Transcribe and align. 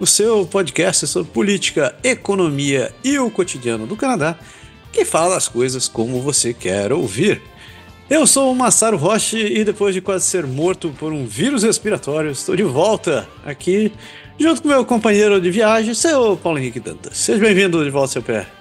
o 0.00 0.06
seu 0.06 0.46
podcast 0.46 1.06
sobre 1.06 1.30
política, 1.30 1.94
economia 2.02 2.90
e 3.04 3.18
o 3.18 3.30
cotidiano 3.30 3.86
do 3.86 3.94
Canadá, 3.94 4.36
que 4.90 5.04
fala 5.04 5.36
as 5.36 5.46
coisas 5.46 5.86
como 5.86 6.20
você 6.22 6.54
quer 6.54 6.90
ouvir. 6.90 7.40
Eu 8.08 8.26
sou 8.26 8.50
o 8.50 8.56
Massaro 8.56 8.96
Roche 8.96 9.38
e 9.38 9.62
depois 9.62 9.94
de 9.94 10.00
quase 10.00 10.24
ser 10.24 10.46
morto 10.46 10.92
por 10.98 11.12
um 11.12 11.26
vírus 11.26 11.62
respiratório, 11.62 12.30
estou 12.30 12.56
de 12.56 12.64
volta 12.64 13.28
aqui 13.44 13.92
junto 14.38 14.62
com 14.62 14.68
meu 14.68 14.84
companheiro 14.86 15.38
de 15.38 15.50
viagem, 15.50 15.92
seu 15.92 16.34
Paulo 16.36 16.58
Henrique 16.58 16.80
Dantas. 16.80 17.18
Seja 17.18 17.38
bem-vindo 17.38 17.84
de 17.84 17.90
volta, 17.90 18.14
seu 18.14 18.22
pé. 18.22 18.59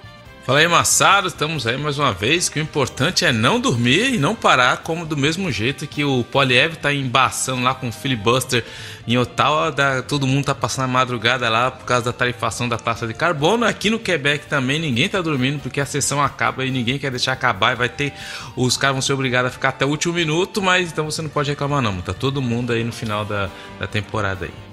Fala 0.49 0.61
aí, 0.61 0.67
Massaro, 0.67 1.27
estamos 1.27 1.67
aí 1.67 1.77
mais 1.77 1.99
uma 1.99 2.11
vez. 2.11 2.49
Que 2.49 2.59
o 2.59 2.63
importante 2.63 3.23
é 3.23 3.31
não 3.31 3.59
dormir 3.59 4.15
e 4.15 4.17
não 4.17 4.33
parar, 4.33 4.77
como 4.77 5.05
do 5.05 5.15
mesmo 5.15 5.51
jeito 5.51 5.85
que 5.85 6.03
o 6.03 6.23
Poliev 6.23 6.75
tá 6.75 6.91
embaçando 6.91 7.61
lá 7.61 7.75
com 7.75 7.89
o 7.89 7.91
filibuster 7.91 8.65
em 9.07 9.15
Ottawa, 9.15 9.71
da, 9.71 10.01
todo 10.01 10.25
mundo 10.25 10.45
tá 10.45 10.55
passando 10.55 10.85
a 10.85 10.87
madrugada 10.87 11.47
lá 11.49 11.69
por 11.69 11.85
causa 11.85 12.05
da 12.05 12.13
tarifação 12.13 12.67
da 12.67 12.79
taxa 12.79 13.05
de 13.05 13.13
carbono. 13.13 13.63
Aqui 13.63 13.91
no 13.91 13.99
Quebec 13.99 14.47
também 14.47 14.79
ninguém 14.79 15.07
tá 15.07 15.21
dormindo 15.21 15.59
porque 15.59 15.79
a 15.79 15.85
sessão 15.85 16.19
acaba 16.19 16.65
e 16.65 16.71
ninguém 16.71 16.97
quer 16.97 17.11
deixar 17.11 17.33
acabar 17.33 17.73
e 17.73 17.75
vai 17.75 17.87
ter. 17.87 18.11
Os 18.55 18.75
caras 18.75 18.95
vão 18.95 19.03
ser 19.03 19.13
obrigados 19.13 19.51
a 19.51 19.53
ficar 19.53 19.69
até 19.69 19.85
o 19.85 19.89
último 19.89 20.15
minuto, 20.15 20.63
mas 20.63 20.91
então 20.91 21.05
você 21.05 21.21
não 21.21 21.29
pode 21.29 21.51
reclamar, 21.51 21.79
não. 21.79 22.01
Tá 22.01 22.11
todo 22.11 22.41
mundo 22.41 22.73
aí 22.73 22.83
no 22.83 22.91
final 22.91 23.23
da, 23.23 23.51
da 23.79 23.85
temporada 23.85 24.45
aí. 24.45 24.68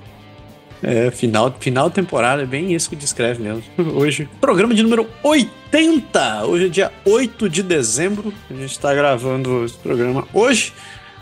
É, 0.82 1.10
final, 1.10 1.54
final 1.58 1.90
temporada, 1.90 2.42
é 2.42 2.46
bem 2.46 2.74
isso 2.74 2.90
que 2.90 2.96
descreve 2.96 3.42
mesmo. 3.42 3.62
Hoje, 3.94 4.28
programa 4.40 4.74
de 4.74 4.82
número 4.82 5.06
80. 5.22 6.44
Hoje 6.44 6.66
é 6.66 6.68
dia 6.68 6.92
8 7.04 7.48
de 7.48 7.62
dezembro. 7.62 8.32
A 8.50 8.54
gente 8.54 8.72
está 8.72 8.94
gravando 8.94 9.64
esse 9.64 9.76
programa 9.76 10.26
hoje, 10.32 10.72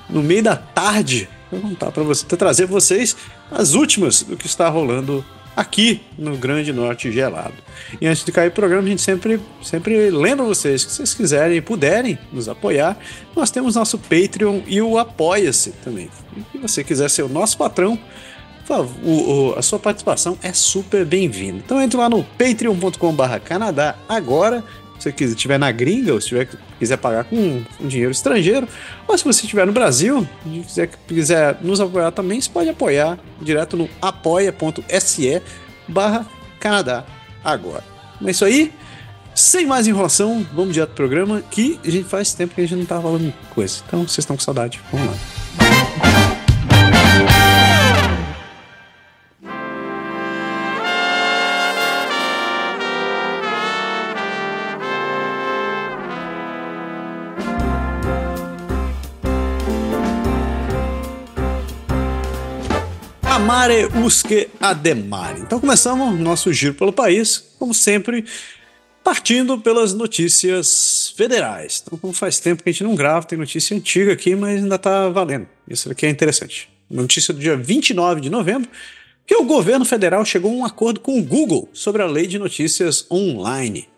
no 0.09 0.23
meio 0.23 0.43
da 0.43 0.57
tarde. 0.57 1.29
Vou 1.51 1.61
contar 1.61 1.91
para 1.93 2.03
você, 2.03 2.25
trazer 2.27 2.67
vocês 2.67 3.17
as 3.51 3.75
últimas 3.75 4.23
do 4.23 4.37
que 4.37 4.47
está 4.47 4.69
rolando 4.69 5.25
aqui 5.57 6.03
no 6.19 6.37
Grande 6.37 6.73
Norte 6.73 7.11
Gelado. 7.11 7.55
E 8.01 8.07
antes 8.07 8.25
de 8.25 8.33
cair 8.33 8.49
o 8.49 8.53
programa, 8.53 8.83
a 8.83 8.87
gente 8.87 9.03
sempre, 9.03 9.41
sempre 9.63 10.11
lembra 10.11 10.45
vocês 10.45 10.85
que 10.85 10.91
se 10.91 10.97
vocês 10.99 11.15
quiserem 11.15 11.59
e 11.59 11.61
puderem 11.61 12.19
nos 12.33 12.49
apoiar, 12.49 12.99
nós 13.35 13.51
temos 13.51 13.77
nosso 13.77 13.99
Patreon 13.99 14.61
e 14.67 14.81
o 14.81 14.99
Apoia-se 14.99 15.71
também. 15.85 16.09
E 16.37 16.41
se 16.53 16.59
você 16.59 16.85
quiser 16.85 17.09
ser 17.09 17.23
o 17.23 17.29
nosso 17.29 17.57
patrão, 17.57 17.99
o, 18.69 19.53
o, 19.53 19.55
a 19.59 19.63
sua 19.63 19.79
participação 19.79 20.39
é 20.43 20.53
super 20.53 21.05
bem-vinda. 21.05 21.59
Então 21.65 21.81
entre 21.81 21.99
lá 21.99 22.09
no 22.09 22.23
patreon.com.br 22.25 23.39
Canadá 23.45 23.97
agora. 24.09 24.65
Se 24.99 25.13
você 25.13 25.25
estiver 25.25 25.59
na 25.59 25.71
gringa 25.71 26.15
ou 26.15 26.21
se 26.21 26.29
tiver, 26.29 26.49
quiser 26.79 26.97
pagar 26.97 27.25
com 27.25 27.63
dinheiro 27.81 28.13
estrangeiro, 28.13 28.67
ou 29.07 29.19
se 29.19 29.25
você 29.25 29.43
estiver 29.43 29.67
no 29.67 29.73
Brasil 29.73 30.27
e 30.47 30.61
quiser, 30.61 30.89
quiser 31.07 31.59
nos 31.61 31.81
apoiar 31.81 32.13
também, 32.13 32.41
você 32.41 32.49
pode 32.49 32.71
apoiar 32.71 33.19
direto 33.43 33.77
no 33.77 33.89
apoia.se 34.01 35.43
barra 35.89 36.25
Canadá 36.59 37.05
agora. 37.45 37.85
É 38.25 38.31
isso 38.31 38.45
aí. 38.45 38.73
Sem 39.35 39.67
mais 39.67 39.89
enrolação, 39.89 40.47
vamos 40.55 40.73
direto 40.73 40.91
pro 40.91 41.09
programa 41.09 41.43
que 41.51 41.79
a 41.85 41.91
gente 41.91 42.09
faz 42.09 42.33
tempo 42.33 42.55
que 42.55 42.61
a 42.61 42.67
gente 42.67 42.79
não 42.79 42.87
tá 42.87 43.01
falando 43.01 43.35
coisa. 43.53 43.83
Então 43.87 44.03
vocês 44.03 44.19
estão 44.19 44.37
com 44.37 44.43
saudade. 44.43 44.81
Vamos 44.93 45.09
lá. 45.09 46.34
Amare 63.55 63.87
usque 64.05 64.49
ademare. 64.59 65.39
Então 65.39 65.61
começamos 65.61 66.19
nosso 66.19 66.53
giro 66.53 66.75
pelo 66.75 66.93
país, 66.93 67.55
como 67.57 67.73
sempre, 67.73 68.25
partindo 69.05 69.57
pelas 69.61 69.95
notícias 69.95 71.15
federais. 71.17 71.81
Então, 71.87 71.97
como 71.97 72.13
faz 72.13 72.41
tempo 72.41 72.65
que 72.65 72.71
a 72.71 72.73
gente 72.73 72.83
não 72.83 72.97
grava, 72.97 73.25
tem 73.25 73.39
notícia 73.39 73.77
antiga 73.77 74.13
aqui, 74.13 74.35
mas 74.35 74.61
ainda 74.61 74.75
está 74.75 75.09
valendo. 75.09 75.47
Isso 75.69 75.89
aqui 75.89 76.05
é 76.05 76.11
interessante. 76.11 76.69
Notícia 76.91 77.33
do 77.33 77.39
dia 77.39 77.57
29 77.57 78.23
de 78.23 78.29
novembro, 78.29 78.69
que 79.25 79.37
o 79.37 79.45
governo 79.45 79.85
federal 79.85 80.25
chegou 80.25 80.51
a 80.51 80.55
um 80.55 80.65
acordo 80.65 80.99
com 80.99 81.17
o 81.17 81.23
Google 81.23 81.69
sobre 81.73 82.03
a 82.03 82.07
lei 82.07 82.27
de 82.27 82.41
notícias 82.41 83.07
online. 83.09 83.89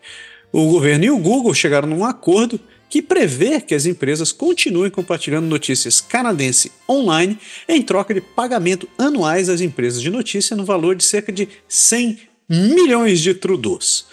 O 0.51 0.69
governo 0.69 1.03
e 1.03 1.09
o 1.09 1.17
Google 1.17 1.55
chegaram 1.55 1.89
num 1.89 2.05
acordo 2.05 2.59
que 2.89 3.01
prevê 3.01 3.59
que 3.59 3.75
as 3.75 3.85
empresas 3.85 4.31
continuem 4.31 4.89
compartilhando 4.89 5.47
notícias 5.47 5.99
canadense 5.99 6.71
online 6.89 7.37
em 7.67 7.81
troca 7.81 8.13
de 8.13 8.21
pagamento 8.21 8.87
anuais 8.97 9.49
às 9.49 9.61
empresas 9.61 10.01
de 10.01 10.09
notícia 10.09 10.55
no 10.55 10.65
valor 10.65 10.95
de 10.95 11.03
cerca 11.03 11.31
de 11.31 11.47
100 11.67 12.19
milhões 12.49 13.19
de 13.19 13.33
trudeaus. 13.33 14.05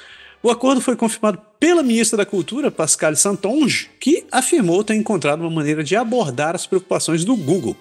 O 0.42 0.50
acordo 0.50 0.80
foi 0.80 0.94
confirmado 0.94 1.40
pela 1.58 1.82
ministra 1.82 2.18
da 2.18 2.26
Cultura, 2.26 2.70
Pascal 2.70 3.16
Santonge, 3.16 3.88
que 3.98 4.26
afirmou 4.30 4.84
ter 4.84 4.94
encontrado 4.94 5.40
uma 5.40 5.50
maneira 5.50 5.82
de 5.82 5.96
abordar 5.96 6.54
as 6.54 6.66
preocupações 6.66 7.24
do 7.24 7.34
Google. 7.34 7.74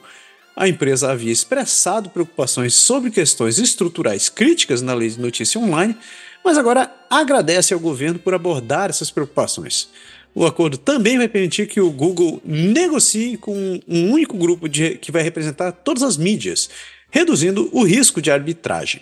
A 0.55 0.67
empresa 0.67 1.11
havia 1.11 1.33
expressado 1.33 2.09
preocupações 2.09 2.75
sobre 2.75 3.11
questões 3.11 3.57
estruturais 3.57 4.29
críticas 4.29 4.81
na 4.81 4.93
lei 4.93 5.09
de 5.09 5.19
notícia 5.19 5.59
online, 5.59 5.97
mas 6.45 6.57
agora 6.57 6.89
agradece 7.09 7.73
ao 7.73 7.79
governo 7.79 8.19
por 8.19 8.33
abordar 8.33 8.89
essas 8.89 9.11
preocupações. 9.11 9.89
O 10.35 10.45
acordo 10.45 10.77
também 10.77 11.17
vai 11.17 11.27
permitir 11.27 11.67
que 11.67 11.79
o 11.79 11.91
Google 11.91 12.41
negocie 12.43 13.37
com 13.37 13.79
um 13.87 14.11
único 14.11 14.35
grupo 14.35 14.67
de, 14.67 14.95
que 14.95 15.11
vai 15.11 15.21
representar 15.21 15.71
todas 15.71 16.01
as 16.01 16.17
mídias, 16.17 16.69
reduzindo 17.11 17.69
o 17.71 17.83
risco 17.83 18.19
de 18.21 18.31
arbitragem. 18.31 19.01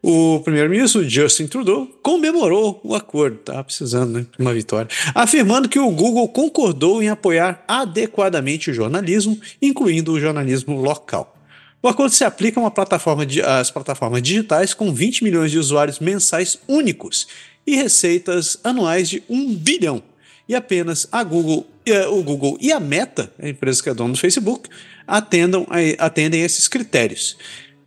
O 0.00 0.40
primeiro-ministro 0.44 1.08
Justin 1.08 1.48
Trudeau 1.48 1.86
comemorou 2.00 2.80
o 2.84 2.94
acordo, 2.94 3.40
estava 3.40 3.64
precisando 3.64 4.12
né, 4.12 4.26
de 4.30 4.40
uma 4.40 4.54
vitória, 4.54 4.88
afirmando 5.12 5.68
que 5.68 5.80
o 5.80 5.90
Google 5.90 6.28
concordou 6.28 7.02
em 7.02 7.08
apoiar 7.08 7.64
adequadamente 7.66 8.70
o 8.70 8.74
jornalismo, 8.74 9.36
incluindo 9.60 10.12
o 10.12 10.20
jornalismo 10.20 10.80
local. 10.80 11.36
O 11.82 11.88
acordo 11.88 12.14
se 12.14 12.22
aplica 12.22 12.60
uma 12.60 12.70
plataforma 12.70 13.26
de, 13.26 13.42
às 13.42 13.72
plataformas 13.72 14.22
digitais 14.22 14.72
com 14.72 14.92
20 14.92 15.24
milhões 15.24 15.50
de 15.50 15.58
usuários 15.58 15.98
mensais 15.98 16.56
únicos 16.68 17.26
e 17.66 17.74
receitas 17.74 18.58
anuais 18.62 19.08
de 19.08 19.22
1 19.28 19.56
bilhão 19.56 20.02
e 20.48 20.54
apenas 20.54 21.06
a 21.12 21.22
Google, 21.22 21.66
o 22.10 22.22
Google 22.22 22.56
e 22.60 22.72
a 22.72 22.80
Meta, 22.80 23.32
a 23.38 23.48
empresa 23.48 23.82
que 23.82 23.90
é 23.90 23.94
dona 23.94 24.12
do 24.12 24.18
Facebook, 24.18 24.68
atendam, 25.06 25.66
atendem 25.98 26.42
esses 26.42 26.66
critérios. 26.66 27.36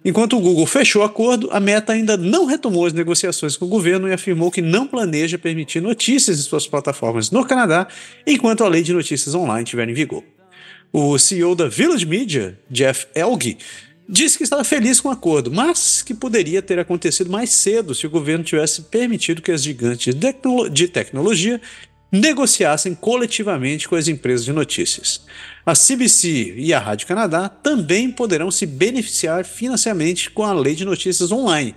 Enquanto 0.03 0.35
o 0.35 0.39
Google 0.39 0.65
fechou 0.65 1.03
o 1.03 1.05
acordo, 1.05 1.47
a 1.51 1.59
Meta 1.59 1.93
ainda 1.93 2.17
não 2.17 2.45
retomou 2.45 2.87
as 2.87 2.93
negociações 2.93 3.55
com 3.55 3.65
o 3.65 3.69
governo 3.69 4.07
e 4.07 4.13
afirmou 4.13 4.49
que 4.49 4.61
não 4.61 4.87
planeja 4.87 5.37
permitir 5.37 5.79
notícias 5.79 6.39
em 6.39 6.41
suas 6.41 6.65
plataformas 6.65 7.29
no 7.29 7.45
Canadá 7.45 7.87
enquanto 8.25 8.63
a 8.63 8.67
lei 8.67 8.81
de 8.81 8.93
notícias 8.93 9.35
online 9.35 9.63
estiver 9.63 9.87
em 9.87 9.93
vigor. 9.93 10.23
O 10.91 11.17
CEO 11.19 11.55
da 11.55 11.67
Village 11.67 12.05
Media, 12.05 12.59
Jeff 12.69 13.05
Elg, 13.13 13.57
disse 14.09 14.37
que 14.37 14.43
estava 14.43 14.63
feliz 14.63 14.99
com 14.99 15.07
o 15.07 15.11
acordo, 15.11 15.51
mas 15.51 16.01
que 16.01 16.15
poderia 16.15 16.63
ter 16.63 16.79
acontecido 16.79 17.29
mais 17.29 17.51
cedo 17.51 17.93
se 17.93 18.07
o 18.07 18.09
governo 18.09 18.43
tivesse 18.43 18.81
permitido 18.81 19.41
que 19.41 19.51
as 19.51 19.63
gigantes 19.63 20.15
de 20.71 20.87
tecnologia 20.87 21.61
negociassem 22.11 22.93
coletivamente 22.93 23.87
com 23.87 23.95
as 23.95 24.07
empresas 24.07 24.43
de 24.43 24.51
notícias. 24.51 25.21
A 25.65 25.73
CBC 25.73 26.55
e 26.57 26.73
a 26.73 26.79
Rádio 26.79 27.07
Canadá 27.07 27.47
também 27.47 28.11
poderão 28.11 28.51
se 28.51 28.65
beneficiar 28.65 29.45
financeiramente 29.45 30.29
com 30.29 30.43
a 30.43 30.51
Lei 30.51 30.75
de 30.75 30.83
Notícias 30.83 31.31
Online, 31.31 31.73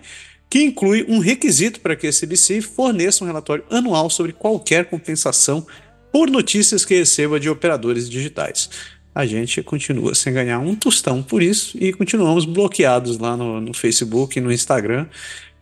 que 0.51 0.63
inclui 0.63 1.05
um 1.09 1.21
requisito 1.21 1.81
para 1.81 1.95
que 1.95 2.07
a 2.07 2.13
CBC 2.13 2.61
forneça 2.61 3.23
um 3.23 3.27
relatório 3.27 3.65
anual 3.71 4.11
sobre 4.11 4.33
qualquer 4.33 4.87
compensação 4.87 5.65
por 6.11 6.31
notícias 6.31 6.85
que 6.85 6.95
receba 6.95 7.39
de 7.39 7.49
operadores 7.49 8.09
digitais. 8.09 8.71
A 9.15 9.25
gente 9.27 9.63
continua 9.63 10.15
sem 10.15 10.33
ganhar 10.33 10.59
um 10.59 10.75
tostão 10.75 11.23
por 11.23 11.41
isso 11.41 11.79
e 11.81 11.93
continuamos 11.93 12.45
bloqueados 12.45 13.19
lá 13.19 13.37
no, 13.37 13.61
no 13.61 13.73
Facebook 13.73 14.37
e 14.37 14.43
no 14.43 14.53
Instagram, 14.53 15.07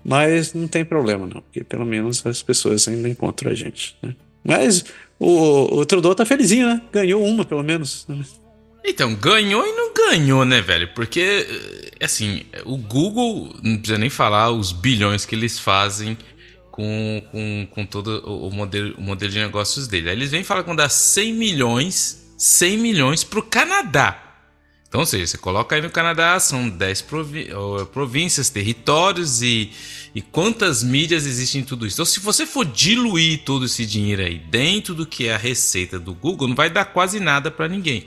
mas 0.02 0.54
não 0.54 0.66
tem 0.66 0.84
problema 0.84 1.26
não, 1.26 1.42
porque 1.42 1.62
pelo 1.62 1.84
menos 1.84 2.24
as 2.26 2.42
pessoas 2.42 2.88
ainda 2.88 3.08
encontram 3.08 3.50
a 3.50 3.54
gente. 3.54 3.94
Né? 4.02 4.14
Mas 4.44 4.84
o, 5.18 5.78
o 5.78 5.86
Trudeau 5.86 6.14
tá 6.14 6.26
felizinho, 6.26 6.66
né? 6.66 6.82
Ganhou 6.92 7.24
uma, 7.24 7.44
pelo 7.44 7.62
menos. 7.62 8.06
Então, 8.84 9.14
ganhou 9.14 9.64
e 9.64 9.72
não 9.72 9.94
ganhou, 9.94 10.44
né, 10.44 10.60
velho? 10.60 10.88
Porque, 10.94 11.46
eh, 12.00 12.04
assim, 12.04 12.42
o 12.64 12.76
Google, 12.76 13.54
não 13.62 13.76
precisa 13.76 13.98
nem 13.98 14.10
falar 14.10 14.50
os 14.50 14.72
bilhões 14.72 15.24
que 15.24 15.34
eles 15.34 15.58
fazem 15.58 16.18
com, 16.72 17.22
com, 17.30 17.68
com 17.70 17.86
todo 17.86 18.18
o 18.26 18.50
modelo, 18.50 18.94
o 18.98 19.00
modelo 19.02 19.30
de 19.30 19.38
negócios 19.38 19.86
dele. 19.86 20.10
Aí 20.10 20.16
eles 20.16 20.30
vêm 20.30 20.42
falam 20.42 20.64
que 20.64 20.66
vão 20.66 20.74
dar 20.74 20.88
100 20.88 21.32
milhões, 21.34 22.34
100 22.36 22.78
milhões 22.78 23.22
para 23.22 23.38
o 23.38 23.42
Canadá. 23.42 24.31
Então, 24.92 25.00
ou 25.00 25.06
seja, 25.06 25.26
você 25.26 25.38
coloca 25.38 25.74
aí 25.74 25.80
no 25.80 25.88
Canadá, 25.88 26.38
são 26.38 26.68
10 26.68 27.06
províncias, 27.90 28.50
territórios 28.50 29.40
e, 29.40 29.70
e 30.14 30.20
quantas 30.20 30.82
mídias 30.82 31.24
existem 31.24 31.62
em 31.62 31.64
tudo 31.64 31.86
isso. 31.86 31.94
Então, 31.94 32.04
se 32.04 32.20
você 32.20 32.44
for 32.44 32.66
diluir 32.66 33.40
todo 33.42 33.64
esse 33.64 33.86
dinheiro 33.86 34.20
aí 34.20 34.36
dentro 34.36 34.94
do 34.94 35.06
que 35.06 35.28
é 35.28 35.34
a 35.34 35.38
receita 35.38 35.98
do 35.98 36.12
Google, 36.12 36.46
não 36.46 36.54
vai 36.54 36.68
dar 36.68 36.84
quase 36.84 37.18
nada 37.20 37.50
para 37.50 37.68
ninguém. 37.68 38.06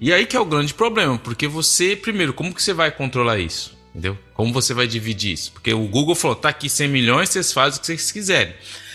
E 0.00 0.10
aí 0.10 0.24
que 0.24 0.34
é 0.34 0.40
o 0.40 0.46
grande 0.46 0.72
problema, 0.72 1.18
porque 1.18 1.46
você, 1.46 1.94
primeiro, 1.94 2.32
como 2.32 2.54
que 2.54 2.62
você 2.62 2.72
vai 2.72 2.90
controlar 2.90 3.38
isso? 3.38 3.76
Entendeu? 3.90 4.18
Como 4.32 4.54
você 4.54 4.72
vai 4.72 4.86
dividir 4.86 5.34
isso? 5.34 5.52
Porque 5.52 5.74
o 5.74 5.86
Google 5.86 6.14
falou, 6.14 6.34
tá 6.34 6.48
aqui 6.48 6.70
100 6.70 6.88
milhões, 6.88 7.28
vocês 7.28 7.52
fazem 7.52 7.76
o 7.76 7.80
que 7.82 7.88
vocês 7.88 8.10
quiserem. 8.10 8.54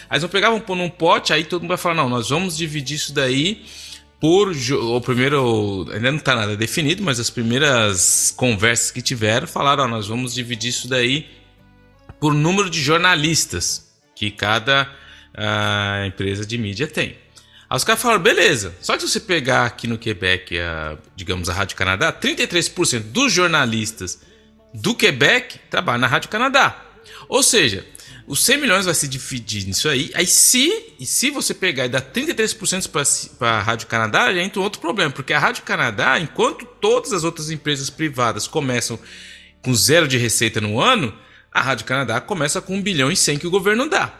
Aí 0.10 0.20
vão 0.20 0.28
pegar, 0.28 0.50
vão 0.50 0.60
pôr 0.60 0.76
num 0.76 0.90
pote, 0.90 1.34
aí 1.34 1.44
todo 1.44 1.62
mundo 1.62 1.70
vai 1.70 1.78
falar, 1.78 1.94
não, 1.94 2.10
nós 2.10 2.30
vamos 2.30 2.58
dividir 2.58 2.96
isso 2.96 3.14
daí 3.14 3.64
por 4.22 4.50
o 4.52 5.02
primeiro 5.02 5.88
ainda 5.92 6.12
não 6.12 6.20
está 6.20 6.36
nada 6.36 6.56
definido, 6.56 7.02
mas 7.02 7.20
as 7.20 7.32
primeiras 7.32 8.32
conversas 8.38 8.92
que 8.92 9.02
tiveram 9.02 9.48
falaram, 9.48 9.86
ó, 9.86 9.88
nós 9.88 10.08
vamos 10.08 10.36
dividir 10.36 10.70
isso 10.70 10.88
daí 10.88 11.28
por 12.20 12.32
número 12.36 12.70
de 12.70 12.80
jornalistas 12.80 13.92
que 14.16 14.30
cada 14.30 14.88
uh, 15.34 16.06
empresa 16.06 16.46
de 16.46 16.56
mídia 16.56 16.86
tem. 16.86 17.18
Aí 17.68 17.76
os 17.76 17.84
caras 17.84 18.00
falaram, 18.00 18.22
beleza. 18.22 18.76
Só 18.80 18.94
que 18.94 19.02
se 19.02 19.10
você 19.10 19.20
pegar 19.20 19.66
aqui 19.66 19.88
no 19.88 19.98
Quebec, 19.98 20.60
a, 20.60 21.00
digamos, 21.16 21.50
a 21.50 21.54
Rádio 21.54 21.76
Canadá, 21.76 22.14
33% 22.14 23.00
dos 23.06 23.34
jornalistas 23.34 24.22
do 24.72 24.94
Quebec 24.94 25.58
trabalham 25.68 26.02
na 26.02 26.08
Rádio 26.08 26.30
Canadá. 26.30 26.80
Ou 27.28 27.42
seja, 27.42 27.84
os 28.32 28.46
100 28.46 28.62
milhões 28.62 28.86
vai 28.86 28.94
se 28.94 29.10
dividir 29.10 29.68
nisso 29.68 29.90
aí. 29.90 30.10
Aí 30.16 30.26
se, 30.26 30.94
e 30.98 31.06
se 31.06 31.30
você 31.30 31.54
pegar 31.54 31.84
e 31.86 31.90
dar 31.90 32.02
33% 32.02 32.90
para 33.38 33.50
a 33.50 33.62
Rádio 33.62 33.88
Canadá, 33.88 34.34
já 34.34 34.42
entra 34.42 34.62
um 34.62 34.64
outro 34.64 34.80
problema, 34.80 35.12
porque 35.12 35.34
a 35.34 35.38
Rádio 35.38 35.64
Canadá, 35.64 36.18
enquanto 36.18 36.66
todas 36.66 37.12
as 37.12 37.26
outras 37.26 37.52
empresas 37.52 37.90
privadas 37.90 38.48
começam 38.48 38.98
com 39.62 39.76
zero 39.76 40.08
de 40.08 40.18
receita 40.18 40.62
no 40.62 40.80
ano, 40.80 41.14
a 41.52 41.62
Rádio 41.62 41.86
Canadá 41.86 42.22
começa 42.22 42.62
com 42.62 42.78
1 42.78 42.82
bilhão 42.82 43.12
e 43.12 43.18
100 43.18 43.38
que 43.38 43.48
o 43.48 43.52
governo 43.52 43.90
dá. 43.90 44.18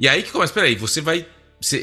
E 0.00 0.08
aí 0.08 0.22
que 0.22 0.32
começa, 0.32 0.54
peraí, 0.54 0.74
você 0.74 1.02
vai 1.02 1.26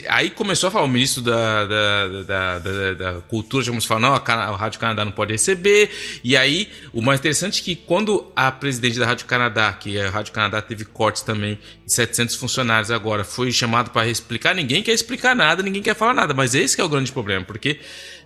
aí 0.09 0.29
começou 0.29 0.67
a 0.67 0.71
falar, 0.71 0.85
o 0.85 0.87
ministro 0.87 1.23
da, 1.23 1.65
da, 1.65 2.07
da, 2.23 2.59
da, 2.59 2.93
da 2.93 3.21
Cultura, 3.21 3.63
já 3.63 3.81
falar, 3.81 4.01
não, 4.01 4.13
a, 4.13 4.55
Rádio 4.55 4.79
Canadá 4.79 5.03
não 5.03 5.11
pode 5.11 5.31
receber. 5.31 5.89
E 6.23 6.37
aí, 6.37 6.69
o 6.93 7.01
mais 7.01 7.19
interessante 7.19 7.61
é 7.61 7.63
que 7.63 7.75
quando 7.75 8.31
a 8.35 8.51
presidente 8.51 8.99
da 8.99 9.05
Rádio 9.05 9.25
Canadá, 9.25 9.73
que 9.73 9.99
a 9.99 10.09
Rádio 10.09 10.33
Canadá 10.33 10.61
teve 10.61 10.85
cortes 10.85 11.23
também 11.23 11.57
de 11.85 11.91
700 11.93 12.35
funcionários 12.35 12.91
agora, 12.91 13.23
foi 13.23 13.51
chamado 13.51 13.89
para 13.89 14.07
explicar, 14.07 14.53
ninguém 14.53 14.83
quer 14.83 14.93
explicar 14.93 15.35
nada, 15.35 15.63
ninguém 15.63 15.81
quer 15.81 15.95
falar 15.95 16.13
nada. 16.13 16.33
Mas 16.33 16.53
esse 16.53 16.79
é 16.79 16.83
o 16.83 16.89
grande 16.89 17.11
problema, 17.11 17.43
porque 17.43 17.79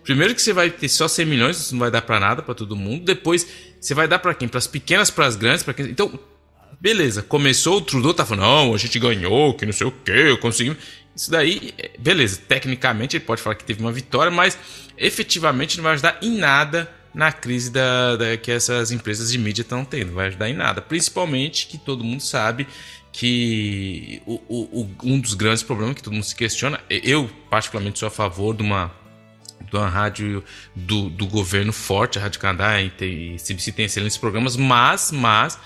primeiro 0.03 0.35
que 0.35 0.41
você 0.41 0.51
vai 0.51 0.69
ter 0.69 0.89
só 0.89 1.07
100 1.07 1.25
milhões, 1.25 1.57
isso 1.57 1.73
não 1.73 1.79
vai 1.79 1.91
dar 1.91 2.01
para 2.01 2.19
nada, 2.19 2.41
para 2.41 2.53
todo 2.53 2.75
mundo. 2.75 3.05
Depois, 3.05 3.47
você 3.79 3.93
vai 3.93 4.07
dar 4.07 4.19
para 4.19 4.33
quem? 4.33 4.47
Para 4.47 4.57
as 4.57 4.67
pequenas, 4.67 5.09
para 5.09 5.25
as 5.25 5.35
grandes, 5.35 5.63
para 5.63 5.73
quem... 5.73 5.85
Então, 5.85 6.19
beleza, 6.81 7.21
começou, 7.21 7.77
o 7.77 7.81
Trudeau 7.81 8.13
tá 8.13 8.25
falando, 8.25 8.43
não, 8.43 8.73
a 8.73 8.77
gente 8.77 8.99
ganhou, 8.99 9.53
que 9.53 9.65
não 9.65 9.73
sei 9.73 9.87
o 9.87 9.91
que, 9.91 10.35
conseguimos. 10.37 10.77
Isso 11.15 11.31
daí, 11.31 11.73
beleza, 11.97 12.41
tecnicamente 12.45 13.15
ele 13.15 13.23
pode 13.23 13.41
falar 13.41 13.55
que 13.55 13.63
teve 13.63 13.79
uma 13.79 13.91
vitória, 13.91 14.29
mas 14.29 14.57
efetivamente 14.97 15.77
não 15.77 15.83
vai 15.83 15.93
ajudar 15.93 16.17
em 16.21 16.37
nada 16.37 16.91
na 17.13 17.31
crise 17.31 17.71
da, 17.71 18.17
da 18.17 18.35
que 18.35 18.51
essas 18.51 18.91
empresas 18.91 19.31
de 19.31 19.37
mídia 19.37 19.61
estão 19.61 19.85
tendo. 19.85 20.07
Não 20.07 20.15
vai 20.15 20.27
ajudar 20.27 20.49
em 20.49 20.53
nada. 20.53 20.81
Principalmente 20.81 21.67
que 21.67 21.77
todo 21.77 22.03
mundo 22.03 22.21
sabe 22.21 22.67
que 23.13 24.21
o, 24.25 24.41
o, 24.49 24.89
um 25.03 25.17
dos 25.17 25.33
grandes 25.33 25.63
problemas 25.63 25.95
que 25.95 26.03
todo 26.03 26.13
mundo 26.13 26.25
se 26.25 26.35
questiona, 26.35 26.81
eu 26.89 27.29
particularmente 27.49 27.97
sou 27.97 28.07
a 28.07 28.11
favor 28.11 28.53
de 28.53 28.61
uma 28.61 28.91
de 29.61 29.75
uma 29.77 29.87
rádio 29.87 30.43
do, 30.75 31.09
do 31.09 31.25
governo 31.25 31.71
forte, 31.71 32.19
a 32.19 32.21
Rádio 32.21 32.39
Canadá 32.39 32.79
e 32.81 32.89
CBC 32.89 33.71
tem 33.71 33.85
excelentes 33.85 34.17
programas, 34.17 34.55
mas, 34.55 35.11
mas 35.11 35.57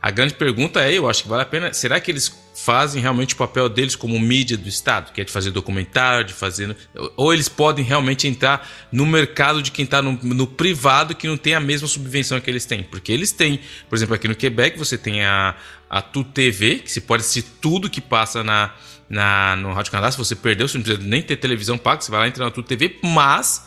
a 0.00 0.10
grande 0.10 0.34
pergunta 0.34 0.80
é, 0.80 0.94
eu 0.94 1.10
acho 1.10 1.24
que 1.24 1.28
vale 1.28 1.42
a 1.42 1.46
pena, 1.46 1.72
será 1.72 2.00
que 2.00 2.10
eles 2.10 2.28
fazem 2.66 3.00
realmente 3.00 3.32
o 3.32 3.36
papel 3.36 3.68
deles 3.68 3.94
como 3.94 4.18
mídia 4.18 4.56
do 4.56 4.68
Estado, 4.68 5.12
que 5.12 5.20
é 5.20 5.24
de 5.24 5.30
fazer 5.30 5.52
documentário, 5.52 6.24
de 6.24 6.32
fazer. 6.32 6.76
Ou 7.16 7.32
eles 7.32 7.48
podem 7.48 7.84
realmente 7.84 8.26
entrar 8.26 8.68
no 8.90 9.06
mercado 9.06 9.62
de 9.62 9.70
quem 9.70 9.84
está 9.84 10.02
no, 10.02 10.18
no, 10.20 10.48
privado 10.48 11.14
que 11.14 11.28
não 11.28 11.36
tem 11.36 11.54
a 11.54 11.60
mesma 11.60 11.86
subvenção 11.86 12.40
que 12.40 12.50
eles 12.50 12.64
têm. 12.64 12.82
Porque 12.82 13.12
eles 13.12 13.30
têm, 13.30 13.60
por 13.88 13.94
exemplo, 13.94 14.16
aqui 14.16 14.26
no 14.26 14.34
Quebec, 14.34 14.76
você 14.76 14.98
tem 14.98 15.24
a, 15.24 15.54
a 15.88 16.02
Tu 16.02 16.24
TV, 16.24 16.80
que 16.80 16.90
você 16.90 17.00
pode 17.00 17.20
assistir 17.20 17.48
tudo 17.60 17.88
que 17.88 18.00
passa 18.00 18.42
na, 18.42 18.74
na, 19.08 19.54
no 19.54 19.72
Rádio 19.72 19.92
Canadá. 19.92 20.10
Se 20.10 20.18
você 20.18 20.34
perdeu, 20.34 20.66
você 20.66 20.76
não 20.76 20.82
precisa 20.82 21.06
nem 21.06 21.22
ter 21.22 21.36
televisão 21.36 21.78
paga, 21.78 22.00
você 22.00 22.10
vai 22.10 22.18
lá 22.18 22.26
entrar 22.26 22.46
na 22.46 22.50
Tu 22.50 22.64
TV, 22.64 22.98
mas 23.00 23.64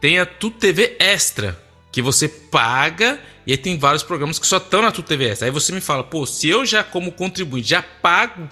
tem 0.00 0.18
a 0.18 0.26
Tu 0.26 0.50
TV 0.50 0.96
Extra 0.98 1.64
que 1.96 2.02
você 2.02 2.28
paga 2.28 3.18
e 3.46 3.52
aí 3.52 3.56
tem 3.56 3.78
vários 3.78 4.02
programas 4.02 4.38
que 4.38 4.46
só 4.46 4.58
estão 4.58 4.82
na 4.82 4.92
tua 4.92 5.02
TVS. 5.02 5.42
Aí 5.42 5.50
você 5.50 5.72
me 5.72 5.80
fala, 5.80 6.04
pô, 6.04 6.26
se 6.26 6.46
eu 6.46 6.66
já 6.66 6.84
como 6.84 7.10
contribuinte 7.10 7.70
já 7.70 7.80
pago 7.80 8.46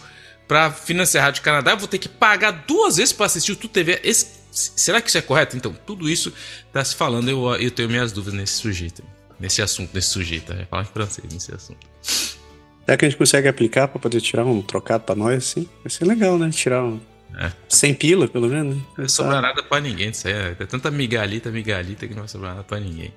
para 0.49 0.70
financiar 0.70 1.25
a 1.25 1.26
Rádio 1.26 1.43
Canadá, 1.43 1.73
eu 1.73 1.76
vou 1.76 1.87
ter 1.87 1.99
que 1.99 2.08
pagar 2.08 2.64
duas 2.67 2.96
vezes 2.96 3.12
para 3.12 3.26
assistir 3.26 3.52
o 3.52 3.56
Tu 3.56 3.69
TV. 3.69 4.00
Esse, 4.02 4.29
será 4.50 4.99
que 4.99 5.11
isso 5.11 5.19
é 5.19 5.20
correto? 5.20 5.58
Então, 5.58 5.76
tudo 5.87 6.08
isso 6.08 6.32
está 6.69 6.82
se 6.82 6.94
falando, 6.96 7.29
eu, 7.29 7.55
eu 7.56 7.70
tenho 7.70 7.87
minhas 7.87 8.12
dúvidas 8.12 8.32
nesse 8.32 8.55
sujeito, 8.55 9.05
nesse 9.38 9.61
assunto, 9.61 9.90
nesse 9.93 10.08
sujeito. 10.08 10.50
Eu 10.50 10.64
falar 10.64 10.85
em 10.85 10.87
francês 10.87 11.31
nesse 11.31 11.55
assunto. 11.55 11.87
Será 12.00 12.97
que 12.97 13.05
a 13.05 13.08
gente 13.11 13.19
consegue 13.19 13.47
aplicar 13.47 13.88
para 13.88 14.00
poder 14.00 14.23
tirar 14.23 14.47
um 14.47 14.62
trocado 14.62 15.05
para 15.05 15.14
nós 15.14 15.37
assim? 15.37 15.69
Vai 15.82 15.90
ser 15.90 16.06
legal, 16.06 16.38
né? 16.38 16.49
Tirar 16.49 16.82
um. 16.82 16.99
É. 17.38 17.52
Sem 17.69 17.93
pila, 17.93 18.26
pelo 18.26 18.49
menos. 18.49 18.75
Né? 18.75 18.82
Não 18.88 18.97
vai 18.97 19.08
sobrar 19.11 19.43
nada 19.43 19.62
pra 19.62 19.81
ninguém 19.82 20.11
disso 20.11 20.29
aí. 20.29 20.32
É 20.58 20.64
tanta 20.64 20.90
migalita, 20.90 21.50
migalita 21.50 22.08
que 22.08 22.14
não 22.14 22.23
vai 22.23 22.29
sobrar 22.29 22.52
nada 22.52 22.64
pra 22.64 22.81
ninguém. 22.81 23.12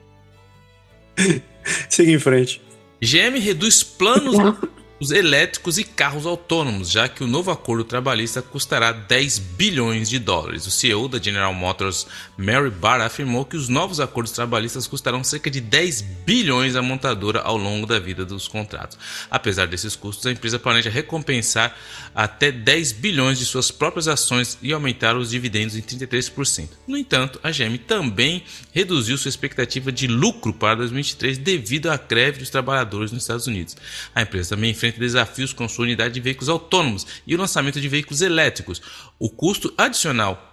Siga 1.89 2.11
em 2.11 2.19
frente. 2.19 2.61
GM 3.01 3.39
reduz 3.39 3.83
planos 3.83 4.35
os 4.99 5.11
elétricos 5.11 5.77
e 5.77 5.83
carros 5.83 6.25
autônomos, 6.25 6.89
já 6.89 7.07
que 7.07 7.23
o 7.23 7.27
novo 7.27 7.51
acordo 7.51 7.83
trabalhista 7.83 8.41
custará 8.41 8.91
10 8.91 9.37
bilhões 9.37 10.09
de 10.09 10.17
dólares. 10.17 10.65
O 10.65 10.71
CEO 10.71 11.07
da 11.07 11.19
General 11.19 11.53
Motors, 11.53 12.07
Mary 12.35 12.71
Barr, 12.71 13.01
afirmou 13.01 13.45
que 13.45 13.55
os 13.55 13.69
novos 13.69 13.99
acordos 13.99 14.31
trabalhistas 14.31 14.87
custarão 14.87 15.23
cerca 15.23 15.51
de 15.51 15.61
10 15.61 16.01
bilhões 16.01 16.75
à 16.75 16.81
montadora 16.81 17.41
ao 17.41 17.57
longo 17.57 17.85
da 17.85 17.99
vida 17.99 18.25
dos 18.25 18.47
contratos. 18.47 18.97
Apesar 19.29 19.67
desses 19.67 19.95
custos, 19.95 20.25
a 20.25 20.31
empresa 20.31 20.57
planeja 20.57 20.89
recompensar 20.89 21.77
até 22.15 22.51
10 22.51 22.93
bilhões 22.93 23.37
de 23.37 23.45
suas 23.45 23.69
próprias 23.69 24.07
ações 24.07 24.57
e 24.61 24.73
aumentar 24.73 25.15
os 25.15 25.29
dividendos 25.29 25.75
em 25.75 25.81
33%. 25.81 26.69
No 26.87 26.97
entanto, 26.97 27.39
a 27.43 27.51
GM 27.51 27.77
também 27.77 28.43
reduziu 28.73 29.17
sua 29.17 29.29
expectativa 29.29 29.91
de 29.91 30.07
lucro 30.07 30.51
para 30.53 30.77
2023 30.77 31.37
devido 31.37 31.91
à 31.91 31.97
greve 31.97 32.39
dos 32.39 32.49
trabalhadores 32.49 33.11
nos 33.11 33.21
Estados 33.23 33.45
Unidos. 33.45 33.77
A 34.15 34.23
empresa 34.23 34.55
também 34.55 34.71
enfrenta 34.71 34.86
enfrenta 34.87 35.05
desafios 35.05 35.53
com 35.53 35.67
sua 35.67 35.83
unidade 35.83 36.13
de 36.13 36.19
veículos 36.19 36.49
autônomos 36.49 37.05
e 37.25 37.35
o 37.35 37.37
lançamento 37.37 37.79
de 37.79 37.87
veículos 37.87 38.21
elétricos. 38.21 38.81
O 39.19 39.29
custo 39.29 39.73
adicional 39.77 40.43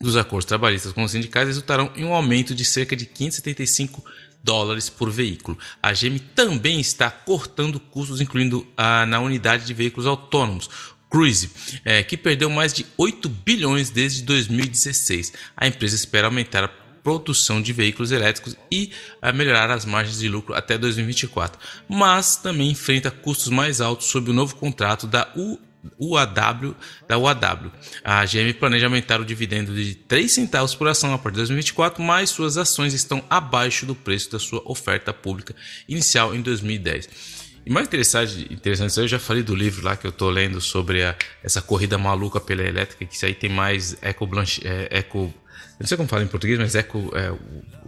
dos 0.00 0.16
acordos 0.16 0.44
trabalhistas 0.44 0.92
com 0.92 1.04
os 1.04 1.12
sindicais 1.12 1.48
resultarão 1.48 1.90
em 1.96 2.04
um 2.04 2.14
aumento 2.14 2.54
de 2.54 2.64
cerca 2.64 2.96
de 2.96 3.06
575 3.06 4.04
dólares 4.42 4.90
por 4.90 5.10
veículo. 5.10 5.58
A 5.82 5.92
GM 5.92 6.18
também 6.34 6.78
está 6.78 7.10
cortando 7.10 7.80
custos, 7.80 8.20
incluindo 8.20 8.66
a, 8.76 9.06
na 9.06 9.20
unidade 9.20 9.64
de 9.64 9.72
veículos 9.72 10.06
autônomos. 10.06 10.68
Cruise, 11.08 11.48
é, 11.84 12.02
que 12.02 12.16
perdeu 12.16 12.50
mais 12.50 12.74
de 12.74 12.84
8 12.98 13.28
bilhões 13.28 13.88
desde 13.88 14.22
2016. 14.22 15.32
A 15.56 15.66
empresa 15.66 15.94
espera 15.94 16.26
aumentar 16.26 16.64
a 16.64 16.68
produção 17.04 17.60
de 17.60 17.72
veículos 17.72 18.10
elétricos 18.10 18.56
e 18.72 18.90
a 19.20 19.30
melhorar 19.30 19.70
as 19.70 19.84
margens 19.84 20.18
de 20.18 20.28
lucro 20.28 20.54
até 20.54 20.78
2024, 20.78 21.60
mas 21.86 22.36
também 22.36 22.70
enfrenta 22.70 23.10
custos 23.10 23.48
mais 23.48 23.80
altos 23.82 24.06
sob 24.06 24.30
o 24.30 24.34
novo 24.34 24.56
contrato 24.56 25.06
da 25.06 25.30
U 25.36 25.60
UAW, 26.00 26.74
da 27.06 27.18
UAW. 27.18 27.70
A 28.02 28.24
GM 28.24 28.54
planeja 28.58 28.86
aumentar 28.86 29.20
o 29.20 29.24
dividendo 29.24 29.74
de 29.74 29.94
3 29.94 30.32
centavos 30.32 30.74
por 30.74 30.88
ação 30.88 31.12
a 31.12 31.18
partir 31.18 31.34
de 31.34 31.40
2024, 31.40 32.02
mas 32.02 32.30
suas 32.30 32.56
ações 32.56 32.94
estão 32.94 33.22
abaixo 33.28 33.84
do 33.84 33.94
preço 33.94 34.32
da 34.32 34.38
sua 34.38 34.62
oferta 34.64 35.12
pública 35.12 35.54
inicial 35.86 36.34
em 36.34 36.40
2010. 36.40 37.44
E 37.66 37.70
mais 37.70 37.86
interessante, 37.86 38.46
interessante, 38.50 38.98
eu 38.98 39.08
já 39.08 39.18
falei 39.18 39.42
do 39.42 39.54
livro 39.54 39.84
lá 39.84 39.96
que 39.96 40.06
eu 40.06 40.10
estou 40.10 40.30
lendo 40.30 40.60
sobre 40.60 41.02
a, 41.02 41.14
essa 41.42 41.62
corrida 41.62 41.96
maluca 41.96 42.40
pela 42.40 42.62
elétrica, 42.62 43.04
que 43.04 43.14
isso 43.14 43.24
aí 43.24 43.34
tem 43.34 43.50
mais 43.50 43.96
eco, 44.02 44.26
blanche, 44.26 44.60
é, 44.64 44.88
eco 44.90 45.32
não 45.78 45.86
sei 45.86 45.96
como 45.96 46.08
fala 46.08 46.22
em 46.22 46.28
português, 46.28 46.58
mas 46.58 46.74
é, 46.74 46.80
é 46.80 47.30
o 47.30 47.38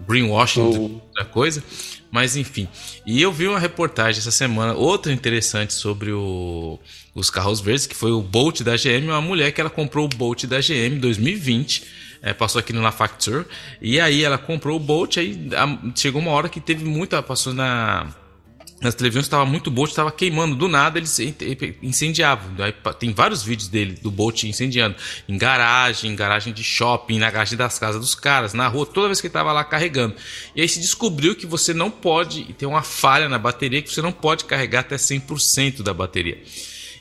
greenwashing 0.07 0.61
oh. 0.61 1.01
da 1.15 1.25
coisa. 1.25 1.63
Mas 2.11 2.37
enfim. 2.37 2.69
E 3.07 3.21
eu 3.21 3.33
vi 3.33 3.47
uma 3.47 3.59
reportagem 3.59 4.19
essa 4.19 4.31
semana, 4.31 4.75
outra 4.75 5.13
interessante 5.13 5.73
sobre 5.73 6.13
o, 6.13 6.79
os 7.15 7.31
carros 7.31 7.61
verdes, 7.61 7.87
que 7.87 7.95
foi 7.95 8.11
o 8.11 8.23
Bolt 8.23 8.63
da 8.63 8.77
GM, 8.77 9.05
uma 9.05 9.21
mulher 9.21 9.53
que 9.53 9.61
ela 9.61 9.71
comprou 9.71 10.07
o 10.07 10.09
Bolt 10.09 10.45
da 10.45 10.61
GM 10.61 10.97
em 10.97 10.99
2020. 10.99 11.85
É, 12.23 12.33
passou 12.33 12.59
aqui 12.59 12.73
no 12.73 12.81
La 12.81 12.91
Facture. 12.91 13.45
E 13.81 14.01
aí 14.01 14.25
ela 14.25 14.39
comprou 14.39 14.77
o 14.77 14.81
Bolt, 14.81 15.19
aí 15.19 15.49
a, 15.55 15.79
chegou 15.95 16.21
uma 16.21 16.31
hora 16.33 16.49
que 16.49 16.61
teve 16.61 16.85
muita. 16.85 17.23
Passou 17.23 17.53
na 17.55 18.13
nas 18.87 18.95
televisões 18.95 19.27
estava 19.27 19.45
muito 19.45 19.71
Bolt 19.71 19.91
estava 19.91 20.11
queimando 20.11 20.55
do 20.55 20.69
nada 20.69 20.99
ele 20.99 21.07
incendiava 21.83 22.43
tem 22.99 23.13
vários 23.13 23.43
vídeos 23.43 23.69
dele 23.69 23.99
do 24.01 24.11
Bolt 24.11 24.45
incendiando. 24.45 24.97
Em 25.29 25.37
garagem 25.37 26.11
em 26.11 26.17
garagem 26.17 26.53
de 26.53 26.63
shopping 26.63 27.19
na 27.19 27.31
garagem 27.31 27.59
das 27.59 27.79
casas 27.79 28.01
dos 28.01 28.15
caras 28.15 28.55
na 28.55 28.69
rua 28.69 28.87
toda 28.87 29.09
vez 29.09 29.21
que 29.21 29.27
ele 29.27 29.31
estava 29.31 29.53
lá 29.53 29.65
carregando. 29.65 30.15
E 30.55 30.61
aí 30.61 30.69
se 30.69 30.81
descobriu 30.81 31.35
que 31.35 31.47
você 31.47 31.75
não 31.75 31.91
pode 31.91 32.45
tem 32.55 32.69
uma 32.69 32.83
falha 32.83 33.29
na 33.29 33.39
bateria 33.39 33.83
que 33.83 33.93
você 33.93 34.01
não 34.01 34.13
pode 34.13 34.45
carregar 34.45 34.81
até 34.81 34.97
100% 34.97 35.83
da 35.83 35.93
bateria 35.93 36.39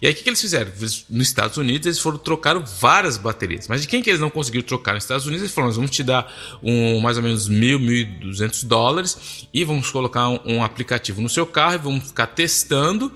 e 0.05 0.07
aí 0.07 0.13
o 0.13 0.15
que, 0.15 0.21
que, 0.21 0.29
eles 0.29 0.39
fizeram? 0.39 0.71
Nos 1.09 1.27
Estados 1.27 1.57
Unidos 1.57 1.87
eles 1.87 1.97
foram 1.97 2.19
trocaram 2.19 2.63
várias 2.63 3.17
baterias. 3.17 3.67
Mas 3.67 3.81
de 3.81 3.87
quem 3.87 4.03
que 4.03 4.09
eles 4.11 4.21
não 4.21 4.29
conseguiram 4.29 4.63
trocar 4.63 4.93
nos 4.93 5.03
Estados 5.03 5.25
Unidos? 5.25 5.41
Eles 5.41 5.51
falaram: 5.51 5.69
nós 5.69 5.77
vamos 5.77 5.89
te 5.89 6.03
dar 6.03 6.31
um, 6.61 6.99
mais 6.99 7.17
ou 7.17 7.23
menos 7.23 7.47
mil, 7.47 7.79
mil 7.79 8.05
duzentos 8.19 8.63
dólares 8.63 9.47
e 9.51 9.63
vamos 9.63 9.89
colocar 9.89 10.29
um, 10.29 10.39
um, 10.45 10.63
aplicativo 10.63 11.23
no 11.23 11.29
seu 11.29 11.43
carro 11.47 11.73
e 11.73 11.77
vamos 11.79 12.07
ficar 12.09 12.27
testando. 12.27 13.11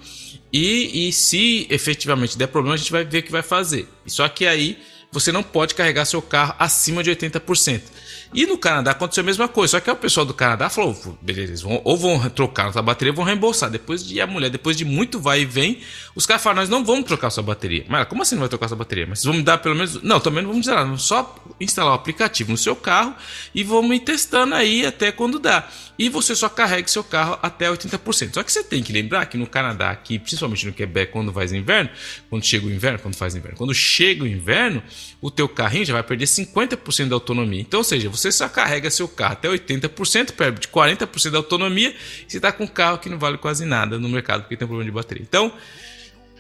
E, 0.52 1.08
e 1.08 1.14
se 1.14 1.68
efetivamente 1.70 2.36
der 2.36 2.48
problema, 2.48 2.74
a 2.74 2.78
gente 2.78 2.92
vai 2.92 3.06
ver 3.06 3.20
o 3.20 3.24
que 3.24 3.32
vai 3.32 3.44
fazer. 3.44 3.88
Só 4.08 4.28
que 4.28 4.48
aí 4.48 4.80
você 5.12 5.32
não 5.32 5.44
pode 5.44 5.76
carregar 5.76 6.06
seu 6.06 6.24
carro 6.24 6.56
acima 6.58 7.04
de 7.04 7.12
80%. 7.12 7.84
E 8.34 8.46
no 8.46 8.58
Canadá 8.58 8.92
aconteceu 8.92 9.22
a 9.22 9.26
mesma 9.26 9.48
coisa, 9.48 9.72
só 9.72 9.80
que 9.80 9.90
o 9.90 9.96
pessoal 9.96 10.26
do 10.26 10.34
Canadá 10.34 10.70
falou: 10.70 10.96
beleza, 11.22 11.64
vão, 11.64 11.82
ou 11.84 11.98
vão 11.98 12.30
trocar 12.30 12.78
a 12.78 12.82
bateria 12.82 13.12
vão 13.12 13.26
reembolsar. 13.26 13.70
Depois 13.70 14.06
de 14.06 14.22
a 14.22 14.28
mulher, 14.28 14.50
depois 14.50 14.78
de 14.78 14.86
muito 14.86 15.20
vai 15.20 15.42
e 15.42 15.46
vem, 15.46 15.80
os 16.16 16.26
caras 16.26 16.44
falaram: 16.44 16.62
nós 16.62 16.70
não 16.70 16.84
vamos 16.86 17.06
trocar 17.06 17.32
sua 17.32 17.42
bateria. 17.42 17.86
Mas 17.88 18.08
como 18.08 18.22
assim 18.22 18.36
não 18.36 18.42
vai 18.42 18.50
trocar 18.50 18.68
sua 18.68 18.78
bateria? 18.78 19.08
Mas 19.08 19.20
vocês 19.20 19.26
vão 19.26 19.36
me 19.36 19.44
dar 19.44 19.58
pelo 19.58 19.76
menos. 19.76 20.02
Não, 20.04 20.20
também 20.20 20.44
não 20.44 20.50
vamos 20.50 20.66
dizer 20.66 20.76
nada, 20.76 20.96
só 20.98 21.36
instalar 21.60 21.92
o 21.92 21.96
aplicativo 21.96 22.52
no 22.52 22.58
seu 22.58 22.76
carro 22.76 23.16
e 23.54 23.64
vamos 23.64 23.96
ir 23.96 24.02
testando 24.02 24.54
aí 24.54 24.86
até 24.86 25.12
quando 25.12 25.40
dá. 25.40 25.68
E 25.98 26.08
você 26.08 26.34
só 26.36 26.48
carrega 26.48 26.88
seu 26.88 27.04
carro 27.04 27.38
até 27.42 27.70
80%. 27.70 28.34
Só 28.34 28.44
que 28.44 28.52
você 28.52 28.64
tem 28.64 28.82
que 28.82 28.94
lembrar 28.94 29.26
que 29.26 29.38
no 29.38 29.46
Canadá, 29.46 29.90
aqui, 29.92 30.18
principalmente 30.18 30.66
no 30.66 30.72
Quebec, 30.72 31.12
quando 31.12 31.34
faz 31.34 31.52
inverno, 31.52 31.90
quando 32.30 32.46
chega 32.46 32.66
o 32.68 32.72
inverno, 32.72 33.00
quando 33.00 33.16
faz 33.16 33.36
inverno, 33.36 33.58
quando 33.58 33.74
chega 33.74 34.24
o 34.24 34.28
inverno, 34.28 34.82
o 35.20 35.30
teu 35.30 35.50
carrinho 35.50 35.86
já 35.86 35.94
vai 35.94 36.04
perder 36.04 36.26
50% 36.26 37.10
da 37.10 37.16
autonomia. 37.16 37.60
Então, 37.60 37.80
ou 37.80 37.84
seja, 37.84 38.10
você 38.10 38.19
só 38.32 38.50
carrega 38.50 38.90
seu 38.90 39.08
carro 39.08 39.34
até 39.34 39.48
80%, 39.48 40.34
perde 40.34 40.68
40% 40.68 41.32
da 41.32 41.38
autonomia, 41.38 41.90
e 41.90 42.32
você 42.32 42.38
está 42.38 42.52
com 42.52 42.66
um 42.66 42.68
carro 42.68 42.98
que 42.98 43.10
não 43.10 43.18
vale 43.18 43.38
quase 43.38 43.66
nada 43.66 43.98
no 43.98 44.10
mercado 44.10 44.42
porque 44.42 44.58
tem 44.58 44.68
problema 44.68 44.90
de 44.90 44.96
bateria. 44.96 45.24
Então, 45.24 45.54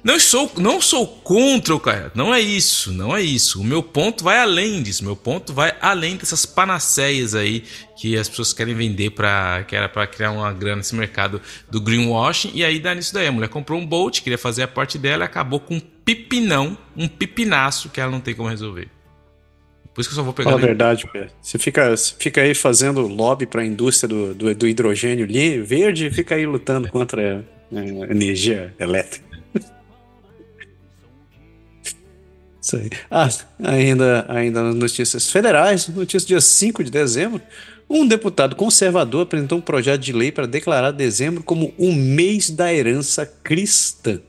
não 0.01 0.17
sou, 0.17 0.49
não 0.57 0.79
sou 0.79 1.05
contra 1.05 1.75
o 1.75 1.79
carro, 1.79 2.11
não 2.15 2.33
é 2.33 2.39
isso, 2.39 2.93
não 2.93 3.15
é 3.15 3.21
isso. 3.21 3.59
O 3.59 3.63
meu 3.63 3.83
ponto 3.83 4.23
vai 4.23 4.39
além 4.39 4.81
disso, 4.81 5.03
meu 5.03 5.15
ponto 5.15 5.51
vai 5.51 5.75
além 5.81 6.15
dessas 6.15 6.45
panaceias 6.45 7.35
aí 7.35 7.65
que 7.97 8.17
as 8.17 8.29
pessoas 8.29 8.53
querem 8.53 8.73
vender 8.73 9.09
para 9.09 9.65
que 9.67 9.75
era 9.75 9.89
para 9.89 10.07
criar 10.07 10.31
uma 10.31 10.53
grana 10.53 10.77
nesse 10.77 10.95
mercado 10.95 11.41
do 11.69 11.81
greenwashing 11.81 12.51
e 12.53 12.63
aí 12.63 12.79
dá 12.79 12.95
nisso 12.95 13.13
daí. 13.13 13.27
A 13.27 13.31
mulher 13.31 13.49
comprou 13.49 13.77
um 13.77 13.85
Bolt, 13.85 14.21
queria 14.21 14.37
fazer 14.37 14.63
a 14.63 14.67
parte 14.67 14.97
dela 14.97 15.25
acabou 15.25 15.59
com 15.59 15.75
um 15.75 15.79
pipinão, 15.79 16.77
um 16.95 17.07
pipinaço 17.07 17.89
que 17.89 17.99
ela 17.99 18.11
não 18.11 18.21
tem 18.21 18.33
como 18.33 18.47
resolver. 18.47 18.87
Por 19.93 20.01
isso 20.01 20.09
que 20.09 20.13
eu 20.13 20.17
só 20.17 20.23
vou 20.23 20.33
pegar. 20.33 20.51
Fala 20.51 20.61
a 20.61 20.65
verdade, 20.65 21.07
Pé. 21.11 21.27
Você 21.41 21.57
fica, 21.57 21.95
você 21.95 22.13
fica 22.17 22.41
aí 22.41 22.53
fazendo 22.53 23.01
lobby 23.01 23.45
para 23.45 23.61
a 23.61 23.65
indústria 23.65 24.07
do, 24.07 24.33
do, 24.33 24.55
do, 24.55 24.67
hidrogênio 24.67 25.27
verde 25.65 26.07
e 26.07 26.11
fica 26.11 26.35
aí 26.35 26.45
lutando 26.45 26.89
contra 26.89 27.45
a, 27.71 27.79
a 27.79 28.11
energia 28.11 28.73
elétrica. 28.79 29.25
Isso 32.61 32.77
aí. 32.77 32.89
Ah, 33.09 33.27
ainda, 33.63 34.25
ainda 34.29 34.63
nas 34.63 34.75
notícias 34.75 35.29
federais, 35.31 35.87
notícia 35.87 36.27
dia 36.27 36.41
5 36.41 36.83
de 36.83 36.91
dezembro, 36.91 37.41
um 37.89 38.07
deputado 38.07 38.55
conservador 38.55 39.23
apresentou 39.23 39.57
um 39.57 39.61
projeto 39.61 40.01
de 40.01 40.13
lei 40.13 40.31
para 40.31 40.45
declarar 40.45 40.91
dezembro 40.91 41.41
como 41.41 41.73
o 41.77 41.91
mês 41.91 42.51
da 42.51 42.71
herança 42.71 43.25
cristã. 43.25 44.21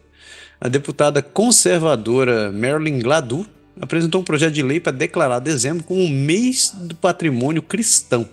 A 0.58 0.68
deputada 0.68 1.22
conservadora 1.22 2.50
Marilyn 2.50 3.00
Gladu 3.00 3.46
apresentou 3.78 4.20
um 4.20 4.24
projeto 4.24 4.54
de 4.54 4.62
lei 4.62 4.80
para 4.80 4.92
declarar 4.92 5.38
dezembro 5.38 5.84
como 5.84 6.04
o 6.04 6.08
mês 6.08 6.72
do 6.74 6.94
patrimônio 6.94 7.62
cristão. 7.62 8.28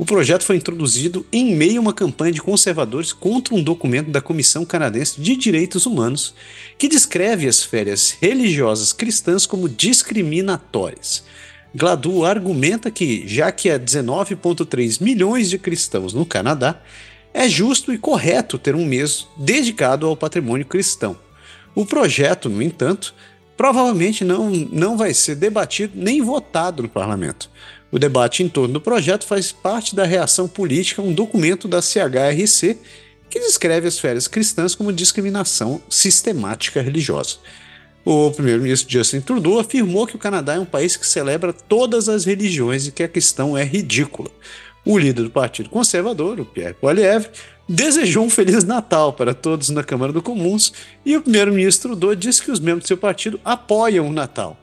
O 0.00 0.04
projeto 0.06 0.44
foi 0.44 0.56
introduzido 0.56 1.26
em 1.30 1.54
meio 1.54 1.76
a 1.78 1.82
uma 1.82 1.92
campanha 1.92 2.32
de 2.32 2.40
conservadores 2.40 3.12
contra 3.12 3.54
um 3.54 3.62
documento 3.62 4.10
da 4.10 4.22
Comissão 4.22 4.64
Canadense 4.64 5.20
de 5.20 5.36
Direitos 5.36 5.84
Humanos 5.84 6.34
que 6.78 6.88
descreve 6.88 7.46
as 7.46 7.62
férias 7.62 8.16
religiosas 8.18 8.94
cristãs 8.94 9.44
como 9.44 9.68
discriminatórias. 9.68 11.22
Gladu 11.74 12.24
argumenta 12.24 12.90
que, 12.90 13.28
já 13.28 13.52
que 13.52 13.68
há 13.68 13.78
19,3 13.78 15.02
milhões 15.02 15.50
de 15.50 15.58
cristãos 15.58 16.14
no 16.14 16.24
Canadá, 16.24 16.80
é 17.34 17.46
justo 17.48 17.92
e 17.92 17.98
correto 17.98 18.58
ter 18.58 18.74
um 18.74 18.86
mês 18.86 19.26
dedicado 19.36 20.06
ao 20.06 20.16
patrimônio 20.16 20.64
cristão. 20.64 21.16
O 21.74 21.86
projeto, 21.86 22.48
no 22.48 22.62
entanto, 22.62 23.14
provavelmente 23.60 24.24
não, 24.24 24.48
não 24.48 24.96
vai 24.96 25.12
ser 25.12 25.34
debatido 25.34 25.92
nem 25.94 26.22
votado 26.22 26.82
no 26.82 26.88
parlamento. 26.88 27.50
O 27.92 27.98
debate 27.98 28.42
em 28.42 28.48
torno 28.48 28.72
do 28.72 28.80
projeto 28.80 29.26
faz 29.26 29.52
parte 29.52 29.94
da 29.94 30.06
reação 30.06 30.48
política 30.48 31.02
a 31.02 31.04
um 31.04 31.12
documento 31.12 31.68
da 31.68 31.82
CHRC 31.82 32.78
que 33.28 33.38
descreve 33.38 33.86
as 33.86 33.98
férias 33.98 34.26
cristãs 34.26 34.74
como 34.74 34.90
discriminação 34.90 35.78
sistemática 35.90 36.80
religiosa. 36.80 37.36
O 38.02 38.30
primeiro-ministro 38.30 38.90
Justin 38.90 39.20
Trudeau 39.20 39.58
afirmou 39.58 40.06
que 40.06 40.16
o 40.16 40.18
Canadá 40.18 40.54
é 40.54 40.58
um 40.58 40.64
país 40.64 40.96
que 40.96 41.06
celebra 41.06 41.52
todas 41.52 42.08
as 42.08 42.24
religiões 42.24 42.86
e 42.86 42.92
que 42.92 43.02
a 43.02 43.08
questão 43.08 43.58
é 43.58 43.62
ridícula. 43.62 44.30
O 44.86 44.96
líder 44.96 45.24
do 45.24 45.30
Partido 45.30 45.68
Conservador, 45.68 46.40
o 46.40 46.46
Pierre 46.46 46.72
Poilievre, 46.72 47.28
desejou 47.70 48.24
um 48.24 48.30
Feliz 48.30 48.64
Natal 48.64 49.12
para 49.12 49.32
todos 49.32 49.68
na 49.70 49.84
Câmara 49.84 50.12
dos 50.12 50.24
Comuns 50.24 50.72
e 51.06 51.16
o 51.16 51.22
primeiro-ministro 51.22 51.90
Trudeau 51.90 52.16
disse 52.16 52.42
que 52.42 52.50
os 52.50 52.58
membros 52.58 52.82
do 52.82 52.88
seu 52.88 52.96
partido 52.96 53.38
apoiam 53.44 54.08
o 54.08 54.12
Natal. 54.12 54.58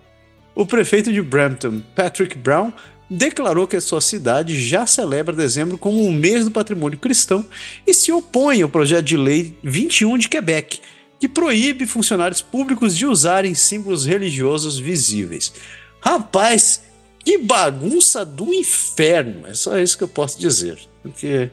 O 0.54 0.66
prefeito 0.66 1.14
de 1.14 1.22
Brampton, 1.22 1.82
Patrick 1.96 2.38
Brown, 2.38 2.74
declarou 3.10 3.66
que 3.66 3.78
a 3.78 3.82
sua 3.82 4.02
cidade 4.02 4.62
já 4.62 4.86
celebra 4.86 5.34
dezembro 5.34 5.78
como 5.78 6.06
um 6.06 6.12
mês 6.12 6.44
do 6.44 6.52
patrimônio 6.52 7.00
cristão 7.00 7.46
e 7.86 7.94
se 7.94 8.12
opõe 8.12 8.62
ao 8.62 8.68
projeto 8.68 9.06
de 9.06 9.16
lei 9.16 9.58
21 9.64 10.18
de 10.18 10.28
Quebec, 10.28 10.82
que 11.18 11.30
proíbe 11.30 11.86
funcionários 11.86 12.42
públicos 12.42 12.94
de 12.94 13.06
usarem 13.06 13.56
símbolos 13.56 14.06
religiosos 14.06 14.78
visíveis. 14.78 15.54
Rapaz, 16.02 16.84
que 17.24 17.38
bagunça 17.38 18.26
do 18.26 18.54
inferno! 18.54 19.48
É 19.48 19.54
só 19.54 19.80
isso 19.80 19.98
que 19.98 20.04
eu 20.04 20.10
posso 20.10 20.38
dizer. 20.38 20.78
Porque 21.02 21.50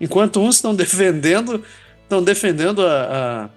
Enquanto 0.00 0.40
uns 0.40 0.56
estão 0.56 0.74
defendendo, 0.74 1.62
estão 2.02 2.22
defendendo 2.22 2.86
a, 2.86 3.02
a, 3.02 3.48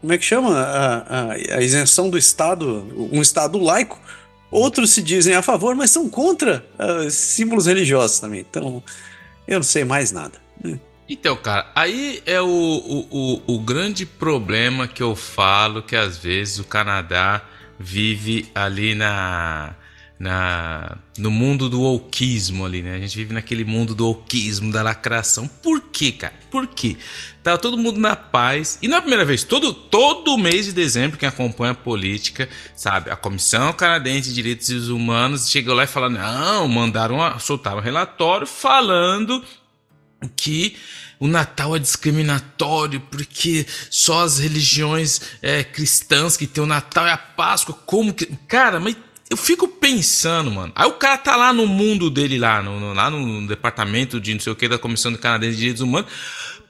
como 0.00 0.12
é 0.12 0.18
que 0.18 0.24
chama 0.24 0.58
a, 0.58 0.96
a, 0.98 1.32
a, 1.32 1.62
isenção 1.62 2.10
do 2.10 2.18
Estado, 2.18 3.08
um 3.12 3.20
Estado 3.22 3.58
laico. 3.58 3.98
Outros 4.50 4.90
se 4.90 5.02
dizem 5.02 5.34
a 5.34 5.42
favor, 5.42 5.76
mas 5.76 5.90
são 5.90 6.08
contra 6.08 6.64
uh, 6.78 7.08
símbolos 7.08 7.66
religiosos 7.66 8.18
também. 8.18 8.40
Então, 8.40 8.82
eu 9.46 9.58
não 9.58 9.62
sei 9.62 9.84
mais 9.84 10.10
nada. 10.10 10.38
Né? 10.62 10.80
Então, 11.08 11.36
cara, 11.36 11.70
aí 11.74 12.22
é 12.26 12.40
o, 12.40 12.46
o, 12.46 13.06
o, 13.10 13.54
o 13.54 13.58
grande 13.60 14.04
problema 14.04 14.88
que 14.88 15.02
eu 15.02 15.14
falo 15.14 15.82
que 15.82 15.94
às 15.94 16.18
vezes 16.18 16.58
o 16.58 16.64
Canadá 16.64 17.42
vive 17.78 18.50
ali 18.54 18.94
na 18.94 19.74
na 20.20 20.98
no 21.16 21.30
mundo 21.30 21.70
do 21.70 21.82
oquismo 21.82 22.66
ali, 22.66 22.82
né? 22.82 22.94
A 22.94 22.98
gente 22.98 23.16
vive 23.16 23.32
naquele 23.32 23.64
mundo 23.64 23.94
do 23.94 24.06
oquismo, 24.06 24.70
da 24.70 24.82
lacração. 24.82 25.48
Por 25.48 25.80
quê, 25.80 26.12
cara? 26.12 26.34
Por 26.50 26.66
quê? 26.66 26.98
Tá 27.42 27.56
todo 27.56 27.78
mundo 27.78 27.98
na 27.98 28.14
paz. 28.14 28.78
E 28.82 28.88
não 28.88 28.96
é 28.96 28.98
a 28.98 29.00
primeira 29.00 29.24
vez, 29.24 29.44
todo, 29.44 29.72
todo 29.72 30.36
mês 30.36 30.66
de 30.66 30.72
dezembro, 30.72 31.16
quem 31.16 31.26
acompanha 31.26 31.72
a 31.72 31.74
política, 31.74 32.50
sabe? 32.76 33.10
A 33.10 33.16
Comissão 33.16 33.72
Canadense 33.72 34.28
de 34.28 34.34
Direitos 34.34 34.90
Humanos 34.90 35.48
chegou 35.48 35.74
lá 35.74 35.84
e 35.84 35.86
falou: 35.86 36.10
não, 36.10 36.68
mandaram, 36.68 37.38
soltaram 37.40 37.78
um 37.78 37.82
relatório 37.82 38.46
falando 38.46 39.42
que 40.36 40.76
o 41.18 41.26
Natal 41.26 41.76
é 41.76 41.78
discriminatório 41.78 43.00
porque 43.00 43.66
só 43.90 44.24
as 44.24 44.38
religiões 44.38 45.20
é, 45.40 45.64
cristãs 45.64 46.36
que 46.36 46.46
tem 46.46 46.62
o 46.62 46.66
Natal 46.66 47.06
e 47.06 47.10
a 47.10 47.16
Páscoa. 47.16 47.74
Como 47.86 48.12
que. 48.12 48.26
Cara, 48.46 48.78
mas 48.78 48.96
eu 49.30 49.36
fico 49.36 49.68
pensando, 49.68 50.50
mano. 50.50 50.72
Aí 50.74 50.88
o 50.88 50.94
cara 50.94 51.16
tá 51.16 51.36
lá 51.36 51.52
no 51.52 51.64
mundo 51.64 52.10
dele, 52.10 52.36
lá 52.36 52.60
no, 52.60 52.80
no 52.80 52.92
lá 52.92 53.08
no 53.08 53.46
departamento 53.46 54.20
de 54.20 54.34
não 54.34 54.40
sei 54.40 54.52
o 54.52 54.56
que 54.56 54.68
da 54.68 54.76
Comissão 54.76 55.12
de 55.12 55.18
Canadense 55.18 55.52
de 55.52 55.58
Direitos 55.58 55.82
Humanos. 55.82 56.10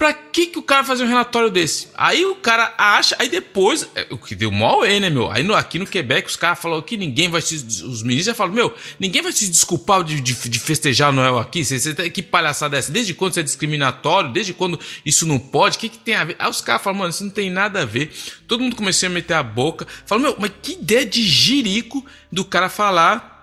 Pra 0.00 0.14
que, 0.14 0.47
que 0.47 0.59
o 0.59 0.62
cara 0.62 0.83
fazer 0.83 1.04
um 1.04 1.09
relatório 1.09 1.50
desse? 1.50 1.88
Aí 1.95 2.25
o 2.25 2.35
cara 2.35 2.73
acha, 2.78 3.14
aí 3.19 3.28
depois, 3.28 3.87
é, 3.95 4.07
o 4.09 4.16
que 4.16 4.35
deu 4.35 4.50
mal 4.50 4.83
é, 4.83 4.99
né, 4.99 5.11
meu? 5.11 5.30
Aí 5.30 5.42
no, 5.42 5.54
aqui 5.54 5.78
no 5.78 5.87
Quebec 5.87 6.26
os 6.26 6.37
caras 6.37 6.59
falaram 6.59 6.80
que 6.80 6.97
ninguém 6.97 7.28
vai 7.28 7.42
se. 7.42 7.57
Os 7.57 8.02
ministros 8.02 8.35
falam, 8.35 8.54
meu, 8.54 8.75
ninguém 8.99 9.21
vai 9.21 9.30
se 9.30 9.47
desculpar 9.47 10.02
de, 10.02 10.19
de, 10.23 10.49
de 10.49 10.59
festejar 10.59 11.12
Noel 11.12 11.38
aqui. 11.38 11.62
Você, 11.62 11.78
você, 11.78 12.09
que 12.09 12.23
palhaçada 12.23 12.76
é 12.76 12.78
essa? 12.78 12.90
Desde 12.90 13.12
quando 13.12 13.33
isso 13.33 13.40
é 13.40 13.42
discriminatório? 13.42 14.33
Desde 14.33 14.54
quando 14.54 14.80
isso 15.04 15.26
não 15.26 15.38
pode? 15.38 15.76
O 15.76 15.80
que, 15.80 15.90
que 15.90 15.99
tem 15.99 16.14
a 16.14 16.25
ver? 16.25 16.37
Aí 16.38 16.49
os 16.49 16.62
caras 16.62 16.80
falam, 16.80 17.00
mano, 17.00 17.11
isso 17.11 17.23
não 17.23 17.30
tem 17.30 17.50
nada 17.50 17.83
a 17.83 17.85
ver. 17.85 18.11
Todo 18.49 18.62
mundo 18.62 18.76
começou 18.76 19.07
a 19.07 19.11
meter 19.11 19.35
a 19.35 19.42
boca. 19.42 19.87
Falam, 20.07 20.23
meu, 20.23 20.37
mas 20.38 20.50
que 20.62 20.73
ideia 20.73 21.04
de 21.04 21.23
jirico 21.23 22.02
do 22.33 22.42
cara 22.42 22.71
falar 22.71 23.39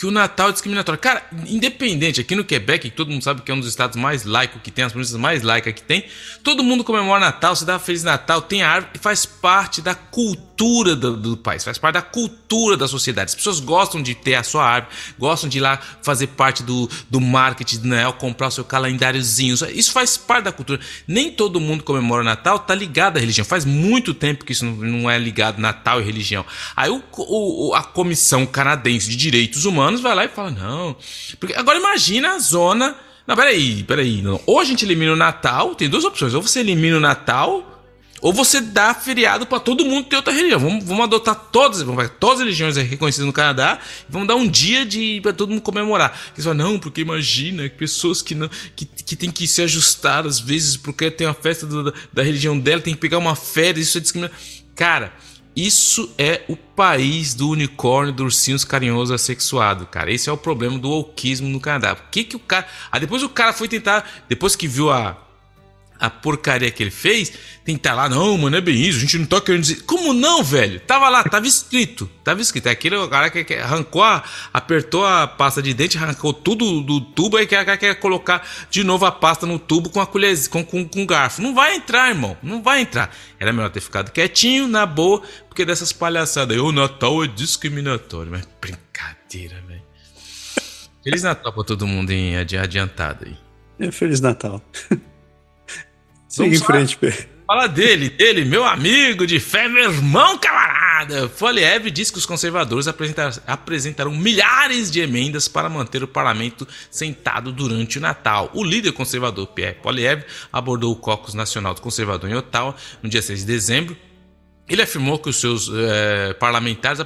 que 0.00 0.06
o 0.06 0.10
Natal 0.10 0.48
é 0.48 0.52
discriminatório. 0.52 0.98
Cara, 0.98 1.22
independente, 1.46 2.22
aqui 2.22 2.34
no 2.34 2.42
Quebec, 2.42 2.88
que 2.88 2.96
todo 2.96 3.10
mundo 3.10 3.22
sabe 3.22 3.42
que 3.42 3.52
é 3.52 3.54
um 3.54 3.60
dos 3.60 3.68
estados 3.68 3.96
mais 3.96 4.24
laicos 4.24 4.62
que 4.62 4.70
tem, 4.70 4.82
as 4.82 4.92
províncias 4.92 5.20
mais 5.20 5.42
laicas 5.42 5.74
que 5.74 5.82
tem, 5.82 6.06
todo 6.42 6.64
mundo 6.64 6.82
comemora 6.82 7.20
Natal, 7.20 7.54
se 7.54 7.66
dá 7.66 7.78
Feliz 7.78 8.02
Natal, 8.02 8.40
tem 8.40 8.62
a 8.62 8.70
árvore, 8.70 8.98
faz 8.98 9.26
parte 9.26 9.82
da 9.82 9.94
cultura 9.94 10.49
do, 10.96 11.16
do, 11.16 11.36
país, 11.36 11.62
faz 11.62 11.78
parte 11.78 11.94
da 11.94 12.02
cultura 12.02 12.76
da 12.76 12.88
sociedade. 12.88 13.30
As 13.30 13.34
pessoas 13.34 13.60
gostam 13.60 14.02
de 14.02 14.14
ter 14.14 14.34
a 14.34 14.42
sua 14.42 14.64
árvore, 14.64 14.94
gostam 15.18 15.48
de 15.48 15.58
ir 15.58 15.60
lá 15.60 15.78
fazer 16.02 16.28
parte 16.28 16.62
do, 16.62 16.88
do 17.10 17.20
marketing 17.20 17.80
Noel, 17.82 18.12
comprar 18.14 18.48
o 18.48 18.50
seu 18.50 18.64
calendáriozinho. 18.64 19.54
Isso 19.72 19.92
faz 19.92 20.16
parte 20.16 20.44
da 20.44 20.52
cultura. 20.52 20.80
Nem 21.06 21.30
todo 21.30 21.60
mundo 21.60 21.84
comemora 21.84 22.24
Natal, 22.24 22.58
tá 22.58 22.74
ligado 22.74 23.16
à 23.18 23.20
religião. 23.20 23.44
Faz 23.44 23.64
muito 23.64 24.14
tempo 24.14 24.44
que 24.44 24.52
isso 24.52 24.64
não, 24.64 24.76
não 24.76 25.10
é 25.10 25.18
ligado 25.18 25.58
Natal 25.58 26.00
e 26.00 26.04
religião. 26.04 26.44
Aí 26.74 26.90
o, 26.90 27.02
o, 27.16 27.74
a 27.74 27.82
Comissão 27.82 28.46
Canadense 28.46 29.08
de 29.08 29.16
Direitos 29.16 29.64
Humanos 29.64 29.90
anos 29.90 30.00
vai 30.00 30.14
lá 30.14 30.24
e 30.24 30.28
fala, 30.28 30.50
não. 30.50 30.96
Porque 31.38 31.54
agora 31.54 31.78
imagina 31.78 32.34
a 32.34 32.38
zona. 32.38 32.96
Não, 33.26 33.36
peraí, 33.36 33.82
peraí. 33.84 34.22
Não. 34.22 34.40
Ou 34.46 34.60
a 34.60 34.64
gente 34.64 34.84
elimina 34.84 35.12
o 35.12 35.16
Natal, 35.16 35.74
tem 35.74 35.88
duas 35.88 36.04
opções. 36.04 36.34
Ou 36.34 36.42
você 36.42 36.60
elimina 36.60 36.96
o 36.96 37.00
Natal, 37.00 37.79
ou 38.20 38.32
você 38.32 38.60
dá 38.60 38.92
feriado 38.94 39.46
para 39.46 39.58
todo 39.60 39.84
mundo 39.84 40.08
ter 40.08 40.16
outra 40.16 40.32
religião. 40.32 40.60
Vamos, 40.60 40.84
vamos 40.84 41.04
adotar 41.04 41.34
todas, 41.34 41.82
vamos 41.82 42.10
todas 42.18 42.40
as 42.40 42.44
religiões 42.44 42.76
reconhecidas 42.76 43.26
no 43.26 43.32
Canadá 43.32 43.78
vamos 44.08 44.28
dar 44.28 44.36
um 44.36 44.46
dia 44.46 44.84
de 44.84 45.20
para 45.22 45.32
todo 45.32 45.50
mundo 45.50 45.62
comemorar. 45.62 46.18
Eles 46.34 46.44
falam, 46.44 46.72
não, 46.72 46.78
porque 46.78 47.00
imagina 47.00 47.68
pessoas 47.70 48.22
que 48.22 48.34
não 48.34 48.48
que, 48.76 48.84
que 48.84 49.16
tem 49.16 49.30
que 49.30 49.46
se 49.46 49.62
ajustar 49.62 50.26
às 50.26 50.38
vezes 50.38 50.76
porque 50.76 51.10
tem 51.10 51.26
a 51.26 51.34
festa 51.34 51.66
do, 51.66 51.92
da 52.12 52.22
religião 52.22 52.58
dela, 52.58 52.80
tem 52.80 52.94
que 52.94 53.00
pegar 53.00 53.18
uma 53.18 53.34
férias, 53.34 53.88
isso 53.88 53.98
é 53.98 54.00
discriminação. 54.00 54.38
Cara, 54.74 55.12
isso 55.54 56.12
é 56.16 56.42
o 56.48 56.56
país 56.56 57.34
do 57.34 57.48
unicórnio, 57.50 58.14
do 58.14 58.24
ursinhos 58.24 58.64
carinhoso 58.64 59.12
assexuado, 59.12 59.86
cara. 59.86 60.12
Esse 60.12 60.28
é 60.28 60.32
o 60.32 60.36
problema 60.36 60.78
do 60.78 60.88
wokeismo 60.88 61.48
no 61.48 61.60
Canadá. 61.60 61.96
Por 61.96 62.08
que 62.10 62.24
que 62.24 62.36
o 62.36 62.38
cara... 62.38 62.66
Ah, 62.90 62.98
depois 62.98 63.22
o 63.22 63.28
cara 63.28 63.52
foi 63.52 63.68
tentar... 63.68 64.08
Depois 64.28 64.54
que 64.54 64.68
viu 64.68 64.90
a 64.90 65.18
a 66.00 66.08
porcaria 66.08 66.70
que 66.70 66.82
ele 66.82 66.90
fez, 66.90 67.30
tentar 67.62 67.94
lá, 67.94 68.08
não, 68.08 68.38
mano, 68.38 68.56
é 68.56 68.60
bem 68.60 68.74
isso, 68.80 68.98
a 68.98 69.00
gente 69.02 69.18
não 69.18 69.26
tá 69.26 69.40
querendo 69.40 69.60
dizer. 69.60 69.82
Como 69.82 70.14
não, 70.14 70.42
velho? 70.42 70.80
Tava 70.80 71.08
lá, 71.10 71.22
tava 71.24 71.46
escrito, 71.46 72.10
tava 72.24 72.40
escrito. 72.40 72.68
É 72.68 72.70
aquele 72.70 72.96
cara 73.08 73.28
que 73.28 73.54
arrancou, 73.54 74.02
a, 74.02 74.24
apertou 74.52 75.04
a 75.06 75.26
pasta 75.26 75.60
de 75.60 75.74
dente, 75.74 75.98
arrancou 75.98 76.32
tudo 76.32 76.80
do 76.80 77.00
tubo, 77.00 77.36
aí 77.36 77.46
quer, 77.46 77.76
quer 77.76 77.94
colocar 77.96 78.46
de 78.70 78.82
novo 78.82 79.04
a 79.04 79.12
pasta 79.12 79.44
no 79.44 79.58
tubo 79.58 79.90
com 79.90 80.00
a 80.00 80.06
colher, 80.06 80.48
com, 80.48 80.64
com, 80.64 80.88
com 80.88 81.04
garfo. 81.04 81.42
Não 81.42 81.54
vai 81.54 81.76
entrar, 81.76 82.08
irmão, 82.08 82.36
não 82.42 82.62
vai 82.62 82.80
entrar. 82.80 83.14
Era 83.38 83.52
melhor 83.52 83.70
ter 83.70 83.80
ficado 83.80 84.10
quietinho, 84.10 84.66
na 84.66 84.86
boa, 84.86 85.22
porque 85.48 85.66
dessas 85.66 85.92
palhaçadas 85.92 86.56
aí, 86.56 86.62
o 86.62 86.72
Natal 86.72 87.22
é 87.22 87.26
discriminatório. 87.26 88.30
Mas 88.32 88.48
brincadeira, 88.60 89.62
velho. 89.68 89.82
Feliz 91.04 91.22
Natal 91.22 91.52
pra 91.52 91.64
todo 91.64 91.86
mundo 91.86 92.10
em 92.10 92.36
adiantado 92.36 93.26
aí. 93.26 93.36
É, 93.78 93.90
Feliz 93.90 94.20
Natal. 94.20 94.62
Siga 96.30 96.54
em 96.54 96.60
frente. 96.60 96.96
Fala 97.44 97.66
dele, 97.66 98.08
dele, 98.08 98.44
meu 98.44 98.64
amigo 98.64 99.26
de 99.26 99.40
fé, 99.40 99.66
meu 99.66 99.90
irmão 99.90 100.38
camarada. 100.38 101.28
Foliev 101.28 101.90
disse 101.90 102.12
que 102.12 102.18
os 102.18 102.24
conservadores 102.24 102.86
apresentarão 103.44 104.14
milhares 104.14 104.88
de 104.88 105.00
emendas 105.00 105.48
para 105.48 105.68
manter 105.68 106.04
o 106.04 106.06
parlamento 106.06 106.68
sentado 106.88 107.50
durante 107.50 107.98
o 107.98 108.00
Natal. 108.00 108.48
O 108.54 108.62
líder 108.62 108.92
conservador 108.92 109.48
Pierre 109.48 109.74
Poliev 109.82 110.22
abordou 110.52 110.92
o 110.92 110.96
caucus 110.96 111.34
nacional 111.34 111.74
do 111.74 111.80
conservador 111.80 112.30
em 112.30 112.36
Ottawa 112.36 112.76
no 113.02 113.10
dia 113.10 113.20
6 113.20 113.40
de 113.40 113.46
dezembro 113.46 113.96
ele 114.70 114.82
afirmou 114.82 115.18
que 115.18 115.28
os 115.28 115.36
seus 115.36 115.68
eh, 115.68 116.32
parlamentares 116.34 117.00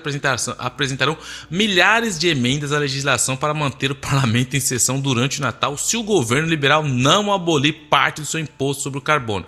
apresentarão 0.58 1.16
milhares 1.50 2.18
de 2.18 2.28
emendas 2.28 2.72
à 2.72 2.78
legislação 2.78 3.36
para 3.36 3.54
manter 3.54 3.90
o 3.90 3.94
parlamento 3.94 4.54
em 4.54 4.60
sessão 4.60 5.00
durante 5.00 5.38
o 5.38 5.42
Natal 5.42 5.78
se 5.78 5.96
o 5.96 6.02
governo 6.02 6.46
liberal 6.46 6.82
não 6.84 7.32
abolir 7.32 7.72
parte 7.88 8.20
do 8.20 8.26
seu 8.26 8.38
imposto 8.38 8.82
sobre 8.82 8.98
o 8.98 9.02
carbono. 9.02 9.46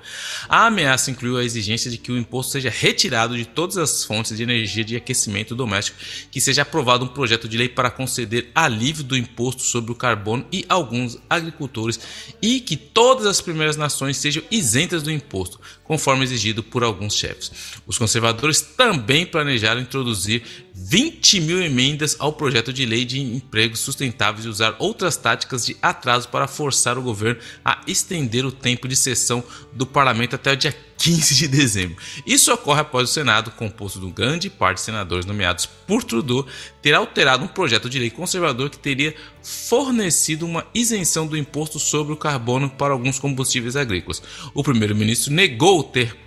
A 0.48 0.66
ameaça 0.66 1.10
incluiu 1.10 1.36
a 1.36 1.44
exigência 1.44 1.90
de 1.90 1.98
que 1.98 2.10
o 2.10 2.16
imposto 2.16 2.52
seja 2.52 2.70
retirado 2.70 3.36
de 3.36 3.44
todas 3.44 3.76
as 3.76 4.02
fontes 4.02 4.34
de 4.34 4.42
energia 4.42 4.82
de 4.82 4.96
aquecimento 4.96 5.54
doméstico, 5.54 5.98
que 6.30 6.40
seja 6.40 6.62
aprovado 6.62 7.04
um 7.04 7.08
projeto 7.08 7.46
de 7.46 7.58
lei 7.58 7.68
para 7.68 7.90
conceder 7.90 8.50
alívio 8.54 9.04
do 9.04 9.16
imposto 9.16 9.60
sobre 9.60 9.92
o 9.92 9.94
carbono 9.94 10.46
e 10.50 10.64
alguns 10.70 11.18
agricultores 11.28 12.00
e 12.40 12.60
que 12.60 12.76
todas 12.76 13.26
as 13.26 13.42
primeiras 13.42 13.76
nações 13.76 14.16
sejam 14.16 14.42
isentas 14.50 15.02
do 15.02 15.10
imposto, 15.10 15.60
conforme 15.84 16.24
exigido 16.24 16.62
por 16.62 16.82
alguns 16.82 17.14
chefes. 17.14 17.52
Os 17.86 17.98
conservadores 18.06 18.60
também 18.60 19.26
planejaram 19.26 19.80
introduzir 19.80 20.44
20 20.72 21.40
mil 21.40 21.60
emendas 21.60 22.14
ao 22.20 22.32
projeto 22.32 22.72
de 22.72 22.86
lei 22.86 23.04
de 23.04 23.20
empregos 23.20 23.80
sustentáveis 23.80 24.46
e 24.46 24.48
usar 24.48 24.76
outras 24.78 25.16
táticas 25.16 25.66
de 25.66 25.76
atraso 25.82 26.28
para 26.28 26.46
forçar 26.46 26.96
o 26.96 27.02
governo 27.02 27.40
a 27.64 27.80
estender 27.84 28.46
o 28.46 28.52
tempo 28.52 28.86
de 28.86 28.94
sessão 28.94 29.42
do 29.72 29.84
parlamento 29.84 30.36
até 30.36 30.52
o 30.52 30.56
dia 30.56 30.72
15 30.98 31.34
de 31.34 31.48
dezembro. 31.48 31.96
Isso 32.24 32.52
ocorre 32.52 32.80
após 32.80 33.10
o 33.10 33.12
Senado, 33.12 33.50
composto 33.50 33.98
de 33.98 34.06
grande 34.12 34.48
parte 34.48 34.76
de 34.76 34.84
senadores 34.84 35.26
nomeados 35.26 35.66
por 35.66 36.04
Trudeau, 36.04 36.46
ter 36.80 36.94
alterado 36.94 37.44
um 37.44 37.48
projeto 37.48 37.90
de 37.90 37.98
lei 37.98 38.10
conservador 38.10 38.70
que 38.70 38.78
teria 38.78 39.16
fornecido 39.42 40.46
uma 40.46 40.64
isenção 40.72 41.26
do 41.26 41.36
imposto 41.36 41.80
sobre 41.80 42.12
o 42.12 42.16
carbono 42.16 42.70
para 42.70 42.92
alguns 42.92 43.18
combustíveis 43.18 43.74
agrícolas. 43.74 44.22
O 44.54 44.62
primeiro-ministro 44.62 45.32
negou 45.32 45.82
ter 45.82 46.25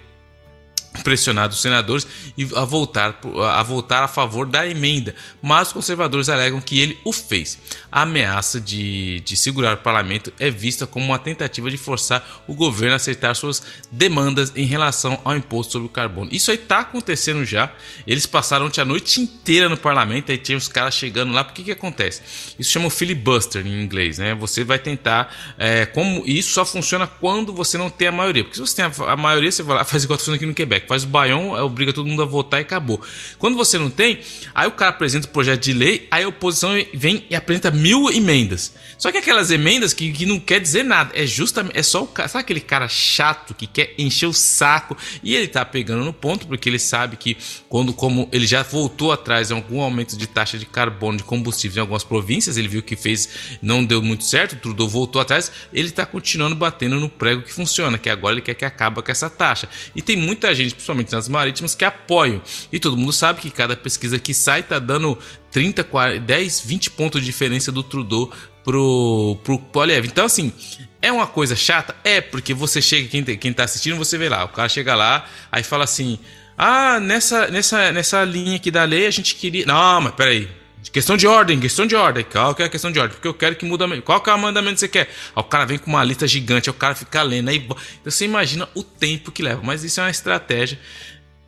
pressionado 1.00 1.54
os 1.54 1.62
senadores 1.62 2.08
a 2.56 2.66
voltar, 2.66 3.20
a 3.54 3.64
voltar 3.64 4.04
a 4.04 4.08
favor 4.08 4.46
da 4.46 4.68
emenda, 4.68 5.16
mas 5.42 5.68
os 5.68 5.74
conservadores 5.74 6.30
alegam 6.30 6.62
que 6.62 6.80
ele 6.80 6.98
o 7.04 7.12
fez. 7.12 7.58
A 7.92 8.04
ameaça 8.04 8.60
de, 8.62 9.20
de 9.22 9.36
segurar 9.36 9.74
o 9.74 9.78
parlamento 9.78 10.32
é 10.40 10.50
vista 10.50 10.86
como 10.86 11.06
uma 11.06 11.20
tentativa 11.20 11.70
de 11.70 11.78
forçar 11.78 12.44
o 12.48 12.54
governo 12.54 12.94
a 12.94 12.96
aceitar 12.98 13.36
suas 13.36 13.64
demandas 13.92 14.54
em 14.56 14.66
relação 14.66 15.20
ao 15.24 15.36
imposto 15.36 15.74
sobre 15.74 15.88
o 15.88 15.92
carbono. 15.92 16.30
Isso 16.32 16.52
aí 16.52 16.58
está 16.58 16.80
acontecendo 16.80 17.44
já. 17.44 17.72
Eles 18.06 18.26
passaram 18.26 18.70
a 18.78 18.86
noite 18.86 19.20
inteira 19.20 19.68
no 19.68 19.78
parlamento, 19.78 20.32
aí 20.32 20.38
tinha 20.38 20.58
os 20.58 20.68
caras 20.68 20.94
chegando 20.94 21.34
lá. 21.34 21.44
Por 21.44 21.54
que 21.54 21.64
que 21.64 21.72
acontece? 21.72 22.22
Isso 22.58 22.72
chama 22.72 22.90
filibuster 22.90 23.66
em 23.66 23.82
inglês, 23.82 24.18
né? 24.18 24.36
Você 24.36 24.64
vai 24.64 24.80
tentar, 24.80 25.56
é, 25.58 25.86
como 25.86 26.24
isso 26.26 26.54
só 26.54 26.66
funciona 26.66 27.08
quando 27.08 27.54
você 27.54 27.78
não 27.78 27.90
tem 27.90 28.08
a 28.08 28.12
maioria, 28.12 28.44
porque 28.44 28.56
se 28.56 28.62
você 28.62 28.76
tem 28.76 28.86
a, 28.86 29.12
a 29.12 29.18
maioria, 29.18 29.52
você 29.52 29.64
vai 29.64 29.78
lá 29.78 29.86
faz 29.90 30.04
igual 30.04 30.18
tá 30.18 30.26
fazendo 30.26 30.36
aqui 30.36 30.46
no 30.46 30.54
Quebec 30.54 30.88
faz 30.90 31.04
o 31.04 31.08
baião, 31.08 31.52
obriga 31.64 31.94
todo 31.94 32.08
mundo 32.08 32.24
a 32.24 32.26
votar 32.26 32.60
e 32.60 32.64
acabou. 32.64 33.00
Quando 33.38 33.56
você 33.56 33.78
não 33.78 33.92
tem, 33.92 34.20
aí 34.56 34.68
o 34.68 34.72
cara 34.72 34.90
apresenta 34.90 35.28
o 35.28 35.30
projeto 35.30 35.62
de 35.62 35.72
lei, 35.72 36.08
aí 36.10 36.24
a 36.24 36.28
oposição 36.28 36.72
vem 36.92 37.24
e 37.30 37.36
apresenta 37.36 37.70
mil 37.70 38.10
emendas. 38.10 38.74
Só 38.98 39.12
que 39.12 39.20
aquelas 39.20 39.52
emendas 39.52 39.94
que, 39.94 40.12
que 40.12 40.26
não 40.26 40.40
quer 40.40 40.60
dizer 40.60 40.82
nada, 40.82 41.12
é 41.14 41.28
justamente, 41.28 41.78
é 41.78 41.84
só 41.84 42.04
o 42.04 42.08
cara, 42.08 42.28
sabe 42.28 42.42
aquele 42.42 42.60
cara 42.60 42.88
chato 42.88 43.54
que 43.54 43.68
quer 43.68 43.94
encher 44.00 44.26
o 44.26 44.34
saco 44.34 44.98
e 45.22 45.36
ele 45.36 45.48
tá 45.48 45.64
pegando 45.64 46.04
no 46.04 46.12
ponto 46.12 46.48
porque 46.48 46.68
ele 46.68 46.80
sabe 46.80 47.18
que 47.18 47.38
quando, 47.70 47.94
como 47.94 48.28
ele 48.32 48.48
já 48.48 48.64
voltou 48.64 49.12
atrás 49.12 49.52
em 49.52 49.54
algum 49.54 49.82
aumento 49.82 50.18
de 50.18 50.26
taxa 50.26 50.58
de 50.58 50.66
carbono 50.66 51.20
de 51.20 51.24
combustível 51.24 51.78
em 51.78 51.82
algumas 51.82 52.04
províncias, 52.04 52.58
ele 52.58 52.68
viu 52.68 52.82
que 52.82 52.96
fez, 52.96 53.30
não 53.62 53.86
deu 53.86 54.02
muito 54.02 54.24
certo, 54.24 54.56
Trudeau 54.56 54.90
voltou 54.90 55.22
atrás, 55.22 55.52
ele 55.72 55.92
tá 55.92 56.04
continuando 56.04 56.56
batendo 56.56 57.00
no 57.00 57.10
prego 57.10 57.44
que 57.44 57.54
funciona, 57.54 57.96
que 57.98 58.10
agora 58.10 58.34
ele 58.34 58.42
quer 58.42 58.56
que 58.56 58.66
acabe 58.66 59.02
com 59.04 59.12
essa 59.12 59.30
taxa. 59.30 59.70
E 59.96 60.02
tem 60.02 60.16
muita 60.16 60.54
gente 60.56 60.69
principalmente 60.74 61.12
nas 61.12 61.28
marítimas, 61.28 61.76
que 61.76 61.86
apoiam. 61.86 62.42
E 62.72 62.80
todo 62.80 62.98
mundo 62.98 63.14
sabe 63.14 63.42
que 63.42 63.50
cada 63.50 63.76
pesquisa 63.76 64.20
que 64.20 64.34
sai 64.34 64.62
está 64.62 64.80
dando 64.80 65.18
30, 65.52 65.84
40, 65.84 66.20
10, 66.20 66.62
20 66.62 66.92
pontos 66.92 67.22
de 67.22 67.26
diferença 67.26 67.72
do 67.72 67.84
Trudeau 67.84 68.32
pro, 68.64 69.38
pro 69.44 69.60
Poliev. 69.60 70.06
Então, 70.06 70.26
assim, 70.26 70.54
é 71.02 71.12
uma 71.12 71.28
coisa 71.28 71.56
chata? 71.56 71.96
É, 72.04 72.22
porque 72.22 72.54
você 72.54 72.82
chega, 72.82 73.08
quem, 73.08 73.24
quem 73.24 73.54
tá 73.54 73.64
assistindo, 73.64 73.98
você 73.98 74.18
vê 74.18 74.30
lá, 74.30 74.44
o 74.44 74.50
cara 74.50 74.70
chega 74.70 74.96
lá, 74.96 75.26
aí 75.52 75.64
fala 75.64 75.84
assim. 75.84 76.20
Ah, 76.58 77.00
nessa, 77.00 77.48
nessa, 77.48 77.92
nessa 77.94 78.24
linha 78.26 78.58
aqui 78.58 78.70
da 78.70 78.84
lei 78.84 79.08
a 79.08 79.12
gente 79.12 79.36
queria. 79.36 79.66
Não, 79.66 80.02
mas 80.02 80.14
peraí. 80.14 80.59
Questão 80.92 81.18
de 81.18 81.28
ordem, 81.28 81.60
questão 81.60 81.86
de 81.86 81.96
ordem. 81.96 82.24
Qual 82.24 82.56
que 82.56 82.64
é 82.64 82.66
a 82.66 82.70
questão 82.70 82.92
de 82.92 83.00
ordem? 83.00 83.16
Porque 83.16 83.28
eu 83.28 83.34
quero 83.34 83.56
que 83.56 83.66
muda. 83.66 83.86
Qual 84.02 84.22
que 84.22 84.30
é 84.30 84.34
o 84.34 84.40
mandamento 84.40 84.76
que 84.76 84.80
você 84.80 84.88
quer? 84.88 85.10
Aí 85.36 85.42
o 85.42 85.44
cara 85.44 85.66
vem 85.66 85.78
com 85.78 85.90
uma 85.90 86.04
lista 86.04 86.26
gigante, 86.28 86.70
aí 86.70 86.76
o 86.76 86.78
cara 86.78 86.96
fica 86.96 87.22
lendo. 87.22 87.50
Aí 87.50 87.58
então 87.58 87.78
você 88.04 88.26
imagina 88.26 88.68
o 88.74 88.82
tempo 88.82 89.32
que 89.32 89.44
leva. 89.44 89.62
Mas 89.64 89.84
isso 89.84 90.00
é 90.00 90.04
uma 90.04 90.10
estratégia 90.10 90.80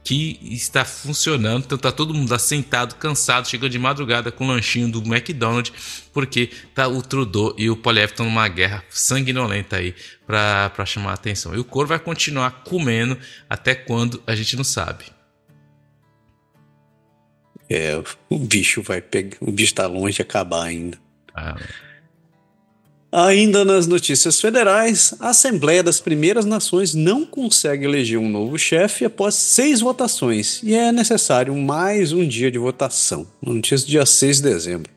que 0.03 0.39
está 0.43 0.83
funcionando. 0.83 1.63
Então 1.65 1.77
tá 1.77 1.91
todo 1.91 2.13
mundo 2.13 2.33
assentado, 2.33 2.95
cansado, 2.95 3.47
chegando 3.47 3.71
de 3.71 3.79
madrugada 3.79 4.31
com 4.31 4.45
o 4.45 4.47
lanchinho 4.47 4.91
do 4.91 4.99
McDonald's, 4.99 5.71
porque 6.13 6.49
tá 6.75 6.87
o 6.87 7.01
Trudeau 7.01 7.55
e 7.57 7.69
o 7.69 7.75
Poliev 7.75 8.11
estão 8.11 8.25
numa 8.25 8.47
guerra 8.47 8.83
sanguinolenta 8.89 9.77
aí 9.77 9.95
para 10.27 10.85
chamar 10.85 11.11
a 11.11 11.13
atenção. 11.13 11.55
E 11.55 11.59
o 11.59 11.63
couro 11.63 11.87
vai 11.87 11.99
continuar 11.99 12.63
comendo 12.63 13.17
até 13.49 13.73
quando 13.73 14.21
a 14.27 14.35
gente 14.35 14.55
não 14.55 14.63
sabe. 14.63 15.05
É, 17.73 18.03
o 18.29 18.37
bicho 18.37 18.81
vai 18.81 19.01
pegar. 19.01 19.37
O 19.39 19.49
bicho 19.49 19.73
tá 19.73 19.87
longe 19.87 20.17
de 20.17 20.21
acabar 20.21 20.63
ainda. 20.63 20.97
Ah. 21.33 21.55
Ainda 23.13 23.63
nas 23.63 23.87
notícias 23.87 24.41
federais, 24.41 25.13
a 25.21 25.29
Assembleia 25.29 25.81
das 25.81 25.99
Primeiras 26.01 26.43
Nações 26.45 26.93
não 26.93 27.25
consegue 27.25 27.85
eleger 27.85 28.19
um 28.19 28.29
novo 28.29 28.57
chefe 28.57 29.05
após 29.05 29.35
seis 29.35 29.79
votações 29.79 30.61
e 30.63 30.73
é 30.73 30.91
necessário 30.91 31.55
mais 31.55 32.11
um 32.11 32.27
dia 32.27 32.51
de 32.51 32.57
votação. 32.57 33.25
Notícia 33.41 33.87
dia 33.87 34.05
6 34.05 34.37
de 34.37 34.43
dezembro. 34.43 34.91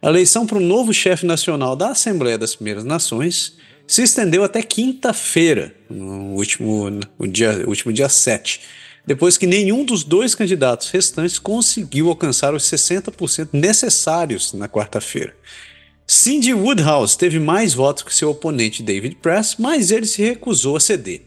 A 0.00 0.08
eleição 0.08 0.46
para 0.46 0.58
o 0.58 0.62
novo 0.62 0.94
chefe 0.94 1.26
nacional 1.26 1.76
da 1.76 1.90
Assembleia 1.90 2.38
das 2.38 2.54
Primeiras 2.54 2.84
Nações 2.84 3.56
se 3.86 4.02
estendeu 4.02 4.44
até 4.44 4.62
quinta-feira, 4.62 5.74
no 5.90 6.34
último, 6.36 6.90
no 7.18 7.26
dia, 7.26 7.64
último 7.66 7.92
dia 7.92 8.08
7, 8.08 8.60
depois 9.08 9.38
que 9.38 9.46
nenhum 9.46 9.86
dos 9.86 10.04
dois 10.04 10.34
candidatos 10.34 10.90
restantes 10.90 11.38
conseguiu 11.38 12.10
alcançar 12.10 12.52
os 12.52 12.64
60% 12.64 13.48
necessários 13.54 14.52
na 14.52 14.68
quarta-feira. 14.68 15.34
Cindy 16.06 16.52
Woodhouse 16.52 17.16
teve 17.16 17.38
mais 17.38 17.72
votos 17.72 18.02
que 18.02 18.14
seu 18.14 18.28
oponente 18.28 18.82
David 18.82 19.14
Press, 19.14 19.56
mas 19.58 19.90
ele 19.90 20.04
se 20.04 20.20
recusou 20.20 20.76
a 20.76 20.80
ceder. 20.80 21.22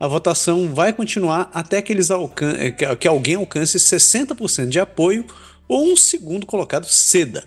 A 0.00 0.08
votação 0.08 0.72
vai 0.72 0.90
continuar 0.90 1.50
até 1.52 1.82
que, 1.82 1.92
eles 1.92 2.10
alcan 2.10 2.54
que 2.98 3.06
alguém 3.06 3.34
alcance 3.34 3.76
60% 3.76 4.68
de 4.68 4.80
apoio 4.80 5.26
ou 5.68 5.84
um 5.92 5.96
segundo 5.98 6.46
colocado 6.46 6.86
ceda. 6.86 7.44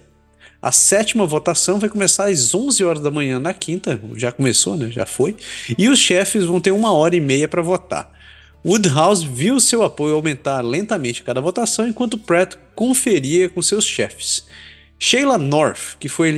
A 0.61 0.71
sétima 0.71 1.25
votação 1.25 1.79
vai 1.79 1.89
começar 1.89 2.25
às 2.25 2.53
11 2.53 2.83
horas 2.83 3.01
da 3.01 3.09
manhã 3.09 3.39
na 3.39 3.51
quinta, 3.51 3.99
já 4.15 4.31
começou, 4.31 4.77
né? 4.77 4.91
Já 4.91 5.07
foi. 5.07 5.35
E 5.75 5.89
os 5.89 5.97
chefes 5.97 6.45
vão 6.45 6.61
ter 6.61 6.69
uma 6.69 6.93
hora 6.93 7.15
e 7.15 7.19
meia 7.19 7.47
para 7.47 7.63
votar. 7.63 8.20
Woodhouse 8.63 9.27
viu 9.27 9.59
seu 9.59 9.81
apoio 9.81 10.15
aumentar 10.15 10.61
lentamente 10.61 11.21
a 11.21 11.25
cada 11.25 11.41
votação, 11.41 11.87
enquanto 11.87 12.17
Pratt 12.17 12.55
conferia 12.75 13.49
com 13.49 13.61
seus 13.61 13.85
chefes. 13.85 14.45
Sheila 14.99 15.35
North, 15.35 15.97
que 15.99 16.07
foi 16.07 16.29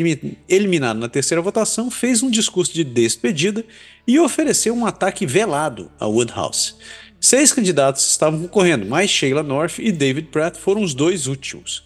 eliminada 0.47 0.97
na 0.97 1.09
terceira 1.09 1.41
votação, 1.41 1.91
fez 1.91 2.23
um 2.23 2.31
discurso 2.31 2.73
de 2.73 2.85
despedida 2.85 3.65
e 4.07 4.17
ofereceu 4.17 4.73
um 4.73 4.85
ataque 4.85 5.25
velado 5.25 5.91
a 5.99 6.07
Woodhouse. 6.07 6.75
Seis 7.19 7.51
candidatos 7.51 8.09
estavam 8.09 8.39
concorrendo, 8.39 8.85
mas 8.85 9.09
Sheila 9.09 9.43
North 9.43 9.79
e 9.79 9.91
David 9.91 10.29
Pratt 10.29 10.57
foram 10.57 10.81
os 10.81 10.93
dois 10.93 11.27
últimos. 11.27 11.83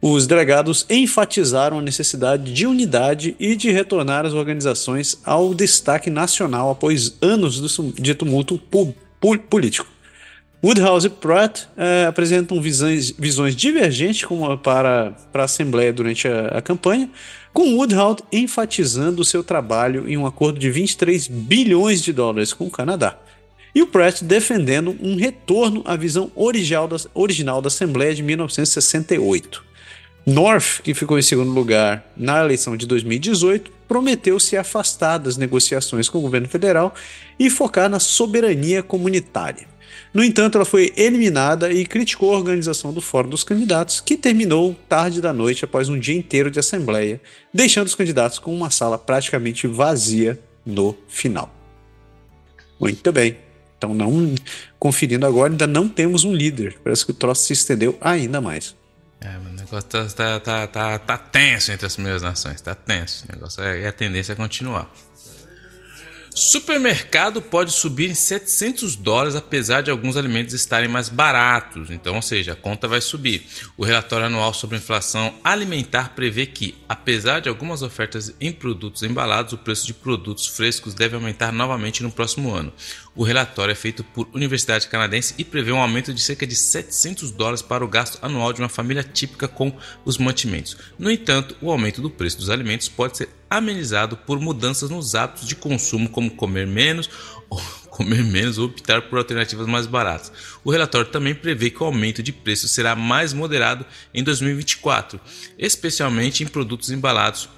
Os 0.00 0.26
delegados 0.26 0.86
enfatizaram 0.88 1.78
a 1.78 1.82
necessidade 1.82 2.52
de 2.52 2.66
unidade 2.66 3.34
e 3.40 3.56
de 3.56 3.72
retornar 3.72 4.24
as 4.24 4.34
organizações 4.34 5.18
ao 5.24 5.52
destaque 5.52 6.10
nacional 6.10 6.70
após 6.70 7.16
anos 7.20 7.60
de 7.94 8.14
tumulto 8.14 8.56
político. 9.48 9.86
Woodhouse 10.64 11.06
e 11.06 11.10
Pratt 11.10 11.64
é, 11.76 12.06
apresentam 12.06 12.60
visões, 12.60 13.10
visões 13.10 13.54
divergentes 13.54 14.26
para, 14.62 15.12
para 15.30 15.42
a 15.42 15.44
Assembleia 15.44 15.92
durante 15.92 16.26
a, 16.26 16.46
a 16.48 16.62
campanha, 16.62 17.10
com 17.52 17.76
Woodhouse 17.76 18.22
enfatizando 18.32 19.20
o 19.20 19.24
seu 19.24 19.44
trabalho 19.44 20.08
em 20.08 20.16
um 20.16 20.24
acordo 20.24 20.58
de 20.58 20.70
23 20.70 21.28
bilhões 21.28 22.02
de 22.02 22.12
dólares 22.14 22.54
com 22.54 22.66
o 22.66 22.70
Canadá. 22.70 23.18
E 23.74 23.82
o 23.82 23.86
Pratt 23.86 24.22
defendendo 24.22 24.96
um 25.02 25.16
retorno 25.16 25.82
à 25.84 25.96
visão 25.96 26.30
original 26.34 26.88
da, 26.88 26.96
original 27.12 27.60
da 27.60 27.68
Assembleia 27.68 28.14
de 28.14 28.22
1968. 28.22 29.73
North, 30.26 30.80
que 30.82 30.94
ficou 30.94 31.18
em 31.18 31.22
segundo 31.22 31.50
lugar 31.50 32.10
na 32.16 32.42
eleição 32.42 32.76
de 32.76 32.86
2018, 32.86 33.70
prometeu 33.86 34.40
se 34.40 34.56
afastar 34.56 35.18
das 35.18 35.36
negociações 35.36 36.08
com 36.08 36.18
o 36.18 36.22
governo 36.22 36.48
federal 36.48 36.94
e 37.38 37.50
focar 37.50 37.90
na 37.90 38.00
soberania 38.00 38.82
comunitária. 38.82 39.66
No 40.14 40.24
entanto, 40.24 40.56
ela 40.56 40.64
foi 40.64 40.92
eliminada 40.96 41.72
e 41.72 41.84
criticou 41.84 42.32
a 42.32 42.38
organização 42.38 42.92
do 42.92 43.00
Fórum 43.00 43.28
dos 43.28 43.44
Candidatos, 43.44 44.00
que 44.00 44.16
terminou 44.16 44.74
tarde 44.88 45.20
da 45.20 45.32
noite 45.32 45.64
após 45.64 45.88
um 45.88 45.98
dia 45.98 46.16
inteiro 46.16 46.50
de 46.50 46.58
assembleia, 46.58 47.20
deixando 47.52 47.88
os 47.88 47.94
candidatos 47.94 48.38
com 48.38 48.54
uma 48.54 48.70
sala 48.70 48.96
praticamente 48.96 49.66
vazia 49.66 50.38
no 50.64 50.96
final. 51.08 51.52
Muito 52.80 53.12
bem. 53.12 53.36
Então, 53.76 53.92
não 53.92 54.34
conferindo 54.78 55.26
agora, 55.26 55.52
ainda 55.52 55.66
não 55.66 55.88
temos 55.88 56.24
um 56.24 56.32
líder. 56.32 56.76
Parece 56.82 57.04
que 57.04 57.10
o 57.10 57.14
troço 57.14 57.42
se 57.42 57.52
estendeu 57.52 57.98
ainda 58.00 58.40
mais. 58.40 58.74
É, 59.24 59.38
o 59.38 59.52
negócio 59.54 59.88
tá, 59.88 60.06
tá, 60.06 60.38
tá, 60.38 60.66
tá, 60.66 60.98
tá 60.98 61.18
tenso 61.18 61.72
entre 61.72 61.86
as 61.86 61.94
primeiras 61.94 62.20
nações, 62.20 62.60
tá 62.60 62.74
tenso. 62.74 63.24
O 63.26 63.32
negócio 63.32 63.62
é, 63.62 63.80
é 63.80 63.88
a 63.88 63.92
tendência 63.92 64.34
é 64.34 64.36
continuar. 64.36 64.90
Supermercado 66.34 67.40
pode 67.40 67.70
subir 67.70 68.10
em 68.10 68.14
700 68.14 68.96
dólares 68.96 69.36
apesar 69.36 69.82
de 69.82 69.90
alguns 69.90 70.16
alimentos 70.16 70.52
estarem 70.52 70.88
mais 70.88 71.08
baratos, 71.08 71.92
então, 71.92 72.16
ou 72.16 72.22
seja, 72.22 72.54
a 72.54 72.56
conta 72.56 72.88
vai 72.88 73.00
subir. 73.00 73.46
O 73.76 73.84
relatório 73.84 74.26
anual 74.26 74.52
sobre 74.52 74.76
inflação 74.76 75.32
alimentar 75.44 76.12
prevê 76.16 76.44
que, 76.44 76.74
apesar 76.88 77.38
de 77.38 77.48
algumas 77.48 77.82
ofertas 77.82 78.34
em 78.40 78.50
produtos 78.50 79.04
embalados, 79.04 79.52
o 79.52 79.58
preço 79.58 79.86
de 79.86 79.94
produtos 79.94 80.48
frescos 80.48 80.92
deve 80.92 81.14
aumentar 81.14 81.52
novamente 81.52 82.02
no 82.02 82.10
próximo 82.10 82.52
ano. 82.52 82.72
O 83.16 83.22
relatório 83.22 83.70
é 83.70 83.76
feito 83.76 84.02
por 84.02 84.28
Universidade 84.34 84.88
Canadense 84.88 85.34
e 85.38 85.44
prevê 85.44 85.70
um 85.70 85.80
aumento 85.80 86.12
de 86.12 86.20
cerca 86.20 86.44
de 86.44 86.56
700 86.56 87.30
dólares 87.30 87.62
para 87.62 87.84
o 87.84 87.88
gasto 87.88 88.18
anual 88.20 88.52
de 88.52 88.60
uma 88.60 88.68
família 88.68 89.04
típica 89.04 89.46
com 89.46 89.72
os 90.04 90.18
mantimentos. 90.18 90.76
No 90.98 91.08
entanto, 91.08 91.56
o 91.60 91.70
aumento 91.70 92.02
do 92.02 92.10
preço 92.10 92.38
dos 92.38 92.50
alimentos 92.50 92.88
pode 92.88 93.16
ser 93.16 93.28
amenizado 93.48 94.16
por 94.16 94.40
mudanças 94.40 94.90
nos 94.90 95.14
hábitos 95.14 95.46
de 95.46 95.54
consumo, 95.54 96.08
como 96.08 96.28
comer 96.28 96.66
menos 96.66 97.08
ou 97.48 97.62
comer 97.88 98.24
menos 98.24 98.58
ou 98.58 98.66
optar 98.66 99.02
por 99.02 99.18
alternativas 99.18 99.68
mais 99.68 99.86
baratas. 99.86 100.32
O 100.64 100.70
relatório 100.72 101.08
também 101.08 101.36
prevê 101.36 101.70
que 101.70 101.80
o 101.80 101.86
aumento 101.86 102.20
de 102.20 102.32
preço 102.32 102.66
será 102.66 102.96
mais 102.96 103.32
moderado 103.32 103.86
em 104.12 104.24
2024, 104.24 105.20
especialmente 105.56 106.42
em 106.42 106.48
produtos 106.48 106.90
embalados 106.90 107.48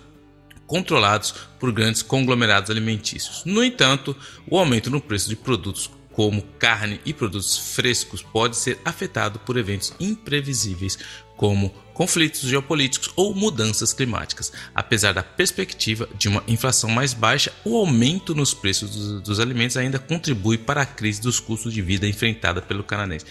controlados 0.66 1.32
por 1.58 1.72
grandes 1.72 2.02
conglomerados 2.02 2.70
alimentícios. 2.70 3.42
No 3.44 3.62
entanto, 3.62 4.16
o 4.48 4.58
aumento 4.58 4.90
no 4.90 5.00
preço 5.00 5.28
de 5.28 5.36
produtos 5.36 5.90
como 6.16 6.40
carne 6.58 6.98
e 7.04 7.12
produtos 7.12 7.74
frescos 7.74 8.22
pode 8.22 8.56
ser 8.56 8.80
afetado 8.86 9.38
por 9.40 9.58
eventos 9.58 9.92
imprevisíveis, 10.00 10.98
como 11.36 11.68
conflitos 11.92 12.40
geopolíticos 12.40 13.10
ou 13.14 13.34
mudanças 13.34 13.92
climáticas. 13.92 14.50
Apesar 14.74 15.12
da 15.12 15.22
perspectiva 15.22 16.08
de 16.18 16.28
uma 16.28 16.42
inflação 16.48 16.88
mais 16.88 17.12
baixa, 17.12 17.52
o 17.66 17.76
aumento 17.76 18.34
nos 18.34 18.54
preços 18.54 19.20
dos, 19.20 19.38
alimentos 19.38 19.76
ainda 19.76 19.98
contribui 19.98 20.56
para 20.56 20.80
a 20.80 20.86
crise 20.86 21.20
dos 21.20 21.38
custos 21.38 21.74
de 21.74 21.82
vida 21.82 22.08
enfrentada 22.08 22.62
pelo 22.62 22.82
canadense. 22.82 23.26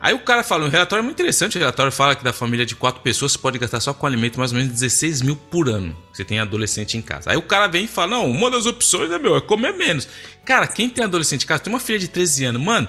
Aí 0.00 0.14
o 0.14 0.20
cara 0.20 0.44
fala, 0.44 0.64
um 0.64 0.68
relatório 0.68 1.02
muito 1.02 1.16
interessante, 1.16 1.56
o 1.56 1.58
relatório 1.58 1.90
fala 1.90 2.14
que 2.14 2.22
da 2.22 2.32
família 2.32 2.64
de 2.64 2.76
quatro 2.76 3.00
pessoas 3.00 3.32
você 3.32 3.38
pode 3.38 3.58
gastar 3.58 3.80
só 3.80 3.92
com 3.92 4.06
alimento 4.06 4.38
mais 4.38 4.52
ou 4.52 4.58
menos 4.58 4.72
16 4.72 5.22
mil 5.22 5.34
por 5.34 5.68
ano. 5.68 5.96
Você 6.12 6.24
tem 6.24 6.38
adolescente 6.38 6.96
em 6.96 7.02
casa. 7.02 7.30
Aí 7.30 7.36
o 7.36 7.42
cara 7.42 7.66
vem 7.66 7.84
e 7.84 7.88
fala, 7.88 8.12
não, 8.12 8.30
uma 8.30 8.48
das 8.48 8.64
opções 8.64 9.10
é 9.10 9.18
meu, 9.18 9.36
é 9.36 9.40
comer 9.40 9.72
menos. 9.72 10.08
Cara, 10.44 10.68
quem 10.68 10.88
tem 10.88 11.04
adolescente 11.04 11.42
em 11.42 11.46
casa, 11.46 11.64
tem 11.64 11.72
uma 11.72 11.80
filha 11.80 11.98
de 11.98 12.06
13 12.06 12.44
anos, 12.44 12.62
mano, 12.62 12.88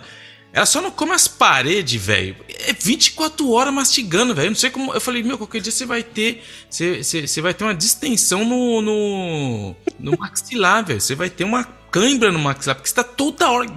ela 0.51 0.65
só 0.65 0.81
não 0.81 0.89
come 0.89 1.11
as 1.11 1.27
paredes, 1.27 2.01
velho. 2.01 2.35
É 2.49 2.73
24 2.73 3.49
horas 3.51 3.73
mastigando, 3.73 4.33
velho. 4.33 4.49
Não 4.49 4.55
sei 4.55 4.71
como. 4.71 4.93
Eu 4.93 5.01
falei, 5.01 5.21
meu, 5.21 5.37
qualquer 5.37 5.61
dia 5.61 5.71
você 5.71 5.85
vai 5.85 6.01
ter. 6.01 6.43
Você, 6.69 7.03
você, 7.03 7.27
você 7.27 7.41
vai 7.41 7.53
ter 7.53 7.63
uma 7.63 7.75
distensão 7.75 8.43
no. 8.43 8.81
no, 8.81 9.75
no 9.99 10.17
maxilar, 10.17 10.83
velho. 10.83 10.99
Você 10.99 11.13
vai 11.13 11.29
ter 11.29 11.43
uma 11.43 11.63
cãibra 11.91 12.31
no 12.31 12.39
maxilar, 12.39 12.75
porque 12.75 12.87
está 12.89 13.03
toda 13.03 13.49
hora. 13.49 13.69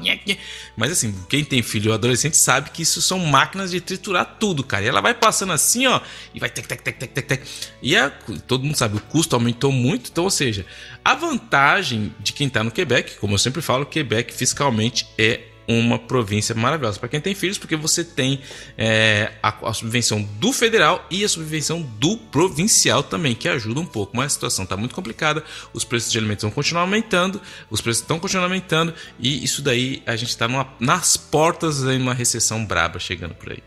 Mas 0.74 0.92
assim, 0.92 1.14
quem 1.28 1.44
tem 1.44 1.62
filho 1.62 1.92
adolescente 1.92 2.38
sabe 2.38 2.70
que 2.70 2.82
isso 2.82 3.02
são 3.02 3.18
máquinas 3.18 3.70
de 3.70 3.80
triturar 3.80 4.36
tudo, 4.40 4.64
cara. 4.64 4.84
E 4.84 4.88
ela 4.88 5.02
vai 5.02 5.12
passando 5.12 5.52
assim, 5.52 5.86
ó, 5.86 6.00
e 6.34 6.40
vai 6.40 6.48
tec, 6.48 6.66
tec, 6.66 6.82
tec, 6.82 6.98
tec, 6.98 7.12
tec, 7.12 7.26
tec. 7.26 7.42
E 7.82 7.94
a, 7.94 8.08
todo 8.46 8.64
mundo 8.64 8.76
sabe, 8.76 8.96
o 8.96 9.00
custo 9.00 9.36
aumentou 9.36 9.70
muito. 9.70 10.10
Então, 10.10 10.24
ou 10.24 10.30
seja, 10.30 10.64
a 11.04 11.14
vantagem 11.14 12.14
de 12.18 12.32
quem 12.32 12.46
está 12.46 12.64
no 12.64 12.70
Quebec, 12.70 13.18
como 13.18 13.34
eu 13.34 13.38
sempre 13.38 13.60
falo, 13.60 13.84
Quebec 13.84 14.32
fiscalmente 14.32 15.06
é 15.18 15.51
uma 15.66 15.98
província 15.98 16.54
maravilhosa 16.54 16.98
para 16.98 17.08
quem 17.08 17.20
tem 17.20 17.34
filhos, 17.34 17.58
porque 17.58 17.76
você 17.76 18.04
tem 18.04 18.40
é, 18.76 19.32
a, 19.42 19.68
a, 19.68 19.72
subvenção 19.72 20.22
do 20.38 20.52
federal 20.52 21.06
e 21.10 21.24
a 21.24 21.28
subvenção 21.28 21.82
do 21.82 22.16
provincial 22.16 23.02
também, 23.02 23.34
que 23.34 23.48
ajuda 23.48 23.80
um 23.80 23.86
pouco. 23.86 24.16
Mas 24.16 24.26
a 24.26 24.30
situação 24.30 24.64
está 24.64 24.76
muito 24.76 24.94
complicada, 24.94 25.44
os 25.72 25.84
preços 25.84 26.10
de 26.10 26.18
alimentos 26.18 26.42
vão 26.42 26.50
continuar 26.50 26.82
aumentando, 26.82 27.40
os 27.70 27.80
preços 27.80 28.02
estão 28.02 28.18
continuando 28.18 28.52
aumentando, 28.52 28.94
e 29.18 29.42
isso 29.42 29.62
daí 29.62 30.02
a 30.06 30.16
gente 30.16 30.30
está 30.30 30.48
nas 30.80 31.16
portas 31.16 31.82
de 31.82 31.96
uma 31.96 32.14
recessão 32.14 32.64
braba 32.64 32.98
chegando 32.98 33.34
por 33.34 33.52
aí. 33.52 33.62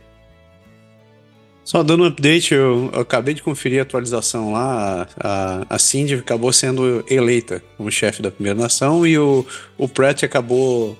Só 1.65 1.81
dando 1.81 2.03
um 2.03 2.07
update, 2.07 2.53
eu, 2.53 2.91
eu, 2.93 2.99
acabei 2.99 3.33
de 3.33 3.41
conferir 3.41 3.79
a 3.79 3.81
atualização 3.81 4.53
lá. 4.53 5.07
A, 5.19 5.65
a 5.67 5.79
Cindy 5.79 6.13
acabou 6.13 6.53
sendo 6.53 7.03
eleita 7.09 7.63
como 7.75 7.91
chefe 7.91 8.21
da 8.21 8.29
primeira 8.29 8.59
nação 8.59 9.05
e 9.05 9.17
o, 9.17 9.43
o 9.75 9.89
Pratt 9.89 10.21
acabou 10.21 10.95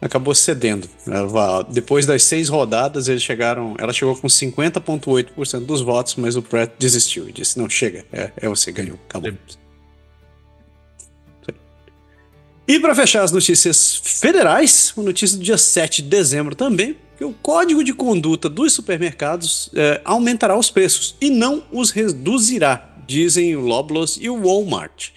acabou 0.00 0.34
cedendo. 0.34 0.88
Depois 1.68 2.06
das 2.06 2.22
seis 2.24 2.48
rodadas, 2.48 3.08
eles 3.08 3.22
chegaram. 3.22 3.74
Ela 3.78 3.92
chegou 3.92 4.16
com 4.16 4.28
50,8% 4.28 5.60
dos 5.64 5.80
votos, 5.80 6.16
mas 6.16 6.36
o 6.36 6.42
Pratt 6.42 6.72
desistiu 6.78 7.28
e 7.28 7.32
disse: 7.32 7.58
Não, 7.58 7.68
chega, 7.68 8.04
é, 8.12 8.30
é 8.36 8.48
você 8.48 8.70
ganhou, 8.72 8.98
acabou. 9.08 9.32
E 12.68 12.80
para 12.80 12.96
fechar 12.96 13.22
as 13.22 13.30
notícias 13.30 13.94
federais, 14.02 14.92
uma 14.96 15.06
notícia 15.06 15.38
do 15.38 15.44
dia 15.44 15.56
7 15.56 16.02
de 16.02 16.08
dezembro 16.08 16.56
também, 16.56 16.96
que 17.16 17.24
o 17.24 17.32
código 17.32 17.84
de 17.84 17.94
conduta 17.94 18.48
dos 18.48 18.72
supermercados 18.72 19.70
é, 19.74 20.00
aumentará 20.04 20.58
os 20.58 20.68
preços 20.68 21.14
e 21.20 21.30
não 21.30 21.62
os 21.70 21.90
reduzirá, 21.90 22.96
dizem 23.06 23.54
o 23.54 23.60
Loblaws 23.60 24.18
e 24.20 24.28
o 24.28 24.42
Walmart. 24.42 25.10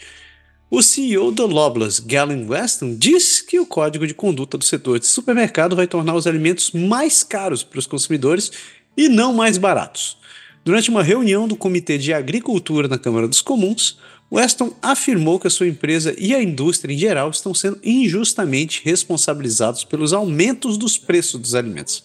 O 0.72 0.84
CEO 0.84 1.32
da 1.32 1.46
Loblaws, 1.46 2.00
Galen 2.00 2.46
Weston, 2.48 2.94
diz 2.96 3.42
que 3.42 3.60
o 3.60 3.66
código 3.66 4.06
de 4.06 4.14
conduta 4.14 4.56
do 4.56 4.64
setor 4.64 5.00
de 5.00 5.08
supermercado 5.08 5.76
vai 5.76 5.88
tornar 5.88 6.14
os 6.14 6.28
alimentos 6.28 6.72
mais 6.72 7.24
caros 7.24 7.64
para 7.64 7.80
os 7.80 7.88
consumidores 7.88 8.52
e 8.96 9.10
não 9.10 9.34
mais 9.34 9.58
baratos. 9.58 10.20
Durante 10.64 10.92
uma 10.92 11.02
reunião 11.02 11.48
do 11.48 11.56
Comitê 11.56 11.98
de 11.98 12.14
Agricultura 12.14 12.88
na 12.88 13.00
Câmara 13.00 13.28
dos 13.28 13.42
Comuns, 13.42 13.98
Weston 14.32 14.72
afirmou 14.80 15.40
que 15.40 15.48
a 15.48 15.50
sua 15.50 15.68
empresa 15.68 16.14
e 16.20 16.36
a 16.36 16.44
indústria 16.44 16.94
em 16.94 16.98
geral 17.00 17.32
estão 17.32 17.52
sendo 17.52 17.80
injustamente 17.84 18.84
responsabilizados 18.86 19.84
pelos 19.84 20.14
aumentos 20.14 20.78
dos 20.78 21.00
preços 21.00 21.42
dos 21.42 21.56
alimentos. 21.56 22.04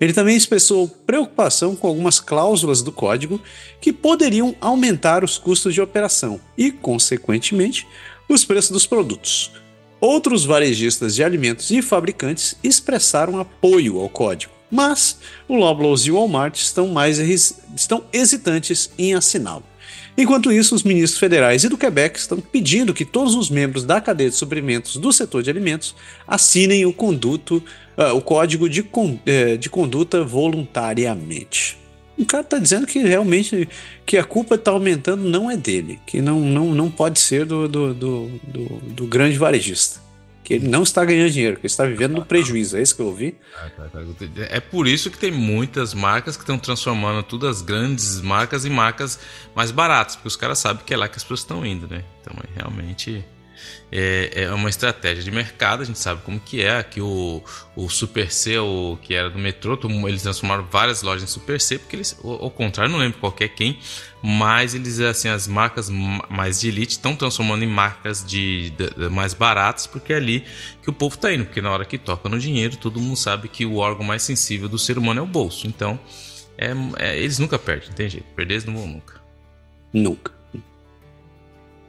Ele 0.00 0.12
também 0.12 0.36
expressou 0.36 0.88
preocupação 1.06 1.74
com 1.74 1.86
algumas 1.86 2.20
cláusulas 2.20 2.82
do 2.82 2.92
código 2.92 3.40
que 3.80 3.92
poderiam 3.92 4.54
aumentar 4.60 5.24
os 5.24 5.38
custos 5.38 5.72
de 5.72 5.80
operação 5.80 6.40
e, 6.56 6.70
consequentemente, 6.70 7.86
os 8.28 8.44
preços 8.44 8.70
dos 8.70 8.86
produtos. 8.86 9.50
Outros 10.00 10.44
varejistas 10.44 11.14
de 11.14 11.24
alimentos 11.24 11.70
e 11.70 11.80
fabricantes 11.80 12.56
expressaram 12.62 13.40
apoio 13.40 13.98
ao 13.98 14.10
código, 14.10 14.52
mas 14.70 15.18
o 15.48 15.56
Loblaws 15.56 16.02
e 16.02 16.10
o 16.10 16.16
Walmart 16.16 16.56
estão, 16.58 16.88
mais 16.88 17.18
estão 17.18 18.04
hesitantes 18.12 18.90
em 18.98 19.14
assiná-lo. 19.14 19.64
Enquanto 20.18 20.50
isso, 20.50 20.74
os 20.74 20.82
ministros 20.82 21.20
federais 21.20 21.64
e 21.64 21.68
do 21.68 21.76
Quebec 21.76 22.18
estão 22.18 22.40
pedindo 22.40 22.94
que 22.94 23.04
todos 23.04 23.34
os 23.34 23.50
membros 23.50 23.84
da 23.84 24.00
cadeia 24.00 24.30
de 24.30 24.36
suprimentos 24.36 24.96
do 24.96 25.12
setor 25.12 25.42
de 25.42 25.50
alimentos 25.50 25.94
assinem 26.26 26.86
o, 26.86 26.92
conduto, 26.92 27.62
uh, 27.96 28.14
o 28.14 28.20
código 28.20 28.68
de, 28.68 28.82
con, 28.82 29.18
uh, 29.26 29.58
de 29.58 29.68
conduta 29.68 30.24
voluntariamente. 30.24 31.78
O 32.18 32.24
cara 32.24 32.42
está 32.42 32.58
dizendo 32.58 32.86
que 32.86 32.98
realmente 33.00 33.68
que 34.06 34.16
a 34.16 34.24
culpa 34.24 34.54
está 34.54 34.70
aumentando 34.70 35.28
não 35.28 35.50
é 35.50 35.56
dele, 35.56 36.00
que 36.06 36.22
não, 36.22 36.40
não, 36.40 36.74
não 36.74 36.90
pode 36.90 37.18
ser 37.18 37.44
do, 37.44 37.68
do, 37.68 37.92
do, 37.92 38.28
do, 38.42 38.64
do 38.94 39.06
grande 39.06 39.36
varejista 39.36 40.06
que 40.46 40.54
ele 40.54 40.68
não 40.68 40.84
está 40.84 41.04
ganhando 41.04 41.32
dinheiro, 41.32 41.56
que 41.56 41.62
ele 41.62 41.66
está 41.66 41.84
vivendo 41.84 42.12
no 42.12 42.24
prejuízo. 42.24 42.76
É 42.76 42.80
isso 42.80 42.94
que 42.94 43.02
eu 43.02 43.06
ouvi? 43.06 43.36
É 44.48 44.60
por 44.60 44.86
isso 44.86 45.10
que 45.10 45.18
tem 45.18 45.32
muitas 45.32 45.92
marcas 45.92 46.36
que 46.36 46.44
estão 46.44 46.56
transformando 46.56 47.20
todas 47.24 47.56
as 47.56 47.62
grandes 47.62 48.20
marcas 48.20 48.64
em 48.64 48.70
marcas 48.70 49.18
mais 49.56 49.72
baratas, 49.72 50.14
porque 50.14 50.28
os 50.28 50.36
caras 50.36 50.60
sabem 50.60 50.84
que 50.86 50.94
é 50.94 50.96
lá 50.96 51.08
que 51.08 51.16
as 51.16 51.24
pessoas 51.24 51.40
estão 51.40 51.66
indo, 51.66 51.88
né? 51.88 52.04
Então, 52.20 52.32
é 52.44 52.60
realmente 52.60 53.24
é, 53.90 54.44
é 54.44 54.52
uma 54.52 54.68
estratégia 54.68 55.22
de 55.22 55.30
mercado, 55.30 55.82
a 55.82 55.84
gente 55.84 55.98
sabe 55.98 56.22
como 56.22 56.40
que 56.40 56.62
é. 56.62 56.78
Aqui 56.78 57.00
o, 57.00 57.42
o 57.74 57.88
Super 57.88 58.32
C, 58.32 58.58
o, 58.58 58.98
que 59.00 59.14
era 59.14 59.30
do 59.30 59.38
metrô, 59.38 59.78
eles 60.08 60.22
transformaram 60.22 60.64
várias 60.64 61.02
lojas 61.02 61.22
em 61.22 61.26
Super 61.26 61.60
C, 61.60 61.78
porque 61.78 61.96
eles, 61.96 62.18
ao, 62.22 62.50
contrário, 62.50 62.90
não 62.92 62.98
lembro 62.98 63.18
qualquer 63.18 63.48
quem, 63.48 63.78
mas 64.22 64.74
eles, 64.74 65.00
assim, 65.00 65.28
as 65.28 65.46
marcas 65.46 65.88
mais 65.88 66.60
de 66.60 66.68
elite 66.68 66.92
estão 66.92 67.14
transformando 67.14 67.62
em 67.62 67.68
marcas 67.68 68.24
de, 68.24 68.70
de, 68.70 68.90
de, 68.90 69.08
mais 69.08 69.34
baratas, 69.34 69.86
porque 69.86 70.12
é 70.12 70.16
ali 70.16 70.44
que 70.82 70.90
o 70.90 70.92
povo 70.92 71.14
está 71.14 71.32
indo, 71.32 71.44
porque 71.44 71.60
na 71.60 71.70
hora 71.70 71.84
que 71.84 71.98
toca 71.98 72.28
no 72.28 72.38
dinheiro, 72.38 72.76
todo 72.76 73.00
mundo 73.00 73.16
sabe 73.16 73.48
que 73.48 73.64
o 73.64 73.76
órgão 73.76 74.04
mais 74.04 74.22
sensível 74.22 74.68
do 74.68 74.78
ser 74.78 74.98
humano 74.98 75.20
é 75.20 75.22
o 75.22 75.26
bolso. 75.26 75.66
Então, 75.66 75.98
é, 76.58 76.72
é, 76.98 77.18
eles 77.18 77.38
nunca 77.38 77.58
perdem, 77.58 77.88
não 77.88 77.94
tem 77.94 78.08
jeito, 78.08 78.26
perder 78.34 78.54
eles 78.54 78.64
não 78.64 78.74
vão 78.74 78.86
nunca. 78.86 79.20
Nunca. 79.92 80.35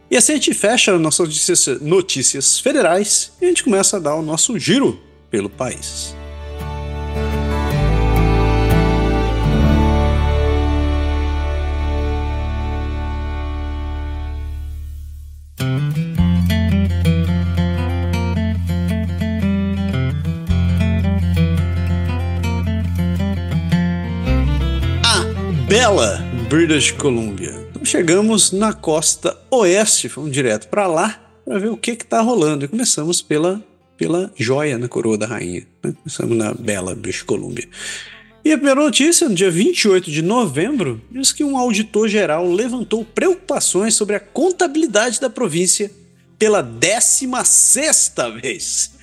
E 0.10 0.16
assim 0.16 0.34
a 0.34 0.36
gente 0.36 0.54
fecha 0.54 0.98
nossas 0.98 1.28
notícias, 1.28 1.82
notícias 1.82 2.60
federais 2.60 3.34
e 3.42 3.46
a 3.46 3.48
gente 3.50 3.64
começa 3.64 3.98
a 3.98 4.00
dar 4.00 4.16
o 4.16 4.22
nosso 4.22 4.58
giro 4.58 5.00
pelo 5.30 5.50
país. 5.50 6.16
A 25.04 25.68
bela 25.68 26.24
British 26.50 26.92
Columbia 26.92 27.67
chegamos 27.88 28.52
na 28.52 28.74
costa 28.74 29.38
oeste, 29.50 30.10
fomos 30.10 30.32
direto 30.32 30.68
para 30.68 30.88
lá 30.88 31.24
para 31.46 31.58
ver 31.58 31.70
o 31.70 31.78
que 31.78 31.92
está 31.92 32.20
rolando. 32.20 32.66
E 32.66 32.68
começamos 32.68 33.22
pela, 33.22 33.64
pela 33.96 34.30
joia 34.36 34.78
na 34.78 34.90
coroa 34.90 35.18
da 35.18 35.26
rainha. 35.26 35.66
Né? 35.82 35.94
Começamos 36.04 36.38
na 36.38 36.54
bela 36.54 36.94
British 36.94 37.24
Columbia. 37.24 37.68
E 38.44 38.52
a 38.52 38.58
primeira 38.58 38.82
notícia, 38.82 39.30
no 39.30 39.36
dia 39.36 39.50
28 39.50 40.12
de 40.12 40.22
novembro, 40.22 41.02
diz 41.10 41.32
que 41.32 41.46
um 41.46 41.58
auditor 41.58 42.10
geral 42.10 42.52
levantou 42.52 43.06
preocupações 43.06 43.94
sobre 43.94 44.18
a 44.18 44.20
contabilidade 44.20 45.22
da 45.22 45.30
província 45.30 45.90
pela 46.38 46.62
16 46.62 48.14
vez. 48.42 48.97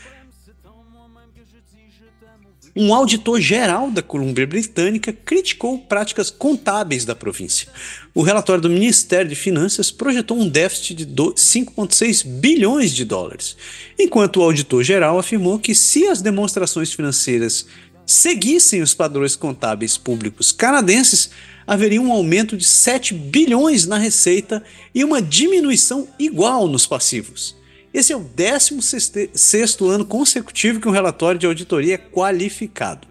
Um 2.76 2.92
auditor 2.92 3.40
geral 3.40 3.88
da 3.88 4.02
Colômbia 4.02 4.44
Britânica 4.44 5.12
criticou 5.12 5.78
práticas 5.78 6.28
contábeis 6.28 7.04
da 7.04 7.14
província. 7.14 7.68
O 8.12 8.20
relatório 8.20 8.62
do 8.62 8.68
Ministério 8.68 9.28
de 9.28 9.36
Finanças 9.36 9.92
projetou 9.92 10.36
um 10.36 10.48
déficit 10.48 11.04
de 11.04 11.06
5,6 11.06 12.26
bilhões 12.26 12.90
de 12.90 13.04
dólares, 13.04 13.56
enquanto 13.96 14.38
o 14.38 14.42
auditor 14.42 14.82
geral 14.82 15.20
afirmou 15.20 15.60
que 15.60 15.72
se 15.72 16.08
as 16.08 16.20
demonstrações 16.20 16.92
financeiras 16.92 17.64
seguissem 18.04 18.82
os 18.82 18.92
padrões 18.92 19.36
contábeis 19.36 19.96
públicos 19.96 20.50
canadenses, 20.50 21.30
haveria 21.64 22.02
um 22.02 22.10
aumento 22.10 22.56
de 22.56 22.64
7 22.64 23.14
bilhões 23.14 23.86
na 23.86 23.98
receita 23.98 24.60
e 24.92 25.04
uma 25.04 25.22
diminuição 25.22 26.08
igual 26.18 26.66
nos 26.66 26.88
passivos. 26.88 27.54
Esse 27.94 28.12
é 28.12 28.16
o 28.16 28.20
16 28.20 29.80
ano 29.82 30.04
consecutivo 30.04 30.80
que 30.80 30.88
um 30.88 30.90
relatório 30.90 31.38
de 31.38 31.46
auditoria 31.46 31.94
é 31.94 31.98
qualificado. 31.98 33.06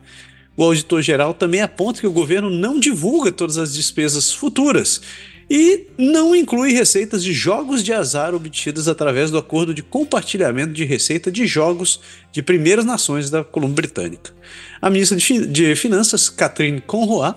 O 0.58 0.64
auditor-geral 0.64 1.34
também 1.34 1.62
aponta 1.62 2.02
que 2.02 2.06
o 2.06 2.12
governo 2.12 2.50
não 2.50 2.78
divulga 2.78 3.32
todas 3.32 3.58
as 3.58 3.74
despesas 3.74 4.34
futuras 4.34 5.02
e 5.50 5.88
não 5.98 6.36
inclui 6.36 6.74
receitas 6.74 7.24
de 7.24 7.32
jogos 7.32 7.82
de 7.82 7.94
azar 7.94 8.36
obtidas 8.36 8.90
através 8.90 9.32
do 9.32 9.38
acordo 9.38 9.74
de 9.74 9.82
compartilhamento 9.82 10.74
de 10.74 10.84
receita 10.84 11.32
de 11.32 11.48
jogos 11.48 12.02
de 12.34 12.44
primeiras 12.44 12.84
nações 12.84 13.30
da 13.30 13.42
Colômbia 13.42 13.76
Britânica. 13.76 14.34
A 14.82 14.90
ministra 14.90 15.18
de 15.18 15.76
Finanças, 15.78 16.30
Catherine 16.30 16.82
Conroy, 16.82 17.34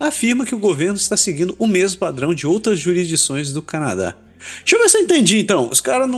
afirma 0.00 0.44
que 0.44 0.54
o 0.54 0.58
governo 0.58 0.96
está 0.96 1.16
seguindo 1.16 1.54
o 1.60 1.66
mesmo 1.68 2.00
padrão 2.00 2.34
de 2.34 2.44
outras 2.44 2.80
jurisdições 2.80 3.52
do 3.52 3.62
Canadá. 3.62 4.16
Deixa 4.58 4.76
eu 4.76 4.80
ver 4.80 4.88
se 4.88 4.98
eu 4.98 5.02
entendi, 5.02 5.38
então. 5.38 5.68
Os 5.70 5.80
caras 5.80 6.08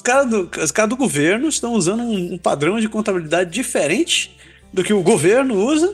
cara 0.00 0.24
do, 0.24 0.50
os 0.62 0.70
cara 0.70 0.88
do 0.88 0.96
governo 0.96 1.48
estão 1.48 1.72
usando 1.74 2.02
um, 2.02 2.34
um, 2.34 2.38
padrão 2.38 2.78
de 2.78 2.88
contabilidade 2.88 3.50
diferente 3.50 4.36
do 4.72 4.82
que 4.84 4.92
o 4.92 5.02
governo 5.02 5.54
usa 5.54 5.92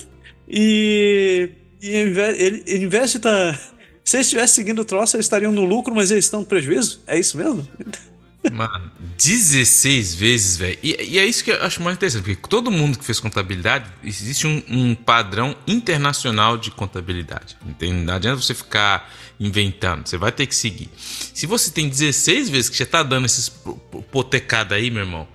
e, 0.48 1.50
e 1.80 1.88
ele, 1.88 2.64
de 3.12 3.18
estar... 3.18 3.52
Tá, 3.52 3.58
se 4.04 4.16
eles 4.16 4.26
estivessem 4.26 4.54
seguindo 4.54 4.80
o 4.80 4.84
troço, 4.84 5.16
eles 5.16 5.26
estariam 5.26 5.52
no 5.52 5.64
lucro, 5.64 5.94
mas 5.94 6.10
eles 6.10 6.24
estão 6.24 6.40
no 6.40 6.46
prejuízo? 6.46 7.02
É 7.06 7.18
isso 7.18 7.36
mesmo? 7.36 7.68
Mano, 8.52 8.90
16 9.16 10.14
vezes, 10.14 10.56
velho. 10.56 10.78
E, 10.82 10.96
e, 11.14 11.18
é 11.18 11.26
isso 11.26 11.42
que 11.42 11.50
eu 11.50 11.62
acho 11.62 11.82
mais 11.82 11.96
interessante, 11.96 12.22
porque 12.22 12.48
todo 12.48 12.70
mundo 12.70 12.98
que 12.98 13.04
fez 13.04 13.20
contabilidade, 13.20 13.90
existe 14.02 14.46
um, 14.46 14.62
um 14.68 14.94
padrão 14.94 15.56
internacional 15.66 16.56
de 16.56 16.70
contabilidade. 16.70 17.56
Não, 17.80 17.92
não 17.94 18.14
adianta 18.14 18.40
você 18.40 18.54
ficar 18.54 19.12
inventando, 19.40 20.06
você 20.06 20.16
vai 20.16 20.32
ter 20.32 20.46
que 20.46 20.54
seguir. 20.54 20.90
Se 20.96 21.46
você 21.46 21.70
tem 21.70 21.88
16 21.88 22.48
vezes 22.48 22.70
que 22.70 22.78
já 22.78 22.86
tá 22.86 23.02
dando 23.02 23.26
esses 23.26 23.48
potecada 24.10 24.74
aí, 24.74 24.90
meu 24.90 25.02
irmão, 25.02 25.28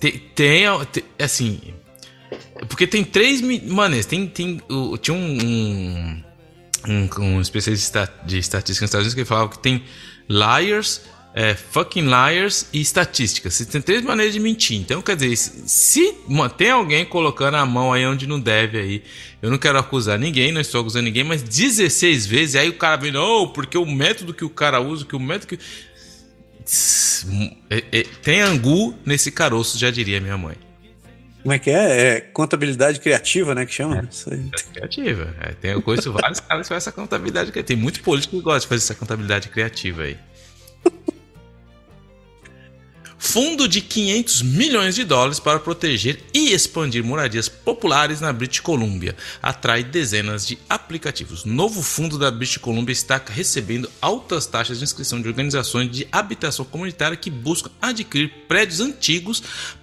tem, 0.00 0.18
tem, 0.34 0.64
assim. 1.18 1.60
Porque 2.68 2.86
tem 2.86 3.04
três 3.04 3.40
maneiras. 3.40 4.06
Tem, 4.06 4.26
tem, 4.26 4.60
tinha 5.00 5.16
um, 5.16 6.22
um, 6.88 7.08
um 7.18 7.40
especialista 7.40 8.12
de 8.24 8.38
estatística 8.38 8.84
nos 8.84 8.90
Estados 8.90 9.06
Unidos 9.06 9.14
que 9.14 9.24
falava 9.24 9.50
que 9.50 9.58
tem 9.58 9.84
liars 10.28 11.02
é, 11.34 11.54
fucking 11.54 12.04
liars 12.04 12.66
e 12.72 12.80
estatísticas. 12.80 13.54
Você 13.54 13.64
tem 13.64 13.80
três 13.80 14.02
maneiras 14.02 14.34
de 14.34 14.40
mentir. 14.40 14.78
Então, 14.78 15.00
quer 15.00 15.16
dizer, 15.16 15.36
se 15.36 16.14
tem 16.56 16.70
alguém 16.70 17.04
colocando 17.04 17.56
a 17.56 17.64
mão 17.64 17.92
aí 17.92 18.06
onde 18.06 18.26
não 18.26 18.38
deve 18.38 18.78
aí, 18.78 19.02
eu 19.40 19.50
não 19.50 19.58
quero 19.58 19.78
acusar 19.78 20.18
ninguém, 20.18 20.52
não 20.52 20.60
estou 20.60 20.80
acusando 20.80 21.04
ninguém, 21.04 21.24
mas 21.24 21.42
16 21.42 22.26
vezes, 22.26 22.56
aí 22.56 22.68
o 22.68 22.74
cara 22.74 22.96
vem, 22.96 23.12
não, 23.12 23.48
porque 23.48 23.78
o 23.78 23.86
método 23.86 24.34
que 24.34 24.44
o 24.44 24.50
cara 24.50 24.80
usa, 24.80 25.04
que 25.04 25.16
o 25.16 25.20
método 25.20 25.46
que. 25.46 25.58
É, 27.70 27.84
é, 27.92 28.02
tem 28.22 28.40
angu 28.40 28.94
nesse 29.04 29.30
caroço, 29.30 29.78
já 29.78 29.90
diria 29.90 30.20
minha 30.20 30.36
mãe. 30.36 30.56
Como 31.42 31.52
é 31.52 31.58
que 31.58 31.70
é? 31.70 32.16
É 32.16 32.20
contabilidade 32.20 33.00
criativa, 33.00 33.52
né? 33.52 33.66
Que 33.66 33.74
chama? 33.74 34.08
É, 34.30 34.34
é 34.34 34.72
criativa. 34.72 35.34
É, 35.40 35.52
tem, 35.52 35.72
eu 35.72 35.82
conheço 35.82 36.12
vários 36.12 36.38
caras 36.38 36.66
que 36.66 36.68
fazem 36.68 36.76
essa 36.76 36.92
contabilidade 36.92 37.50
criativa. 37.50 37.66
Tem 37.66 37.76
muito 37.76 38.00
político 38.00 38.36
que 38.36 38.42
gosta 38.42 38.60
de 38.60 38.66
fazer 38.68 38.84
essa 38.84 38.94
contabilidade 38.94 39.48
criativa 39.48 40.02
aí. 40.02 40.16
Fundo 43.24 43.68
de 43.68 43.80
500 43.80 44.42
milhões 44.42 44.96
de 44.96 45.04
dólares 45.04 45.38
para 45.38 45.60
proteger 45.60 46.18
e 46.34 46.52
expandir 46.52 47.04
moradias 47.04 47.48
populares 47.48 48.20
na 48.20 48.32
British 48.32 48.58
Columbia 48.58 49.14
atrai 49.40 49.84
dezenas 49.84 50.44
de 50.44 50.58
aplicativos. 50.68 51.44
Novo 51.44 51.82
fundo 51.82 52.18
da 52.18 52.32
British 52.32 52.56
Columbia 52.56 52.92
está 52.92 53.22
recebendo 53.24 53.88
altas 54.02 54.44
taxas 54.46 54.78
de 54.78 54.84
inscrição 54.84 55.22
de 55.22 55.28
organizações 55.28 55.88
de 55.88 56.06
habitação 56.10 56.64
comunitária 56.64 57.16
que 57.16 57.30
buscam 57.30 57.70
adquirir 57.80 58.28
prédios 58.48 58.80
antigos 58.80 59.40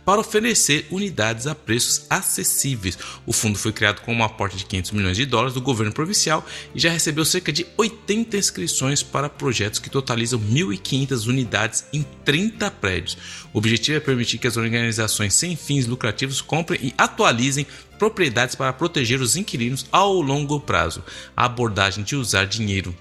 para 0.09 0.21
oferecer 0.21 0.87
unidades 0.89 1.45
a 1.45 1.53
preços 1.53 2.07
acessíveis. 2.09 2.97
O 3.27 3.31
fundo 3.31 3.59
foi 3.59 3.71
criado 3.71 4.01
com 4.01 4.11
um 4.11 4.23
aporte 4.23 4.57
de 4.57 4.65
500 4.65 4.89
milhões 4.89 5.15
de 5.15 5.23
dólares 5.23 5.53
do 5.53 5.61
governo 5.61 5.93
provincial 5.93 6.43
e 6.73 6.79
já 6.79 6.89
recebeu 6.89 7.23
cerca 7.23 7.51
de 7.51 7.67
80 7.77 8.35
inscrições 8.35 9.03
para 9.03 9.29
projetos 9.29 9.77
que 9.77 9.87
totalizam 9.87 10.39
1.500 10.39 11.27
unidades 11.27 11.85
em 11.93 12.03
30 12.25 12.71
prédios. 12.71 13.19
O 13.53 13.59
objetivo 13.59 13.97
é 13.97 13.99
permitir 13.99 14.39
que 14.39 14.47
as 14.47 14.57
organizações 14.57 15.35
sem 15.35 15.55
fins 15.55 15.85
lucrativos 15.85 16.41
comprem 16.41 16.79
e 16.81 16.93
atualizem 16.97 17.67
propriedades 17.99 18.55
para 18.55 18.73
proteger 18.73 19.21
os 19.21 19.35
inquilinos 19.35 19.85
ao 19.91 20.19
longo 20.21 20.59
prazo. 20.59 21.03
A 21.37 21.45
abordagem 21.45 22.03
de 22.03 22.15
usar 22.15 22.45
dinheiro 22.45 22.95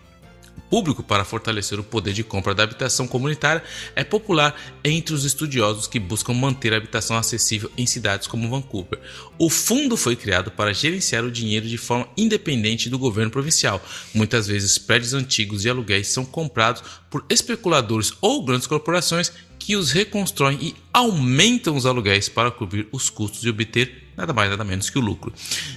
público 0.71 1.03
para 1.03 1.25
fortalecer 1.25 1.79
o 1.79 1.85
poder 1.85 2.13
de 2.13 2.23
compra 2.23 2.55
da 2.55 2.63
habitação 2.63 3.07
comunitária 3.07 3.63
é 3.95 4.05
popular 4.05 4.55
entre 4.85 5.15
os 5.15 5.25
estudiosos 5.25 5.87
que 5.87 5.99
buscam 5.99 6.35
manter 6.35 6.73
a 6.73 6.77
habitação 6.77 7.17
acessível 7.17 7.71
em 7.77 7.87
cidades 7.87 8.27
como 8.27 8.49
Vancouver. 8.49 9.01
O 9.39 9.49
fundo 9.51 9.97
foi 9.97 10.17
criado 10.17 10.51
para 10.51 10.73
gerenciar 10.73 11.25
o 11.25 11.31
dinheiro 11.31 11.67
de 11.67 11.79
forma 11.79 12.09
independente 12.17 12.89
do 12.91 12.99
governo 12.99 13.31
provincial. 13.31 13.83
Muitas 14.15 14.47
vezes, 14.47 14.79
prédios 14.79 15.15
antigos 15.15 15.65
e 15.65 15.71
aluguéis 15.71 16.09
são 16.09 16.25
comprados 16.25 16.83
por 17.11 17.25
especuladores 17.29 18.13
ou 18.21 18.45
grandes 18.45 18.67
corporações 18.67 19.33
que 19.59 19.77
os 19.77 19.91
reconstroem 19.91 20.59
e 20.61 20.75
aumentam 20.93 21.77
os 21.77 21.87
aluguéis 21.87 22.29
para 22.29 22.51
cobrir 22.51 22.89
os 22.93 23.11
custos 23.11 23.45
e 23.45 23.49
obter 23.49 24.09
nada 24.19 24.33
mais 24.33 24.51
nada 24.51 24.65
menos 24.65 24.91
que 24.91 24.99
o 24.99 25.01
lucro. 25.01 25.33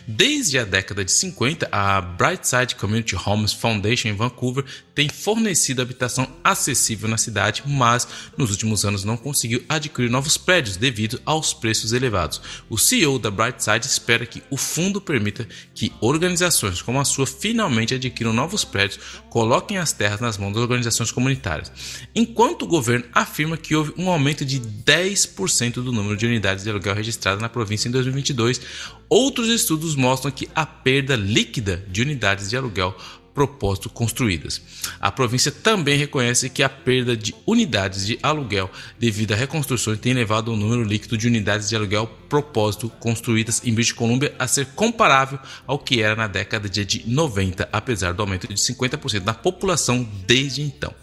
Desde 0.08 0.58
a 0.58 0.66
década 0.66 1.06
de 1.06 1.12
50, 1.12 1.70
a 1.72 2.02
Brightside 2.02 2.76
Community 2.76 3.16
Homes 3.16 3.54
Foundation 3.54 4.08
em 4.08 4.16
Vancouver 4.16 4.66
tem 4.96 5.08
fornecido 5.08 5.82
habitação 5.82 6.28
acessível 6.44 7.08
na 7.08 7.18
cidade, 7.18 7.62
mas 7.68 8.08
nos 8.36 8.50
últimos 8.50 8.84
anos 8.84 9.04
não 9.04 9.16
conseguiu 9.16 9.64
adquirir 9.70 10.10
novos 10.10 10.38
prédios 10.38 10.76
devido 10.76 11.22
aos 11.24 11.54
preços 11.54 11.94
elevados. 11.94 12.42
O 12.68 12.80
CEO 12.80 13.20
da 13.20 13.30
Brightside 13.30 13.86
espera 13.86 14.26
que 14.26 14.42
o 14.50 14.58
fundo 14.58 15.00
permita 15.00 15.48
que 15.76 15.94
organizações 16.02 16.82
como 16.82 17.00
a 17.00 17.06
sua 17.06 17.28
finalmente 17.28 17.94
adquiram 17.94 18.34
novos 18.34 18.66
prédios, 18.66 19.00
coloquem 19.30 19.78
as 19.78 19.94
terras 19.94 20.20
nas 20.20 20.38
mãos 20.40 20.54
das 20.54 20.64
organizações 20.64 21.12
comunitárias. 21.12 21.72
Enquanto 22.16 22.64
o 22.64 22.68
governo 22.68 23.06
afirma 23.14 23.56
que 23.56 23.71
houve 23.76 23.94
um 23.98 24.10
aumento 24.10 24.46
de 24.46 24.60
10% 24.60 25.76
do 25.76 25.92
número 25.92 26.18
de 26.18 26.26
unidades 26.26 26.64
de 26.64 26.70
aluguel 26.70 26.94
registradas 26.94 27.42
na 27.42 27.50
província 27.50 27.88
em 27.88 27.92
2022, 27.92 28.32
2022, 28.32 28.62
outros 29.10 29.50
estudos 29.50 29.96
mostram 29.96 30.32
que 30.32 30.48
a 30.56 30.66
perda 30.66 31.16
líquida 31.16 31.84
de 31.90 32.02
unidades 32.02 32.50
de 32.50 32.58
aluguel 32.58 32.96
propósito 33.34 33.90
construídas. 33.90 34.62
A 35.00 35.10
província 35.10 35.52
também 35.52 35.98
reconhece 35.98 36.50
que 36.50 36.62
a 36.62 36.68
perda 36.68 37.16
de 37.16 37.34
unidades 37.46 38.06
de 38.06 38.20
aluguel 38.22 38.70
devido 39.00 39.32
a 39.32 39.38
reconstruções 39.38 40.00
tem 40.00 40.14
levado 40.14 40.52
o 40.52 40.58
número 40.58 40.84
líquido 40.84 41.18
de 41.18 41.28
unidades 41.28 41.70
de 41.70 41.76
aluguel 41.76 42.08
propósito 42.28 42.90
construídas 43.00 43.62
em 43.64 43.74
British 43.74 43.94
Columbia 43.94 44.36
a 44.38 44.48
ser 44.48 44.66
comparável 44.76 45.40
ao 45.66 45.80
que 45.80 46.02
era 46.02 46.14
na 46.14 46.28
década 46.28 46.68
de 46.68 47.10
90, 47.10 47.70
apesar 47.72 48.14
do 48.14 48.22
aumento 48.22 48.50
de 48.50 48.56
50% 48.56 49.22
da 49.22 49.34
população 49.34 50.06
desde 50.28 50.62
então. 50.62 50.94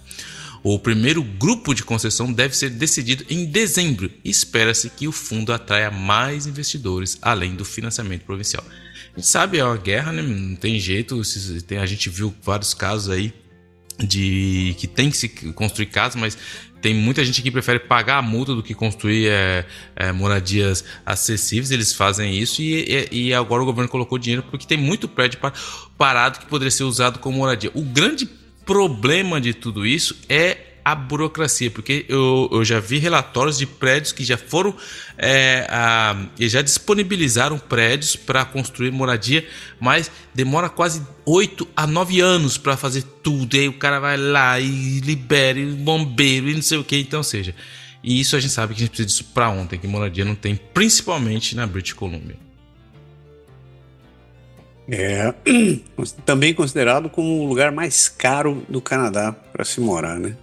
O 0.63 0.79
primeiro 0.79 1.23
grupo 1.23 1.75
de 1.75 1.85
concessão 1.85 2.33
deve 2.33 2.57
ser 2.57 2.71
decidido 2.71 3.25
em 3.29 3.47
dezembro 3.47 4.11
espera-se 4.25 4.91
que 4.91 5.07
o 5.07 5.13
fundo 5.13 5.53
atraia 5.53 5.91
mais 5.91 6.47
investidores 6.47 7.19
além 7.23 7.55
do 7.55 7.65
financiamento 7.65 8.25
provincial. 8.25 8.65
A 9.15 9.21
gente 9.21 9.29
sabe, 9.29 9.59
é 9.59 9.65
uma 9.65 9.77
guerra, 9.77 10.13
né? 10.13 10.23
não 10.23 10.57
tem 10.57 10.79
jeito. 10.79 11.21
A 11.81 11.87
gente 11.87 12.09
viu 12.09 12.35
vários 12.43 12.75
casos 12.75 13.11
aí 13.11 13.33
de 13.99 14.77
que 14.79 14.87
tem 14.87 15.11
que 15.11 15.17
se 15.17 15.29
construir 15.29 15.87
casas, 15.87 16.21
mas 16.21 16.39
tem 16.81 16.95
muita 16.95 17.25
gente 17.25 17.43
que 17.43 17.51
prefere 17.51 17.81
pagar 17.81 18.19
a 18.19 18.23
multa 18.23 18.55
do 18.55 18.63
que 18.63 18.75
construir 18.75 19.29
é, 19.29 19.67
é, 19.97 20.13
moradias 20.13 20.85
acessíveis. 21.05 21.71
Eles 21.71 21.93
fazem 21.93 22.39
isso 22.39 22.63
e, 22.63 23.07
e, 23.11 23.29
e, 23.29 23.35
agora 23.35 23.63
o 23.63 23.67
governo 23.67 23.89
colocou 23.89 24.19
dinheiro 24.19 24.45
porque 24.49 24.67
tem 24.67 24.79
muito 24.79 25.09
prédio 25.09 25.41
parado 25.97 26.39
que 26.39 26.47
poderia 26.47 26.71
ser 26.71 26.85
usado 26.85 27.19
como 27.19 27.39
moradia. 27.39 27.71
O 27.75 27.83
grande 27.83 28.29
problema 28.69 29.41
de 29.41 29.55
tudo 29.55 29.87
isso 29.87 30.15
é 30.29 30.59
a 30.85 30.95
burocracia, 30.95 31.71
porque 31.71 32.05
eu, 32.07 32.51
eu 32.53 32.63
já 32.63 32.79
vi 32.79 32.99
relatórios 32.99 33.57
de 33.57 33.67
prédios 33.67 34.13
que 34.13 34.23
já 34.23 34.37
foram 34.37 34.77
é, 35.17 35.67
a, 35.71 36.27
e 36.39 36.47
já 36.51 36.61
disponibilizaram 36.61 37.59
prédios 37.59 38.15
para 38.15 38.45
construir 38.45 38.91
moradia, 38.91 39.47
mas 39.81 40.11
demora 40.35 40.69
quase 40.69 41.03
8 41.25 41.67
a 41.75 41.87
9 41.87 42.21
anos 42.21 42.59
para 42.59 42.77
fazer 42.77 43.05
tudo. 43.23 43.57
E 43.57 43.61
aí 43.61 43.69
o 43.69 43.79
cara 43.79 44.01
vai 44.01 44.19
lá 44.19 44.61
e 44.61 45.01
libera, 45.01 45.59
e 45.59 45.65
bombeiro 45.65 46.51
e 46.51 46.55
não 46.55 46.63
sei 46.63 46.77
o 46.77 46.85
que, 46.85 46.99
então 46.99 47.23
seja. 47.23 47.55
E 48.05 48.21
isso 48.21 48.37
a 48.37 48.41
gente 48.41 48.53
sabe 48.53 48.75
que 48.75 48.81
a 48.81 48.85
gente 48.85 48.91
precisa 48.91 49.09
disso 49.09 49.25
para 49.33 49.49
ontem, 49.49 49.79
que 49.79 49.87
moradia 49.87 50.27
não 50.27 50.35
tem, 50.35 50.57
principalmente 50.75 51.57
na 51.57 51.67
British 51.67 51.95
Columbia. 51.95 52.48
É 54.91 55.35
também 56.25 56.55
considerado 56.55 57.11
como 57.11 57.43
o 57.43 57.47
lugar 57.47 57.71
mais 57.71 58.09
caro 58.09 58.65
do 58.69 58.81
Canadá 58.81 59.33
para 59.33 59.65
se 59.65 59.81
morar, 59.81 60.19
né? 60.19 60.35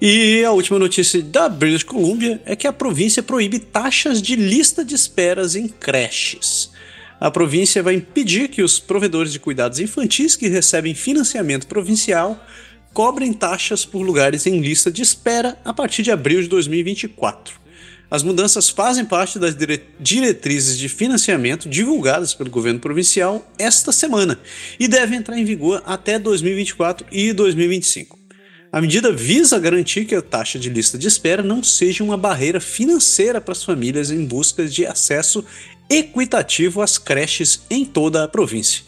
E 0.00 0.44
a 0.44 0.50
última 0.50 0.80
notícia 0.80 1.22
da 1.22 1.48
British 1.48 1.84
Columbia 1.84 2.42
é 2.44 2.56
que 2.56 2.66
a 2.66 2.72
província 2.72 3.22
proíbe 3.22 3.60
taxas 3.60 4.20
de 4.20 4.34
lista 4.34 4.84
de 4.84 4.96
esperas 4.96 5.54
em 5.54 5.68
creches. 5.68 6.72
A 7.20 7.30
província 7.30 7.84
vai 7.84 7.94
impedir 7.94 8.48
que 8.48 8.62
os 8.62 8.80
provedores 8.80 9.32
de 9.32 9.38
cuidados 9.38 9.78
infantis 9.78 10.34
que 10.34 10.48
recebem 10.48 10.92
financiamento 10.92 11.68
provincial 11.68 12.44
cobrem 12.92 13.32
taxas 13.32 13.84
por 13.84 14.02
lugares 14.02 14.44
em 14.44 14.60
lista 14.60 14.90
de 14.90 15.02
espera 15.02 15.56
a 15.64 15.72
partir 15.72 16.02
de 16.02 16.10
abril 16.10 16.42
de 16.42 16.48
2024. 16.48 17.61
As 18.12 18.22
mudanças 18.22 18.68
fazem 18.68 19.06
parte 19.06 19.38
das 19.38 19.56
diretrizes 19.98 20.76
de 20.76 20.86
financiamento 20.86 21.66
divulgadas 21.66 22.34
pelo 22.34 22.50
governo 22.50 22.78
provincial 22.78 23.50
esta 23.58 23.90
semana 23.90 24.38
e 24.78 24.86
devem 24.86 25.18
entrar 25.18 25.38
em 25.38 25.46
vigor 25.46 25.82
até 25.86 26.18
2024 26.18 27.06
e 27.10 27.32
2025. 27.32 28.18
A 28.70 28.82
medida 28.82 29.10
visa 29.10 29.58
garantir 29.58 30.04
que 30.04 30.14
a 30.14 30.20
taxa 30.20 30.58
de 30.58 30.68
lista 30.68 30.98
de 30.98 31.08
espera 31.08 31.42
não 31.42 31.64
seja 31.64 32.04
uma 32.04 32.18
barreira 32.18 32.60
financeira 32.60 33.40
para 33.40 33.52
as 33.52 33.64
famílias 33.64 34.10
em 34.10 34.26
busca 34.26 34.66
de 34.66 34.84
acesso 34.84 35.42
equitativo 35.88 36.82
às 36.82 36.98
creches 36.98 37.62
em 37.70 37.82
toda 37.82 38.24
a 38.24 38.28
província. 38.28 38.82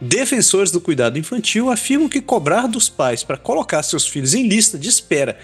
Defensores 0.00 0.70
do 0.70 0.80
cuidado 0.80 1.18
infantil 1.18 1.70
afirmam 1.70 2.08
que 2.08 2.20
cobrar 2.20 2.68
dos 2.68 2.88
pais 2.88 3.24
para 3.24 3.36
colocar 3.36 3.82
seus 3.82 4.06
filhos 4.06 4.32
em 4.32 4.46
lista 4.46 4.78
de 4.78 4.88
espera 4.88 5.36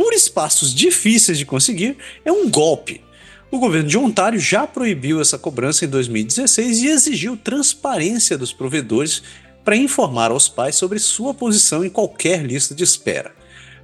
por 0.00 0.14
espaços 0.14 0.74
difíceis 0.74 1.36
de 1.36 1.44
conseguir 1.44 1.98
é 2.24 2.32
um 2.32 2.48
golpe. 2.48 3.02
O 3.50 3.58
governo 3.58 3.86
de 3.86 3.98
Ontário 3.98 4.40
já 4.40 4.66
proibiu 4.66 5.20
essa 5.20 5.38
cobrança 5.38 5.84
em 5.84 5.88
2016 5.88 6.78
e 6.78 6.86
exigiu 6.86 7.36
transparência 7.36 8.38
dos 8.38 8.50
provedores 8.50 9.22
para 9.62 9.76
informar 9.76 10.30
aos 10.30 10.48
pais 10.48 10.76
sobre 10.76 10.98
sua 10.98 11.34
posição 11.34 11.84
em 11.84 11.90
qualquer 11.90 12.42
lista 12.42 12.74
de 12.74 12.82
espera. 12.82 13.34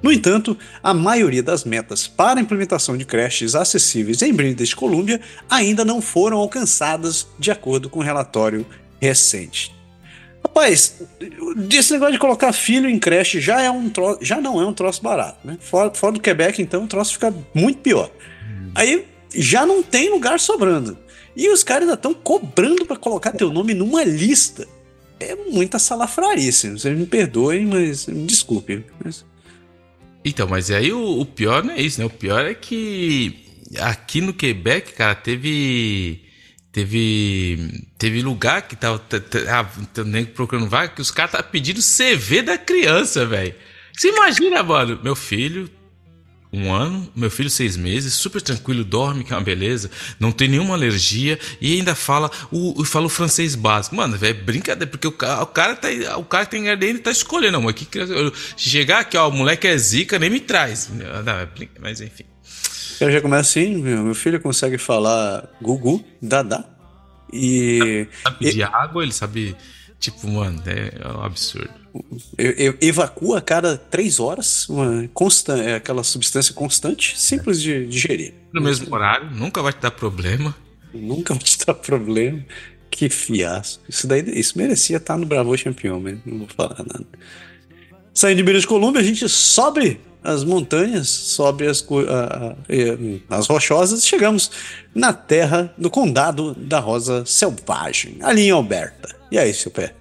No 0.03 0.11
entanto, 0.11 0.57
a 0.83 0.95
maioria 0.95 1.43
das 1.43 1.65
metas 1.65 2.09
para 2.09 2.41
a 2.41 2.43
implementação 2.43 2.97
de 2.97 3.05
creches 3.05 3.55
acessíveis 3.55 4.23
em 4.23 4.33
British 4.33 4.73
Columbia 4.73 5.21
ainda 5.51 5.85
não 5.85 6.01
foram 6.01 6.39
alcançadas, 6.39 7.27
de 7.39 7.51
acordo 7.51 7.91
com 7.91 8.01
um 8.01 8.03
relatório 8.03 8.65
recente. 8.99 9.76
Rapaz, 10.57 11.03
esse 11.71 11.93
negócio 11.93 12.15
de 12.15 12.19
colocar 12.19 12.51
filho 12.51 12.89
em 12.89 12.99
creche 12.99 13.43
já, 13.43 13.61
é 13.61 13.71
um 13.71 13.91
troço, 13.91 14.21
já 14.23 14.41
não 14.41 14.59
é 14.59 14.65
um 14.65 14.73
troço 14.73 15.03
barato, 15.03 15.47
né? 15.47 15.59
Fora, 15.61 15.93
fora 15.93 16.15
do 16.15 16.21
Quebec, 16.21 16.63
então, 16.63 16.85
o 16.85 16.89
troço 16.89 17.13
fica 17.13 17.33
muito 17.53 17.81
pior. 17.81 18.11
Hum. 18.43 18.71
Aí 18.75 19.05
já 19.35 19.67
não 19.67 19.83
tem 19.83 20.09
lugar 20.09 20.41
sobrando. 20.41 20.97
E 21.37 21.51
os 21.51 21.63
caras 21.63 21.83
ainda 21.83 21.93
estão 21.93 22.15
cobrando 22.15 22.87
para 22.87 22.97
colocar 22.97 23.33
teu 23.33 23.53
nome 23.53 23.75
numa 23.75 24.03
lista. 24.03 24.67
É 25.21 25.37
muita 25.37 25.79
salafrarice. 25.79 26.71
Vocês 26.71 26.97
me 26.97 27.05
perdoem, 27.05 27.67
mas 27.67 28.07
me 28.07 28.25
desculpe. 28.27 28.83
Mas... 29.05 29.27
Então, 30.25 30.49
mas 30.49 30.71
aí 30.71 30.91
o, 30.91 31.21
o 31.21 31.27
pior 31.27 31.63
não 31.65 31.75
é 31.75 31.83
isso, 31.83 32.01
né? 32.01 32.07
O 32.07 32.11
pior 32.11 32.47
é 32.47 32.55
que 32.55 33.45
aqui 33.79 34.23
no 34.23 34.33
Quebec, 34.33 34.95
cara, 34.95 35.15
teve 35.15 36.26
Teve, 36.77 37.87
teve 37.97 38.21
lugar 38.21 38.61
que 38.69 38.77
tava, 38.77 38.99
tava 38.99 39.71
procurando 40.35 40.69
vaga 40.69 40.93
que 40.93 41.01
os 41.01 41.11
caras 41.11 41.31
estavam 41.31 41.51
pedindo 41.51 41.81
CV 41.81 42.43
da 42.43 42.59
criança, 42.59 43.25
velho. 43.25 43.55
Você 43.95 44.11
imagina, 44.11 44.63
mano? 44.63 45.01
Meu 45.03 45.17
filho, 45.17 45.71
um 46.53 46.71
ano, 46.71 47.11
meu 47.17 47.31
filho 47.31 47.49
seis 47.49 47.79
meses, 47.79 48.13
super 48.13 48.43
tranquilo, 48.43 48.85
dorme, 48.85 49.25
que 49.25 49.33
é 49.33 49.37
uma 49.37 49.43
beleza, 49.43 49.91
não 50.21 50.31
tem 50.31 50.49
nenhuma 50.49 50.75
alergia 50.75 51.39
e 51.63 51.79
ainda 51.79 51.95
fala 51.95 52.31
o, 52.53 52.85
fala 52.85 53.07
o 53.07 53.09
francês 53.09 53.55
básico. 53.55 53.97
Mano, 53.97 54.19
velho, 54.19 54.45
brincadeira, 54.45 54.87
porque 54.87 55.07
o, 55.07 55.13
o 55.41 55.47
cara 55.47 55.77
tá, 55.77 55.89
o 56.19 56.25
cara 56.27 56.45
tem 56.45 56.69
ainda 56.69 56.99
tá 56.99 57.11
escolhendo, 57.11 57.59
mas 57.63 57.75
que 57.75 57.89
chegar 58.55 58.99
aqui, 58.99 59.17
ó, 59.17 59.31
o 59.31 59.33
moleque 59.33 59.67
é 59.67 59.79
zica, 59.79 60.19
nem 60.19 60.29
me 60.29 60.41
traz. 60.41 60.91
Não, 60.91 61.33
é 61.33 61.49
mas 61.81 62.03
enfim. 62.03 62.25
Eu 63.01 63.11
já 63.11 63.21
começo 63.21 63.51
assim, 63.51 63.77
meu, 63.77 64.03
meu 64.05 64.15
filho 64.15 64.41
consegue 64.41 64.79
falar 64.79 65.49
Gugu, 65.61 66.05
Dada. 66.21 66.65
E. 67.33 67.79
Ele 67.83 68.09
sabe 68.23 68.39
pedir 68.39 68.59
e... 68.59 68.63
água, 68.63 69.03
ele 69.03 69.13
sabe. 69.13 69.57
Tipo, 69.99 70.29
mano, 70.29 70.63
é, 70.67 71.09
um 71.09 71.23
absurdo. 71.23 71.71
evacua 72.81 73.39
a 73.39 73.41
cada 73.41 73.79
três 73.79 74.21
horas 74.21 74.69
uma 74.69 75.09
consta, 75.15 75.57
é 75.57 75.77
aquela 75.77 76.05
substância 76.05 76.53
constante, 76.55 77.19
simples 77.19 77.61
de 77.61 77.87
digerir. 77.87 78.35
No 78.53 78.61
mesmo 78.61 78.95
horário, 78.95 79.31
nunca 79.31 79.63
vai 79.63 79.73
te 79.73 79.81
dar 79.81 79.91
problema. 79.91 80.55
Nunca 80.93 81.35
vai 81.35 81.43
te 81.43 81.65
dar 81.65 81.75
problema. 81.75 82.45
Que 82.91 83.09
fiasco. 83.09 83.83
Isso 83.89 84.07
daí 84.07 84.23
isso 84.39 84.57
merecia 84.57 84.99
estar 84.99 85.17
no 85.17 85.27
Bravo 85.27 85.57
Champion, 85.57 86.01
mas 86.01 86.19
não 86.25 86.39
vou 86.39 86.49
falar 86.49 86.79
nada. 86.79 87.07
Saindo 88.15 88.39
de 88.39 88.43
British 88.43 88.65
Columbia, 88.65 89.01
a 89.01 89.05
gente 89.05 89.29
sobe 89.29 90.01
as 90.23 90.45
montanhas, 90.45 91.09
sobe 91.09 91.67
as, 91.67 91.87
as 93.31 93.47
rochosas 93.47 94.05
chegamos 94.05 94.51
na 94.95 95.13
terra 95.13 95.73
do 95.79 95.91
condado 95.91 96.55
da 96.55 96.79
Rosa 96.79 97.25
Selvagem, 97.25 98.19
ali 98.23 98.49
em 98.49 98.51
Alberta. 98.51 99.15
E 99.31 99.39
aí, 99.39 99.53
seu 99.53 99.71
pé? 99.71 99.95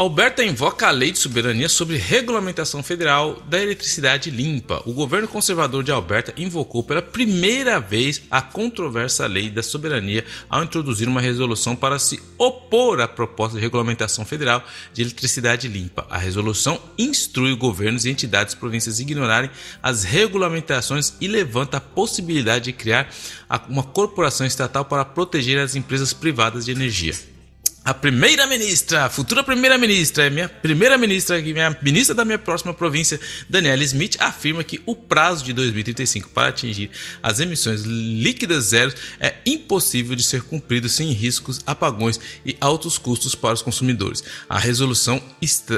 Alberta 0.00 0.42
invoca 0.42 0.88
a 0.88 0.90
lei 0.90 1.12
de 1.12 1.18
soberania 1.18 1.68
sobre 1.68 1.98
regulamentação 1.98 2.82
federal 2.82 3.34
da 3.46 3.62
eletricidade 3.62 4.30
limpa. 4.30 4.82
O 4.86 4.94
governo 4.94 5.28
conservador 5.28 5.84
de 5.84 5.92
Alberta 5.92 6.32
invocou 6.38 6.82
pela 6.82 7.02
primeira 7.02 7.78
vez 7.78 8.22
a 8.30 8.40
controversa 8.40 9.26
lei 9.26 9.50
da 9.50 9.62
soberania 9.62 10.24
ao 10.48 10.64
introduzir 10.64 11.06
uma 11.06 11.20
resolução 11.20 11.76
para 11.76 11.98
se 11.98 12.18
opor 12.38 12.98
à 13.02 13.06
proposta 13.06 13.58
de 13.58 13.60
regulamentação 13.62 14.24
federal 14.24 14.64
de 14.94 15.02
eletricidade 15.02 15.68
limpa. 15.68 16.06
A 16.08 16.16
resolução 16.16 16.80
instrui 16.96 17.54
governos 17.54 18.06
e 18.06 18.10
entidades 18.10 18.54
províncias 18.54 18.98
a 18.98 19.02
ignorarem 19.02 19.50
as 19.82 20.02
regulamentações 20.02 21.12
e 21.20 21.28
levanta 21.28 21.76
a 21.76 21.80
possibilidade 21.80 22.64
de 22.64 22.72
criar 22.72 23.06
uma 23.68 23.82
corporação 23.82 24.46
estatal 24.46 24.86
para 24.86 25.04
proteger 25.04 25.58
as 25.58 25.76
empresas 25.76 26.14
privadas 26.14 26.64
de 26.64 26.70
energia. 26.70 27.29
A 27.82 27.94
primeira-ministra, 27.94 29.06
a 29.06 29.10
futura 29.10 29.42
primeira-ministra, 29.42 30.26
é 30.26 30.30
minha 30.30 30.50
primeira-ministra, 30.50 31.40
minha 31.40 31.74
ministra 31.80 32.14
da 32.14 32.26
minha 32.26 32.38
próxima 32.38 32.74
província, 32.74 33.18
Daniela 33.48 33.82
Smith, 33.82 34.16
afirma 34.20 34.62
que 34.62 34.82
o 34.84 34.94
prazo 34.94 35.42
de 35.42 35.54
2035 35.54 36.28
para 36.28 36.48
atingir 36.48 36.90
as 37.22 37.40
emissões 37.40 37.80
líquidas 37.84 38.64
zero 38.64 38.92
é 39.18 39.34
impossível 39.46 40.14
de 40.14 40.22
ser 40.22 40.42
cumprido 40.42 40.90
sem 40.90 41.10
riscos, 41.12 41.60
apagões 41.66 42.20
e 42.44 42.54
altos 42.60 42.98
custos 42.98 43.34
para 43.34 43.54
os 43.54 43.62
consumidores. 43.62 44.22
A 44.46 44.58
resolução 44.58 45.20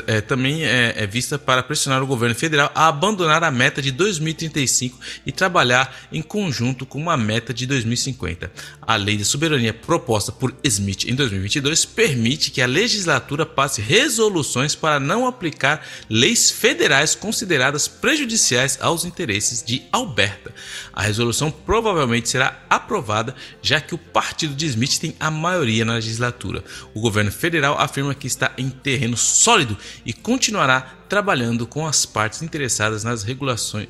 é, 0.08 0.20
também 0.20 0.64
é, 0.64 0.94
é 0.96 1.06
vista 1.06 1.38
para 1.38 1.62
pressionar 1.62 2.02
o 2.02 2.06
governo 2.06 2.34
federal 2.34 2.72
a 2.74 2.88
abandonar 2.88 3.44
a 3.44 3.50
meta 3.52 3.80
de 3.80 3.92
2035 3.92 4.98
e 5.24 5.30
trabalhar 5.30 5.96
em 6.12 6.20
conjunto 6.20 6.84
com 6.84 6.98
uma 6.98 7.16
meta 7.16 7.54
de 7.54 7.64
2050. 7.64 8.50
A 8.84 8.96
lei 8.96 9.16
de 9.16 9.24
soberania 9.24 9.72
proposta 9.72 10.32
por 10.32 10.52
Smith 10.64 11.04
em 11.04 11.14
2022 11.14 11.84
permite 11.84 12.50
que 12.50 12.60
a 12.60 12.66
legislatura 12.66 13.46
passe 13.46 13.80
resoluções 13.80 14.74
para 14.74 14.98
não 14.98 15.24
aplicar 15.24 15.86
leis 16.10 16.50
federais 16.50 17.14
consideradas 17.14 17.86
prejudiciais 17.86 18.78
aos 18.80 19.04
interesses 19.04 19.62
de 19.62 19.82
Alberta. 19.92 20.52
A 20.92 21.02
resolução 21.02 21.50
provavelmente 21.50 22.28
será 22.28 22.60
aprovada, 22.68 23.34
já 23.60 23.80
que 23.80 23.94
o 23.94 23.98
partido 23.98 24.54
de 24.54 24.66
Smith 24.66 24.98
tem 24.98 25.14
a 25.18 25.30
maioria 25.30 25.84
na 25.84 25.94
legislatura. 25.94 26.62
O 26.94 27.00
governo 27.00 27.32
federal 27.32 27.78
afirma 27.78 28.14
que 28.14 28.26
está 28.26 28.52
em 28.58 28.68
terreno 28.68 29.16
sólido 29.16 29.76
e 30.04 30.12
continuará 30.12 30.98
trabalhando 31.08 31.66
com 31.66 31.86
as 31.86 32.06
partes 32.06 32.40
interessadas 32.40 33.04
nas, 33.04 33.24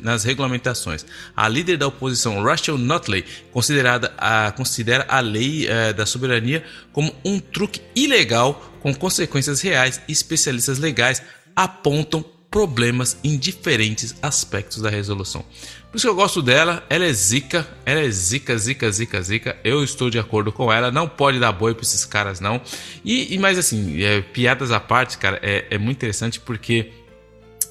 nas 0.00 0.24
regulamentações. 0.24 1.06
A 1.36 1.48
líder 1.48 1.76
da 1.76 1.86
oposição, 1.86 2.42
Rachel 2.42 2.76
Notley, 2.76 3.24
considerada 3.52 4.12
a, 4.18 4.50
considera 4.50 5.06
a 5.08 5.20
lei 5.20 5.68
eh, 5.68 5.92
da 5.92 6.04
soberania 6.04 6.64
como 6.92 7.14
um 7.24 7.38
truque 7.38 7.80
ilegal 7.94 8.72
com 8.80 8.92
consequências 8.92 9.60
reais 9.60 10.00
e 10.08 10.12
especialistas 10.12 10.78
legais 10.78 11.22
apontam 11.54 12.24
problemas 12.50 13.16
em 13.24 13.38
diferentes 13.38 14.14
aspectos 14.20 14.82
da 14.82 14.90
resolução. 14.90 15.44
Por 15.92 15.98
isso 15.98 16.06
que 16.06 16.10
eu 16.10 16.14
gosto 16.14 16.40
dela, 16.40 16.82
ela 16.88 17.04
é 17.04 17.12
zica, 17.12 17.68
ela 17.84 18.00
é 18.00 18.10
zica, 18.10 18.56
zica, 18.56 18.90
zica, 18.90 19.20
zica. 19.20 19.56
Eu 19.62 19.84
estou 19.84 20.08
de 20.08 20.18
acordo 20.18 20.50
com 20.50 20.72
ela, 20.72 20.90
não 20.90 21.06
pode 21.06 21.38
dar 21.38 21.52
boi 21.52 21.74
para 21.74 21.82
esses 21.82 22.06
caras 22.06 22.40
não. 22.40 22.62
E, 23.04 23.34
e 23.34 23.38
mais 23.38 23.58
assim, 23.58 24.02
é, 24.02 24.22
piadas 24.22 24.72
à 24.72 24.80
parte, 24.80 25.18
cara, 25.18 25.38
é, 25.42 25.66
é 25.68 25.76
muito 25.76 25.98
interessante 25.98 26.40
porque 26.40 26.90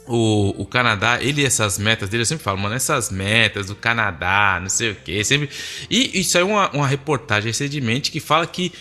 o, 0.08 0.54
o 0.62 0.66
Canadá, 0.68 1.18
ele 1.20 1.44
essas 1.44 1.80
metas 1.80 2.10
dele, 2.10 2.22
eu 2.22 2.28
sempre 2.28 2.44
falo, 2.44 2.60
mano, 2.60 2.76
essas 2.76 3.10
metas 3.10 3.66
do 3.66 3.76
Canadá, 3.76 4.60
não 4.62 4.70
sei 4.70 4.92
o 4.92 4.96
que, 4.96 5.24
sempre. 5.24 5.50
E 5.90 6.20
isso 6.20 6.38
é 6.38 6.44
uma, 6.44 6.70
uma 6.70 6.86
reportagem 6.86 7.48
recentemente 7.48 8.12
que 8.12 8.20
fala 8.20 8.46
que 8.46 8.72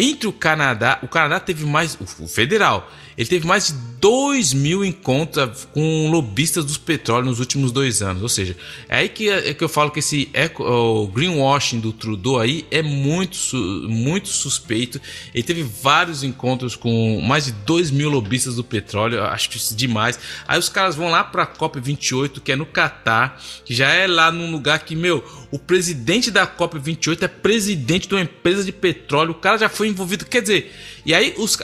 entre 0.00 0.26
o 0.26 0.32
Canadá, 0.32 0.98
o 1.02 1.08
Canadá 1.08 1.38
teve 1.38 1.64
mais, 1.66 1.98
o 2.18 2.26
federal, 2.26 2.90
ele 3.20 3.28
teve 3.28 3.46
mais 3.46 3.66
de 3.66 3.74
2 4.00 4.54
mil 4.54 4.82
encontros 4.82 5.68
com 5.74 6.10
lobistas 6.10 6.64
dos 6.64 6.78
petróleos 6.78 7.28
nos 7.28 7.38
últimos 7.38 7.70
dois 7.70 8.00
anos. 8.00 8.22
Ou 8.22 8.30
seja, 8.30 8.56
é 8.88 8.96
aí 8.96 9.08
que, 9.10 9.28
é 9.28 9.52
que 9.52 9.62
eu 9.62 9.68
falo 9.68 9.90
que 9.90 9.98
esse 9.98 10.30
eco, 10.32 10.64
o 10.64 11.06
greenwashing 11.06 11.80
do 11.80 11.92
Trudeau 11.92 12.40
aí 12.40 12.64
é 12.70 12.80
muito, 12.80 13.36
muito 13.86 14.28
suspeito. 14.28 14.98
Ele 15.34 15.42
teve 15.42 15.62
vários 15.62 16.24
encontros 16.24 16.74
com 16.74 17.20
mais 17.20 17.44
de 17.44 17.52
2 17.52 17.90
mil 17.90 18.08
lobistas 18.08 18.54
do 18.54 18.64
petróleo. 18.64 19.22
Acho 19.24 19.54
isso 19.54 19.76
demais. 19.76 20.18
Aí 20.48 20.58
os 20.58 20.70
caras 20.70 20.96
vão 20.96 21.10
lá 21.10 21.22
para 21.22 21.42
a 21.42 21.46
COP28, 21.46 22.40
que 22.40 22.52
é 22.52 22.56
no 22.56 22.64
Catar, 22.64 23.38
que 23.66 23.74
já 23.74 23.88
é 23.88 24.06
lá 24.06 24.32
num 24.32 24.50
lugar 24.50 24.78
que, 24.78 24.96
meu, 24.96 25.22
o 25.50 25.58
presidente 25.58 26.30
da 26.30 26.46
COP28 26.46 27.22
é 27.22 27.28
presidente 27.28 28.08
de 28.08 28.14
uma 28.14 28.22
empresa 28.22 28.64
de 28.64 28.72
petróleo. 28.72 29.32
O 29.32 29.34
cara 29.34 29.58
já 29.58 29.68
foi 29.68 29.88
envolvido. 29.90 30.24
Quer 30.24 30.42
dizer, 30.42 30.72
e 31.04 31.14
aí 31.14 31.34
os 31.36 31.58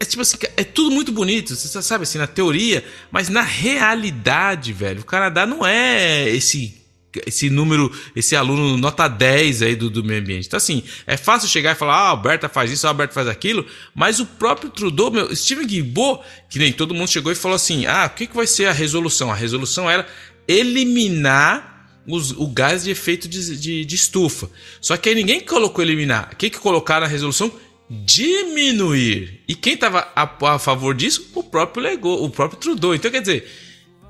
é 0.00 0.04
tipo 0.04 0.22
assim, 0.22 0.36
é 0.56 0.64
tudo 0.64 0.90
muito 0.90 1.12
bonito, 1.12 1.54
você 1.54 1.80
sabe 1.80 2.02
assim, 2.02 2.18
na 2.18 2.26
teoria, 2.26 2.84
mas 3.10 3.28
na 3.28 3.42
realidade, 3.42 4.72
velho, 4.72 5.00
o 5.00 5.04
Canadá 5.04 5.46
não 5.46 5.64
é 5.64 6.28
esse 6.28 6.82
esse 7.26 7.48
número, 7.48 7.92
esse 8.16 8.34
aluno 8.34 8.76
nota 8.76 9.06
10 9.06 9.62
aí 9.62 9.76
do, 9.76 9.88
do 9.88 10.02
meio 10.02 10.20
ambiente. 10.20 10.48
Então, 10.48 10.56
assim, 10.56 10.82
é 11.06 11.16
fácil 11.16 11.48
chegar 11.48 11.70
e 11.70 11.74
falar, 11.78 11.94
ah, 11.94 12.08
Alberta 12.08 12.48
faz 12.48 12.72
isso, 12.72 12.88
Alberta 12.88 13.14
faz 13.14 13.28
aquilo, 13.28 13.64
mas 13.94 14.18
o 14.18 14.26
próprio 14.26 14.68
Trudeau, 14.68 15.12
meu, 15.12 15.34
Steven 15.34 15.64
Guilbeault, 15.64 16.24
que 16.50 16.58
nem 16.58 16.72
todo 16.72 16.92
mundo 16.92 17.08
chegou 17.08 17.30
e 17.30 17.36
falou 17.36 17.54
assim, 17.54 17.86
ah, 17.86 18.06
o 18.06 18.16
que, 18.16 18.26
que 18.26 18.34
vai 18.34 18.48
ser 18.48 18.66
a 18.66 18.72
resolução? 18.72 19.30
A 19.30 19.34
resolução 19.34 19.88
era 19.88 20.06
eliminar 20.48 21.73
os, 22.06 22.32
o 22.32 22.46
gás 22.46 22.84
de 22.84 22.90
efeito 22.90 23.28
de, 23.28 23.56
de, 23.56 23.84
de 23.84 23.94
estufa. 23.94 24.50
Só 24.80 24.96
que 24.96 25.08
aí 25.08 25.14
ninguém 25.14 25.40
colocou 25.40 25.84
eliminar. 25.84 26.30
O 26.32 26.36
que, 26.36 26.50
que 26.50 26.58
colocaram 26.58 27.06
na 27.06 27.10
resolução? 27.10 27.52
diminuir. 27.88 29.42
E 29.46 29.54
quem 29.54 29.74
estava 29.74 30.08
a, 30.16 30.54
a, 30.54 30.58
favor 30.58 30.94
disso? 30.94 31.30
O 31.34 31.42
próprio 31.42 31.82
Legou, 31.82 32.24
o 32.24 32.30
próprio 32.30 32.58
Trudeau. 32.58 32.94
Então, 32.94 33.10
quer 33.10 33.20
dizer, 33.20 33.46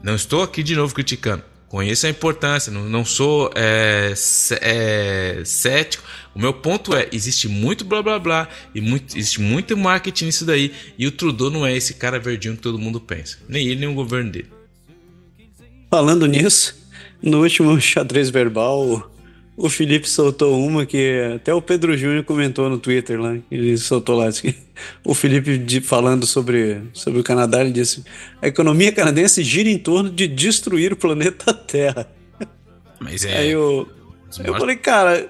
não 0.03 0.15
estou 0.15 0.43
aqui 0.43 0.63
de 0.63 0.77
novo 0.77 0.95
criticando. 0.95 1.43
Conheço 1.69 2.07
a 2.07 2.11
importância, 2.11 2.73
não, 2.73 2.89
não 2.89 3.05
sou 3.05 3.51
é, 3.55 4.15
é, 4.61 5.43
cético. 5.45 6.05
O 6.33 6.39
meu 6.39 6.53
ponto 6.55 6.95
é: 6.95 7.09
existe 7.11 7.49
muito 7.49 7.85
blá 7.85 8.01
blá 8.01 8.17
blá 8.17 8.49
e 8.73 8.81
muito, 8.81 9.19
existe 9.19 9.41
muito 9.41 9.77
marketing 9.77 10.27
nisso 10.27 10.45
daí. 10.45 10.73
E 10.97 11.05
o 11.05 11.11
Trudeau 11.11 11.51
não 11.51 11.67
é 11.67 11.77
esse 11.77 11.95
cara 11.95 12.21
verdinho 12.21 12.55
que 12.55 12.63
todo 12.63 12.79
mundo 12.79 13.01
pensa. 13.01 13.39
Nem 13.49 13.67
ele, 13.67 13.81
nem 13.81 13.89
o 13.89 13.95
governo 13.95 14.31
dele. 14.31 14.49
Falando 15.91 16.27
nisso, 16.27 16.77
no 17.25 17.43
último 17.43 17.79
xadrez 17.81 18.31
verbal, 18.31 19.11
o 19.57 19.69
Felipe 19.69 20.09
soltou 20.09 20.61
uma 20.65 20.85
que 20.85 21.33
até 21.37 21.55
o 21.55 21.63
Pedro 21.63 21.97
Júnior 21.97 22.25
comentou 22.25 22.69
no 22.69 22.79
Twitter 22.79 23.21
lá. 23.21 23.37
Ele 23.51 23.77
soltou 23.79 24.17
lá. 24.17 24.31
Que 24.31 24.55
o 25.05 25.15
Felipe 25.15 25.81
falando 25.81 26.27
sobre, 26.27 26.83
sobre 26.93 27.21
o 27.21 27.25
Canadá, 27.25 27.61
ele 27.61 27.73
disse: 27.73 28.05
a 28.43 28.49
economia 28.49 28.93
canadense 28.93 29.43
gira 29.43 29.69
em 29.69 29.79
torno 29.79 30.11
de 30.11 30.27
destruir 30.27 30.93
o 30.93 30.97
planeta 30.97 31.55
Terra. 31.55 32.09
Mas 33.01 33.25
é. 33.25 33.39
Aí 33.39 33.51
eu, 33.51 33.89
eu 34.45 34.55
falei, 34.55 34.77
cara, 34.77 35.29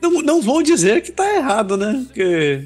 não, 0.00 0.22
não 0.22 0.40
vou 0.40 0.62
dizer 0.62 1.02
que 1.02 1.12
tá 1.12 1.36
errado, 1.36 1.76
né? 1.76 2.04
Porque 2.06 2.64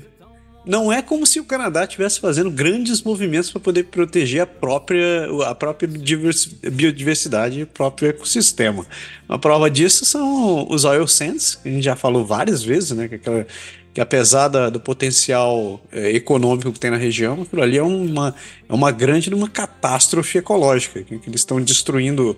não 0.66 0.92
é 0.92 1.02
como 1.02 1.26
se 1.26 1.38
o 1.38 1.44
Canadá 1.44 1.84
estivesse 1.84 2.20
fazendo 2.20 2.50
grandes 2.50 3.02
movimentos 3.02 3.50
para 3.50 3.60
poder 3.60 3.84
proteger 3.84 4.42
a 4.42 4.46
própria, 4.46 5.28
a 5.46 5.54
própria 5.54 5.88
biodiversidade 5.88 7.62
o 7.62 7.66
próprio 7.66 8.08
ecossistema. 8.08 8.86
Uma 9.28 9.38
prova 9.38 9.70
disso 9.70 10.04
são 10.04 10.66
os 10.70 10.84
oil 10.84 11.06
sands, 11.06 11.56
que 11.56 11.68
a 11.68 11.72
gente 11.72 11.84
já 11.84 11.96
falou 11.96 12.24
várias 12.24 12.62
vezes, 12.62 12.92
né? 12.92 13.08
Que, 13.08 13.16
aquela, 13.16 13.46
que 13.92 14.00
apesar 14.00 14.48
da, 14.48 14.70
do 14.70 14.80
potencial 14.80 15.80
é, 15.92 16.10
econômico 16.10 16.72
que 16.72 16.80
tem 16.80 16.90
na 16.90 16.96
região, 16.96 17.42
aquilo 17.42 17.62
ali 17.62 17.76
é 17.76 17.82
uma, 17.82 18.34
é 18.68 18.72
uma 18.72 18.90
grande 18.90 19.32
uma 19.32 19.48
catástrofe 19.48 20.38
ecológica, 20.38 21.02
que, 21.02 21.18
que 21.18 21.28
eles 21.28 21.40
estão 21.40 21.60
destruindo 21.60 22.36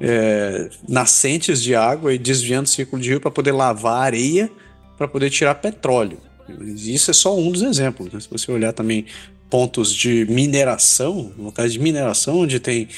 é, 0.00 0.70
nascentes 0.88 1.62
de 1.62 1.74
água 1.74 2.14
e 2.14 2.18
desviando 2.18 2.66
o 2.66 2.68
ciclo 2.68 2.98
de 2.98 3.10
rio 3.10 3.20
para 3.20 3.30
poder 3.30 3.52
lavar 3.52 4.02
areia, 4.02 4.50
para 4.96 5.06
poder 5.06 5.30
tirar 5.30 5.54
petróleo. 5.56 6.18
Isso 6.76 7.10
é 7.10 7.14
só 7.14 7.36
um 7.36 7.50
dos 7.50 7.62
exemplos. 7.62 8.12
Né? 8.12 8.20
Se 8.20 8.28
você 8.30 8.50
olhar 8.50 8.72
também 8.72 9.06
pontos 9.50 9.94
de 9.94 10.26
mineração, 10.28 11.32
locais 11.38 11.72
de 11.72 11.78
mineração 11.78 12.38
onde 12.38 12.60
tem 12.60 12.88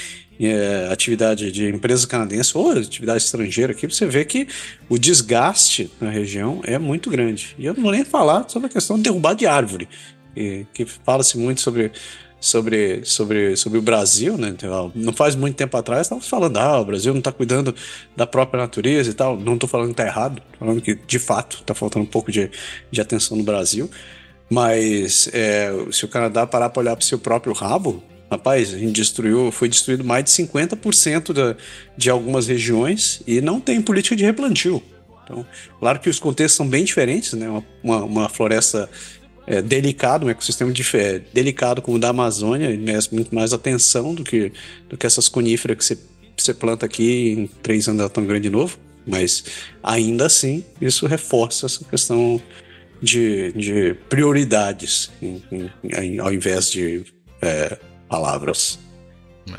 é, 0.41 0.89
atividade 0.91 1.53
de 1.53 1.69
empresa 1.69 2.07
canadense 2.07 2.57
ou 2.57 2.71
atividade 2.73 3.23
estrangeira 3.23 3.73
aqui, 3.73 3.87
você 3.87 4.07
vê 4.07 4.25
que 4.25 4.49
o 4.89 4.99
desgaste 4.99 5.91
na 6.01 6.11
região 6.11 6.61
é 6.65 6.79
muito 6.79 7.11
grande. 7.11 7.55
E 7.59 7.67
eu 7.67 7.75
não 7.75 7.83
vou 7.83 7.93
nem 7.93 8.05
falar 8.05 8.49
sobre 8.49 8.67
a 8.67 8.71
questão 8.71 8.97
de 8.97 9.03
derrubar 9.03 9.35
de 9.35 9.47
árvore, 9.47 9.89
que, 10.35 10.67
que 10.73 10.85
fala-se 10.87 11.37
muito 11.37 11.61
sobre 11.61 11.93
sobre, 12.41 13.05
sobre, 13.05 13.55
sobre 13.57 13.79
o 13.79 13.83
Brasil, 13.83 14.39
né? 14.39 14.49
Então, 14.49 14.91
não 14.95 15.13
faz 15.13 15.37
muito 15.37 15.57
tempo 15.57 15.77
atrás, 15.77 16.03
estávamos 16.03 16.29
falando, 16.29 16.57
ah, 16.57 16.81
o 16.81 16.85
Brasil 16.85 17.13
não 17.13 17.19
está 17.19 17.31
cuidando 17.31 17.75
da 18.17 18.27
própria 18.27 18.63
natureza 18.63 19.11
e 19.11 19.15
tal. 19.15 19.39
Não 19.39 19.55
estou 19.55 19.69
falando 19.69 19.89
que 19.89 19.93
está 20.01 20.07
errado, 20.07 20.43
falando 20.59 20.81
que 20.81 20.95
de 20.95 21.19
fato 21.19 21.59
está 21.61 21.75
faltando 21.75 22.05
um 22.05 22.09
pouco 22.09 22.33
de, 22.33 22.51
de 22.91 23.01
atenção 23.01 23.37
no 23.37 23.45
Brasil. 23.45 23.91
Mas 24.49 25.29
é, 25.33 25.71
se 25.93 26.05
o 26.05 26.09
Canadá 26.09 26.47
parar 26.47 26.71
para 26.71 26.81
olhar 26.81 26.97
para 26.97 27.05
o 27.05 27.07
seu 27.07 27.19
próprio 27.19 27.53
rabo, 27.53 28.03
rapaz, 28.31 28.73
a 28.75 28.79
gente 28.79 28.93
destruiu, 28.93 29.53
foi 29.53 29.69
destruído 29.69 30.03
mais 30.03 30.25
de 30.25 30.31
50% 30.31 31.33
da, 31.33 31.57
de 31.97 32.11
algumas 32.11 32.49
regiões 32.49 33.23
e 33.27 33.41
não 33.41 33.61
tem 33.61 33.81
política 33.83 34.17
de 34.17 34.25
replantio. 34.25 34.83
Então, 35.25 35.47
claro 35.79 36.01
que 36.01 36.09
os 36.09 36.19
contextos 36.19 36.57
são 36.57 36.67
bem 36.67 36.85
diferentes, 36.85 37.35
né? 37.35 37.49
Uma, 37.49 37.65
uma, 37.83 38.05
uma 38.05 38.29
floresta 38.29 38.91
é, 39.51 39.61
delicado, 39.61 40.27
um 40.27 40.31
ecossistema 40.31 40.71
de, 40.71 40.85
é, 40.97 41.19
delicado 41.35 41.83
como 41.83 41.97
o 41.97 42.01
da 42.01 42.11
Amazônia, 42.11 42.71
merece 42.79 43.13
muito 43.13 43.35
mais 43.35 43.53
atenção 43.53 44.15
do 44.15 44.23
que, 44.23 44.53
do 44.89 44.97
que 44.97 45.05
essas 45.05 45.29
coníferas 45.29 45.77
que 45.77 45.85
você, 45.85 45.99
você 46.37 46.55
planta 46.55 46.87
aqui 46.87 47.33
em 47.33 47.47
três 47.61 47.89
anos 47.89 48.09
tão 48.13 48.25
grande 48.25 48.43
de 48.43 48.51
novo. 48.51 48.79
Mas 49.05 49.45
ainda 49.83 50.27
assim, 50.27 50.65
isso 50.81 51.05
reforça 51.05 51.67
essa 51.67 51.85
questão 51.85 52.41
de, 53.03 53.51
de 53.53 53.95
prioridades 54.09 55.11
em, 55.21 55.43
em, 55.51 55.71
em, 55.83 56.21
ao 56.21 56.33
invés 56.33 56.71
de 56.71 57.03
é, 57.43 57.77
palavras. 58.09 58.79
É. 59.51 59.59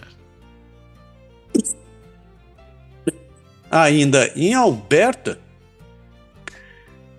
Ainda 3.70 4.32
em 4.38 4.54
Alberta, 4.54 5.38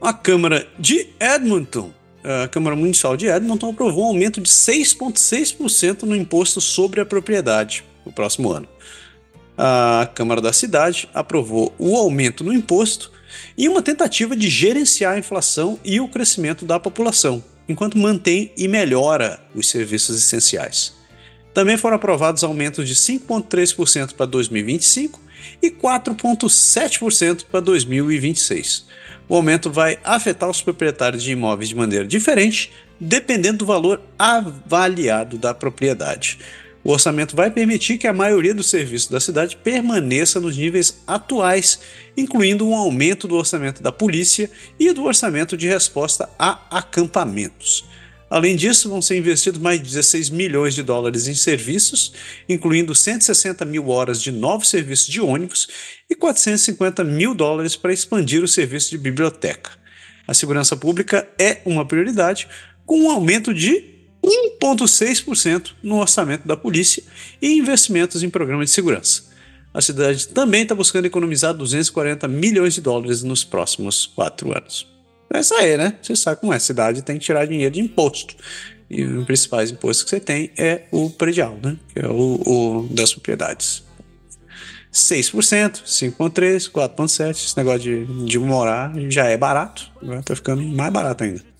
a 0.01 0.15
Câmara 0.15 0.67
de 0.79 1.11
Edmonton 1.21 1.93
a 2.25 2.49
Câmara 2.49 2.77
Municipal 2.77 3.17
de 3.17 3.27
Edmonton 3.27 3.71
aprovou 3.71 4.05
um 4.05 4.09
aumento 4.09 4.41
de 4.41 4.49
6,6% 4.49 6.03
no 6.03 6.15
imposto 6.15 6.61
sobre 6.61 7.01
a 7.01 7.07
propriedade 7.07 7.85
no 8.05 8.13
próximo 8.13 8.51
ano. 8.51 8.69
A 9.57 10.09
Câmara 10.15 10.41
da 10.41 10.53
cidade 10.53 11.09
aprovou 11.13 11.75
o 11.79 11.97
aumento 11.97 12.43
no 12.45 12.53
imposto 12.53 13.11
e 13.57 13.69
uma 13.69 13.83
tentativa 13.83 14.37
de 14.37 14.49
gerenciar 14.49 15.15
a 15.15 15.19
inflação 15.19 15.79
e 15.85 16.01
o 16.01 16.09
crescimento 16.09 16.65
da 16.65 16.79
população, 16.79 17.43
enquanto 17.69 17.99
mantém 17.99 18.53
e 18.57 18.69
melhora 18.69 19.41
os 19.55 19.69
serviços 19.69 20.17
essenciais. 20.17 20.95
Também 21.53 21.77
foram 21.77 21.97
aprovados 21.97 22.43
aumentos 22.43 22.89
de 22.89 22.95
5,3% 22.95 24.15
para 24.15 24.27
2025 24.27 25.21
e 25.61 25.71
4,7% 25.71 27.45
para 27.51 27.61
2026 27.61 28.87
o 29.29 29.37
aumento 29.37 29.71
vai 29.71 29.99
afetar 30.05 30.49
os 30.49 30.63
proprietários 30.63 31.23
de 31.23 31.33
imóveis 31.33 31.69
de 31.69 31.77
maneira 31.77 32.07
diferente, 32.07 32.73
dependendo 32.99 33.59
do 33.59 33.67
valor 33.67 34.01
avaliado 34.19 35.39
da 35.39 35.55
propriedade. 35.55 36.39
O 36.85 36.91
orçamento 36.91 37.37
vai 37.37 37.51
permitir 37.51 37.97
que 37.97 38.09
a 38.09 38.13
maioria 38.13 38.55
dos 38.55 38.69
serviços 38.69 39.09
da 39.09 39.21
cidade 39.21 39.57
permaneça 39.57 40.41
nos 40.41 40.57
níveis 40.57 41.01
atuais, 41.07 41.81
incluindo 42.17 42.69
um 42.69 42.75
aumento 42.75 43.29
do 43.29 43.37
orçamento 43.37 43.83
da 43.83 43.93
polícia 43.93 44.51
e 44.79 44.93
do 44.93 45.05
orçamento 45.05 45.57
de 45.57 45.69
resposta 45.69 46.29
a 46.37 46.59
acampamentos. 46.71 47.85
Além 48.33 48.57
disso, 48.57 48.89
vão 48.89 49.03
ser 49.03 49.19
investidos 49.19 49.61
mais 49.61 49.79
de 49.79 49.85
16 49.85 50.31
milhões 50.31 50.75
de 50.75 50.83
dólares 50.83 51.27
em 51.29 51.35
serviços, 51.35 52.15
incluindo 52.49 52.95
160 52.95 53.63
mil 53.67 53.91
horas 53.91 54.23
de 54.23 54.33
novos 54.33 54.71
serviços 54.71 55.07
de 55.07 55.21
ônibus 55.21 55.69
e 56.09 56.15
450 56.15 57.05
mil 57.05 57.35
dólares 57.35 57.77
para 57.77 57.93
expandir 57.93 58.43
o 58.43 58.49
serviço 58.49 58.89
de 58.89 58.97
biblioteca. 58.97 59.73
A 60.27 60.33
segurança 60.33 60.75
pública 60.75 61.29
é 61.39 61.61
uma 61.67 61.85
prioridade, 61.85 62.49
com 62.87 63.03
um 63.03 63.11
aumento 63.11 63.53
de 63.53 63.85
1,6% 64.25 65.73
no 65.83 65.99
orçamento 65.99 66.49
da 66.49 66.57
polícia 66.57 67.03
e 67.43 67.59
investimentos 67.59 68.23
em 68.23 68.31
programas 68.31 68.71
de 68.71 68.75
segurança. 68.75 69.25
A 69.75 69.83
cidade 69.83 70.29
também 70.29 70.63
está 70.63 70.75
buscando 70.75 71.05
economizar 71.05 71.53
240 71.53 72.27
milhões 72.29 72.73
de 72.73 72.81
dólares 72.81 73.23
nos 73.23 73.45
próximos 73.45 74.07
quatro 74.07 74.57
anos. 74.57 74.91
É 75.33 75.41
isso 75.41 75.55
aí, 75.55 75.77
né? 75.77 75.95
Você 76.03 76.15
sabe 76.15 76.41
como 76.41 76.53
é. 76.53 76.57
A 76.57 76.61
cidade 76.61 77.03
tem 77.03 77.19
que 77.19 77.25
tirar 77.25 77.47
dinheiro 77.47 77.75
de 77.75 77.81
imposto. 77.81 78.35
E 78.91 79.03
os 79.05 79.25
principais 79.25 79.71
impostos 79.71 80.05
que 80.05 80.11
você 80.11 80.21
tem 80.21 80.51
é 80.57 80.83
o 80.91 81.09
predial, 81.09 81.59
né? 81.63 81.77
Que 81.93 82.01
é 82.01 82.07
o, 82.07 82.41
o 82.45 82.89
das 82.91 83.13
propriedades. 83.13 83.83
6%, 84.93 85.83
5,3%, 85.85 86.71
4,7%. 86.71 87.31
Esse 87.31 87.57
negócio 87.57 87.81
de, 87.81 88.27
de 88.27 88.39
morar 88.39 88.93
já 89.09 89.25
é 89.27 89.37
barato. 89.37 89.91
Agora 90.03 90.23
tá 90.23 90.37
ficando 90.37 90.63
mais 90.63 90.93
barato 90.93 91.25
ainda. 91.25 91.52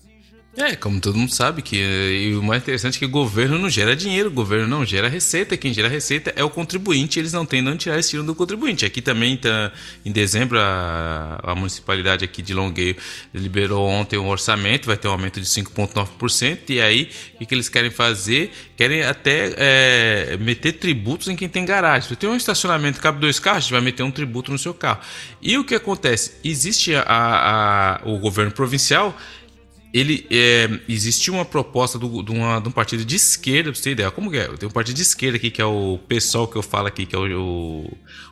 É, 0.55 0.75
como 0.75 1.01
todo 1.01 1.17
mundo 1.17 1.33
sabe, 1.33 1.63
que 1.63 1.77
e 1.77 2.35
o 2.35 2.43
mais 2.43 2.61
interessante 2.61 2.97
é 2.97 2.99
que 2.99 3.05
o 3.05 3.09
governo 3.09 3.57
não 3.57 3.67
gera 3.67 3.95
dinheiro, 3.95 4.29
o 4.29 4.31
governo 4.31 4.67
não 4.67 4.85
gera 4.85 5.09
receita, 5.09 5.57
quem 5.57 5.73
gera 5.73 5.87
receita 5.87 6.31
é 6.35 6.43
o 6.43 6.49
contribuinte, 6.49 7.17
eles 7.17 7.33
não 7.33 7.43
têm 7.43 7.63
de 7.63 7.75
tirar 7.77 7.97
esse 7.97 8.11
tiro 8.11 8.21
do 8.21 8.35
contribuinte. 8.35 8.85
Aqui 8.85 9.01
também, 9.01 9.35
tá, 9.35 9.71
em 10.05 10.11
dezembro, 10.11 10.59
a, 10.59 11.39
a 11.41 11.55
municipalidade 11.55 12.23
aqui 12.23 12.43
de 12.43 12.53
Longueio 12.53 12.95
liberou 13.33 13.87
ontem 13.87 14.19
um 14.19 14.27
orçamento, 14.27 14.85
vai 14.85 14.95
ter 14.95 15.07
um 15.07 15.11
aumento 15.11 15.41
de 15.41 15.47
5,9%, 15.47 16.69
e 16.69 16.79
aí 16.79 17.09
o 17.41 17.47
que, 17.47 17.55
eles 17.55 17.67
querem 17.67 17.89
fazer? 17.89 18.51
Querem 18.77 19.01
até 19.01 19.55
é, 19.57 20.37
meter 20.37 20.73
tributos 20.73 21.29
em 21.29 21.35
quem 21.35 21.49
tem 21.49 21.65
garagem. 21.65 22.07
Se 22.07 22.15
tem 22.15 22.29
um 22.29 22.35
estacionamento 22.35 23.01
cabe 23.01 23.19
dois 23.19 23.39
carros, 23.39 23.71
vai 23.71 23.81
meter 23.81 24.03
um 24.03 24.11
tributo 24.11 24.51
no 24.51 24.59
seu 24.59 24.73
carro. 24.73 24.99
E 25.41 25.57
o 25.57 25.63
que 25.63 25.73
acontece? 25.73 26.33
Existe 26.43 26.93
a, 26.93 27.03
a, 27.07 28.01
o 28.07 28.19
governo 28.19 28.51
provincial 28.51 29.17
ele 29.93 30.25
é, 30.31 30.67
existiu 30.89 31.35
uma 31.35 31.45
proposta 31.45 31.99
do, 31.99 32.23
de, 32.23 32.31
uma, 32.31 32.59
de, 32.59 32.67
um 32.67 32.71
partido 32.71 33.05
de 33.05 33.15
esquerda, 33.15 33.71
pra 33.71 33.75
você 33.75 33.83
ter 33.83 33.91
ideia. 33.91 34.09
Como 34.09 34.31
que 34.31 34.37
é? 34.37 34.47
Tem 34.47 34.67
um 34.67 34.71
partido 34.71 34.95
de 34.95 35.03
esquerda 35.03 35.37
aqui, 35.37 35.51
que 35.51 35.61
é 35.61 35.65
o 35.65 35.99
PSOL 36.07 36.47
que 36.47 36.55
eu 36.55 36.63
falo 36.63 36.87
aqui, 36.87 37.05
que 37.05 37.15
é 37.15 37.19
o, 37.19 37.85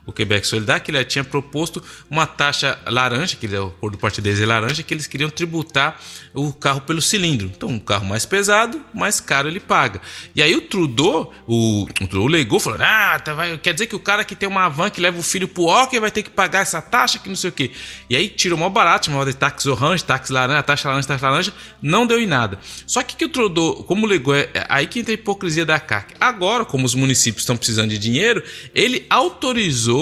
o 0.06 0.12
Quebec 0.12 0.46
Solidário, 0.46 0.84
que 0.84 0.92
ele 0.92 1.04
tinha 1.06 1.24
proposto 1.24 1.84
uma 2.10 2.26
taxa 2.26 2.78
laranja, 2.88 3.36
que 3.36 3.46
é 3.46 3.60
o 3.60 3.90
do 3.90 3.98
partido 3.98 4.24
deles 4.24 4.40
é 4.40 4.46
laranja, 4.46 4.84
que 4.84 4.94
eles 4.94 5.08
queriam 5.08 5.30
tributar 5.30 6.00
o 6.34 6.52
carro 6.52 6.82
pelo 6.82 7.02
cilindro. 7.02 7.48
Então, 7.48 7.70
um 7.70 7.80
carro 7.80 8.06
mais 8.06 8.26
pesado, 8.26 8.82
mais 8.94 9.20
caro 9.20 9.48
ele 9.48 9.60
paga. 9.60 10.02
E 10.36 10.42
aí 10.42 10.56
o 10.56 10.62
Trudeau, 10.62 11.34
o, 11.48 11.84
o 11.84 12.08
Trudeau 12.08 12.28
legou, 12.28 12.60
falou: 12.60 12.80
Ah, 12.82 13.20
tá, 13.20 13.34
vai, 13.34 13.58
quer 13.58 13.74
dizer 13.74 13.88
que 13.88 13.96
o 13.96 14.00
cara 14.00 14.24
que 14.24 14.36
tem 14.36 14.50
uma 14.50 14.68
van 14.70 14.90
que 14.90 15.00
leva 15.00 15.20
o 15.20 15.24
filho 15.24 15.48
pro 15.48 15.64
hockey 15.64 16.00
vai 16.00 16.12
ter 16.12 16.24
que 16.24 16.30
pagar 16.30 16.62
essa 16.62 16.82
taxa, 16.82 17.20
que 17.20 17.30
não 17.30 17.36
sei 17.36 17.50
o 17.50 17.54
quê. 17.54 17.72
E 18.10 18.16
aí 18.16 18.28
tirou 18.28 18.58
mó 18.58 18.70
barato, 18.70 19.08
chamava 19.08 19.26
de 19.26 19.38
táxi 19.38 19.70
orange, 19.70 20.04
táxi 20.04 20.34
laranja, 20.34 20.64
taxa 20.64 20.88
laranja, 20.90 21.08
taxa 21.08 21.30
laranja, 21.30 21.54
não 21.82 22.08
deu 22.08 22.20
em 22.20 22.28
nada. 22.28 22.60
Só 22.88 23.04
que 23.04 23.16
que 23.16 23.26
o 23.26 23.30
Trudeau, 23.30 23.84
como 23.84 24.06
legou, 24.06 24.36
é, 24.36 24.50
é 24.54 24.66
aí 24.68 24.88
que 24.88 25.00
entra 25.00 25.14
a 25.14 25.16
hipocrisia 25.16 25.66
da 25.66 25.80
CAC. 25.80 26.16
Agora, 26.20 26.66
como 26.66 26.86
os 26.86 26.96
municípios 26.96 27.44
estão 27.44 27.56
precisando 27.56 27.90
de 27.90 27.98
dinheiro, 27.98 28.44
ele 28.74 29.06
autorizou 29.10 30.01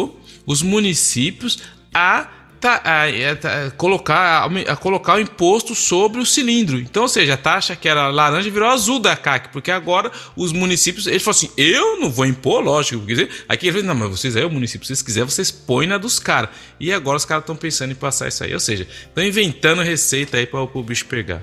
os 0.49 0.63
municípios 0.63 1.59
a 1.93 2.27
tá, 2.59 2.81
a, 2.83 3.03
a, 3.03 3.67
a, 3.67 3.71
colocar, 3.71 4.49
a, 4.67 4.75
colocar 4.75 5.15
o 5.15 5.19
imposto 5.19 5.75
sobre 5.75 6.19
o 6.19 6.25
cilindro. 6.25 6.79
Então, 6.79 7.03
ou 7.03 7.07
seja, 7.07 7.35
a 7.35 7.37
taxa 7.37 7.75
que 7.75 7.87
era 7.87 8.09
laranja 8.09 8.49
virou 8.49 8.67
azul 8.67 8.99
da 8.99 9.15
CAC, 9.15 9.49
porque 9.49 9.69
agora 9.69 10.11
os 10.35 10.51
municípios, 10.51 11.05
eles 11.05 11.21
falam 11.21 11.37
assim, 11.37 11.51
eu 11.55 12.01
não 12.01 12.09
vou 12.09 12.25
impor, 12.25 12.61
lógico, 12.63 13.05
porque 13.05 13.29
aqui 13.47 13.67
ele 13.67 13.83
não, 13.83 13.93
mas 13.93 14.09
vocês 14.09 14.35
aí, 14.35 14.43
o 14.43 14.49
município, 14.49 14.85
se 14.85 14.95
vocês 14.95 15.01
quiserem, 15.03 15.29
vocês 15.29 15.51
põem 15.51 15.87
na 15.87 15.99
dos 15.99 16.17
caras. 16.17 16.49
E 16.79 16.91
agora 16.91 17.17
os 17.17 17.25
caras 17.25 17.43
estão 17.43 17.55
pensando 17.55 17.91
em 17.91 17.95
passar 17.95 18.27
isso 18.27 18.43
aí, 18.43 18.53
ou 18.53 18.59
seja, 18.59 18.87
estão 19.03 19.23
inventando 19.23 19.83
receita 19.83 20.37
aí 20.37 20.47
para 20.47 20.61
o 20.61 20.83
bicho 20.83 21.05
pegar. 21.05 21.41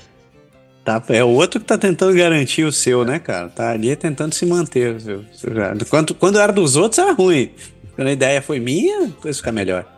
Tá, 0.85 1.03
é 1.09 1.25
o 1.25 1.29
outro 1.31 1.59
que 1.59 1.67
tá 1.67 1.77
tentando 1.77 2.15
garantir 2.15 2.63
o 2.63 2.71
seu, 2.71 3.05
né, 3.05 3.19
cara? 3.19 3.49
Tá 3.49 3.73
ali 3.73 3.97
tentando 3.97 4.33
se 4.33 4.47
manter. 4.47 4.97
Quando, 5.91 6.15
quando 6.15 6.39
era 6.39 6.53
dos 6.53 6.77
outros 6.77 7.01
era 7.01 7.13
ruim. 7.13 7.51
Quando 7.97 8.09
a 8.09 8.13
ideia 8.13 8.43
foi 8.43 8.61
minha, 8.61 9.11
coisa 9.21 9.39
fica 9.39 9.51
melhor. 9.51 9.97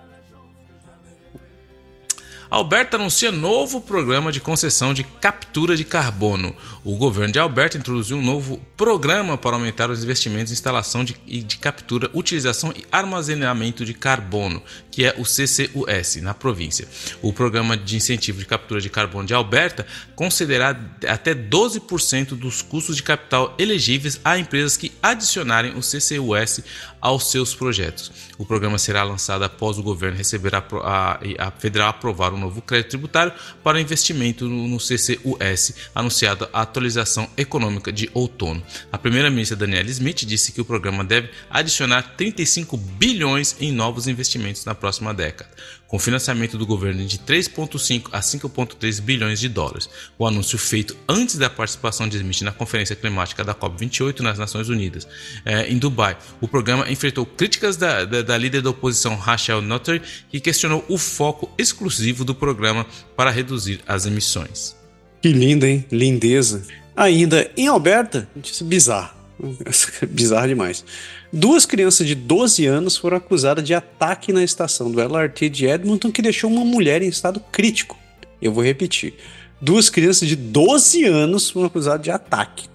Alberta 2.50 2.96
anuncia 2.96 3.30
novo 3.30 3.78
programa 3.78 4.32
de 4.32 4.40
concessão 4.40 4.94
de 4.94 5.04
captura 5.04 5.76
de 5.76 5.84
carbono. 5.84 6.56
O 6.82 6.96
governo 6.96 7.30
de 7.30 7.38
Alberta 7.38 7.76
introduziu 7.76 8.16
um 8.16 8.22
novo 8.22 8.58
programa 8.74 9.36
para 9.36 9.54
aumentar 9.56 9.90
os 9.90 10.02
investimentos 10.02 10.50
em 10.50 10.54
instalação 10.54 11.04
de, 11.04 11.12
de 11.12 11.58
captura, 11.58 12.10
utilização 12.14 12.72
e 12.74 12.86
armazenamento 12.90 13.84
de 13.84 13.92
carbono, 13.92 14.62
que 14.98 15.04
é 15.04 15.14
o 15.16 15.22
CCUS, 15.22 16.16
na 16.22 16.34
província. 16.34 16.88
O 17.22 17.32
programa 17.32 17.76
de 17.76 17.94
incentivo 17.94 18.40
de 18.40 18.44
captura 18.44 18.80
de 18.80 18.90
carbono 18.90 19.24
de 19.24 19.32
Alberta 19.32 19.86
concederá 20.16 20.70
até 21.06 21.36
12% 21.36 22.30
dos 22.30 22.62
custos 22.62 22.96
de 22.96 23.04
capital 23.04 23.54
elegíveis 23.60 24.20
a 24.24 24.36
empresas 24.36 24.76
que 24.76 24.90
adicionarem 25.00 25.76
o 25.76 25.82
CCUS 25.82 26.64
aos 27.00 27.30
seus 27.30 27.54
projetos. 27.54 28.10
O 28.36 28.44
programa 28.44 28.76
será 28.76 29.04
lançado 29.04 29.44
após 29.44 29.78
o 29.78 29.84
governo 29.84 30.18
receber 30.18 30.56
a, 30.56 30.64
a, 30.82 31.46
a 31.46 31.50
federal 31.52 31.90
aprovar 31.90 32.34
um 32.34 32.38
novo 32.38 32.60
crédito 32.60 32.90
tributário 32.90 33.32
para 33.62 33.80
investimento 33.80 34.48
no, 34.48 34.66
no 34.66 34.78
CCUS, 34.78 35.74
anunciado 35.94 36.48
a 36.52 36.62
atualização 36.62 37.30
econômica 37.36 37.92
de 37.92 38.10
outono. 38.12 38.60
A 38.90 38.98
primeira-ministra 38.98 39.56
Daniela 39.56 39.88
Smith 39.90 40.26
disse 40.26 40.50
que 40.50 40.60
o 40.60 40.64
programa 40.64 41.04
deve 41.04 41.30
adicionar 41.48 42.16
35 42.16 42.76
bilhões 42.76 43.54
em 43.60 43.70
novos 43.70 44.08
investimentos 44.08 44.64
na 44.64 44.74
próxima 44.74 44.87
próxima 44.88 45.12
década, 45.12 45.50
com 45.86 45.98
financiamento 45.98 46.56
do 46.56 46.64
governo 46.64 47.04
de 47.04 47.18
3,5 47.18 48.08
a 48.10 48.20
5,3 48.20 49.02
bilhões 49.02 49.38
de 49.38 49.46
dólares. 49.46 49.88
O 50.18 50.26
anúncio 50.26 50.58
feito 50.58 50.96
antes 51.06 51.36
da 51.36 51.50
participação 51.50 52.08
de 52.08 52.16
Smith 52.16 52.40
na 52.40 52.52
Conferência 52.52 52.96
Climática 52.96 53.44
da 53.44 53.54
COP28 53.54 54.20
nas 54.20 54.38
Nações 54.38 54.70
Unidas, 54.70 55.06
é, 55.44 55.68
em 55.68 55.76
Dubai. 55.76 56.16
O 56.40 56.48
programa 56.48 56.90
enfrentou 56.90 57.26
críticas 57.26 57.76
da, 57.76 58.06
da, 58.06 58.22
da 58.22 58.38
líder 58.38 58.62
da 58.62 58.70
oposição 58.70 59.14
Rachel 59.14 59.60
Notter, 59.60 60.00
que 60.30 60.40
questionou 60.40 60.82
o 60.88 60.96
foco 60.96 61.50
exclusivo 61.58 62.24
do 62.24 62.34
programa 62.34 62.86
para 63.14 63.30
reduzir 63.30 63.80
as 63.86 64.06
emissões. 64.06 64.74
Que 65.20 65.28
linda, 65.28 65.68
hein? 65.68 65.84
Lindeza. 65.92 66.62
Ainda 66.96 67.50
em 67.58 67.66
Alberta, 67.66 68.26
isso 68.42 68.64
é 68.64 69.17
bizarro. 70.08 70.48
demais. 70.48 70.84
Duas 71.32 71.64
crianças 71.66 72.06
de 72.06 72.14
12 72.14 72.66
anos 72.66 72.96
foram 72.96 73.16
acusadas 73.16 73.64
de 73.64 73.74
ataque 73.74 74.32
na 74.32 74.42
estação 74.42 74.90
do 74.90 75.00
LRT 75.00 75.48
de 75.48 75.66
Edmonton 75.66 76.10
que 76.10 76.22
deixou 76.22 76.50
uma 76.50 76.64
mulher 76.64 77.02
em 77.02 77.08
estado 77.08 77.40
crítico. 77.52 77.98
Eu 78.40 78.52
vou 78.52 78.64
repetir. 78.64 79.14
Duas 79.60 79.90
crianças 79.90 80.28
de 80.28 80.36
12 80.36 81.04
anos 81.04 81.50
foram 81.50 81.66
acusadas 81.66 82.02
de 82.02 82.10
ataque. 82.10 82.68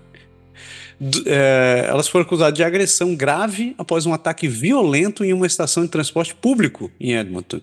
É, 1.26 1.86
elas 1.89 2.07
foram 2.07 2.26
acusadas 2.26 2.53
de 2.53 2.64
agressão 2.64 3.16
grave 3.16 3.74
após 3.78 4.05
um 4.05 4.14
ataque 4.14 4.47
violento 4.47 5.24
em 5.24 5.34
uma 5.34 5.47
estação 5.47 5.84
de 5.84 5.89
transporte 5.89 6.34
público 6.36 6.91
em 6.99 7.14
Edmonton. 7.14 7.61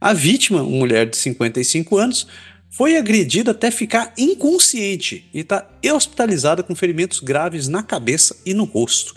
A 0.00 0.12
vítima, 0.12 0.62
uma 0.62 0.78
mulher 0.78 1.06
de 1.06 1.16
55 1.16 1.98
anos, 1.98 2.26
foi 2.70 2.96
agredida 2.96 3.50
até 3.50 3.70
ficar 3.70 4.14
inconsciente 4.16 5.28
e 5.34 5.40
está 5.40 5.68
hospitalizada 5.92 6.62
com 6.62 6.74
ferimentos 6.74 7.18
graves 7.18 7.66
na 7.66 7.82
cabeça 7.82 8.36
e 8.46 8.54
no 8.54 8.64
rosto. 8.64 9.14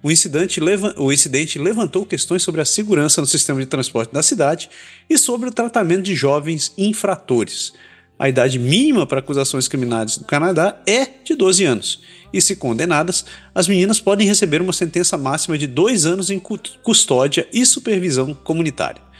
O 0.00 0.10
incidente, 0.10 0.60
o 0.96 1.12
incidente 1.12 1.58
levantou 1.58 2.06
questões 2.06 2.42
sobre 2.42 2.60
a 2.60 2.64
segurança 2.64 3.20
no 3.20 3.26
sistema 3.26 3.60
de 3.60 3.66
transporte 3.66 4.12
da 4.12 4.22
cidade 4.22 4.70
e 5.10 5.18
sobre 5.18 5.48
o 5.48 5.52
tratamento 5.52 6.02
de 6.02 6.14
jovens 6.14 6.72
infratores. 6.78 7.72
A 8.18 8.28
idade 8.28 8.58
mínima 8.58 9.04
para 9.04 9.18
acusações 9.18 9.66
criminais 9.66 10.16
do 10.16 10.24
Canadá 10.24 10.80
é 10.86 11.06
de 11.24 11.34
12 11.34 11.64
anos, 11.64 12.02
e 12.32 12.40
se 12.40 12.54
condenadas, 12.54 13.24
as 13.52 13.66
meninas 13.66 14.00
podem 14.00 14.26
receber 14.26 14.62
uma 14.62 14.72
sentença 14.72 15.16
máxima 15.16 15.58
de 15.58 15.66
dois 15.66 16.06
anos 16.06 16.30
em 16.30 16.40
custódia 16.82 17.48
e 17.52 17.66
supervisão 17.66 18.32
comunitária. 18.32 19.11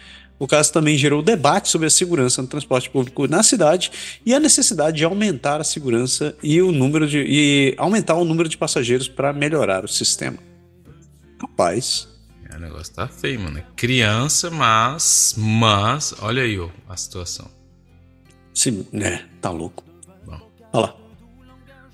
O 0.42 0.46
caso 0.48 0.72
também 0.72 0.98
gerou 0.98 1.22
debate 1.22 1.68
sobre 1.68 1.86
a 1.86 1.90
segurança 1.90 2.42
no 2.42 2.48
transporte 2.48 2.90
público 2.90 3.28
na 3.28 3.44
cidade 3.44 3.92
e 4.26 4.34
a 4.34 4.40
necessidade 4.40 4.96
de 4.96 5.04
aumentar 5.04 5.60
a 5.60 5.64
segurança 5.64 6.36
e 6.42 6.60
o 6.60 6.72
número 6.72 7.06
de 7.06 7.18
e 7.18 7.74
aumentar 7.78 8.16
o 8.16 8.24
número 8.24 8.48
de 8.48 8.58
passageiros 8.58 9.06
para 9.06 9.32
melhorar 9.32 9.84
o 9.84 9.88
sistema. 9.88 10.38
Rapaz. 11.40 12.08
É, 12.50 12.56
o 12.56 12.58
negócio 12.58 12.92
tá 12.92 13.06
feio, 13.06 13.38
mano. 13.38 13.58
É 13.58 13.64
criança, 13.76 14.50
mas. 14.50 15.36
Mas. 15.38 16.12
Olha 16.20 16.42
aí 16.42 16.58
ó, 16.58 16.70
a 16.88 16.96
situação. 16.96 17.48
Sim, 18.52 18.84
né? 18.90 19.24
Tá 19.40 19.50
louco. 19.50 19.84
Bom. 20.26 20.40
Olha 20.72 20.86
lá. 20.86 20.96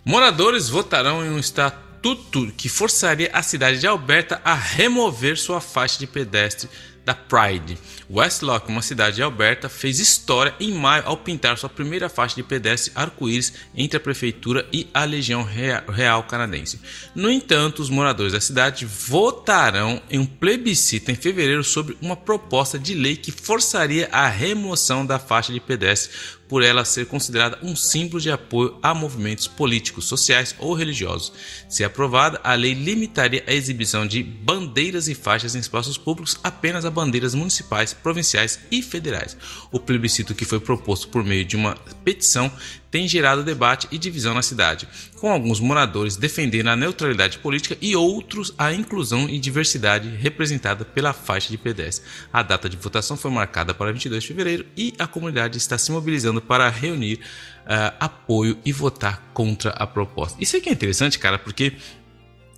Moradores 0.06 0.70
votarão 0.70 1.22
em 1.22 1.28
um 1.28 1.38
estatuto 1.38 2.50
que 2.56 2.70
forçaria 2.70 3.28
a 3.30 3.42
cidade 3.42 3.78
de 3.78 3.86
Alberta 3.86 4.40
a 4.42 4.54
remover 4.54 5.36
sua 5.36 5.60
faixa 5.60 5.98
de 5.98 6.06
pedestre 6.06 6.66
da 7.08 7.14
Pride. 7.14 7.78
Westlock, 8.10 8.68
uma 8.68 8.82
cidade 8.82 9.16
de 9.16 9.22
Alberta, 9.22 9.66
fez 9.66 9.98
história 9.98 10.54
em 10.60 10.72
maio 10.72 11.04
ao 11.06 11.16
pintar 11.16 11.56
sua 11.56 11.70
primeira 11.70 12.10
faixa 12.10 12.36
de 12.36 12.42
pedestre 12.42 12.92
arco-íris 12.94 13.54
entre 13.74 13.96
a 13.96 14.00
prefeitura 14.00 14.66
e 14.70 14.86
a 14.92 15.04
Legião 15.04 15.42
Real 15.42 16.22
Canadense. 16.24 16.78
No 17.14 17.30
entanto, 17.30 17.80
os 17.80 17.88
moradores 17.88 18.34
da 18.34 18.40
cidade 18.42 18.84
votarão 18.84 20.02
em 20.10 20.18
um 20.18 20.26
plebiscito 20.26 21.10
em 21.10 21.14
fevereiro 21.14 21.64
sobre 21.64 21.96
uma 22.02 22.14
proposta 22.14 22.78
de 22.78 22.92
lei 22.92 23.16
que 23.16 23.32
forçaria 23.32 24.06
a 24.12 24.28
remoção 24.28 25.06
da 25.06 25.18
faixa 25.18 25.50
de 25.50 25.60
pedestre 25.60 26.14
por 26.48 26.62
ela 26.62 26.84
ser 26.84 27.06
considerada 27.06 27.58
um 27.62 27.76
símbolo 27.76 28.20
de 28.20 28.30
apoio 28.30 28.78
a 28.82 28.94
movimentos 28.94 29.46
políticos, 29.46 30.06
sociais 30.06 30.54
ou 30.58 30.72
religiosos. 30.72 31.32
Se 31.68 31.84
aprovada, 31.84 32.40
a 32.42 32.54
lei 32.54 32.72
limitaria 32.72 33.44
a 33.46 33.52
exibição 33.52 34.06
de 34.06 34.22
bandeiras 34.22 35.08
e 35.08 35.14
faixas 35.14 35.54
em 35.54 35.58
espaços 35.58 35.98
públicos 35.98 36.38
apenas 36.42 36.84
a 36.84 36.90
bandeiras 36.90 37.34
municipais, 37.34 37.92
provinciais 37.92 38.58
e 38.70 38.82
federais. 38.82 39.36
O 39.70 39.78
plebiscito 39.78 40.34
que 40.34 40.44
foi 40.44 40.58
proposto 40.58 41.08
por 41.08 41.22
meio 41.22 41.44
de 41.44 41.56
uma 41.56 41.76
petição 42.02 42.50
tem 42.90 43.06
gerado 43.06 43.42
debate 43.42 43.86
e 43.90 43.98
divisão 43.98 44.34
na 44.34 44.42
cidade, 44.42 44.88
com 45.16 45.30
alguns 45.30 45.60
moradores 45.60 46.16
defendendo 46.16 46.68
a 46.68 46.76
neutralidade 46.76 47.38
política 47.38 47.76
e 47.80 47.94
outros 47.94 48.54
a 48.56 48.72
inclusão 48.72 49.28
e 49.28 49.38
diversidade 49.38 50.08
representada 50.08 50.84
pela 50.84 51.12
faixa 51.12 51.50
de 51.50 51.58
pedestre. 51.58 52.06
A 52.32 52.42
data 52.42 52.68
de 52.68 52.76
votação 52.76 53.16
foi 53.16 53.30
marcada 53.30 53.74
para 53.74 53.92
22 53.92 54.22
de 54.22 54.28
fevereiro 54.28 54.66
e 54.76 54.94
a 54.98 55.06
comunidade 55.06 55.58
está 55.58 55.76
se 55.76 55.92
mobilizando 55.92 56.40
para 56.40 56.68
reunir 56.68 57.14
uh, 57.14 57.94
apoio 58.00 58.58
e 58.64 58.72
votar 58.72 59.30
contra 59.34 59.70
a 59.70 59.86
proposta. 59.86 60.38
Isso 60.40 60.56
aqui 60.56 60.68
é 60.68 60.72
interessante, 60.72 61.18
cara, 61.18 61.38
porque 61.38 61.74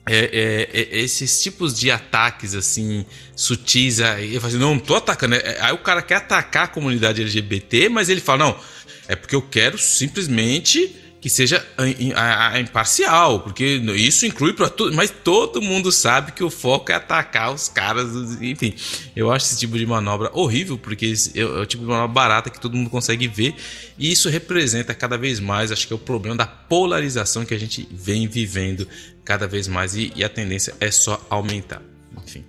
é, 0.07 0.17
é, 0.17 0.81
é, 0.81 0.99
esses 0.99 1.43
tipos 1.43 1.79
de 1.79 1.91
ataques 1.91 2.55
assim 2.55 3.05
sutis 3.37 4.01
aí 4.01 4.35
eu 4.35 4.41
falo 4.41 4.55
assim, 4.55 4.61
não, 4.61 4.75
não 4.75 4.81
tô 4.81 4.97
atacando 4.97 5.35
é, 5.35 5.59
aí 5.61 5.73
o 5.75 5.79
cara 5.79 6.01
quer 6.01 6.17
atacar 6.17 6.65
a 6.65 6.69
comunidade 6.69 7.21
LGBT 7.21 7.91
mas 7.91 8.09
ele 8.09 8.21
fala 8.21 8.47
não 8.47 8.57
é 9.11 9.17
porque 9.17 9.35
eu 9.35 9.43
quero 9.43 9.77
simplesmente 9.77 10.97
que 11.21 11.29
seja 11.29 11.63
imparcial, 12.59 13.41
porque 13.41 13.83
isso 13.97 14.25
inclui 14.25 14.55
para 14.55 14.71
tudo, 14.71 14.97
mas 14.97 15.11
todo 15.11 15.61
mundo 15.61 15.93
sabe 15.93 16.33
que 16.33 16.43
o 16.43 16.49
foco 16.49 16.91
é 16.91 16.95
atacar 16.95 17.53
os 17.53 17.69
caras, 17.69 18.41
enfim. 18.41 18.73
Eu 19.15 19.31
acho 19.31 19.47
esse 19.47 19.59
tipo 19.59 19.77
de 19.77 19.85
manobra 19.85 20.31
horrível, 20.33 20.79
porque 20.79 21.13
é, 21.35 21.45
o 21.45 21.67
tipo 21.67 21.83
de 21.83 21.91
manobra 21.91 22.09
barata 22.09 22.49
que 22.49 22.59
todo 22.59 22.75
mundo 22.75 22.89
consegue 22.89 23.29
ver, 23.29 23.55
e 23.99 24.11
isso 24.11 24.31
representa 24.31 24.95
cada 24.95 25.19
vez 25.19 25.41
mais, 25.41 25.71
acho 25.71 25.87
que 25.87 25.93
é 25.93 25.97
o 25.97 25.99
problema 25.99 26.37
da 26.37 26.47
polarização 26.47 27.45
que 27.45 27.53
a 27.53 27.59
gente 27.59 27.87
vem 27.91 28.27
vivendo 28.27 28.89
cada 29.23 29.47
vez 29.47 29.69
mais, 29.69 29.95
e, 29.95 30.13
e 30.17 30.25
a 30.25 30.29
tendência 30.29 30.73
é 30.81 30.91
só 30.91 31.23
aumentar, 31.29 31.83
enfim. 32.25 32.45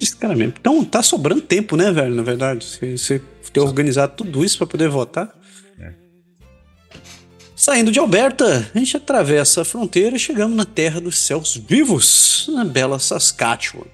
Esse 0.00 0.16
cara 0.16 0.34
mesmo. 0.34 0.54
Então 0.58 0.82
tá 0.86 1.02
sobrando 1.02 1.42
tempo, 1.42 1.76
né, 1.76 1.92
velho? 1.92 2.14
Na 2.14 2.22
verdade, 2.22 2.64
você 2.64 3.20
ter 3.52 3.60
organizado 3.60 4.14
tudo 4.16 4.44
isso 4.44 4.58
para 4.58 4.66
poder 4.66 4.88
votar. 4.88 5.34
É. 5.78 5.92
Saindo 7.54 7.92
de 7.92 7.98
Alberta, 7.98 8.70
a 8.74 8.78
gente 8.78 8.96
atravessa 8.96 9.62
a 9.62 9.64
fronteira 9.64 10.16
e 10.16 10.18
chegamos 10.18 10.56
na 10.56 10.64
terra 10.64 11.00
dos 11.00 11.18
céus 11.18 11.56
vivos, 11.56 12.50
na 12.52 12.64
bela 12.64 12.98
Saskatchewan. 12.98 13.86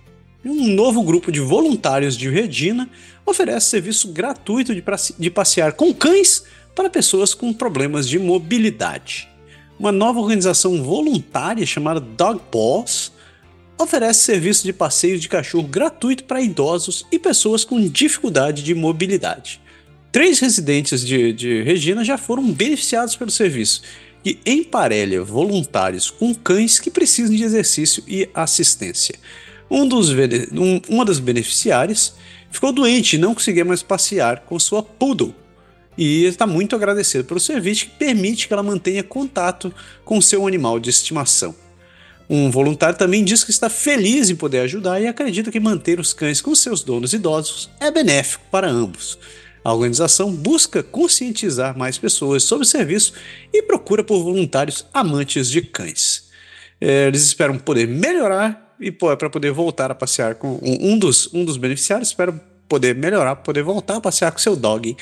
Um 0.44 0.68
novo 0.68 1.02
grupo 1.02 1.32
de 1.32 1.40
voluntários 1.40 2.16
de 2.16 2.30
Regina 2.30 2.88
oferece 3.24 3.70
serviço 3.70 4.12
gratuito 4.12 4.72
de, 4.72 4.84
de 5.18 5.30
passear 5.30 5.72
com 5.72 5.92
cães 5.92 6.44
para 6.74 6.88
pessoas 6.88 7.34
com 7.34 7.52
problemas 7.52 8.08
de 8.08 8.18
mobilidade. 8.18 9.28
Uma 9.78 9.90
nova 9.90 10.20
organização 10.20 10.82
voluntária 10.82 11.66
chamada 11.66 11.98
Dog 11.98 12.40
Paws 12.50 13.10
oferece 13.78 14.20
serviço 14.20 14.64
de 14.64 14.72
passeio 14.72 15.18
de 15.18 15.28
cachorro 15.28 15.66
gratuito 15.66 16.24
para 16.24 16.40
idosos 16.40 17.06
e 17.10 17.18
pessoas 17.18 17.64
com 17.64 17.80
dificuldade 17.88 18.62
de 18.62 18.74
mobilidade. 18.74 19.60
Três 20.10 20.38
residentes 20.38 21.04
de, 21.04 21.32
de 21.32 21.62
Regina 21.62 22.04
já 22.04 22.16
foram 22.16 22.50
beneficiados 22.50 23.16
pelo 23.16 23.30
serviço, 23.30 23.82
que 24.24 24.38
emparelha 24.46 25.22
voluntários 25.22 26.10
com 26.10 26.34
cães 26.34 26.78
que 26.78 26.90
precisam 26.90 27.36
de 27.36 27.44
exercício 27.44 28.02
e 28.08 28.28
assistência. 28.34 29.16
Um 29.70 29.86
dos, 29.86 30.10
um, 30.10 30.80
uma 30.88 31.04
das 31.04 31.18
beneficiárias 31.18 32.14
ficou 32.50 32.72
doente 32.72 33.16
e 33.16 33.18
não 33.18 33.34
conseguia 33.34 33.64
mais 33.64 33.82
passear 33.82 34.40
com 34.40 34.58
sua 34.58 34.82
poodle, 34.82 35.34
e 35.98 36.24
está 36.24 36.46
muito 36.46 36.76
agradecido 36.76 37.24
pelo 37.24 37.40
serviço 37.40 37.86
que 37.86 37.92
permite 37.92 38.46
que 38.46 38.52
ela 38.52 38.62
mantenha 38.62 39.02
contato 39.02 39.72
com 40.04 40.20
seu 40.20 40.46
animal 40.46 40.78
de 40.78 40.90
estimação. 40.90 41.54
Um 42.28 42.50
voluntário 42.50 42.98
também 42.98 43.24
diz 43.24 43.44
que 43.44 43.50
está 43.50 43.70
feliz 43.70 44.30
em 44.30 44.36
poder 44.36 44.60
ajudar 44.60 45.00
e 45.00 45.06
acredita 45.06 45.50
que 45.50 45.60
manter 45.60 46.00
os 46.00 46.12
cães 46.12 46.40
com 46.40 46.54
seus 46.54 46.82
donos 46.82 47.12
idosos 47.12 47.70
é 47.80 47.90
benéfico 47.90 48.44
para 48.50 48.68
ambos. 48.68 49.18
A 49.62 49.72
organização 49.72 50.32
busca 50.32 50.82
conscientizar 50.82 51.76
mais 51.76 51.98
pessoas 51.98 52.44
sobre 52.44 52.64
o 52.64 52.68
serviço 52.68 53.12
e 53.52 53.62
procura 53.62 54.04
por 54.04 54.22
voluntários 54.22 54.86
amantes 54.92 55.48
de 55.50 55.60
cães. 55.60 56.26
É, 56.80 57.06
eles 57.06 57.22
esperam 57.24 57.58
poder 57.58 57.88
melhorar 57.88 58.76
e 58.78 58.92
para 58.92 59.30
poder 59.30 59.52
voltar 59.52 59.90
a 59.90 59.94
passear 59.94 60.34
com 60.34 60.60
um 60.62 60.98
dos, 60.98 61.32
um 61.32 61.44
dos 61.44 61.56
beneficiários, 61.56 62.10
espera 62.10 62.32
poder 62.68 62.94
melhorar, 62.94 63.36
poder 63.36 63.62
voltar 63.62 63.96
a 63.96 64.00
passear 64.00 64.30
com 64.30 64.38
seu 64.38 64.54
dog, 64.54 64.96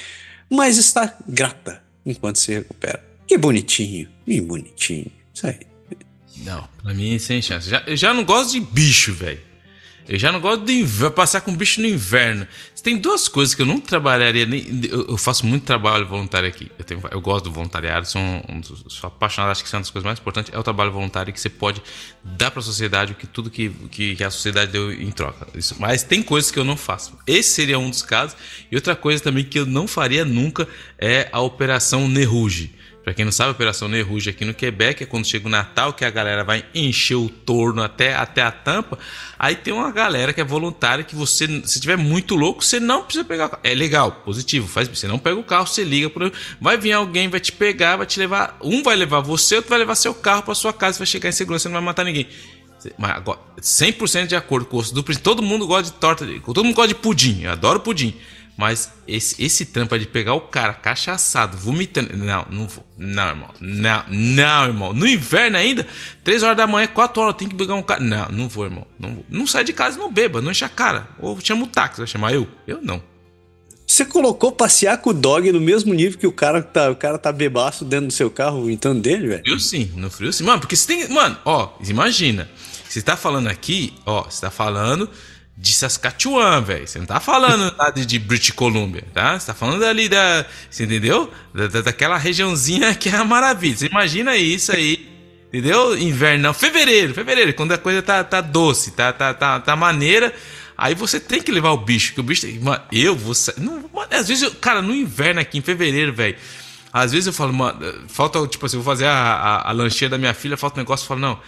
mas 0.49 0.79
está 0.79 1.16
grata 1.27 1.83
enquanto 2.05 2.39
se 2.39 2.53
recupera. 2.53 3.03
Que 3.27 3.37
bonitinho, 3.37 4.09
que 4.25 4.41
bonitinho. 4.41 5.11
Isso 5.33 5.47
aí. 5.47 5.74
Não, 6.39 6.68
pra 6.82 6.95
mim 6.95 7.18
sem 7.18 7.41
chance. 7.41 7.68
Já, 7.68 7.82
eu 7.87 7.97
já 7.97 8.12
não 8.12 8.24
gosto 8.24 8.53
de 8.53 8.61
bicho, 8.61 9.12
velho. 9.12 9.41
Eu 10.07 10.18
já 10.18 10.30
não 10.30 10.39
gosto 10.39 10.64
de 10.64 10.85
passar 11.11 11.41
com 11.41 11.57
bicho 11.57 11.80
no 11.80 11.87
inverno. 11.87 12.47
Tem 12.82 12.99
duas 12.99 13.26
coisas 13.26 13.55
que 13.55 13.62
eu 13.62 13.66
não 13.66 13.80
trabalharia. 13.80 14.45
Nem, 14.45 14.62
eu 14.91 15.16
faço 15.16 15.47
muito 15.47 15.64
trabalho 15.64 16.07
voluntário 16.07 16.47
aqui. 16.47 16.70
Eu, 16.78 16.85
tenho, 16.85 17.01
eu 17.11 17.20
gosto 17.22 17.47
do 17.47 17.51
voluntariado, 17.51 18.07
sou, 18.07 18.20
um, 18.20 18.62
sou 18.62 19.09
apaixonado, 19.09 19.53
acho 19.53 19.62
que 19.62 19.66
isso 19.66 19.74
é 19.74 19.78
uma 19.78 19.82
das 19.82 19.91
coisas 19.91 20.05
mais 20.05 20.18
importantes. 20.18 20.53
É 20.53 20.59
o 20.59 20.62
trabalho 20.62 20.93
voluntário 20.93 21.32
que 21.32 21.41
você 21.41 21.49
pode 21.49 21.82
dar 22.22 22.51
para 22.51 22.61
a 22.61 22.62
sociedade 22.62 23.12
o 23.12 23.14
que 23.14 23.26
tudo 23.26 23.49
que, 23.49 23.70
que, 23.91 24.16
que, 24.16 24.22
a 24.22 24.30
sociedade 24.30 24.72
deu 24.72 24.93
em 24.93 25.11
troca. 25.11 25.47
Isso, 25.55 25.76
mas 25.78 26.03
tem 26.03 26.22
coisas 26.22 26.51
que 26.51 26.59
eu 26.59 26.64
não 26.64 26.76
faço. 26.76 27.16
Esse 27.26 27.53
seria 27.53 27.78
um 27.78 27.89
dos 27.89 28.03
casos. 28.03 28.37
E 28.70 28.76
outra 28.76 28.95
coisa 28.95 29.22
também 29.22 29.45
que 29.45 29.59
eu 29.59 29.64
não 29.64 29.89
faria 29.89 30.26
nunca 30.26 30.68
é 30.99 31.30
a 31.32 31.41
Operação 31.41 32.07
Neruge. 32.07 32.74
Para 33.05 33.13
quem 33.13 33.23
não 33.23 33.33
sabe, 33.33 33.51
a 33.51 33.53
Operação 33.53 33.87
Neruge 33.87 34.31
aqui 34.31 34.47
no 34.47 34.55
Quebec 34.55 35.03
é 35.03 35.07
quando 35.07 35.27
chega 35.27 35.47
o 35.47 35.51
Natal 35.51 35.93
que 35.93 36.07
a 36.07 36.11
galera 36.11 36.43
vai 36.43 36.65
encher 36.75 37.17
o 37.17 37.29
torno 37.29 37.83
até, 37.83 38.15
até 38.15 38.41
a 38.41 38.51
tampa. 38.51 38.99
Aí 39.39 39.55
tem 39.55 39.75
uma 39.75 39.93
galera 39.93 40.33
que 40.33 40.41
é 40.41 40.45
voluntária 40.45 41.05
que 41.05 41.15
você, 41.15 41.47
se 41.67 41.79
tiver 41.79 41.99
muito 41.99 42.35
louco, 42.35 42.65
você 42.65 42.81
não 42.81 43.03
precisa 43.03 43.23
pegar. 43.23 43.61
É 43.63 43.75
legal, 43.75 44.11
positivo, 44.25 44.67
faz 44.67 44.89
você 44.89 45.07
não 45.07 45.19
pega 45.19 45.39
o 45.39 45.45
carro, 45.45 45.67
você 45.67 45.85
liga 45.85 46.09
por 46.09 46.33
vai 46.59 46.79
vir 46.79 46.93
alguém, 46.93 47.29
vai 47.29 47.41
te 47.41 47.53
pegar, 47.53 47.97
vai 47.97 48.07
te 48.07 48.19
levar, 48.19 48.57
um 48.63 48.83
vai 48.83 48.97
levar 48.97 49.21
você, 49.21 49.57
outro 49.57 49.69
vai 49.69 49.79
levar 49.79 49.97
seu 49.97 50.15
carro 50.15 50.43
para 50.43 50.55
sua 50.55 50.73
casa, 50.73 50.97
vai 50.97 51.07
chegar 51.07 51.29
em 51.29 51.33
segurança, 51.33 51.69
não 51.69 51.75
vai 51.75 51.83
matar 51.83 52.05
ninguém. 52.05 52.27
Mas 52.97 53.11
agora, 53.11 53.39
100% 53.61 54.29
de 54.29 54.37
acordo 54.37 54.65
com 54.65 54.79
o 54.79 54.83
do 54.83 55.03
todo 55.03 55.43
mundo 55.43 55.67
gosta 55.67 55.93
de 55.93 55.93
torta, 55.93 56.27
todo 56.27 56.65
mundo 56.65 56.75
gosta 56.75 56.89
de 56.89 56.95
pudim, 56.95 57.43
eu 57.43 57.53
adoro 57.53 57.81
pudim. 57.81 58.15
Mas 58.57 58.93
esse, 59.09 59.43
esse 59.43 59.67
trampo 59.67 59.95
é 59.95 59.99
de 59.99 60.07
pegar 60.07 60.35
o 60.35 60.43
cara 60.43 60.73
cachaçado, 60.73 61.57
vomitando. 61.57 62.17
Não, 62.17 62.47
não 62.51 62.69
vou. 62.69 62.87
Não, 62.97 63.29
irmão. 63.29 63.51
Não, 63.61 64.05
não, 64.09 64.67
irmão. 64.67 64.93
No 64.93 65.07
inverno 65.07 65.57
ainda, 65.57 65.87
3 66.23 66.43
horas 66.45 66.57
da 66.57 66.67
manhã, 66.67 66.87
4 66.87 67.21
horas, 67.21 67.37
tem 67.37 67.49
que 67.49 67.55
pegar 67.55 67.75
um 67.75 67.83
cara. 67.83 68.01
Não, 68.01 68.29
não 68.29 68.49
vou, 68.49 68.65
irmão. 68.65 68.87
Não, 68.99 69.15
vou. 69.15 69.27
não 69.29 69.47
sai 69.47 69.65
de 69.65 69.73
casa 69.73 69.99
não 69.99 70.13
beba, 70.13 70.41
não 70.41 70.53
enche 70.53 70.65
a 70.65 70.69
cara. 70.69 71.09
Ou 71.19 71.39
chama 71.41 71.65
o 71.65 71.67
táxi, 71.67 71.99
vai 71.99 72.07
chamar 72.07 72.33
eu? 72.33 72.47
Eu 72.67 72.81
não. 72.81 73.03
Você 73.87 74.05
colocou 74.05 74.51
passear 74.51 74.99
com 74.99 75.11
o 75.11 75.15
dog 75.15 75.51
no 75.53 75.61
mesmo 75.61 75.93
nível 75.93 76.19
que 76.19 76.27
o 76.27 76.33
cara 76.33 76.63
tá, 76.63 76.91
o 76.91 76.97
cara 76.97 77.19
tá 77.19 77.31
bebaço 77.31 77.85
dentro 77.85 78.07
do 78.07 78.13
seu 78.13 78.31
carro, 78.31 78.71
então 78.71 78.99
dele, 78.99 79.29
velho? 79.29 79.43
Frio 79.43 79.61
sim, 79.61 79.93
no 79.97 80.11
frio 80.11 80.33
sim. 80.33 80.45
Mano, 80.45 80.61
porque 80.61 80.77
você 80.77 80.87
tem. 80.87 81.09
Mano, 81.09 81.37
ó, 81.45 81.71
imagina. 81.87 82.49
Você 82.89 83.03
tá 83.03 83.17
falando 83.17 83.49
aqui, 83.49 83.93
ó, 84.07 84.23
você 84.23 84.41
tá 84.41 84.51
falando 84.51 85.11
de 85.57 85.73
Saskatchewan, 85.73 86.61
velho. 86.63 86.87
Você 86.87 86.99
não 86.99 87.07
tá 87.07 87.21
falando 87.21 87.75
lá 87.77 87.91
de, 87.91 88.05
de 88.05 88.19
British 88.19 88.51
Columbia, 88.51 89.05
tá? 89.13 89.39
Você 89.39 89.47
tá 89.47 89.55
falando 89.55 89.85
ali 89.85 90.09
da. 90.09 90.45
Você 90.69 90.85
entendeu? 90.85 91.33
Da, 91.55 91.69
da, 91.69 91.81
daquela 91.81 92.19
regiãozinha 92.19 92.95
que 92.95 93.09
é 93.09 93.17
a 93.17 93.25
maravilha. 93.25 93.77
Você 93.77 93.87
imagina 93.87 94.37
isso 94.37 94.73
aí. 94.73 95.09
Entendeu? 95.49 95.97
Inverno, 95.97 96.43
não. 96.43 96.55
Fevereiro, 96.55 97.15
fevereiro, 97.15 97.55
quando 97.55 97.73
a 97.73 97.79
coisa 97.79 98.03
tá, 98.03 98.25
tá 98.25 98.41
doce, 98.41 98.91
tá, 98.91 99.13
tá, 99.13 99.33
tá, 99.33 99.61
tá 99.61 99.77
maneira. 99.77 100.35
Aí 100.77 100.97
você 100.97 101.21
tem 101.21 101.41
que 101.41 101.53
levar 101.53 101.71
o 101.71 101.77
bicho, 101.77 102.13
que 102.13 102.21
o 102.21 102.25
bicho. 102.25 102.49
Mano, 102.61 102.83
eu 102.91 103.15
vou. 103.15 103.33
Não, 103.59 103.89
mano, 103.95 104.09
às 104.11 104.27
vezes, 104.27 104.43
eu, 104.43 104.51
cara, 104.57 104.83
no 104.83 104.93
inverno 104.93 105.41
aqui, 105.41 105.59
em 105.59 105.63
fevereiro, 105.63 106.13
velho. 106.13 106.37
Às 106.93 107.13
vezes 107.13 107.29
eu 107.29 107.33
falo, 107.33 107.53
mano, 107.53 107.81
falta, 108.09 108.45
tipo 108.49 108.67
assim, 108.67 108.77
eu 108.77 108.83
vou 108.83 108.93
fazer 108.93 109.07
a, 109.07 109.13
a, 109.13 109.69
a 109.69 109.73
lanchinha 109.73 110.09
da 110.11 110.19
minha 110.19 110.35
filha, 110.35 110.57
falta 110.57 110.79
um 110.79 110.83
negócio, 110.83 111.05
eu 111.05 111.09
falo, 111.09 111.21
não, 111.21 111.41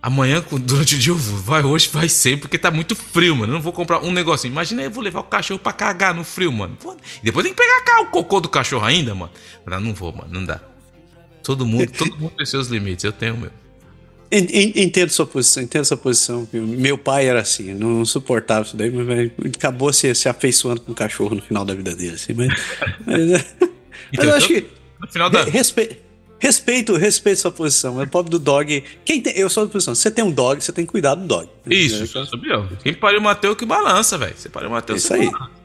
Amanhã, 0.00 0.44
durante 0.62 0.94
o 0.94 0.98
dia, 0.98 1.12
eu 1.12 1.16
vou. 1.16 1.38
Vai 1.38 1.62
hoje, 1.62 1.88
vai 1.92 2.08
sempre, 2.08 2.42
porque 2.42 2.58
tá 2.58 2.70
muito 2.70 2.94
frio, 2.94 3.34
mano. 3.34 3.52
Eu 3.52 3.54
não 3.56 3.62
vou 3.62 3.72
comprar 3.72 4.00
um 4.00 4.12
negocinho. 4.12 4.52
Imagina 4.52 4.82
eu 4.82 4.90
vou 4.90 5.02
levar 5.02 5.20
o 5.20 5.24
cachorro 5.24 5.58
pra 5.58 5.72
cagar 5.72 6.14
no 6.14 6.22
frio, 6.22 6.52
mano. 6.52 6.78
E 7.20 7.24
depois 7.24 7.44
tem 7.44 7.52
que 7.52 7.60
pegar 7.60 8.02
o 8.02 8.06
cocô 8.06 8.40
do 8.40 8.48
cachorro 8.48 8.84
ainda, 8.84 9.14
mano. 9.14 9.32
Mas 9.64 9.82
não 9.82 9.92
vou, 9.92 10.12
mano. 10.12 10.28
Não 10.30 10.44
dá. 10.44 10.60
Todo 11.42 11.66
mundo, 11.66 11.90
todo 11.90 12.16
mundo 12.16 12.32
tem 12.36 12.46
seus 12.46 12.68
limites. 12.68 13.04
Eu 13.04 13.12
tenho 13.12 13.34
o 13.34 13.38
meu. 13.38 13.50
Entendo 14.30 15.08
sua 15.08 15.26
posição, 15.26 15.62
entendo 15.62 15.84
sua 15.84 15.96
posição. 15.96 16.46
Meu 16.52 16.98
pai 16.98 17.26
era 17.26 17.40
assim, 17.40 17.72
não 17.72 18.04
suportava 18.04 18.66
isso 18.66 18.76
daí, 18.76 18.90
mas 18.90 19.30
acabou 19.54 19.90
se, 19.90 20.14
se 20.14 20.28
afeiçoando 20.28 20.82
com 20.82 20.92
o 20.92 20.94
cachorro 20.94 21.34
no 21.34 21.40
final 21.40 21.64
da 21.64 21.74
vida 21.74 21.94
dele. 21.94 22.14
Assim, 22.14 22.34
mas, 22.34 22.48
mas, 23.06 23.20
então, 24.12 24.26
mas 24.26 24.26
eu 24.26 24.34
acho 24.34 24.48
que. 24.48 24.66
No 25.00 25.08
final 25.08 25.30
da. 25.30 25.44
Respe, 25.44 25.98
Respeito, 26.38 26.96
respeito 26.96 27.40
sua 27.40 27.50
posição. 27.50 28.00
É 28.00 28.04
o 28.04 28.08
pobre 28.08 28.30
do 28.30 28.38
dog. 28.38 28.82
Quem 29.04 29.20
tem, 29.20 29.36
eu 29.36 29.50
sou 29.50 29.66
da 29.66 29.72
posição. 29.72 29.94
Você 29.94 30.10
tem 30.10 30.24
um 30.24 30.30
dog, 30.30 30.62
você 30.62 30.72
tem 30.72 30.86
que 30.86 30.92
cuidar 30.92 31.14
do 31.14 31.26
dog. 31.26 31.48
Isso, 31.68 32.04
isso 32.04 32.18
é 32.18 32.26
sabia. 32.26 32.64
Quem 32.82 32.94
pariu 32.94 33.20
o 33.20 33.22
Mateu 33.22 33.56
que 33.56 33.66
balança, 33.66 34.16
velho. 34.16 34.34
Você 34.36 34.48
pariu 34.48 34.68
o 34.68 34.72
Mateu 34.72 34.96
Isso 34.96 35.12
aí. 35.12 35.30
Balança. 35.30 35.58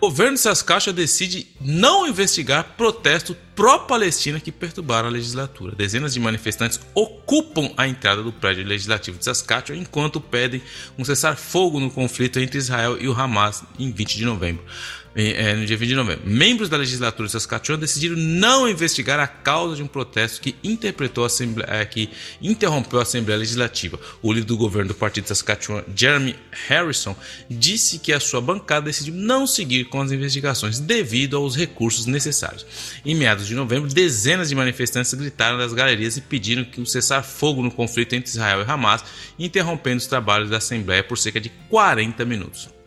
O 0.00 0.08
governo 0.08 0.34
de 0.34 0.40
Saskatchewan 0.40 0.94
decide 0.94 1.48
não 1.60 2.06
investigar 2.06 2.74
protesto 2.76 3.36
pró-Palestina 3.56 4.38
que 4.38 4.52
perturbaram 4.52 5.08
a 5.08 5.10
legislatura. 5.10 5.74
Dezenas 5.74 6.14
de 6.14 6.20
manifestantes 6.20 6.78
ocupam 6.94 7.72
a 7.76 7.88
entrada 7.88 8.22
do 8.22 8.32
prédio 8.32 8.64
legislativo 8.64 9.18
de 9.18 9.24
Saskatchewan 9.24 9.80
enquanto 9.80 10.20
pedem 10.20 10.62
um 10.96 11.04
cessar-fogo 11.04 11.80
no 11.80 11.90
conflito 11.90 12.38
entre 12.38 12.58
Israel 12.58 12.96
e 13.00 13.08
o 13.08 13.12
Hamas 13.12 13.64
em 13.76 13.90
20 13.90 14.16
de 14.18 14.24
novembro 14.24 14.64
é, 15.20 15.54
no 15.54 15.66
dia 15.66 15.76
20 15.76 15.88
de 15.88 15.94
novembro. 15.96 16.22
Membros 16.24 16.68
da 16.68 16.76
legislatura 16.76 17.26
de 17.26 17.32
Saskatchewan 17.32 17.78
decidiram 17.78 18.16
não 18.16 18.68
investigar 18.68 19.18
a 19.18 19.26
causa 19.26 19.74
de 19.74 19.82
um 19.82 19.86
protesto 19.86 20.40
que 20.40 20.54
interpretou 20.62 21.24
a 21.24 21.28
é, 21.66 21.84
que 21.84 22.08
interrompeu 22.40 23.00
a 23.00 23.02
Assembleia 23.02 23.38
Legislativa. 23.38 23.98
O 24.22 24.32
líder 24.32 24.46
do 24.46 24.56
governo 24.56 24.88
do 24.88 24.94
partido 24.94 25.24
de 25.24 25.28
Saskatchewan, 25.28 25.82
Jeremy 25.94 26.36
Harrison, 26.68 27.16
disse 27.50 27.98
que 27.98 28.12
a 28.12 28.20
sua 28.20 28.40
bancada 28.40 28.86
decidiu 28.86 29.14
não 29.14 29.46
seguir 29.46 29.86
com 29.86 30.00
as 30.00 30.12
investigações 30.12 30.78
devido 30.78 31.36
aos 31.36 31.56
recursos 31.56 32.06
necessários. 32.06 32.64
Em 33.04 33.14
meados 33.14 33.46
de 33.46 33.54
novembro, 33.54 33.92
dezenas 33.92 34.48
de 34.48 34.54
manifestantes 34.54 35.12
gritaram 35.14 35.58
das 35.58 35.72
galerias 35.72 36.16
e 36.16 36.20
pediram 36.20 36.64
que 36.64 36.80
o 36.80 36.86
cessar 36.86 37.24
fogo 37.24 37.62
no 37.62 37.70
conflito 37.70 38.14
entre 38.14 38.30
Israel 38.30 38.60
e 38.60 38.70
Hamas, 38.70 39.04
interrompendo 39.38 39.98
os 39.98 40.06
trabalhos 40.06 40.50
da 40.50 40.58
Assembleia 40.58 41.02
por 41.02 41.18
cerca 41.18 41.40
de 41.40 41.48
40 41.68 42.24
minutos. 42.24 42.77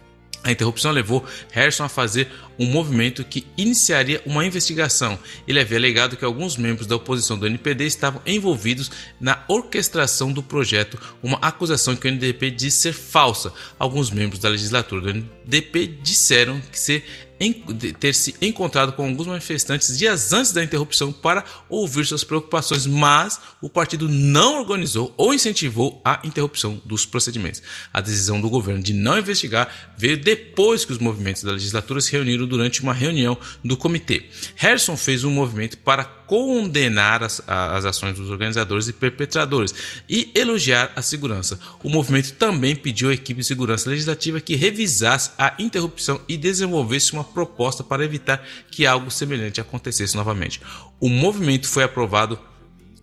A 0.43 0.51
interrupção 0.51 0.91
levou 0.91 1.23
Harrison 1.51 1.83
a 1.83 1.89
fazer 1.89 2.27
um 2.57 2.65
movimento 2.65 3.23
que 3.23 3.45
iniciaria 3.55 4.21
uma 4.25 4.45
investigação. 4.45 5.17
Ele 5.47 5.59
havia 5.59 5.77
alegado 5.77 6.17
que 6.17 6.25
alguns 6.25 6.57
membros 6.57 6.87
da 6.87 6.95
oposição 6.95 7.37
do 7.37 7.45
NPD 7.45 7.85
estavam 7.85 8.21
envolvidos 8.25 8.91
na 9.19 9.43
orquestração 9.47 10.31
do 10.31 10.41
projeto, 10.41 10.99
uma 11.21 11.37
acusação 11.39 11.95
que 11.95 12.07
o 12.07 12.11
NDP 12.11 12.51
diz 12.51 12.73
ser 12.73 12.93
falsa. 12.93 13.53
Alguns 13.77 14.09
membros 14.09 14.39
da 14.39 14.49
legislatura 14.49 15.01
do 15.01 15.09
NDP 15.13 15.87
disseram 16.01 16.59
que 16.59 16.79
ser 16.79 17.03
ter 17.99 18.13
se 18.13 18.35
encontrado 18.41 18.93
com 18.93 19.07
alguns 19.07 19.27
manifestantes 19.27 19.97
dias 19.97 20.31
antes 20.33 20.51
da 20.51 20.63
interrupção 20.63 21.11
para 21.11 21.43
ouvir 21.69 22.05
suas 22.05 22.23
preocupações, 22.23 22.85
mas 22.85 23.39
o 23.61 23.69
partido 23.69 24.07
não 24.07 24.59
organizou 24.59 25.13
ou 25.17 25.33
incentivou 25.33 26.01
a 26.05 26.19
interrupção 26.23 26.81
dos 26.85 27.05
procedimentos. 27.05 27.61
A 27.93 28.01
decisão 28.01 28.39
do 28.39 28.49
governo 28.49 28.83
de 28.83 28.93
não 28.93 29.17
investigar 29.17 29.93
veio 29.97 30.17
depois 30.17 30.85
que 30.85 30.91
os 30.91 30.99
movimentos 30.99 31.43
da 31.43 31.53
legislatura 31.53 32.01
se 32.01 32.11
reuniram 32.11 32.45
durante 32.45 32.81
uma 32.81 32.93
reunião 32.93 33.37
do 33.63 33.77
comitê. 33.77 34.25
Harrison 34.55 34.95
fez 34.95 35.23
um 35.23 35.31
movimento 35.31 35.77
para 35.77 36.20
condenar 36.31 37.21
as, 37.21 37.43
as 37.45 37.83
ações 37.83 38.15
dos 38.15 38.29
organizadores 38.29 38.87
e 38.87 38.93
perpetradores 38.93 39.75
e 40.07 40.31
elogiar 40.33 40.89
a 40.95 41.01
segurança. 41.01 41.59
O 41.83 41.89
movimento 41.89 42.31
também 42.35 42.73
pediu 42.73 43.09
à 43.09 43.13
equipe 43.13 43.41
de 43.41 43.45
segurança 43.45 43.89
legislativa 43.89 44.39
que 44.39 44.55
revisasse 44.55 45.31
a 45.37 45.53
interrupção 45.59 46.21
e 46.29 46.37
desenvolvesse 46.37 47.11
uma 47.11 47.25
proposta 47.25 47.83
para 47.83 48.05
evitar 48.05 48.41
que 48.71 48.85
algo 48.85 49.11
semelhante 49.11 49.59
acontecesse 49.59 50.15
novamente. 50.15 50.61
O 51.01 51.09
movimento 51.09 51.67
foi 51.67 51.83
aprovado 51.83 52.39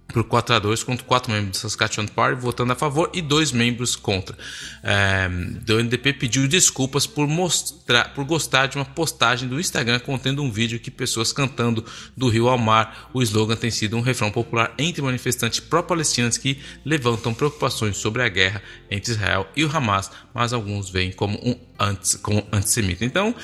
por 0.09 0.24
4 0.24 0.54
a 0.54 0.59
2 0.59 0.82
contra 0.82 1.04
quatro 1.04 1.30
membros 1.30 1.52
do 1.52 1.56
Saskatchewan 1.59 2.06
Party 2.09 2.40
votando 2.40 2.72
a 2.72 2.76
favor 2.76 3.11
e 3.12 3.20
dois 3.20 3.52
membros 3.52 3.94
contra. 3.94 4.36
É, 4.82 5.28
o 5.70 5.78
NDP 5.78 6.14
pediu 6.14 6.48
desculpas 6.48 7.06
por 7.06 7.28
mostrar, 7.28 8.14
por 8.14 8.24
gostar 8.24 8.66
de 8.66 8.76
uma 8.76 8.86
postagem 8.86 9.46
do 9.48 9.61
Instagram 9.61 9.98
contendo 10.00 10.42
um 10.42 10.50
vídeo 10.50 10.80
que 10.80 10.90
pessoas 10.90 11.32
cantando 11.32 11.84
do 12.16 12.28
rio 12.28 12.48
ao 12.48 12.56
mar. 12.56 13.11
O 13.12 13.22
slogan 13.22 13.56
tem 13.56 13.70
sido 13.70 13.96
um 13.96 14.00
refrão 14.00 14.30
popular 14.30 14.72
entre 14.78 15.02
manifestantes 15.02 15.61
pró-palestinos 15.61 16.38
que 16.38 16.59
levantam 16.84 17.34
preocupações 17.34 17.98
sobre 17.98 18.22
a 18.22 18.28
guerra 18.28 18.62
entre 18.90 19.12
Israel 19.12 19.46
e 19.54 19.62
o 19.64 19.76
Hamas, 19.76 20.11
mas 20.32 20.54
alguns 20.54 20.88
veem 20.88 21.12
como 21.12 21.38
um 21.38 21.54
anti, 21.78 22.16
como 22.18 22.46
antissemita. 22.50 23.04
Então 23.04 23.34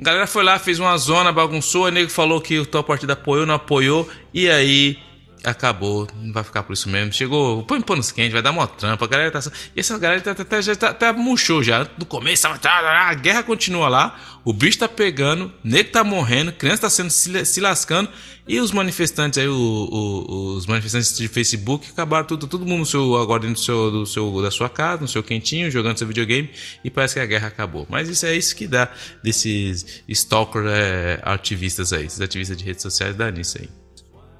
a 0.00 0.02
galera 0.02 0.26
foi 0.26 0.42
lá, 0.42 0.58
fez 0.58 0.78
uma 0.78 0.96
zona, 0.96 1.32
bagunçou, 1.32 1.84
o 1.84 1.88
nego 1.90 2.08
falou 2.08 2.40
que 2.40 2.58
o 2.58 2.64
tal 2.64 2.82
partido 2.82 3.10
apoiou, 3.10 3.44
não 3.44 3.54
apoiou, 3.54 4.08
e 4.32 4.48
aí 4.48 4.96
acabou, 5.44 6.06
vai 6.32 6.42
ficar 6.44 6.62
por 6.62 6.72
isso 6.72 6.88
mesmo. 6.88 7.12
Chegou, 7.12 7.62
põe 7.64 7.80
panos 7.80 8.12
quentes, 8.12 8.32
vai 8.32 8.42
dar 8.42 8.50
uma 8.50 8.66
trampa. 8.66 9.04
A 9.04 9.08
galera 9.08 9.30
tá. 9.30 9.40
E 9.74 9.80
essa 9.80 9.98
galera 9.98 10.20
tá, 10.20 10.34
tá, 10.34 10.44
tá, 10.44 10.60
já 10.60 10.74
tá, 10.74 10.92
tá 10.92 11.12
murchou 11.12 11.62
já. 11.62 11.86
No 11.98 12.04
começo, 12.04 12.42
tá, 12.42 12.58
tá, 12.58 13.08
a 13.08 13.14
guerra 13.14 13.42
continua 13.42 13.88
lá, 13.88 14.18
o 14.44 14.52
bicho 14.52 14.78
tá 14.78 14.88
pegando, 14.88 15.52
nego 15.62 15.90
tá 15.90 16.02
morrendo, 16.02 16.52
criança 16.52 16.82
tá 16.82 16.90
sendo 16.90 17.10
se, 17.10 17.44
se 17.44 17.60
lascando. 17.60 18.08
E 18.46 18.58
os 18.60 18.72
manifestantes 18.72 19.38
aí, 19.38 19.46
o, 19.46 19.54
o, 19.54 20.54
os 20.56 20.66
manifestantes 20.66 21.16
de 21.16 21.28
Facebook 21.28 21.86
acabaram 21.90 22.26
tudo, 22.26 22.46
todo 22.46 22.64
mundo 22.64 22.86
seu, 22.86 23.16
agora 23.18 23.42
dentro 23.42 23.56
do 23.56 23.64
seu, 23.64 23.90
do 23.90 24.06
seu, 24.06 24.42
da 24.42 24.50
sua 24.50 24.70
casa, 24.70 25.02
no 25.02 25.08
seu 25.08 25.22
quentinho, 25.22 25.70
jogando 25.70 25.98
seu 25.98 26.06
videogame, 26.06 26.48
e 26.82 26.88
parece 26.88 27.14
que 27.14 27.20
a 27.20 27.26
guerra 27.26 27.48
acabou. 27.48 27.86
Mas 27.90 28.08
isso 28.08 28.24
é 28.24 28.34
isso 28.34 28.56
que 28.56 28.66
dá 28.66 28.90
desses 29.22 30.02
stalker 30.08 30.62
é, 30.66 31.20
ativistas 31.22 31.92
aí, 31.92 32.06
esses 32.06 32.22
ativistas 32.22 32.56
de 32.56 32.64
redes 32.64 32.82
sociais, 32.82 33.14
dá 33.14 33.30
nisso 33.30 33.58
aí. 33.60 33.68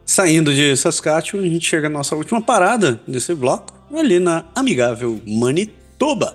Saindo 0.08 0.54
de 0.54 0.74
Saskatchewan, 0.74 1.44
a 1.44 1.48
gente 1.50 1.68
chega 1.68 1.86
à 1.86 1.90
nossa 1.90 2.16
última 2.16 2.40
parada 2.40 2.98
desse 3.06 3.34
bloco, 3.34 3.74
ali 3.94 4.18
na 4.18 4.46
amigável 4.54 5.20
Manitoba. 5.26 6.34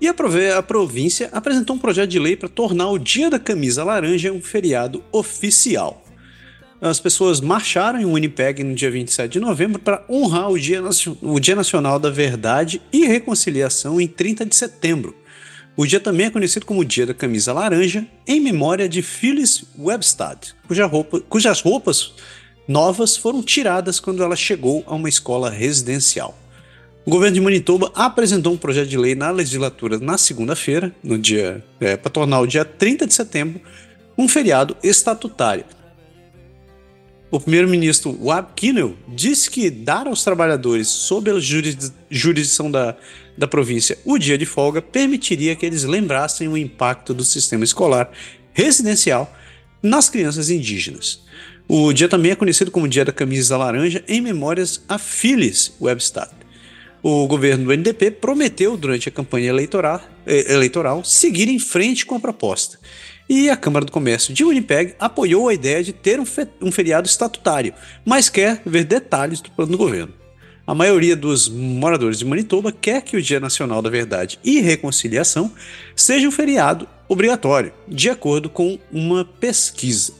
E 0.00 0.08
a, 0.08 0.14
a 0.56 0.62
província 0.62 1.28
apresentou 1.30 1.76
um 1.76 1.78
projeto 1.78 2.08
de 2.08 2.18
lei 2.18 2.34
para 2.34 2.48
tornar 2.48 2.88
o 2.88 2.98
Dia 2.98 3.28
da 3.28 3.38
Camisa 3.38 3.84
Laranja 3.84 4.32
um 4.32 4.40
feriado 4.40 5.04
oficial. 5.12 6.02
As 6.80 6.98
pessoas 6.98 7.42
marcharam 7.42 8.00
em 8.00 8.06
Winnipeg 8.06 8.64
no 8.64 8.74
dia 8.74 8.90
27 8.90 9.32
de 9.32 9.40
novembro 9.40 9.78
para 9.78 10.02
honrar 10.08 10.50
o 10.50 10.58
dia, 10.58 10.82
o 11.20 11.38
dia 11.38 11.54
Nacional 11.54 11.98
da 11.98 12.08
Verdade 12.08 12.80
e 12.90 13.04
Reconciliação 13.04 14.00
em 14.00 14.08
30 14.08 14.46
de 14.46 14.56
setembro. 14.56 15.14
O 15.76 15.86
dia 15.86 16.00
também 16.00 16.26
é 16.26 16.30
conhecido 16.30 16.64
como 16.64 16.84
Dia 16.84 17.04
da 17.04 17.14
Camisa 17.14 17.52
Laranja, 17.52 18.06
em 18.26 18.40
memória 18.40 18.88
de 18.88 19.02
Phyllis 19.02 19.64
Webstad, 19.78 20.54
cuja 20.66 20.86
roupa, 20.86 21.20
cujas 21.20 21.60
roupas 21.60 22.14
novas 22.68 23.16
foram 23.16 23.42
tiradas 23.42 23.98
quando 23.98 24.22
ela 24.22 24.36
chegou 24.36 24.84
a 24.86 24.94
uma 24.94 25.08
escola 25.08 25.48
residencial. 25.48 26.38
O 27.06 27.10
governo 27.10 27.36
de 27.36 27.40
Manitoba 27.40 27.90
apresentou 27.94 28.52
um 28.52 28.58
projeto 28.58 28.88
de 28.88 28.98
lei 28.98 29.14
na 29.14 29.30
legislatura 29.30 29.98
na 29.98 30.18
segunda-feira, 30.18 30.94
no 31.02 31.18
dia 31.18 31.64
é, 31.80 31.96
para 31.96 32.10
tornar 32.10 32.40
o 32.40 32.46
dia 32.46 32.66
30 32.66 33.06
de 33.06 33.14
setembro 33.14 33.62
um 34.16 34.28
feriado 34.28 34.76
estatutário. 34.82 35.64
O 37.30 37.40
primeiro-ministro 37.40 38.12
Wab 38.22 38.48
Kinnell 38.54 38.96
disse 39.08 39.50
que 39.50 39.70
dar 39.70 40.06
aos 40.06 40.22
trabalhadores 40.22 40.88
sob 40.88 41.30
a 41.30 41.34
jurisdição 42.10 42.70
da, 42.70 42.96
da 43.36 43.46
província 43.46 43.98
o 44.04 44.18
dia 44.18 44.36
de 44.36 44.44
folga 44.44 44.82
permitiria 44.82 45.54
que 45.54 45.64
eles 45.64 45.84
lembrassem 45.84 46.48
o 46.48 46.58
impacto 46.58 47.14
do 47.14 47.24
sistema 47.24 47.64
escolar 47.64 48.10
residencial 48.52 49.34
nas 49.82 50.10
crianças 50.10 50.50
indígenas. 50.50 51.22
O 51.70 51.92
dia 51.92 52.08
também 52.08 52.32
é 52.32 52.34
conhecido 52.34 52.70
como 52.70 52.88
Dia 52.88 53.04
da 53.04 53.12
Camisa 53.12 53.54
Laranja 53.54 54.02
em 54.08 54.22
memórias 54.22 54.82
a 54.88 54.96
Phyllis 54.96 55.70
Webstad. 55.78 56.30
O 57.02 57.26
governo 57.26 57.66
do 57.66 57.72
NDP 57.72 58.10
prometeu 58.10 58.74
durante 58.74 59.10
a 59.10 59.12
campanha 59.12 59.50
eleitoral, 59.50 60.00
eh, 60.26 60.50
eleitoral 60.50 61.04
seguir 61.04 61.46
em 61.46 61.58
frente 61.58 62.06
com 62.06 62.14
a 62.14 62.20
proposta 62.20 62.78
e 63.28 63.50
a 63.50 63.56
Câmara 63.56 63.84
do 63.84 63.92
Comércio 63.92 64.32
de 64.32 64.42
Winnipeg 64.44 64.94
apoiou 64.98 65.48
a 65.48 65.52
ideia 65.52 65.84
de 65.84 65.92
ter 65.92 66.18
um, 66.18 66.24
fe 66.24 66.48
um 66.62 66.72
feriado 66.72 67.06
estatutário, 67.06 67.74
mas 68.02 68.30
quer 68.30 68.62
ver 68.64 68.84
detalhes 68.84 69.42
do 69.42 69.50
plano 69.50 69.72
do 69.72 69.78
governo. 69.78 70.14
A 70.66 70.74
maioria 70.74 71.14
dos 71.14 71.48
moradores 71.48 72.18
de 72.18 72.24
Manitoba 72.24 72.72
quer 72.72 73.02
que 73.02 73.16
o 73.16 73.22
Dia 73.22 73.40
Nacional 73.40 73.82
da 73.82 73.90
Verdade 73.90 74.38
e 74.42 74.60
Reconciliação 74.60 75.52
seja 75.94 76.26
um 76.26 76.30
feriado 76.30 76.88
obrigatório, 77.08 77.72
de 77.86 78.10
acordo 78.10 78.50
com 78.50 78.78
uma 78.90 79.24
pesquisa. 79.24 80.14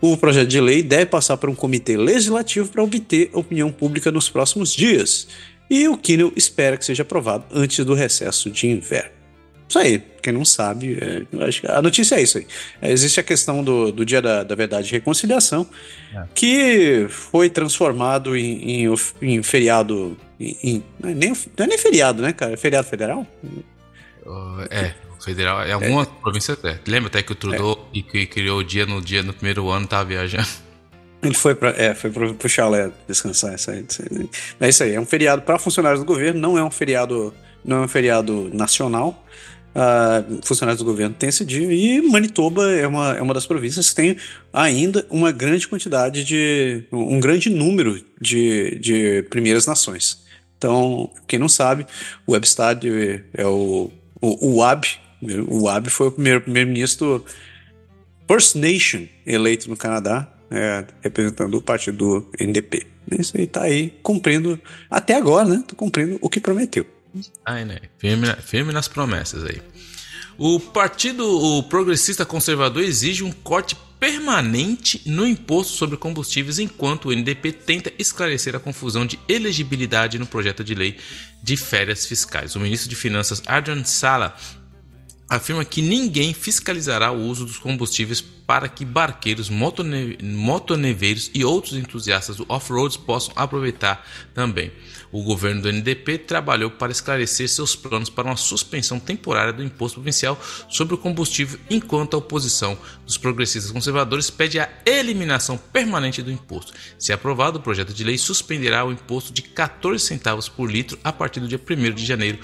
O 0.00 0.16
projeto 0.16 0.48
de 0.48 0.60
lei 0.60 0.82
deve 0.82 1.06
passar 1.06 1.36
por 1.36 1.50
um 1.50 1.54
comitê 1.54 1.96
legislativo 1.96 2.68
para 2.68 2.82
obter 2.82 3.30
opinião 3.32 3.70
pública 3.70 4.10
nos 4.10 4.30
próximos 4.30 4.72
dias, 4.72 5.28
e 5.68 5.86
o 5.86 5.96
Kinnell 5.96 6.32
espera 6.34 6.76
que 6.76 6.84
seja 6.84 7.02
aprovado 7.02 7.44
antes 7.52 7.84
do 7.84 7.94
recesso 7.94 8.50
de 8.50 8.66
inverno. 8.66 9.20
Isso 9.68 9.78
aí, 9.78 10.02
quem 10.20 10.32
não 10.32 10.44
sabe, 10.44 10.98
é, 11.00 11.44
acho 11.46 11.60
que 11.60 11.70
a 11.70 11.80
notícia 11.80 12.16
é 12.16 12.22
isso 12.22 12.38
aí. 12.38 12.46
É, 12.82 12.90
existe 12.90 13.20
a 13.20 13.22
questão 13.22 13.62
do, 13.62 13.92
do 13.92 14.04
Dia 14.04 14.20
da, 14.20 14.42
da 14.42 14.56
Verdade 14.56 14.88
e 14.88 14.90
Reconciliação, 14.90 15.64
é. 16.12 16.24
que 16.34 17.06
foi 17.08 17.48
transformado 17.48 18.36
em, 18.36 18.86
em, 18.86 18.94
em 19.22 19.42
feriado. 19.44 20.16
Em, 20.40 20.82
é 21.04 21.14
nem, 21.14 21.30
não 21.56 21.64
é 21.64 21.66
nem 21.68 21.78
feriado, 21.78 22.20
né, 22.20 22.32
cara? 22.32 22.54
É 22.54 22.56
feriado 22.56 22.88
federal? 22.88 23.24
Uh, 24.26 24.62
é, 24.70 24.92
federal. 25.22 25.66
Em 25.66 25.72
alguma 25.72 26.02
é. 26.02 26.06
província 26.22 26.54
até. 26.54 26.80
Lembra 26.86 27.08
até 27.08 27.22
que 27.22 27.32
o 27.32 27.34
Trudeau 27.34 27.88
é. 27.94 28.02
que 28.02 28.26
criou 28.26 28.60
o 28.60 28.64
dia 28.64 28.86
no 28.86 29.00
dia 29.00 29.22
no 29.22 29.32
primeiro 29.32 29.68
ano 29.70 29.86
tava 29.86 30.04
viajando. 30.04 30.48
Ele 31.22 31.34
foi 31.34 31.54
para 31.54 31.70
é, 31.70 31.94
foi 31.94 32.10
pro, 32.10 32.34
pro 32.34 32.48
chalé 32.48 32.90
descansar. 33.06 33.54
Isso 33.54 33.70
aí, 33.70 33.84
isso 33.88 34.02
aí. 34.02 34.30
É 34.60 34.68
isso 34.68 34.82
aí, 34.82 34.94
é 34.94 35.00
um 35.00 35.06
feriado 35.06 35.42
para 35.42 35.58
funcionários 35.58 36.00
do 36.00 36.06
governo, 36.06 36.40
não 36.40 36.56
é 36.56 36.64
um 36.64 36.70
feriado, 36.70 37.34
não 37.64 37.78
é 37.78 37.80
um 37.82 37.88
feriado 37.88 38.50
nacional 38.52 39.22
uh, 39.74 40.40
funcionários 40.42 40.78
do 40.78 40.84
governo 40.84 41.14
têm 41.14 41.28
esse 41.28 41.44
dia, 41.44 41.72
e 41.72 42.00
Manitoba 42.02 42.70
é 42.72 42.86
uma, 42.86 43.12
é 43.14 43.22
uma 43.22 43.34
das 43.34 43.46
províncias 43.46 43.90
que 43.90 43.94
tem 43.94 44.16
ainda 44.52 45.06
uma 45.10 45.32
grande 45.32 45.68
quantidade 45.68 46.24
de. 46.24 46.84
um 46.92 47.20
grande 47.20 47.50
número 47.50 48.02
de, 48.20 48.78
de 48.78 49.22
primeiras 49.24 49.66
nações. 49.66 50.22
Então, 50.56 51.10
quem 51.26 51.38
não 51.38 51.48
sabe, 51.48 51.86
o 52.26 52.32
Webstad 52.32 52.84
é 53.32 53.46
o, 53.46 53.90
o, 54.20 54.48
o 54.48 54.56
WAB, 54.56 54.84
o 55.22 55.62
WAB 55.64 55.88
foi 55.88 56.08
o 56.08 56.12
primeiro 56.12 56.40
primeiro-ministro 56.40 57.24
First 58.30 58.54
Nation 58.54 59.06
eleito 59.26 59.68
no 59.68 59.76
Canadá, 59.76 60.32
é, 60.50 60.84
representando 61.02 61.54
o 61.54 61.62
partido 61.62 61.96
do 61.96 62.30
NDP. 62.38 62.86
Isso 63.18 63.36
aí 63.36 63.46
tá 63.46 63.62
aí 63.62 63.90
cumprindo, 64.02 64.60
até 64.88 65.14
agora, 65.14 65.48
né? 65.48 65.64
Tá 65.66 65.74
cumprindo 65.74 66.18
o 66.20 66.28
que 66.28 66.40
prometeu. 66.40 66.86
Ai, 67.44 67.64
né? 67.64 67.78
Firme, 67.98 68.26
firme 68.42 68.72
nas 68.72 68.88
promessas 68.88 69.44
aí. 69.44 69.60
O 70.38 70.58
Partido 70.58 71.26
o 71.28 71.62
Progressista 71.64 72.24
Conservador 72.24 72.82
exige 72.82 73.22
um 73.22 73.32
corte 73.32 73.76
permanente 73.98 75.02
no 75.04 75.26
imposto 75.26 75.74
sobre 75.74 75.98
combustíveis, 75.98 76.58
enquanto 76.58 77.08
o 77.08 77.12
NDP 77.12 77.52
tenta 77.52 77.92
esclarecer 77.98 78.56
a 78.56 78.60
confusão 78.60 79.04
de 79.04 79.18
elegibilidade 79.28 80.18
no 80.18 80.26
projeto 80.26 80.64
de 80.64 80.74
lei 80.74 80.96
de 81.42 81.56
férias 81.56 82.06
fiscais. 82.06 82.56
O 82.56 82.60
ministro 82.60 82.88
de 82.88 82.96
Finanças 82.96 83.42
Adrian 83.46 83.84
Sala 83.84 84.34
afirma 85.30 85.64
que 85.64 85.80
ninguém 85.80 86.34
fiscalizará 86.34 87.12
o 87.12 87.22
uso 87.22 87.46
dos 87.46 87.56
combustíveis 87.56 88.20
para 88.20 88.68
que 88.68 88.84
barqueiros, 88.84 89.48
motoneveiros 89.48 91.30
e 91.32 91.44
outros 91.44 91.74
entusiastas 91.74 92.34
do 92.34 92.44
off-road 92.48 92.98
possam 92.98 93.32
aproveitar 93.36 94.04
também. 94.34 94.72
O 95.12 95.22
governo 95.22 95.62
do 95.62 95.72
NDP 95.72 96.18
trabalhou 96.18 96.68
para 96.68 96.90
esclarecer 96.90 97.48
seus 97.48 97.76
planos 97.76 98.10
para 98.10 98.26
uma 98.26 98.36
suspensão 98.36 98.98
temporária 98.98 99.52
do 99.52 99.62
imposto 99.62 100.00
provincial 100.00 100.36
sobre 100.68 100.94
o 100.94 100.98
combustível, 100.98 101.60
enquanto 101.70 102.14
a 102.14 102.18
oposição 102.18 102.76
dos 103.06 103.16
progressistas 103.16 103.70
conservadores 103.70 104.30
pede 104.30 104.58
a 104.58 104.68
eliminação 104.84 105.56
permanente 105.56 106.20
do 106.20 106.32
imposto. 106.32 106.72
Se 106.98 107.12
aprovado, 107.12 107.58
o 107.58 107.62
projeto 107.62 107.94
de 107.94 108.02
lei 108.02 108.18
suspenderá 108.18 108.84
o 108.84 108.90
imposto 108.90 109.32
de 109.32 109.42
14 109.42 110.04
centavos 110.04 110.48
por 110.48 110.68
litro 110.68 110.98
a 111.04 111.12
partir 111.12 111.38
do 111.38 111.46
dia 111.46 111.60
1 111.60 111.94
de 111.94 112.04
janeiro, 112.04 112.40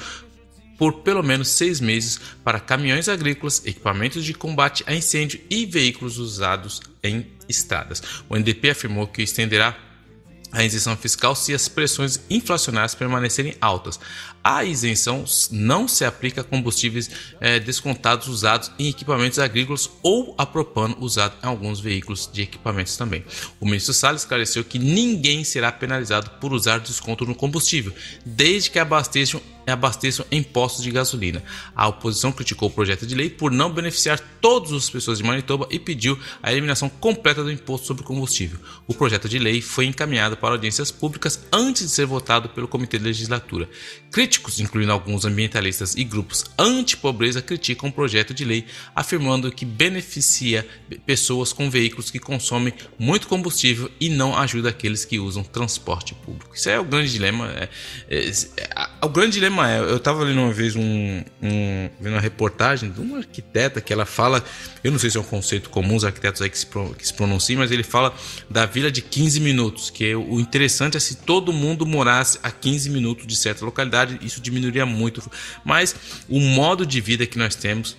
por 0.78 1.00
pelo 1.00 1.22
menos 1.22 1.48
seis 1.48 1.80
meses 1.80 2.20
para 2.44 2.60
caminhões 2.60 3.08
agrícolas, 3.08 3.62
equipamentos 3.64 4.24
de 4.24 4.34
combate 4.34 4.84
a 4.86 4.94
incêndio 4.94 5.40
e 5.48 5.66
veículos 5.66 6.18
usados 6.18 6.80
em 7.02 7.26
estradas. 7.48 8.02
O 8.28 8.36
NDP 8.36 8.70
afirmou 8.70 9.06
que 9.06 9.22
estenderá 9.22 9.76
a 10.52 10.64
isenção 10.64 10.96
fiscal 10.96 11.34
se 11.34 11.52
as 11.52 11.68
pressões 11.68 12.20
inflacionárias 12.30 12.94
permanecerem 12.94 13.54
altas. 13.60 14.00
A 14.42 14.64
isenção 14.64 15.24
não 15.50 15.88
se 15.88 16.04
aplica 16.04 16.40
a 16.40 16.44
combustíveis 16.44 17.10
é, 17.40 17.58
descontados 17.58 18.28
usados 18.28 18.70
em 18.78 18.88
equipamentos 18.88 19.38
agrícolas 19.38 19.90
ou 20.02 20.34
a 20.38 20.46
propano 20.46 20.96
usado 21.00 21.34
em 21.42 21.46
alguns 21.46 21.80
veículos 21.80 22.30
de 22.32 22.42
equipamentos 22.42 22.96
também. 22.96 23.24
O 23.60 23.66
ministro 23.66 23.92
Salles 23.92 24.22
esclareceu 24.22 24.64
que 24.64 24.78
ninguém 24.78 25.42
será 25.44 25.70
penalizado 25.72 26.30
por 26.40 26.52
usar 26.52 26.78
desconto 26.78 27.26
no 27.26 27.34
combustível, 27.34 27.92
desde 28.24 28.70
que 28.70 28.78
abasteçam 29.72 30.24
em 30.30 30.42
postos 30.42 30.82
de 30.82 30.90
gasolina. 30.90 31.42
A 31.74 31.88
oposição 31.88 32.32
criticou 32.32 32.68
o 32.68 32.72
projeto 32.72 33.06
de 33.06 33.14
lei 33.14 33.30
por 33.30 33.50
não 33.50 33.70
beneficiar 33.70 34.20
todas 34.40 34.72
as 34.72 34.88
pessoas 34.88 35.18
de 35.18 35.24
Manitoba 35.24 35.66
e 35.70 35.78
pediu 35.78 36.18
a 36.42 36.52
eliminação 36.52 36.88
completa 36.88 37.42
do 37.42 37.50
imposto 37.50 37.86
sobre 37.86 38.04
combustível. 38.04 38.58
O 38.86 38.94
projeto 38.94 39.28
de 39.28 39.38
lei 39.38 39.60
foi 39.60 39.86
encaminhado 39.86 40.36
para 40.36 40.54
audiências 40.54 40.90
públicas 40.90 41.46
antes 41.52 41.82
de 41.82 41.88
ser 41.88 42.06
votado 42.06 42.48
pelo 42.50 42.68
Comitê 42.68 42.98
de 42.98 43.04
Legislatura. 43.04 43.68
Críticos, 44.10 44.60
incluindo 44.60 44.92
alguns 44.92 45.24
ambientalistas 45.24 45.94
e 45.94 46.04
grupos 46.04 46.44
anti-pobreza, 46.58 47.42
criticam 47.42 47.88
o 47.88 47.92
projeto 47.92 48.32
de 48.32 48.44
lei, 48.44 48.64
afirmando 48.94 49.50
que 49.50 49.64
beneficia 49.64 50.66
pessoas 51.04 51.52
com 51.52 51.68
veículos 51.68 52.10
que 52.10 52.18
consomem 52.18 52.72
muito 52.98 53.28
combustível 53.28 53.90
e 54.00 54.08
não 54.08 54.36
ajuda 54.36 54.70
aqueles 54.70 55.04
que 55.04 55.18
usam 55.18 55.42
transporte 55.42 56.14
público. 56.14 56.54
Isso 56.54 56.68
é 56.68 56.78
o 56.78 56.84
grande 56.84 57.12
dilema. 57.12 57.50
É, 57.50 57.68
é, 58.08 58.28
é, 58.28 58.88
o 59.02 59.08
grande 59.08 59.32
dilema 59.32 59.55
eu 59.64 59.98
tava 59.98 60.24
lendo 60.24 60.40
uma 60.40 60.52
vez 60.52 60.76
um, 60.76 61.22
um 61.42 61.90
vendo 62.00 62.14
uma 62.14 62.20
reportagem 62.20 62.90
de 62.90 63.00
uma 63.00 63.18
arquiteta 63.18 63.80
que 63.80 63.92
ela 63.92 64.04
fala, 64.04 64.44
eu 64.82 64.90
não 64.90 64.98
sei 64.98 65.10
se 65.10 65.16
é 65.16 65.20
um 65.20 65.24
conceito 65.24 65.70
comum 65.70 65.96
os 65.96 66.04
arquitetos 66.04 66.42
aí 66.42 66.50
que 66.50 66.58
se, 66.58 66.66
que 66.66 67.06
se 67.06 67.14
pronunciam, 67.14 67.58
mas 67.58 67.70
ele 67.70 67.82
fala 67.82 68.14
da 68.48 68.66
vila 68.66 68.90
de 68.90 69.02
15 69.02 69.40
minutos, 69.40 69.90
que 69.90 70.10
é, 70.10 70.16
o 70.16 70.40
interessante 70.40 70.96
é 70.96 71.00
se 71.00 71.16
todo 71.16 71.52
mundo 71.52 71.86
morasse 71.86 72.38
a 72.42 72.50
15 72.50 72.90
minutos 72.90 73.26
de 73.26 73.36
certa 73.36 73.64
localidade, 73.64 74.18
isso 74.22 74.40
diminuiria 74.40 74.86
muito. 74.86 75.22
Mas 75.64 75.94
o 76.28 76.40
modo 76.40 76.84
de 76.86 77.00
vida 77.00 77.26
que 77.26 77.38
nós 77.38 77.54
temos 77.54 77.96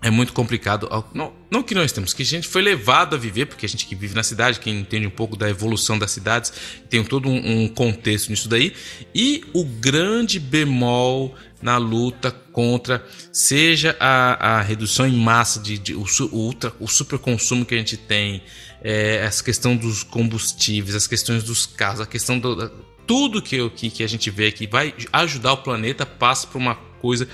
é 0.00 0.10
muito 0.10 0.32
complicado. 0.32 0.88
Não, 1.12 1.32
não 1.50 1.62
que 1.62 1.74
nós 1.74 1.90
temos, 1.90 2.14
que 2.14 2.22
a 2.22 2.26
gente 2.26 2.46
foi 2.46 2.62
levado 2.62 3.16
a 3.16 3.18
viver, 3.18 3.46
porque 3.46 3.66
a 3.66 3.68
gente 3.68 3.84
que 3.84 3.96
vive 3.96 4.14
na 4.14 4.22
cidade, 4.22 4.60
quem 4.60 4.78
entende 4.78 5.06
um 5.06 5.10
pouco 5.10 5.36
da 5.36 5.50
evolução 5.50 5.98
das 5.98 6.12
cidades, 6.12 6.52
tem 6.88 7.02
todo 7.02 7.28
um, 7.28 7.64
um 7.64 7.68
contexto 7.68 8.30
nisso 8.30 8.48
daí. 8.48 8.72
E 9.14 9.44
o 9.52 9.64
grande 9.64 10.38
bemol 10.38 11.34
na 11.60 11.76
luta 11.76 12.30
contra, 12.30 13.04
seja 13.32 13.96
a, 13.98 14.58
a 14.58 14.62
redução 14.62 15.06
em 15.06 15.16
massa, 15.16 15.58
de, 15.58 15.76
de 15.76 15.94
o, 15.94 16.04
ultra, 16.30 16.72
o 16.78 16.86
superconsumo 16.86 17.64
que 17.64 17.74
a 17.74 17.78
gente 17.78 17.96
tem, 17.96 18.42
é, 18.80 19.16
essa 19.16 19.42
questão 19.42 19.76
dos 19.76 20.04
combustíveis, 20.04 20.94
as 20.94 21.08
questões 21.08 21.42
dos 21.42 21.66
carros, 21.66 22.00
a 22.00 22.06
questão 22.06 22.38
do. 22.38 22.70
Tudo 23.04 23.42
que, 23.42 23.68
que, 23.70 23.90
que 23.90 24.04
a 24.04 24.06
gente 24.06 24.30
vê 24.30 24.52
que 24.52 24.66
vai 24.66 24.94
ajudar 25.12 25.54
o 25.54 25.56
planeta 25.58 26.04
passa 26.04 26.46
por 26.46 26.58
uma 26.58 26.74
coisa 27.00 27.26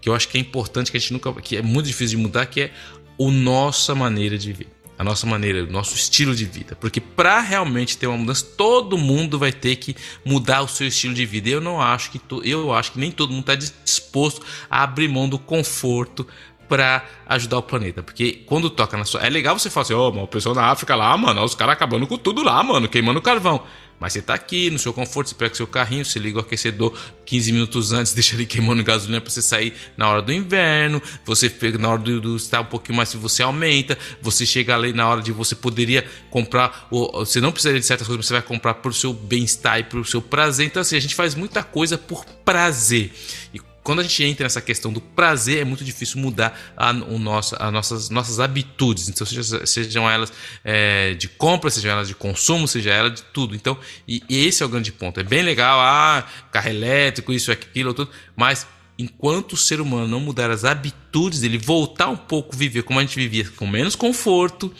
que 0.00 0.08
eu 0.08 0.14
acho 0.14 0.28
que 0.28 0.38
é 0.38 0.40
importante, 0.40 0.90
que 0.90 0.96
a 0.96 1.00
gente 1.00 1.12
nunca. 1.12 1.32
que 1.34 1.56
é 1.56 1.62
muito 1.62 1.86
difícil 1.86 2.16
de 2.16 2.22
mudar, 2.22 2.46
que 2.46 2.62
é 2.62 2.72
a 3.18 3.30
nossa 3.30 3.94
maneira 3.94 4.38
de 4.38 4.52
viver. 4.52 4.68
A 4.98 5.04
nossa 5.04 5.28
maneira, 5.28 5.62
o 5.62 5.70
nosso 5.70 5.94
estilo 5.94 6.34
de 6.34 6.44
vida. 6.44 6.74
Porque 6.74 7.00
para 7.00 7.38
realmente 7.40 7.96
ter 7.96 8.08
uma 8.08 8.16
mudança, 8.16 8.44
todo 8.56 8.98
mundo 8.98 9.38
vai 9.38 9.52
ter 9.52 9.76
que 9.76 9.94
mudar 10.24 10.62
o 10.62 10.66
seu 10.66 10.88
estilo 10.88 11.14
de 11.14 11.24
vida. 11.24 11.48
Eu 11.48 11.60
não 11.60 11.80
acho 11.80 12.10
que 12.10 12.20
eu 12.42 12.74
acho 12.74 12.92
que 12.92 12.98
nem 12.98 13.12
todo 13.12 13.30
mundo 13.30 13.48
está 13.48 13.54
disposto 13.54 14.44
a 14.68 14.82
abrir 14.82 15.06
mão 15.06 15.28
do 15.28 15.38
conforto 15.38 16.26
para 16.68 17.04
ajudar 17.26 17.58
o 17.58 17.62
planeta. 17.62 18.02
Porque 18.02 18.44
quando 18.46 18.68
toca 18.68 18.96
na 18.96 19.04
sua. 19.04 19.20
É 19.20 19.30
legal 19.30 19.56
você 19.58 19.70
falar 19.70 19.82
assim, 19.82 19.94
ó, 19.94 20.10
oh, 20.10 20.24
o 20.24 20.26
pessoal 20.26 20.54
na 20.54 20.64
África 20.64 20.96
lá, 20.96 21.16
mano, 21.16 21.44
os 21.44 21.54
caras 21.54 21.74
acabando 21.74 22.04
com 22.06 22.18
tudo 22.18 22.42
lá, 22.42 22.60
mano, 22.62 22.88
queimando 22.88 23.22
carvão. 23.22 23.62
Mas 24.00 24.12
você 24.12 24.22
tá 24.22 24.34
aqui 24.34 24.70
no 24.70 24.78
seu 24.78 24.92
conforto, 24.92 25.28
você 25.28 25.34
pega 25.34 25.52
o 25.52 25.56
seu 25.56 25.66
carrinho, 25.66 26.04
você 26.04 26.18
liga 26.18 26.38
o 26.38 26.40
aquecedor 26.40 26.96
15 27.26 27.52
minutos 27.52 27.92
antes, 27.92 28.12
deixa 28.14 28.34
ele 28.34 28.46
queimando 28.46 28.82
gasolina 28.84 29.20
para 29.20 29.30
você 29.30 29.42
sair 29.42 29.74
na 29.96 30.08
hora 30.08 30.22
do 30.22 30.32
inverno. 30.32 31.02
Você 31.24 31.50
pega 31.50 31.78
na 31.78 31.88
hora 31.88 31.98
do, 31.98 32.20
do 32.20 32.36
estar 32.36 32.60
um 32.60 32.66
pouquinho 32.66 32.96
mais, 32.96 33.12
você 33.14 33.42
aumenta. 33.42 33.98
Você 34.22 34.46
chega 34.46 34.74
ali 34.74 34.92
na 34.92 35.08
hora 35.08 35.20
de 35.20 35.32
você 35.32 35.54
poderia 35.54 36.06
comprar, 36.30 36.86
ou, 36.90 37.10
você 37.24 37.40
não 37.40 37.50
precisaria 37.52 37.80
de 37.80 37.86
certas 37.86 38.06
coisas, 38.06 38.24
você 38.24 38.32
vai 38.32 38.42
comprar 38.42 38.74
por 38.74 38.94
seu 38.94 39.12
bem-estar 39.12 39.80
e 39.80 39.84
por 39.84 40.06
seu 40.06 40.22
prazer. 40.22 40.66
Então, 40.66 40.80
assim, 40.80 40.96
a 40.96 41.00
gente 41.00 41.14
faz 41.14 41.34
muita 41.34 41.62
coisa 41.62 41.98
por 41.98 42.24
prazer. 42.44 43.12
E 43.52 43.60
quando 43.88 44.00
a 44.00 44.02
gente 44.02 44.22
entra 44.22 44.44
nessa 44.44 44.60
questão 44.60 44.92
do 44.92 45.00
prazer, 45.00 45.62
é 45.62 45.64
muito 45.64 45.82
difícil 45.82 46.20
mudar 46.20 46.54
a, 46.76 46.90
o 46.90 47.18
nosso, 47.18 47.56
as 47.58 47.72
nossas, 47.72 48.10
nossas 48.10 48.38
habitudes. 48.38 49.08
Então, 49.08 49.26
seja, 49.26 49.64
sejam 49.64 50.10
elas 50.10 50.30
é, 50.62 51.14
de 51.14 51.26
compra, 51.26 51.70
sejam 51.70 51.92
elas 51.92 52.06
de 52.06 52.14
consumo, 52.14 52.68
seja 52.68 52.90
ela 52.90 53.10
de 53.10 53.22
tudo. 53.22 53.54
Então, 53.54 53.78
e, 54.06 54.22
e, 54.28 54.46
esse 54.46 54.62
é 54.62 54.66
o 54.66 54.68
grande 54.68 54.92
ponto. 54.92 55.18
É 55.18 55.22
bem 55.22 55.40
legal, 55.40 55.80
ah, 55.80 56.22
carro 56.52 56.68
elétrico, 56.68 57.32
isso, 57.32 57.50
aquilo, 57.50 57.94
tudo, 57.94 58.10
mas 58.36 58.66
enquanto 58.98 59.54
o 59.54 59.56
ser 59.56 59.80
humano 59.80 60.06
não 60.06 60.20
mudar 60.20 60.50
as 60.50 60.66
habitudes, 60.66 61.42
ele 61.42 61.56
voltar 61.56 62.08
um 62.08 62.16
pouco 62.16 62.54
viver 62.54 62.82
como 62.82 62.98
a 62.98 63.02
gente 63.02 63.16
vivia, 63.16 63.50
com 63.56 63.66
menos 63.66 63.96
conforto, 63.96 64.70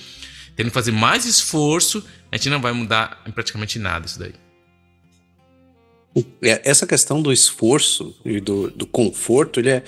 tendo 0.54 0.66
que 0.66 0.74
fazer 0.74 0.92
mais 0.92 1.24
esforço, 1.24 2.04
a 2.30 2.36
gente 2.36 2.50
não 2.50 2.60
vai 2.60 2.72
mudar 2.72 3.22
praticamente 3.34 3.78
nada 3.78 4.04
isso 4.04 4.18
daí. 4.18 4.34
É, 6.42 6.62
essa 6.64 6.86
questão 6.86 7.22
do 7.22 7.32
esforço 7.32 8.14
e 8.24 8.40
do, 8.40 8.70
do 8.70 8.86
conforto, 8.86 9.60
ele 9.60 9.70
é, 9.70 9.82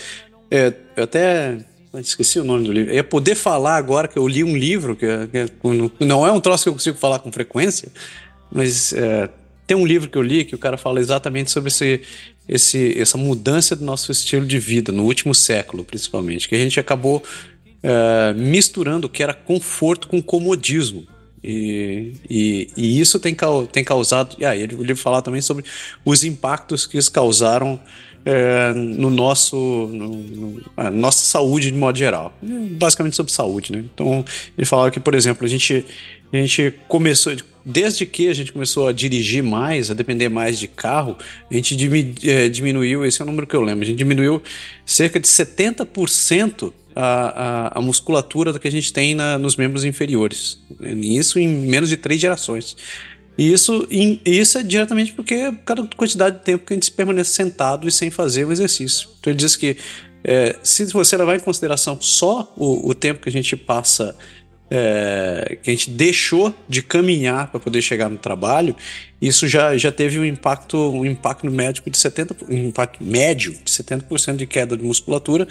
é, 0.50 0.74
Eu 0.96 1.04
até. 1.04 1.58
Esqueci 1.94 2.38
o 2.38 2.44
nome 2.44 2.64
do 2.64 2.72
livro. 2.72 2.94
É 2.94 3.02
poder 3.02 3.34
falar 3.34 3.74
agora 3.74 4.06
que 4.06 4.16
eu 4.16 4.28
li 4.28 4.44
um 4.44 4.56
livro, 4.56 4.94
que, 4.94 5.04
é, 5.04 5.26
que 5.26 5.38
é, 5.38 5.48
não 5.98 6.24
é 6.24 6.30
um 6.30 6.40
troço 6.40 6.62
que 6.62 6.68
eu 6.68 6.72
consigo 6.74 6.96
falar 6.96 7.18
com 7.18 7.32
frequência, 7.32 7.88
mas 8.48 8.92
é, 8.92 9.28
tem 9.66 9.76
um 9.76 9.84
livro 9.84 10.08
que 10.08 10.16
eu 10.16 10.22
li 10.22 10.44
que 10.44 10.54
o 10.54 10.58
cara 10.58 10.76
fala 10.76 11.00
exatamente 11.00 11.50
sobre 11.50 11.66
esse, 11.66 12.00
esse, 12.48 12.96
essa 12.96 13.18
mudança 13.18 13.74
do 13.74 13.84
nosso 13.84 14.12
estilo 14.12 14.46
de 14.46 14.58
vida, 14.58 14.92
no 14.92 15.04
último 15.04 15.34
século, 15.34 15.84
principalmente, 15.84 16.48
que 16.48 16.54
a 16.54 16.58
gente 16.58 16.78
acabou 16.78 17.24
é, 17.82 18.32
misturando 18.34 19.06
o 19.06 19.10
que 19.10 19.22
era 19.22 19.34
conforto 19.34 20.06
com 20.08 20.22
comodismo. 20.22 21.06
E, 21.42 22.12
e, 22.28 22.70
e, 22.76 23.00
isso 23.00 23.18
tem, 23.18 23.34
tem 23.72 23.82
causado. 23.82 24.36
E 24.38 24.44
aí, 24.44 24.60
ele 24.62 24.94
falar 24.94 25.22
também 25.22 25.40
sobre 25.40 25.64
os 26.04 26.22
impactos 26.22 26.86
que 26.86 26.98
isso 26.98 27.10
causaram 27.10 27.80
é, 28.24 28.72
no 28.74 29.10
nosso. 29.10 29.56
No, 29.56 30.08
no, 30.08 30.62
nossa 30.92 31.24
saúde 31.24 31.70
de 31.70 31.76
modo 31.76 31.96
geral. 31.96 32.32
Basicamente 32.42 33.16
sobre 33.16 33.32
saúde, 33.32 33.72
né? 33.72 33.84
Então, 33.92 34.24
ele 34.56 34.66
falava 34.66 34.90
que, 34.90 35.00
por 35.00 35.14
exemplo, 35.14 35.46
a 35.46 35.48
gente, 35.48 35.84
a 36.32 36.36
gente 36.36 36.74
começou. 36.88 37.34
Desde 37.64 38.06
que 38.06 38.28
a 38.28 38.34
gente 38.34 38.52
começou 38.52 38.88
a 38.88 38.92
dirigir 38.92 39.42
mais, 39.42 39.90
a 39.90 39.94
depender 39.94 40.30
mais 40.30 40.58
de 40.58 40.66
carro, 40.66 41.16
a 41.50 41.54
gente 41.54 41.76
é, 42.26 42.48
diminuiu, 42.48 43.04
esse 43.04 43.20
é 43.20 43.24
o 43.24 43.26
número 43.26 43.46
que 43.46 43.54
eu 43.54 43.60
lembro, 43.60 43.84
a 43.84 43.86
gente 43.86 43.98
diminuiu 43.98 44.42
cerca 44.86 45.20
de 45.20 45.28
70% 45.28 46.72
a, 46.96 47.02
a, 47.04 47.78
a, 47.78 47.82
musculatura 47.82 48.58
que 48.58 48.66
a 48.66 48.70
gente 48.70 48.92
tem 48.92 49.14
na, 49.14 49.38
nos 49.38 49.56
membros 49.56 49.84
inferiores. 49.84 50.58
Isso 50.80 51.38
em 51.38 51.48
menos 51.48 51.88
de 51.88 51.96
três 51.96 52.20
gerações. 52.20 52.76
E 53.36 53.52
isso, 53.52 53.86
isso 54.24 54.58
é 54.58 54.62
diretamente 54.62 55.12
porque 55.12 55.52
cada 55.64 55.82
quantidade 55.96 56.38
de 56.38 56.44
tempo 56.44 56.66
que 56.66 56.72
a 56.72 56.76
gente 56.76 56.90
permanece 56.90 57.30
sentado 57.30 57.88
e 57.88 57.92
sem 57.92 58.10
fazer 58.10 58.44
o 58.44 58.52
exercício. 58.52 59.08
Então 59.18 59.30
ele 59.30 59.38
diz 59.38 59.56
que 59.56 59.76
é, 60.22 60.56
se 60.62 60.84
você 60.86 61.16
levar 61.16 61.36
em 61.36 61.40
consideração 61.40 61.98
só 62.00 62.52
o, 62.56 62.90
o 62.90 62.94
tempo 62.94 63.22
que 63.22 63.28
a 63.28 63.32
gente 63.32 63.56
passa, 63.56 64.14
é, 64.70 65.58
que 65.62 65.70
a 65.70 65.72
gente 65.72 65.90
deixou 65.90 66.54
de 66.68 66.80
caminhar 66.80 67.48
para 67.48 67.58
poder 67.58 67.82
chegar 67.82 68.08
no 68.08 68.16
trabalho, 68.16 68.76
isso 69.20 69.48
já, 69.48 69.76
já 69.76 69.90
teve 69.90 70.18
um 70.18 70.24
impacto, 70.24 70.78
um 70.78 71.04
impacto 71.04 71.50
médico 71.50 71.90
de 71.90 71.98
70%, 71.98 72.36
um 72.48 72.68
impacto 72.68 73.02
médio 73.02 73.52
de 73.52 73.70
70% 73.70 74.36
de 74.36 74.46
queda 74.46 74.76
de 74.76 74.84
musculatura 74.84 75.46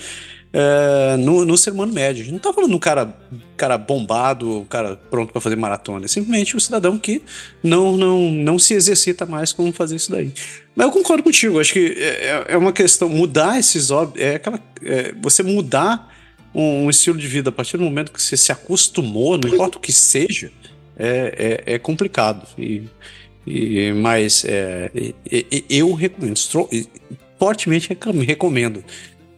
é, 0.51 1.17
no, 1.17 1.45
no 1.45 1.57
ser 1.57 1.71
humano 1.71 1.93
médio. 1.93 2.31
Não 2.31 2.39
tá 2.39 2.51
falando 2.53 2.73
um 2.73 2.79
cara, 2.79 3.13
cara 3.55 3.77
bombado, 3.77 4.61
um 4.61 4.65
cara 4.65 4.95
pronto 4.95 5.31
para 5.31 5.41
fazer 5.41 5.55
maratona. 5.55 6.05
É 6.05 6.07
simplesmente 6.07 6.55
um 6.55 6.59
cidadão 6.59 6.97
que 6.97 7.21
não, 7.61 7.97
não, 7.97 8.31
não 8.31 8.57
se 8.57 8.73
exercita 8.73 9.25
mais 9.25 9.51
como 9.53 9.71
fazer 9.71 9.97
isso 9.97 10.11
daí. 10.11 10.31
Mas 10.75 10.87
eu 10.87 10.93
concordo 10.93 11.21
contigo, 11.23 11.59
acho 11.59 11.73
que 11.73 11.93
é, 11.97 12.45
é 12.47 12.57
uma 12.57 12.71
questão, 12.71 13.09
mudar 13.09 13.59
esses 13.59 13.91
óbitos, 13.91 14.21
é 14.21 14.35
aquela. 14.35 14.59
É, 14.81 15.13
você 15.21 15.43
mudar 15.43 16.18
um, 16.53 16.85
um, 16.85 16.89
estilo 16.89 17.17
de 17.17 17.27
vida 17.27 17.49
a 17.49 17.51
partir 17.51 17.77
do 17.77 17.83
momento 17.83 18.11
que 18.11 18.21
você 18.21 18.37
se 18.37 18.51
acostumou, 18.51 19.37
não 19.37 19.49
importa 19.53 19.77
o 19.77 19.81
que 19.81 19.91
seja, 19.91 20.51
é, 20.97 21.63
é, 21.67 21.73
é 21.75 21.79
complicado. 21.79 22.47
E, 22.57 22.83
e, 23.45 23.91
mas 23.93 24.43
é, 24.45 24.91
eu 25.69 25.93
recomendo, 25.93 26.39
fortemente 27.37 27.89
recomendo 28.25 28.83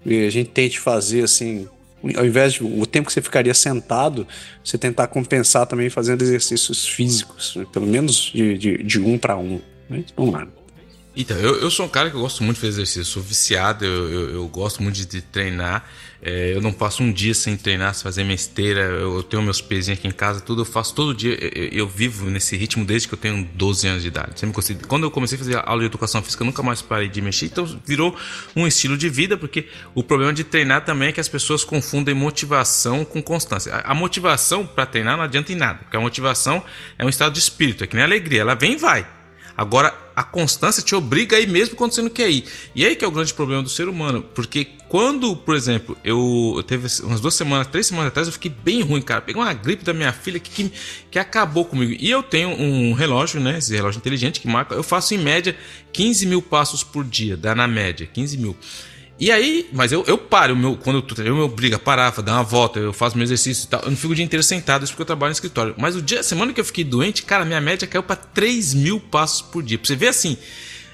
e 0.06 0.26
a 0.26 0.30
gente 0.30 0.50
tente 0.50 0.80
fazer 0.80 1.24
assim, 1.24 1.68
ao 2.16 2.26
invés 2.26 2.54
de 2.54 2.64
o 2.64 2.86
tempo 2.86 3.08
que 3.08 3.14
você 3.14 3.22
ficaria 3.22 3.54
sentado, 3.54 4.28
você 4.64 4.78
tentar 4.78 5.08
compensar 5.08 5.68
também 5.68 5.90
fazendo 5.90 6.22
exercícios 6.22 6.88
físicos, 6.88 7.56
né? 7.56 7.66
pelo 7.72 7.86
menos 7.86 8.32
de, 8.34 8.58
de, 8.58 8.84
de 8.84 9.00
um 9.00 9.18
para 9.18 9.38
um. 9.38 9.62
Né? 9.90 10.04
Vamos 10.18 10.34
lá. 10.34 10.48
Então, 11.14 11.36
eu, 11.38 11.60
eu 11.60 11.70
sou 11.70 11.86
um 11.86 11.90
cara 11.90 12.10
que 12.10 12.16
gosto 12.16 12.42
muito 12.42 12.56
de 12.56 12.62
fazer 12.62 12.82
exercício, 12.82 13.04
sou 13.04 13.22
viciado, 13.22 13.84
eu, 13.84 14.10
eu, 14.10 14.30
eu 14.36 14.48
gosto 14.48 14.82
muito 14.82 14.96
de, 14.96 15.06
de 15.06 15.22
treinar. 15.22 15.86
É, 16.24 16.56
eu 16.56 16.62
não 16.62 16.72
passo 16.72 17.02
um 17.02 17.12
dia 17.12 17.34
sem 17.34 17.58
treinar, 17.58 17.94
sem 17.96 18.04
fazer 18.04 18.24
minha 18.24 18.36
esteira. 18.36 18.82
Eu, 18.82 19.16
eu 19.16 19.24
tenho 19.24 19.44
meus 19.44 19.60
pezinhos 19.60 20.00
aqui 20.00 20.08
em 20.08 20.12
casa, 20.12 20.40
tudo 20.40 20.62
eu 20.62 20.66
faço 20.66 20.96
todo 20.96 21.14
dia. 21.14 21.34
Eu, 21.34 21.70
eu, 21.70 21.88
vivo 21.88 22.30
nesse 22.30 22.56
ritmo 22.56 22.86
desde 22.86 23.10
que 23.10 23.14
eu 23.14 23.18
tenho 23.18 23.44
12 23.56 23.88
anos 23.88 24.02
de 24.04 24.08
idade. 24.08 24.40
Sempre. 24.40 24.86
Quando 24.88 25.04
eu 25.04 25.12
comecei 25.12 25.36
a 25.36 25.40
fazer 25.40 25.62
aula 25.66 25.82
de 25.82 25.88
educação 25.88 26.22
física, 26.22 26.44
eu 26.44 26.46
nunca 26.46 26.64
mais 26.64 26.82
parei 26.82 27.10
de 27.10 27.22
mexer. 27.22 27.48
Então 27.48 27.66
virou 27.86 28.16
um 28.56 28.66
estilo 28.66 28.96
de 28.96 29.10
vida, 29.10 29.36
porque 29.36 29.68
o 29.94 30.04
problema 30.04 30.32
de 30.32 30.46
treinar 30.46 30.86
também 30.86 31.10
é 31.10 31.12
que 31.12 31.20
as 31.20 31.28
pessoas 31.28 31.66
confundem 31.66 32.14
motivação 32.14 33.04
com 33.04 33.22
constância. 33.22 33.74
A, 33.74 33.92
a 33.92 33.94
motivação 33.94 34.66
para 34.66 34.86
treinar 34.86 35.18
não 35.18 35.24
adianta 35.24 35.52
em 35.52 35.56
nada, 35.56 35.80
porque 35.80 35.98
a 35.98 36.00
motivação 36.00 36.64
é 36.98 37.04
um 37.04 37.10
estado 37.10 37.34
de 37.34 37.40
espírito, 37.40 37.84
é 37.84 37.88
que 37.88 37.96
nem 37.96 38.06
alegria. 38.06 38.42
Ela 38.42 38.56
vem 38.56 38.74
e 38.74 38.78
vai. 38.78 39.21
Agora, 39.56 39.94
a 40.16 40.24
constância 40.24 40.84
te 40.84 40.96
obriga 40.96 41.36
a 41.36 41.40
ir 41.40 41.48
mesmo 41.48 41.76
quando 41.76 41.94
você 41.94 42.02
não 42.02 42.10
quer 42.10 42.30
ir. 42.30 42.46
E 42.76 42.86
aí 42.86 42.96
que 42.96 43.04
é 43.04 43.08
o 43.08 43.12
grande 43.12 43.34
problema 43.34 43.64
do 43.64 43.70
ser 43.70 43.88
humano. 43.88 44.24
Porque 44.34 44.68
quando, 44.88 45.36
por 45.36 45.56
exemplo, 45.56 45.98
eu, 46.04 46.54
eu 46.58 46.64
teve 46.64 46.88
umas 47.04 47.20
duas 47.20 47.34
semanas, 47.34 47.68
três 47.68 47.88
semanas 47.88 48.10
atrás, 48.10 48.28
eu 48.28 48.34
fiquei 48.34 48.52
bem 48.52 48.82
ruim, 48.82 49.02
cara. 49.02 49.22
Peguei 49.22 49.42
uma 49.42 49.54
gripe 49.54 49.84
da 49.84 49.94
minha 49.94 50.12
filha 50.12 50.40
que, 50.40 50.50
que, 50.50 50.72
que 51.12 51.20
acabou 51.20 51.66
comigo. 51.66 51.96
E 52.00 52.10
eu 52.10 52.22
tenho 52.22 52.50
um 52.50 52.94
relógio, 52.94 53.40
né? 53.40 53.58
Esse 53.58 53.74
relógio 53.74 54.00
inteligente 54.00 54.40
que 54.40 54.48
marca. 54.48 54.76
Eu 54.76 54.84
faço 54.84 55.14
em 55.14 55.18
média 55.18 55.56
15 55.94 56.26
mil 56.26 56.42
passos 56.42 56.84
por 56.84 57.04
dia, 57.04 57.36
dá 57.38 57.56
na 57.56 57.68
média, 57.68 58.08
15 58.08 58.38
mil. 58.38 58.56
E 59.22 59.32
aí, 59.32 59.70
mas 59.72 59.92
eu, 59.92 60.04
eu 60.08 60.18
paro, 60.18 60.56
meu, 60.56 60.76
quando 60.76 61.06
eu, 61.16 61.26
eu 61.26 61.36
me 61.36 61.42
obrigo 61.42 61.76
a 61.76 61.80
parar, 61.80 62.10
dar 62.24 62.34
uma 62.34 62.44
volta, 62.44 62.80
eu 62.80 62.92
faço 62.92 63.16
meu 63.16 63.24
exercício 63.24 63.66
e 63.66 63.68
tal. 63.68 63.82
Eu 63.84 63.92
não 63.92 63.96
fico 63.96 64.14
o 64.14 64.16
dia 64.16 64.26
inteiro 64.26 64.42
sentado, 64.42 64.84
isso 64.84 64.94
porque 64.94 65.04
eu 65.04 65.06
trabalho 65.06 65.30
no 65.30 65.34
escritório. 65.34 65.76
Mas 65.78 65.96
o 65.96 66.02
dia, 66.02 66.24
semana 66.24 66.52
que 66.52 66.60
eu 66.60 66.66
fiquei 66.66 66.84
doente, 66.84 67.22
cara, 67.22 67.46
minha 67.46 67.62
média 67.62 67.88
caiu 67.88 68.02
para 68.02 68.16
3 68.16 68.74
mil 68.74 69.00
passos 69.00 69.44
por 69.44 69.62
dia. 69.62 69.78
Pra 69.78 69.86
você 69.86 69.96
ver 69.96 70.08
assim, 70.08 70.40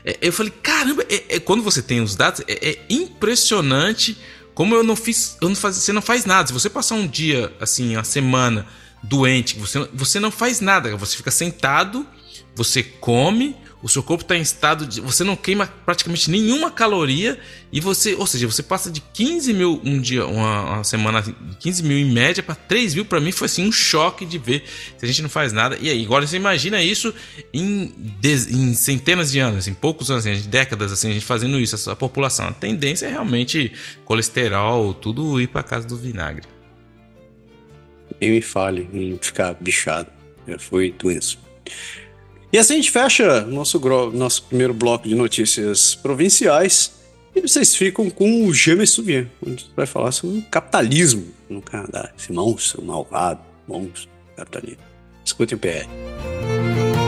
é, 0.04 0.18
eu 0.20 0.34
falei, 0.34 0.52
caramba, 0.62 1.06
é, 1.10 1.38
é, 1.38 1.40
quando 1.40 1.64
você 1.64 1.82
tem 1.82 2.02
os 2.02 2.18
dados, 2.18 2.42
é, 2.50 2.72
é, 2.72 2.80
impressionante 2.90 4.18
como 4.54 4.76
eu 4.76 4.84
não 4.84 4.98
fiz, 4.98 5.38
eu 5.40 5.48
não 5.48 5.56
faz, 5.56 5.78
você 5.78 5.94
não 5.94 6.02
faz 6.02 6.26
nada. 6.26 6.48
Se 6.48 6.54
você 6.54 6.70
passar 6.70 6.96
um 6.96 7.08
dia, 7.08 7.54
assim, 7.62 7.96
uma 7.96 8.04
semana 8.04 8.68
doente, 9.02 9.58
você, 9.58 9.88
você 9.94 10.20
não 10.20 10.32
faz 10.32 10.60
nada, 10.60 10.98
você 10.98 11.16
fica 11.16 11.32
sentado, 11.32 12.06
você 12.54 12.84
come, 12.84 13.56
o 13.88 13.90
seu 13.90 14.04
corpo 14.04 14.24
está 14.24 14.36
em 14.36 14.42
estado 14.42 14.86
de. 14.86 15.00
Você 15.00 15.24
não 15.24 15.38
queima 15.38 15.66
praticamente 15.86 16.30
nenhuma 16.30 16.70
caloria 16.70 17.40
e 17.72 17.80
você. 17.80 18.16
Ou 18.16 18.28
seja, 18.28 18.46
você 18.46 18.62
passa 18.62 18.92
de 18.92 19.00
15 19.00 19.54
mil 19.54 19.82
um 19.82 20.02
dia, 20.02 20.28
uma, 20.28 20.76
uma 20.76 20.84
semana, 20.84 21.24
15 21.58 21.84
mil 21.84 21.98
em 21.98 22.12
média 22.12 22.44
para 22.44 22.54
3 22.54 22.96
mil. 22.96 23.06
Para 23.06 23.22
mim 23.22 23.32
foi 23.32 23.46
assim 23.46 23.66
um 23.66 23.72
choque 23.72 24.26
de 24.26 24.38
ver 24.38 24.66
se 24.98 25.06
a 25.06 25.08
gente 25.08 25.22
não 25.22 25.30
faz 25.30 25.54
nada. 25.54 25.78
E 25.80 25.90
aí, 25.90 26.04
agora 26.04 26.28
você 26.28 26.36
imagina 26.36 26.84
isso 26.84 27.14
em, 27.54 27.94
em 28.24 28.74
centenas 28.74 29.32
de 29.32 29.40
anos, 29.40 29.70
em 29.70 29.74
poucos 29.74 30.12
anos, 30.12 30.26
em 30.26 30.36
décadas, 30.42 30.92
assim, 30.92 31.10
a 31.10 31.14
gente 31.14 31.26
fazendo 31.26 31.58
isso, 31.58 31.74
essa 31.76 31.96
população. 31.96 32.48
A 32.50 32.52
tendência 32.52 33.06
é 33.06 33.10
realmente 33.10 33.72
colesterol, 34.04 34.94
tudo 34.94 35.40
ir 35.40 35.48
para 35.48 35.64
casa 35.64 35.88
do 35.88 35.96
vinagre. 35.96 36.44
Nem 38.20 38.32
me 38.32 38.42
fale 38.42 38.90
em 38.92 39.18
ficar 39.22 39.54
bichado. 39.54 40.12
Já 40.46 40.60
foi 40.60 40.92
doença. 40.92 41.38
E 42.52 42.58
assim 42.58 42.74
a 42.74 42.78
gente 42.78 42.92
fecha 42.92 43.42
nosso, 43.42 43.80
nosso 44.14 44.44
primeiro 44.44 44.74
bloco 44.74 45.08
de 45.08 45.16
notícias 45.16 45.96
provinciais 45.96 46.94
E 47.36 47.42
vocês 47.42 47.76
ficam 47.76 48.10
com 48.10 48.48
o 48.48 48.54
James 48.54 48.90
Souvier, 48.90 49.28
onde 49.46 49.70
vai 49.76 49.86
falar 49.86 50.12
sobre 50.12 50.40
o 50.40 50.42
capitalismo 50.44 51.28
no 51.50 51.62
Canadá. 51.62 52.12
Esse 52.18 52.32
monstro 52.32 52.84
malvado, 52.84 53.42
monstro 53.68 54.10
capitalismo. 54.36 54.84
Escutem 55.24 55.56
o 55.56 55.60
PR. 55.60 57.07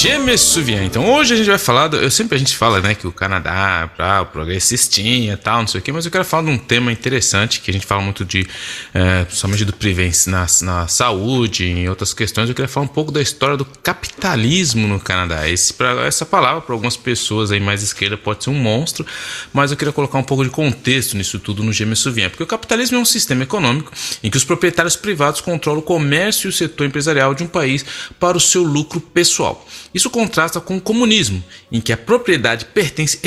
Gemessuvian. 0.00 0.82
Então 0.82 1.12
hoje 1.12 1.34
a 1.34 1.36
gente 1.36 1.50
vai 1.50 1.58
falar, 1.58 1.88
do, 1.88 1.98
eu 1.98 2.10
sempre 2.10 2.34
a 2.34 2.38
gente 2.38 2.56
fala, 2.56 2.80
né, 2.80 2.94
que 2.94 3.06
o 3.06 3.12
Canadá, 3.12 3.90
pra, 3.94 4.22
o 4.22 4.26
progressistinha 4.26 5.36
tal, 5.36 5.60
não 5.60 5.66
sei 5.66 5.78
o 5.78 5.82
que, 5.82 5.92
mas 5.92 6.06
eu 6.06 6.10
quero 6.10 6.24
falar 6.24 6.44
de 6.44 6.48
um 6.48 6.56
tema 6.56 6.90
interessante 6.90 7.60
que 7.60 7.70
a 7.70 7.74
gente 7.74 7.84
fala 7.84 8.00
muito 8.00 8.24
de, 8.24 8.46
é, 8.94 9.26
somente 9.28 9.62
do 9.62 9.74
prevenção 9.74 10.32
na, 10.32 10.46
na 10.62 10.88
saúde, 10.88 11.66
em 11.66 11.86
outras 11.86 12.14
questões. 12.14 12.48
Eu 12.48 12.54
queria 12.54 12.66
falar 12.66 12.86
um 12.86 12.88
pouco 12.88 13.12
da 13.12 13.20
história 13.20 13.58
do 13.58 13.64
capitalismo 13.66 14.88
no 14.88 14.98
Canadá. 14.98 15.46
Esse, 15.46 15.74
pra, 15.74 16.06
essa 16.06 16.24
palavra 16.24 16.62
para 16.62 16.74
algumas 16.74 16.96
pessoas 16.96 17.52
aí 17.52 17.60
mais 17.60 17.82
esquerda 17.82 18.16
pode 18.16 18.42
ser 18.42 18.48
um 18.48 18.54
monstro, 18.54 19.04
mas 19.52 19.70
eu 19.70 19.76
queria 19.76 19.92
colocar 19.92 20.16
um 20.16 20.24
pouco 20.24 20.42
de 20.42 20.48
contexto 20.48 21.14
nisso 21.14 21.38
tudo 21.38 21.62
no 21.62 21.74
Gemessuvian, 21.74 22.30
porque 22.30 22.42
o 22.42 22.46
capitalismo 22.46 22.96
é 22.96 23.00
um 23.00 23.04
sistema 23.04 23.42
econômico 23.42 23.92
em 24.22 24.30
que 24.30 24.38
os 24.38 24.44
proprietários 24.44 24.96
privados 24.96 25.42
controlam 25.42 25.80
o 25.80 25.82
comércio 25.82 26.48
e 26.48 26.48
o 26.48 26.52
setor 26.54 26.86
empresarial 26.86 27.34
de 27.34 27.44
um 27.44 27.46
país 27.46 27.84
para 28.18 28.34
o 28.38 28.40
seu 28.40 28.62
lucro 28.62 28.98
pessoal. 28.98 29.62
Isso 29.92 30.08
contrasta 30.08 30.60
com 30.60 30.76
o 30.76 30.80
comunismo, 30.80 31.42
em 31.70 31.80
que 31.80 31.92
a 31.92 31.96
propriedade 31.96 32.66
pertence 32.66 33.18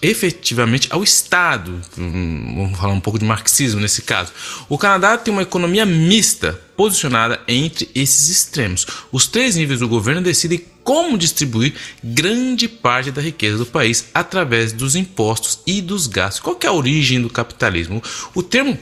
efetivamente 0.00 0.88
ao 0.90 1.02
Estado. 1.02 1.80
Vamos 1.96 2.78
falar 2.78 2.92
um 2.92 3.00
pouco 3.00 3.18
de 3.18 3.24
marxismo 3.24 3.80
nesse 3.80 4.02
caso. 4.02 4.32
O 4.68 4.78
Canadá 4.78 5.18
tem 5.18 5.32
uma 5.32 5.42
economia 5.42 5.84
mista, 5.84 6.60
posicionada 6.76 7.40
entre 7.48 7.88
esses 7.94 8.28
extremos. 8.28 8.86
Os 9.10 9.26
três 9.26 9.56
níveis 9.56 9.80
do 9.80 9.88
governo 9.88 10.20
decidem 10.20 10.64
como 10.84 11.16
distribuir 11.16 11.74
grande 12.02 12.68
parte 12.68 13.10
da 13.10 13.22
riqueza 13.22 13.56
do 13.58 13.66
país 13.66 14.06
através 14.12 14.72
dos 14.72 14.94
impostos 14.94 15.60
e 15.66 15.80
dos 15.80 16.06
gastos. 16.06 16.40
Qual 16.40 16.58
é 16.62 16.66
a 16.66 16.72
origem 16.72 17.22
do 17.22 17.30
capitalismo? 17.30 18.02
O 18.34 18.42
termo 18.42 18.78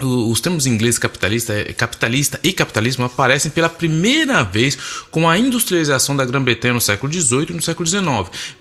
os 0.00 0.40
termos 0.40 0.66
inglês 0.66 0.98
capitalista, 0.98 1.64
capitalista 1.74 2.38
e 2.42 2.52
capitalismo 2.52 3.04
aparecem 3.04 3.50
pela 3.50 3.68
primeira 3.68 4.42
vez 4.42 4.76
com 5.10 5.28
a 5.28 5.38
industrialização 5.38 6.14
da 6.14 6.24
Grã-Bretanha 6.24 6.74
no 6.74 6.80
século 6.80 7.12
XVIII 7.12 7.46
e 7.50 7.54
no 7.54 7.62
século 7.62 7.86
XIX. 7.86 8.04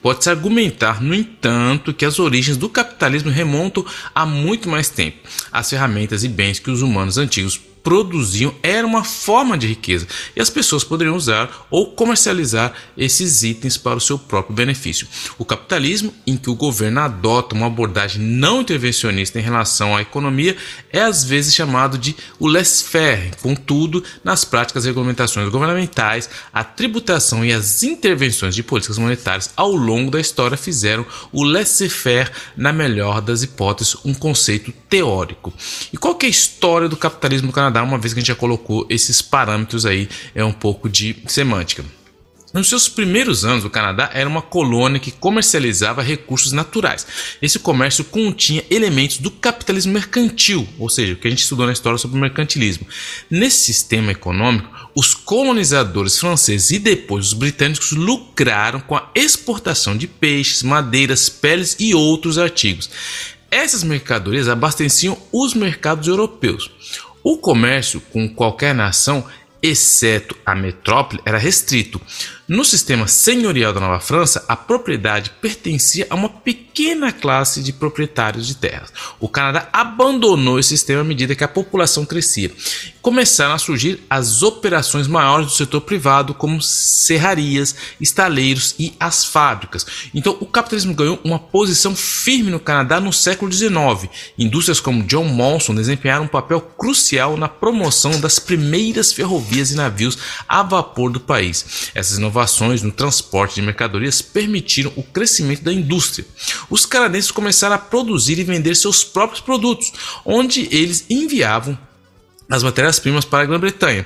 Pode-se 0.01 0.29
argumentar, 0.29 1.01
no 1.01 1.13
entanto, 1.13 1.93
que 1.93 2.05
as 2.05 2.19
origens 2.19 2.57
do 2.57 2.69
capitalismo 2.69 3.29
remontam 3.29 3.85
a 4.13 4.25
muito 4.25 4.69
mais 4.69 4.89
tempo. 4.89 5.17
As 5.51 5.69
ferramentas 5.69 6.23
e 6.23 6.29
bens 6.29 6.59
que 6.59 6.71
os 6.71 6.81
humanos 6.81 7.17
antigos 7.17 7.59
produziam 7.85 8.51
era 8.63 8.85
uma 8.85 9.03
forma 9.03 9.55
de 9.55 9.67
riqueza 9.67 10.07
e 10.35 10.41
as 10.41 10.49
pessoas 10.49 10.83
poderiam 10.83 11.15
usar 11.15 11.67
ou 11.69 11.91
comercializar 11.91 12.73
esses 12.97 13.43
itens 13.43 13.77
para 13.77 13.95
o 13.95 14.01
seu 14.01 14.17
próprio 14.17 14.55
benefício. 14.55 15.07
O 15.37 15.45
capitalismo, 15.45 16.11
em 16.25 16.35
que 16.35 16.49
o 16.49 16.55
governo 16.55 17.01
adota 17.01 17.53
uma 17.53 17.67
abordagem 17.67 18.19
não 18.23 18.61
intervencionista 18.61 19.37
em 19.37 19.43
relação 19.43 19.95
à 19.95 20.01
economia, 20.01 20.57
é 20.91 20.99
às 20.99 21.23
vezes 21.23 21.53
chamado 21.53 21.95
de 21.95 22.15
o 22.39 22.47
laissez-faire. 22.47 23.37
Contudo, 23.39 24.03
nas 24.23 24.43
práticas 24.43 24.85
regulamentações 24.85 25.47
governamentais, 25.49 26.27
a 26.51 26.63
tributação 26.63 27.45
e 27.45 27.53
as 27.53 27.83
intervenções 27.83 28.55
de 28.55 28.63
políticas 28.63 28.97
monetárias 28.97 29.51
ao 29.55 29.71
longo 29.71 30.09
da 30.09 30.19
história 30.19 30.57
fizeram 30.57 31.05
o 31.31 31.43
laissez-faire, 31.43 32.31
na 32.57 32.73
melhor 32.73 33.21
das 33.21 33.43
hipóteses, 33.43 33.95
um 34.03 34.13
conceito 34.13 34.73
teórico. 34.89 35.53
E 35.93 35.97
qual 35.97 36.17
é 36.19 36.25
a 36.25 36.29
história 36.29 36.89
do 36.89 36.97
capitalismo 36.97 37.47
no 37.47 37.53
Canadá? 37.53 37.74
Uma 37.81 37.97
vez 37.97 38.13
que 38.13 38.19
a 38.19 38.21
gente 38.21 38.29
já 38.29 38.35
colocou 38.35 38.85
esses 38.89 39.21
parâmetros 39.21 39.85
aí, 39.85 40.09
é 40.33 40.43
um 40.43 40.53
pouco 40.53 40.89
de 40.89 41.15
semântica. 41.27 41.83
Nos 42.55 42.69
seus 42.69 42.87
primeiros 42.87 43.43
anos, 43.43 43.65
o 43.65 43.69
Canadá 43.69 44.09
era 44.13 44.29
uma 44.29 44.41
colônia 44.41 44.97
que 44.97 45.11
comercializava 45.11 46.01
recursos 46.01 46.53
naturais. 46.53 47.05
Esse 47.41 47.59
comércio 47.59 48.05
continha 48.05 48.63
elementos 48.69 49.17
do 49.17 49.29
capitalismo 49.29 49.91
mercantil, 49.91 50.65
ou 50.79 50.87
seja, 50.87 51.11
o 51.11 51.15
que 51.17 51.27
a 51.27 51.29
gente 51.29 51.43
estudou 51.43 51.65
na 51.65 51.73
história 51.73 51.97
sobre 51.97 52.17
o 52.17 52.21
mercantilismo. 52.21 52.87
Nesse 53.29 53.57
sistema 53.57 54.13
econômico, 54.13 54.69
os 54.95 55.13
colonizadores 55.13 56.17
franceses 56.17 56.71
e 56.71 56.79
depois 56.79 57.27
os 57.27 57.33
britânicos 57.33 57.91
lucraram 57.91 58.79
com 58.79 58.95
a 58.95 59.11
exportação 59.13 59.97
de 59.97 60.07
peixes, 60.07 60.63
madeiras, 60.63 61.27
peles 61.27 61.75
e 61.77 61.93
outros 61.93 62.37
artigos. 62.37 62.89
Essas 63.51 63.83
mercadorias 63.83 64.47
abasteciam 64.47 65.17
os 65.29 65.53
mercados 65.53 66.07
europeus. 66.07 66.71
O 67.27 67.39
comércio 67.39 67.99
com 67.99 68.29
qualquer 68.29 68.75
nação, 68.75 69.25
exceto 69.59 70.37
a 70.45 70.53
metrópole, 70.53 71.19
era 71.25 71.39
restrito. 71.39 71.99
No 72.47 72.63
sistema 72.63 73.07
senhorial 73.07 73.73
da 73.73 73.79
Nova 73.79 73.99
França, 73.99 74.45
a 74.47 74.55
propriedade 74.55 75.31
pertencia 75.41 76.05
a 76.11 76.15
uma 76.15 76.29
pequena 76.29 77.11
classe 77.11 77.63
de 77.63 77.73
proprietários 77.73 78.45
de 78.45 78.55
terras. 78.55 78.93
O 79.19 79.27
Canadá 79.27 79.67
abandonou 79.73 80.59
esse 80.59 80.69
sistema 80.69 81.01
à 81.01 81.03
medida 81.03 81.33
que 81.33 81.43
a 81.43 81.47
população 81.47 82.05
crescia. 82.05 82.51
Começaram 83.01 83.55
a 83.55 83.57
surgir 83.57 83.99
as 84.07 84.43
operações 84.43 85.07
maiores 85.07 85.47
do 85.47 85.53
setor 85.53 85.81
privado, 85.81 86.35
como 86.35 86.61
serrarias, 86.61 87.75
estaleiros 87.99 88.75
e 88.77 88.93
as 88.99 89.25
fábricas. 89.25 89.85
Então, 90.13 90.37
o 90.39 90.45
capitalismo 90.45 90.93
ganhou 90.93 91.19
uma 91.23 91.39
posição 91.39 91.95
firme 91.95 92.51
no 92.51 92.59
Canadá 92.59 92.99
no 92.99 93.11
século 93.11 93.51
XIX. 93.51 94.07
Indústrias 94.37 94.79
como 94.79 95.03
John 95.03 95.25
Monson 95.25 95.73
desempenharam 95.73 96.25
um 96.25 96.27
papel 96.27 96.61
crucial 96.61 97.37
na 97.37 97.47
promoção 97.47 98.19
das 98.19 98.37
primeiras 98.37 99.11
ferrovias 99.11 99.71
e 99.71 99.75
navios 99.75 100.17
a 100.47 100.61
vapor 100.61 101.11
do 101.11 101.19
país. 101.19 101.89
Essas 101.95 102.19
inovações 102.19 102.34
no 102.83 102.91
transporte 102.91 103.55
de 103.55 103.61
mercadorias 103.61 104.21
permitiram 104.21 104.91
o 104.95 105.03
crescimento 105.03 105.63
da 105.63 105.71
indústria. 105.71 106.25
Os 106.69 106.85
canadenses 106.85 107.31
começaram 107.31 107.75
a 107.75 107.79
produzir 107.79 108.37
e 108.39 108.43
vender 108.43 108.75
seus 108.75 109.03
próprios 109.03 109.41
produtos, 109.41 109.93
onde 110.25 110.67
eles 110.71 111.05
enviavam 111.09 111.77
as 112.49 112.63
matérias-primas 112.63 113.25
para 113.25 113.43
a 113.43 113.45
Grã-Bretanha. 113.45 114.05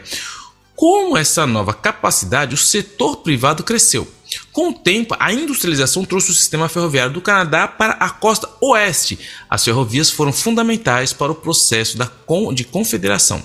Com 0.76 1.18
essa 1.18 1.46
nova 1.46 1.74
capacidade, 1.74 2.56
o 2.56 2.58
setor 2.58 3.18
privado 3.18 3.64
cresceu. 3.64 4.08
Com 4.52 4.70
o 4.70 4.74
tempo, 4.74 5.16
a 5.20 5.34
industrialização 5.34 6.06
trouxe 6.06 6.32
o 6.32 6.34
sistema 6.34 6.70
ferroviário 6.70 7.12
do 7.12 7.22
Canadá 7.22 7.68
para 7.68 7.94
a 7.94 8.10
costa 8.10 8.48
oeste. 8.62 9.20
As 9.50 9.66
ferrovias 9.66 10.10
foram 10.10 10.32
fundamentais 10.32 11.12
para 11.12 11.32
o 11.32 11.36
processo 11.36 11.98
de 12.54 12.64
confederação. 12.64 13.44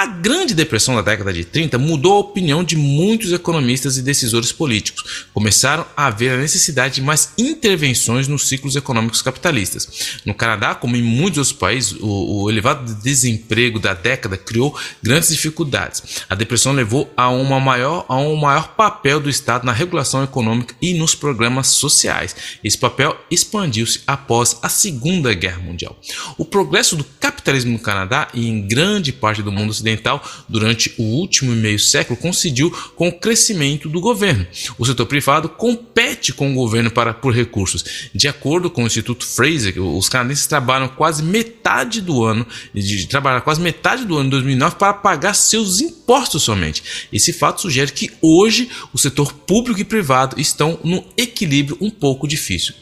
A 0.00 0.06
Grande 0.06 0.54
Depressão 0.54 0.94
da 0.94 1.02
década 1.02 1.30
de 1.30 1.44
30 1.44 1.76
mudou 1.76 2.14
a 2.14 2.20
opinião 2.20 2.64
de 2.64 2.74
muitos 2.74 3.34
economistas 3.34 3.98
e 3.98 4.02
decisores 4.02 4.50
políticos. 4.50 5.26
Começaram 5.34 5.84
a 5.94 6.06
haver 6.06 6.32
a 6.32 6.36
necessidade 6.38 6.94
de 6.94 7.02
mais 7.02 7.34
intervenções 7.36 8.26
nos 8.26 8.48
ciclos 8.48 8.76
econômicos 8.76 9.20
capitalistas. 9.20 10.16
No 10.24 10.32
Canadá, 10.32 10.74
como 10.74 10.96
em 10.96 11.02
muitos 11.02 11.36
outros 11.36 11.52
países, 11.52 11.98
o, 12.00 12.44
o 12.44 12.50
elevado 12.50 12.94
desemprego 12.94 13.78
da 13.78 13.92
década 13.92 14.38
criou 14.38 14.74
grandes 15.02 15.28
dificuldades. 15.28 16.22
A 16.30 16.34
depressão 16.34 16.72
levou 16.72 17.12
a, 17.14 17.28
uma 17.28 17.60
maior, 17.60 18.06
a 18.08 18.16
um 18.16 18.36
maior 18.36 18.68
papel 18.68 19.20
do 19.20 19.28
Estado 19.28 19.66
na 19.66 19.72
regulação 19.72 20.24
econômica 20.24 20.74
e 20.80 20.94
nos 20.94 21.14
programas 21.14 21.66
sociais. 21.66 22.34
Esse 22.64 22.78
papel 22.78 23.14
expandiu-se 23.30 24.00
após 24.06 24.56
a 24.62 24.70
Segunda 24.70 25.34
Guerra 25.34 25.58
Mundial. 25.58 25.94
O 26.38 26.44
progresso 26.46 26.96
do 26.96 27.04
capitalismo 27.04 27.72
no 27.72 27.78
Canadá 27.78 28.28
e 28.32 28.48
em 28.48 28.66
grande 28.66 29.12
parte 29.12 29.42
do 29.42 29.52
mundo 29.52 29.68
ocidental 29.68 29.89
ocidental 29.90 30.22
durante 30.48 30.94
o 30.98 31.02
último 31.02 31.52
meio 31.52 31.78
século 31.78 32.18
coincidiu 32.18 32.70
com 32.94 33.08
o 33.08 33.12
crescimento 33.12 33.88
do 33.88 34.00
governo. 34.00 34.46
O 34.78 34.86
setor 34.86 35.06
privado 35.06 35.48
compete 35.48 36.32
com 36.32 36.50
o 36.50 36.54
governo 36.54 36.90
para, 36.90 37.12
por 37.12 37.34
recursos. 37.34 38.10
De 38.14 38.28
acordo 38.28 38.70
com 38.70 38.84
o 38.84 38.86
Instituto 38.86 39.26
Fraser, 39.26 39.80
os 39.82 40.08
canadenses 40.08 40.46
trabalham 40.46 40.88
quase 40.88 41.22
metade 41.22 42.00
do 42.00 42.24
ano, 42.24 42.46
de 42.74 43.06
trabalhar 43.06 43.40
quase 43.40 43.60
metade 43.60 44.04
do 44.04 44.16
ano 44.16 44.24
de 44.24 44.30
2009 44.30 44.76
para 44.76 44.92
pagar 44.92 45.34
seus 45.34 45.80
impostos 45.80 46.42
somente. 46.42 47.08
Esse 47.12 47.32
fato 47.32 47.62
sugere 47.62 47.92
que 47.92 48.10
hoje 48.20 48.68
o 48.92 48.98
setor 48.98 49.32
público 49.32 49.80
e 49.80 49.84
privado 49.84 50.40
estão 50.40 50.78
num 50.84 51.04
equilíbrio 51.16 51.76
um 51.80 51.90
pouco 51.90 52.26
difícil. 52.26 52.74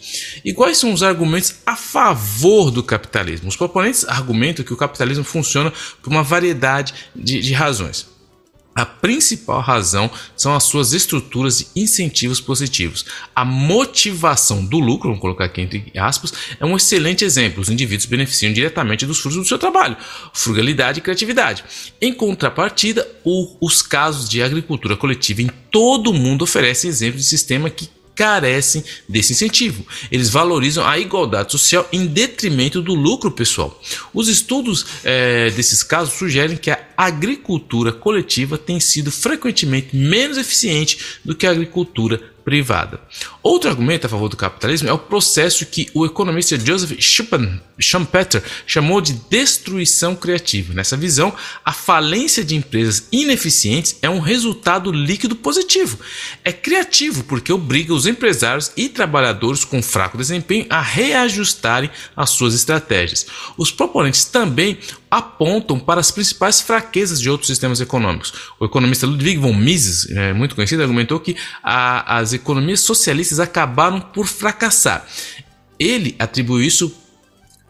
E 0.44 0.52
quais 0.52 0.78
são 0.78 0.92
os 0.92 1.02
argumentos 1.02 1.56
a 1.64 1.76
favor 1.76 2.70
do 2.70 2.82
capitalismo? 2.82 3.48
Os 3.48 3.56
proponentes 3.56 4.06
argumentam 4.08 4.64
que 4.64 4.72
o 4.72 4.76
capitalismo 4.76 5.24
funciona 5.24 5.72
por 6.02 6.10
uma 6.10 6.22
variedade 6.22 6.87
de, 7.14 7.40
de 7.40 7.52
razões. 7.52 8.06
A 8.78 8.86
principal 8.86 9.60
razão 9.60 10.08
são 10.36 10.54
as 10.54 10.62
suas 10.62 10.92
estruturas 10.92 11.60
e 11.74 11.80
incentivos 11.82 12.40
positivos. 12.40 13.04
A 13.34 13.44
motivação 13.44 14.64
do 14.64 14.78
lucro, 14.78 15.08
vamos 15.08 15.20
colocar 15.20 15.46
aqui 15.46 15.62
entre 15.62 15.90
aspas, 15.98 16.32
é 16.60 16.64
um 16.64 16.76
excelente 16.76 17.24
exemplo. 17.24 17.60
Os 17.60 17.70
indivíduos 17.70 18.06
beneficiam 18.06 18.52
diretamente 18.52 19.04
dos 19.04 19.18
frutos 19.18 19.38
do 19.38 19.44
seu 19.44 19.58
trabalho, 19.58 19.96
frugalidade 20.32 21.00
e 21.00 21.02
criatividade. 21.02 21.64
Em 22.00 22.14
contrapartida, 22.14 23.04
o, 23.24 23.56
os 23.60 23.82
casos 23.82 24.28
de 24.28 24.44
agricultura 24.44 24.96
coletiva 24.96 25.42
em 25.42 25.50
todo 25.72 26.14
mundo 26.14 26.42
oferece 26.42 26.86
exemplos 26.86 27.24
de 27.24 27.28
sistema 27.28 27.68
que 27.68 27.88
carecem 28.18 28.82
desse 29.08 29.32
incentivo. 29.32 29.86
Eles 30.10 30.28
valorizam 30.28 30.84
a 30.84 30.98
igualdade 30.98 31.52
social 31.52 31.88
em 31.92 32.04
detrimento 32.04 32.82
do 32.82 32.92
lucro 32.92 33.30
pessoal. 33.30 33.80
Os 34.12 34.26
estudos 34.26 34.84
é, 35.04 35.50
desses 35.50 35.84
casos 35.84 36.14
sugerem 36.14 36.56
que 36.56 36.68
a 36.68 36.84
agricultura 36.96 37.92
coletiva 37.92 38.58
tem 38.58 38.80
sido 38.80 39.12
frequentemente 39.12 39.94
menos 39.94 40.36
eficiente 40.36 40.98
do 41.24 41.32
que 41.32 41.46
a 41.46 41.52
agricultura 41.52 42.20
privada. 42.48 42.98
Outro 43.42 43.68
argumento 43.68 44.06
a 44.06 44.08
favor 44.08 44.30
do 44.30 44.36
capitalismo 44.36 44.88
é 44.88 44.92
o 44.92 44.96
processo 44.96 45.66
que 45.66 45.90
o 45.92 46.06
economista 46.06 46.58
Joseph 46.58 46.98
Schumpeter 47.78 48.42
chamou 48.66 49.02
de 49.02 49.12
destruição 49.28 50.16
criativa. 50.16 50.72
Nessa 50.72 50.96
visão, 50.96 51.30
a 51.62 51.74
falência 51.74 52.42
de 52.42 52.56
empresas 52.56 53.06
ineficientes 53.12 53.98
é 54.00 54.08
um 54.08 54.18
resultado 54.18 54.90
líquido 54.90 55.36
positivo. 55.36 55.98
É 56.42 56.50
criativo 56.50 57.22
porque 57.24 57.52
obriga 57.52 57.92
os 57.92 58.06
empresários 58.06 58.72
e 58.74 58.88
trabalhadores 58.88 59.62
com 59.62 59.82
fraco 59.82 60.16
desempenho 60.16 60.64
a 60.70 60.80
reajustarem 60.80 61.90
as 62.16 62.30
suas 62.30 62.54
estratégias. 62.54 63.26
Os 63.58 63.70
proponentes 63.70 64.24
também 64.24 64.78
apontam 65.10 65.78
para 65.78 66.00
as 66.00 66.10
principais 66.10 66.60
fraquezas 66.60 67.20
de 67.20 67.30
outros 67.30 67.48
sistemas 67.48 67.80
econômicos. 67.80 68.32
O 68.60 68.64
economista 68.64 69.06
Ludwig 69.06 69.38
von 69.38 69.54
Mises, 69.54 70.10
é, 70.10 70.32
muito 70.32 70.54
conhecido, 70.54 70.82
argumentou 70.82 71.18
que 71.20 71.36
a, 71.62 72.18
as 72.18 72.32
economias 72.32 72.80
socialistas 72.80 73.40
acabaram 73.40 74.00
por 74.00 74.26
fracassar. 74.26 75.06
Ele 75.78 76.14
atribuiu 76.18 76.66
isso 76.66 76.92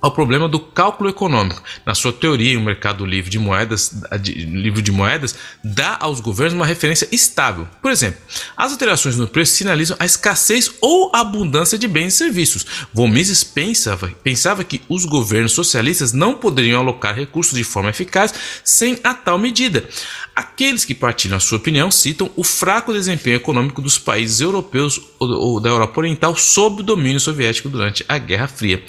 ao 0.00 0.12
problema 0.12 0.48
do 0.48 0.60
cálculo 0.60 1.10
econômico. 1.10 1.62
Na 1.84 1.94
sua 1.94 2.12
teoria, 2.12 2.58
o 2.58 2.62
mercado 2.62 3.04
livre 3.04 3.30
de 3.30 3.38
moedas, 3.38 3.92
de, 4.20 4.32
livre 4.32 4.80
de 4.80 4.92
moedas 4.92 5.34
dá 5.62 5.96
aos 6.00 6.20
governos 6.20 6.54
uma 6.54 6.66
referência 6.66 7.08
estável. 7.10 7.66
Por 7.82 7.90
exemplo, 7.90 8.20
as 8.56 8.72
alterações 8.72 9.16
no 9.16 9.26
preço 9.26 9.54
sinalizam 9.54 9.96
a 9.98 10.06
escassez 10.06 10.70
ou 10.80 11.10
abundância 11.14 11.78
de 11.78 11.88
bens 11.88 12.14
e 12.14 12.16
serviços. 12.16 12.64
Von 12.92 13.08
Mises 13.08 13.42
pensava, 13.42 14.08
pensava 14.22 14.62
que 14.62 14.80
os 14.88 15.04
governos 15.04 15.52
socialistas 15.52 16.12
não 16.12 16.34
poderiam 16.34 16.80
alocar 16.80 17.14
recursos 17.14 17.56
de 17.56 17.64
forma 17.64 17.90
eficaz 17.90 18.32
sem 18.64 18.98
a 19.02 19.14
tal 19.14 19.38
medida. 19.38 19.88
Aqueles 20.34 20.84
que 20.84 20.94
partilham 20.94 21.36
a 21.36 21.40
sua 21.40 21.58
opinião 21.58 21.90
citam 21.90 22.30
o 22.36 22.44
fraco 22.44 22.92
desempenho 22.92 23.36
econômico 23.36 23.82
dos 23.82 23.98
países 23.98 24.40
europeus 24.40 25.00
ou 25.18 25.60
da 25.60 25.68
Europa 25.68 26.00
Oriental 26.00 26.36
sob 26.36 26.80
o 26.80 26.84
domínio 26.84 27.18
soviético 27.18 27.68
durante 27.68 28.04
a 28.08 28.18
Guerra 28.18 28.46
Fria. 28.46 28.82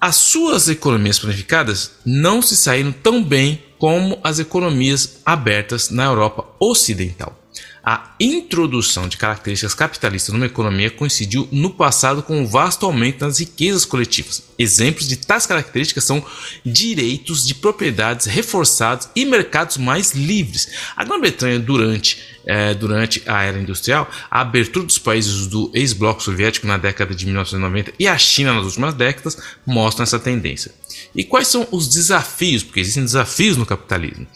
As 0.00 0.16
suas 0.16 0.68
economias 0.68 1.18
planificadas 1.18 1.92
não 2.06 2.40
se 2.40 2.56
saíram 2.56 2.90
tão 2.90 3.22
bem 3.22 3.62
como 3.78 4.18
as 4.24 4.38
economias 4.38 5.18
abertas 5.26 5.90
na 5.90 6.04
Europa 6.04 6.46
Ocidental. 6.58 7.39
A 7.82 8.14
introdução 8.20 9.08
de 9.08 9.16
características 9.16 9.74
capitalistas 9.74 10.32
numa 10.32 10.46
economia 10.46 10.90
coincidiu 10.90 11.48
no 11.50 11.70
passado 11.70 12.22
com 12.22 12.38
um 12.38 12.46
vasto 12.46 12.84
aumento 12.84 13.24
nas 13.24 13.38
riquezas 13.38 13.86
coletivas. 13.86 14.42
Exemplos 14.58 15.08
de 15.08 15.16
tais 15.16 15.46
características 15.46 16.04
são 16.04 16.22
direitos 16.64 17.46
de 17.46 17.54
propriedades 17.54 18.26
reforçados 18.26 19.08
e 19.16 19.24
mercados 19.24 19.78
mais 19.78 20.12
livres. 20.12 20.68
A 20.94 21.04
Grã-Bretanha, 21.04 21.58
durante, 21.58 22.18
é, 22.44 22.74
durante 22.74 23.22
a 23.26 23.42
era 23.42 23.58
industrial, 23.58 24.10
a 24.30 24.42
abertura 24.42 24.84
dos 24.84 24.98
países 24.98 25.46
do 25.46 25.70
ex-bloco 25.72 26.22
soviético 26.22 26.66
na 26.66 26.76
década 26.76 27.14
de 27.14 27.24
1990 27.24 27.94
e 27.98 28.06
a 28.06 28.18
China 28.18 28.52
nas 28.52 28.66
últimas 28.66 28.92
décadas 28.92 29.38
mostram 29.66 30.02
essa 30.02 30.18
tendência. 30.18 30.70
E 31.14 31.24
quais 31.24 31.48
são 31.48 31.66
os 31.70 31.88
desafios? 31.88 32.62
Porque 32.62 32.80
existem 32.80 33.04
desafios 33.04 33.56
no 33.56 33.64
capitalismo. 33.64 34.26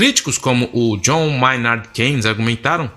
Críticos 0.00 0.38
como 0.38 0.70
o 0.72 0.96
John 0.96 1.28
Maynard 1.36 1.90
Keynes 1.92 2.24
argumentaram 2.24 2.90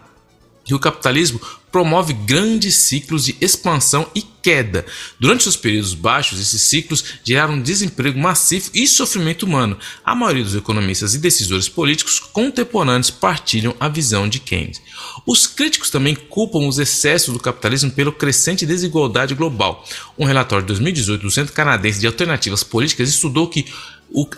que 0.63 0.73
o 0.73 0.79
capitalismo 0.79 1.37
promove 1.69 2.13
grandes 2.13 2.75
ciclos 2.75 3.25
de 3.25 3.35
expansão 3.41 4.07
e 4.15 4.21
queda. 4.21 4.85
Durante 5.19 5.49
os 5.49 5.57
períodos 5.57 5.93
baixos, 5.95 6.39
esses 6.39 6.61
ciclos 6.61 7.03
geraram 7.23 7.61
desemprego 7.61 8.19
massivo 8.19 8.69
e 8.73 8.85
sofrimento 8.87 9.43
humano. 9.43 9.77
A 10.05 10.13
maioria 10.13 10.43
dos 10.43 10.55
economistas 10.55 11.15
e 11.15 11.17
decisores 11.17 11.67
políticos 11.67 12.19
contemporâneos 12.19 13.09
partilham 13.09 13.75
a 13.79 13.89
visão 13.89 14.29
de 14.29 14.39
Keynes. 14.39 14.81
Os 15.25 15.47
críticos 15.47 15.89
também 15.89 16.13
culpam 16.15 16.67
os 16.67 16.77
excessos 16.77 17.33
do 17.33 17.39
capitalismo 17.39 17.91
pela 17.91 18.11
crescente 18.11 18.65
desigualdade 18.65 19.33
global. 19.33 19.83
Um 20.17 20.25
relatório 20.25 20.63
de 20.63 20.67
2018 20.67 21.21
do 21.21 21.31
Centro 21.31 21.53
Canadense 21.53 21.99
de 21.99 22.07
Alternativas 22.07 22.63
Políticas 22.63 23.09
estudou 23.09 23.47
que 23.47 23.65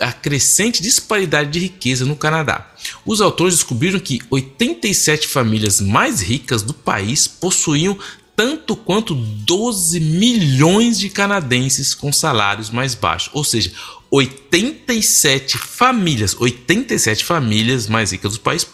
a 0.00 0.12
crescente 0.12 0.82
disparidade 0.82 1.50
de 1.50 1.58
riqueza 1.58 2.04
no 2.04 2.16
Canadá. 2.16 2.72
Os 3.04 3.20
autores 3.20 3.54
descobriram 3.54 3.98
que 4.00 4.20
87 4.30 5.28
famílias 5.28 5.80
mais 5.80 6.20
ricas 6.20 6.62
do 6.62 6.72
país 6.72 7.26
possuíam 7.26 7.98
tanto 8.34 8.76
quanto 8.76 9.14
12 9.14 9.98
milhões 9.98 10.98
de 10.98 11.08
canadenses 11.08 11.94
com 11.94 12.12
salários 12.12 12.68
mais 12.68 12.94
baixos, 12.94 13.30
ou 13.32 13.42
seja, 13.42 13.72
87 14.16 15.58
famílias, 15.58 16.34
87 16.38 17.22
famílias 17.22 17.86
mais 17.86 18.12
ricas 18.12 18.32
do 18.32 18.40
país 18.40 18.66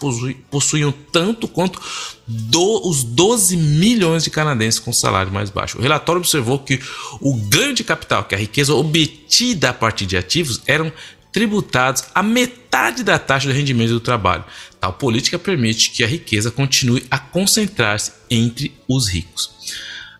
possuíam 0.50 0.94
tanto 1.10 1.48
quanto 1.48 1.80
do, 2.26 2.88
os 2.88 3.02
12 3.02 3.56
milhões 3.56 4.22
de 4.22 4.30
canadenses 4.30 4.78
com 4.78 4.92
salário 4.92 5.32
mais 5.32 5.50
baixo. 5.50 5.78
O 5.78 5.82
relatório 5.82 6.20
observou 6.20 6.60
que 6.60 6.80
o 7.20 7.34
ganho 7.34 7.74
de 7.74 7.82
capital, 7.82 8.22
que 8.22 8.36
é 8.36 8.38
a 8.38 8.40
riqueza 8.40 8.72
obtida 8.72 9.70
a 9.70 9.74
partir 9.74 10.06
de 10.06 10.16
ativos, 10.16 10.62
eram 10.64 10.92
tributados 11.32 12.04
a 12.14 12.22
metade 12.22 13.02
da 13.02 13.18
taxa 13.18 13.48
de 13.48 13.54
rendimento 13.54 13.90
do 13.90 14.00
trabalho. 14.00 14.44
Tal 14.78 14.92
política 14.92 15.40
permite 15.40 15.90
que 15.90 16.04
a 16.04 16.06
riqueza 16.06 16.52
continue 16.52 17.04
a 17.10 17.18
concentrar-se 17.18 18.12
entre 18.30 18.72
os 18.86 19.08
ricos. 19.08 19.50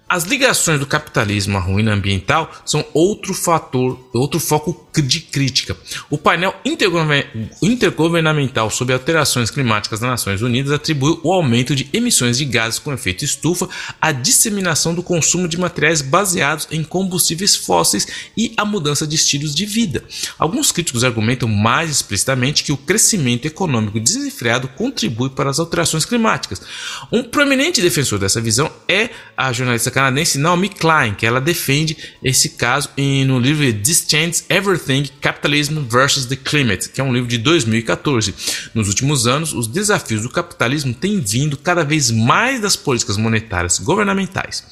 As 0.09 0.25
ligações 0.25 0.79
do 0.79 0.87
capitalismo 0.87 1.57
à 1.57 1.61
ruína 1.61 1.95
ambiental 1.95 2.51
são 2.67 2.85
outro 2.93 3.33
fator, 3.33 3.99
outro 4.13 4.39
foco 4.39 4.82
de 5.01 5.21
crítica. 5.21 5.77
O 6.11 6.19
painel 6.19 6.55
intergovernamental 7.63 8.69
sobre 8.69 8.93
alterações 8.93 9.51
climáticas 9.51 10.01
das 10.01 10.11
Nações 10.11 10.43
Unidas 10.43 10.73
atribuiu 10.73 11.21
o 11.23 11.33
aumento 11.33 11.75
de 11.75 11.89
emissões 11.93 12.37
de 12.37 12.45
gases 12.45 12.79
com 12.79 12.93
efeito 12.93 13.25
estufa 13.25 13.69
à 14.01 14.13
disseminação 14.13 14.95
do 14.95 15.03
consumo 15.03 15.49
de 15.49 15.59
materiais 15.59 16.03
baseados 16.03 16.67
em 16.71 16.83
combustíveis 16.83 17.55
fósseis 17.57 18.07
e 18.37 18.53
à 18.57 18.65
mudança 18.65 19.07
de 19.07 19.15
estilos 19.15 19.55
de 19.55 19.65
vida. 19.65 20.03
Alguns 20.39 20.73
críticos 20.73 21.05
argumentam 21.05 21.49
mais 21.49 21.91
explicitamente 21.91 22.65
que 22.65 22.73
o 22.73 22.77
crescimento 22.77 23.47
econômico 23.47 24.01
desenfreado 24.01 24.67
contribui 24.69 25.31
para 25.31 25.49
as 25.49 25.59
alterações 25.61 26.05
climáticas. 26.05 26.61
Um 27.13 27.23
proeminente 27.23 27.81
defensor 27.81 28.19
dessa 28.19 28.41
visão 28.41 28.71
é 28.89 29.11
a 29.37 29.53
jornalista 29.53 29.91
canadense 29.91 30.39
Naomi 30.39 30.69
Klein, 30.69 31.15
que 31.15 31.25
ela 31.25 31.41
defende 31.41 31.97
esse 32.23 32.51
caso 32.51 32.91
no 33.27 33.39
livro 33.39 33.73
This 33.81 34.05
Changes 34.09 34.45
Everything: 34.49 34.82
Capitalism 35.21 35.81
versus 35.89 36.27
the 36.27 36.37
Climate, 36.37 36.89
que 36.89 37.01
é 37.01 37.05
um 37.05 37.13
livro 37.13 37.29
de 37.29 37.39
2014. 37.39 38.35
Nos 38.75 38.89
últimos 38.89 39.27
anos, 39.27 39.53
os 39.53 39.67
desafios 39.67 40.23
do 40.23 40.31
capitalismo 40.31 40.93
têm 40.93 41.21
vindo 41.21 41.57
cada 41.57 41.85
vez 41.85 42.11
mais 42.11 42.61
das 42.61 42.77
políticas 42.77 43.17
monetárias 43.17 43.79
governamentais. 43.79 44.65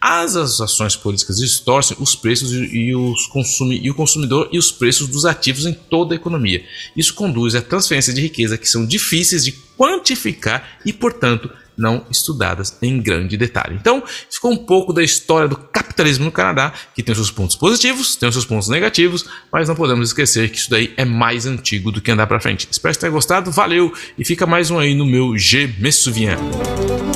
As 0.00 0.34
ações 0.36 0.96
políticas 0.96 1.36
distorcem 1.36 1.96
os 2.00 2.16
preços 2.16 2.50
e, 2.52 2.92
os 2.92 3.26
consumi 3.28 3.78
e 3.80 3.88
o 3.88 3.94
consumidor 3.94 4.48
e 4.50 4.58
os 4.58 4.72
preços 4.72 5.06
dos 5.06 5.24
ativos 5.24 5.64
em 5.64 5.72
toda 5.72 6.12
a 6.12 6.16
economia. 6.16 6.64
Isso 6.96 7.14
conduz 7.14 7.54
a 7.54 7.62
transferências 7.62 8.14
de 8.14 8.20
riqueza 8.20 8.58
que 8.58 8.68
são 8.68 8.84
difíceis 8.84 9.44
de 9.44 9.52
quantificar 9.78 10.80
e, 10.84 10.92
portanto, 10.92 11.48
não 11.82 12.06
estudadas 12.08 12.78
em 12.80 13.02
grande 13.02 13.36
detalhe. 13.36 13.76
Então, 13.78 14.02
ficou 14.30 14.52
um 14.52 14.56
pouco 14.56 14.92
da 14.92 15.02
história 15.02 15.48
do 15.48 15.56
capitalismo 15.56 16.24
no 16.24 16.32
Canadá, 16.32 16.72
que 16.94 17.02
tem 17.02 17.14
seus 17.14 17.30
pontos 17.30 17.56
positivos, 17.56 18.14
tem 18.14 18.30
seus 18.30 18.44
pontos 18.44 18.68
negativos, 18.68 19.26
mas 19.52 19.68
não 19.68 19.74
podemos 19.74 20.08
esquecer 20.08 20.48
que 20.50 20.58
isso 20.58 20.70
daí 20.70 20.94
é 20.96 21.04
mais 21.04 21.44
antigo 21.44 21.90
do 21.90 22.00
que 22.00 22.10
andar 22.10 22.26
para 22.28 22.40
frente. 22.40 22.68
Espero 22.70 22.94
que 22.94 23.00
tenha 23.00 23.12
gostado, 23.12 23.50
valeu 23.50 23.92
e 24.16 24.24
fica 24.24 24.46
mais 24.46 24.70
um 24.70 24.78
aí 24.78 24.94
no 24.94 25.04
meu 25.04 25.36
G 25.36 25.66
Me. 25.78 27.11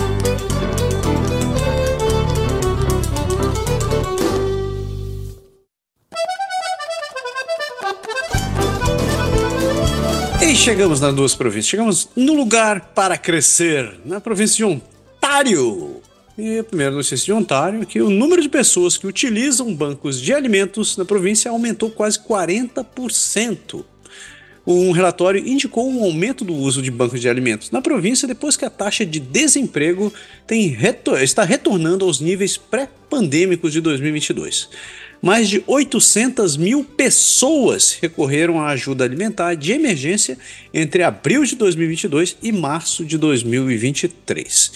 Chegamos 10.56 11.00
nas 11.00 11.14
duas 11.14 11.34
províncias. 11.34 11.66
Chegamos 11.66 12.08
no 12.16 12.34
lugar 12.34 12.92
para 12.94 13.18
crescer, 13.18 14.00
na 14.04 14.20
província 14.20 14.56
de 14.56 14.64
Ontário. 14.64 16.00
E 16.36 16.58
a 16.58 16.64
primeira 16.64 16.92
notícia 16.92 17.16
de 17.16 17.32
Ontário 17.32 17.82
é 17.82 17.84
que 17.84 18.00
o 18.00 18.10
número 18.10 18.40
de 18.40 18.48
pessoas 18.48 18.96
que 18.96 19.06
utilizam 19.06 19.74
bancos 19.74 20.20
de 20.20 20.32
alimentos 20.32 20.96
na 20.96 21.04
província 21.04 21.50
aumentou 21.50 21.90
quase 21.90 22.18
40%. 22.20 23.84
Um 24.66 24.90
relatório 24.90 25.46
indicou 25.46 25.88
um 25.88 26.02
aumento 26.02 26.44
do 26.44 26.52
uso 26.52 26.82
de 26.82 26.90
bancos 26.90 27.20
de 27.20 27.28
alimentos 27.28 27.70
na 27.70 27.80
província 27.80 28.26
depois 28.26 28.56
que 28.56 28.64
a 28.64 28.70
taxa 28.70 29.06
de 29.06 29.20
desemprego 29.20 30.12
retor 30.76 31.22
está 31.22 31.44
retornando 31.44 32.04
aos 32.04 32.18
níveis 32.20 32.56
pré-pandêmicos 32.56 33.72
de 33.72 33.80
2022. 33.80 34.68
Mais 35.22 35.48
de 35.48 35.62
800 35.66 36.56
mil 36.56 36.84
pessoas 36.84 37.98
recorreram 38.00 38.60
à 38.60 38.68
ajuda 38.68 39.04
alimentar 39.04 39.54
de 39.54 39.72
emergência 39.72 40.38
entre 40.72 41.02
abril 41.02 41.44
de 41.44 41.56
2022 41.56 42.36
e 42.42 42.52
março 42.52 43.04
de 43.04 43.18
2023, 43.18 44.72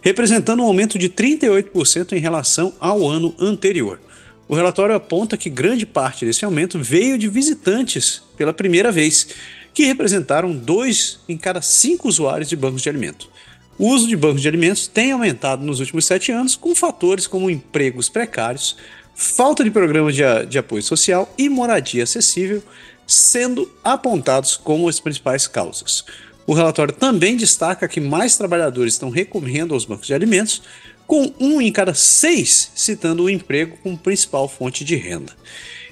representando 0.00 0.62
um 0.62 0.66
aumento 0.66 0.98
de 0.98 1.08
38% 1.08 2.12
em 2.12 2.20
relação 2.20 2.72
ao 2.80 3.06
ano 3.08 3.34
anterior. 3.38 4.00
O 4.48 4.54
relatório 4.56 4.94
aponta 4.94 5.36
que 5.36 5.48
grande 5.48 5.86
parte 5.86 6.24
desse 6.24 6.44
aumento 6.44 6.78
veio 6.78 7.16
de 7.16 7.28
visitantes 7.28 8.22
pela 8.36 8.52
primeira 8.52 8.90
vez, 8.90 9.28
que 9.72 9.84
representaram 9.84 10.52
dois 10.52 11.20
em 11.28 11.38
cada 11.38 11.62
cinco 11.62 12.08
usuários 12.08 12.48
de 12.48 12.56
bancos 12.56 12.82
de 12.82 12.88
alimento. 12.88 13.30
O 13.78 13.88
uso 13.88 14.08
de 14.08 14.16
bancos 14.16 14.42
de 14.42 14.48
alimentos 14.48 14.86
tem 14.86 15.12
aumentado 15.12 15.64
nos 15.64 15.80
últimos 15.80 16.04
sete 16.04 16.32
anos, 16.32 16.56
com 16.56 16.74
fatores 16.74 17.26
como 17.26 17.48
empregos 17.48 18.08
precários, 18.08 18.76
falta 19.20 19.62
de 19.62 19.70
programas 19.70 20.14
de, 20.14 20.22
de 20.48 20.58
apoio 20.58 20.82
social 20.82 21.30
e 21.36 21.46
moradia 21.46 22.04
acessível 22.04 22.62
sendo 23.06 23.70
apontados 23.84 24.56
como 24.56 24.88
as 24.88 24.98
principais 24.98 25.46
causas. 25.46 26.04
O 26.46 26.54
relatório 26.54 26.94
também 26.94 27.36
destaca 27.36 27.86
que 27.86 28.00
mais 28.00 28.38
trabalhadores 28.38 28.94
estão 28.94 29.10
recorrendo 29.10 29.74
aos 29.74 29.84
bancos 29.84 30.06
de 30.06 30.14
alimentos, 30.14 30.62
com 31.06 31.30
um 31.38 31.60
em 31.60 31.70
cada 31.70 31.92
seis 31.92 32.70
citando 32.74 33.24
o 33.24 33.30
emprego 33.30 33.76
como 33.82 33.98
principal 33.98 34.48
fonte 34.48 34.84
de 34.84 34.96
renda. 34.96 35.36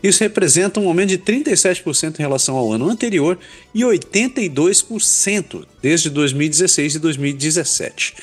Isso 0.02 0.22
representa 0.22 0.80
um 0.80 0.88
aumento 0.88 1.10
de 1.10 1.18
37% 1.18 2.18
em 2.18 2.22
relação 2.22 2.56
ao 2.56 2.72
ano 2.72 2.88
anterior 2.88 3.38
e 3.74 3.82
82% 3.82 5.66
desde 5.82 6.08
2016 6.08 6.94
e 6.94 6.98
2017. 6.98 8.14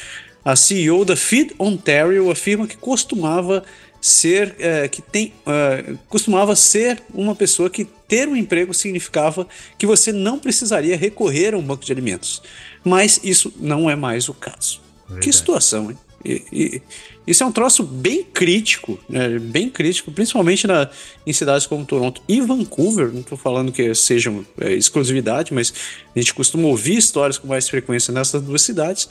A 0.43 0.55
CEO 0.55 1.03
da 1.03 1.15
Feed 1.15 1.53
Ontario 1.59 2.31
afirma 2.31 2.67
que 2.67 2.77
costumava 2.77 3.63
ser 4.05 4.55
é, 4.59 4.87
que 4.87 5.01
tem 5.01 5.33
é, 5.47 5.95
costumava 6.07 6.55
ser 6.55 7.01
uma 7.11 7.33
pessoa 7.33 7.71
que 7.71 7.85
ter 8.07 8.27
um 8.27 8.35
emprego 8.35 8.71
significava 8.71 9.47
que 9.79 9.87
você 9.87 10.11
não 10.11 10.37
precisaria 10.37 10.95
recorrer 10.95 11.55
a 11.55 11.57
um 11.57 11.63
banco 11.63 11.83
de 11.83 11.91
alimentos. 11.91 12.39
Mas 12.83 13.19
isso 13.23 13.51
não 13.59 13.89
é 13.89 13.95
mais 13.95 14.29
o 14.29 14.33
caso. 14.35 14.79
Verdade. 15.07 15.25
Que 15.25 15.33
situação, 15.33 15.89
hein? 15.89 15.97
E, 16.23 16.43
e, 16.51 16.81
isso 17.25 17.43
é 17.43 17.47
um 17.47 17.51
troço 17.51 17.81
bem 17.81 18.23
crítico, 18.23 18.99
né? 19.09 19.39
bem 19.39 19.69
crítico, 19.71 20.11
principalmente 20.11 20.67
na, 20.67 20.87
em 21.25 21.33
cidades 21.33 21.65
como 21.65 21.83
Toronto 21.83 22.21
e 22.27 22.39
Vancouver. 22.41 23.11
Não 23.11 23.21
estou 23.21 23.37
falando 23.37 23.71
que 23.71 23.95
sejam 23.95 24.45
é, 24.61 24.71
exclusividade, 24.73 25.51
mas 25.51 25.73
a 26.15 26.19
gente 26.19 26.31
costuma 26.31 26.67
ouvir 26.67 26.97
histórias 26.97 27.39
com 27.39 27.47
mais 27.47 27.67
frequência 27.67 28.13
nessas 28.13 28.43
duas 28.43 28.61
cidades, 28.61 29.09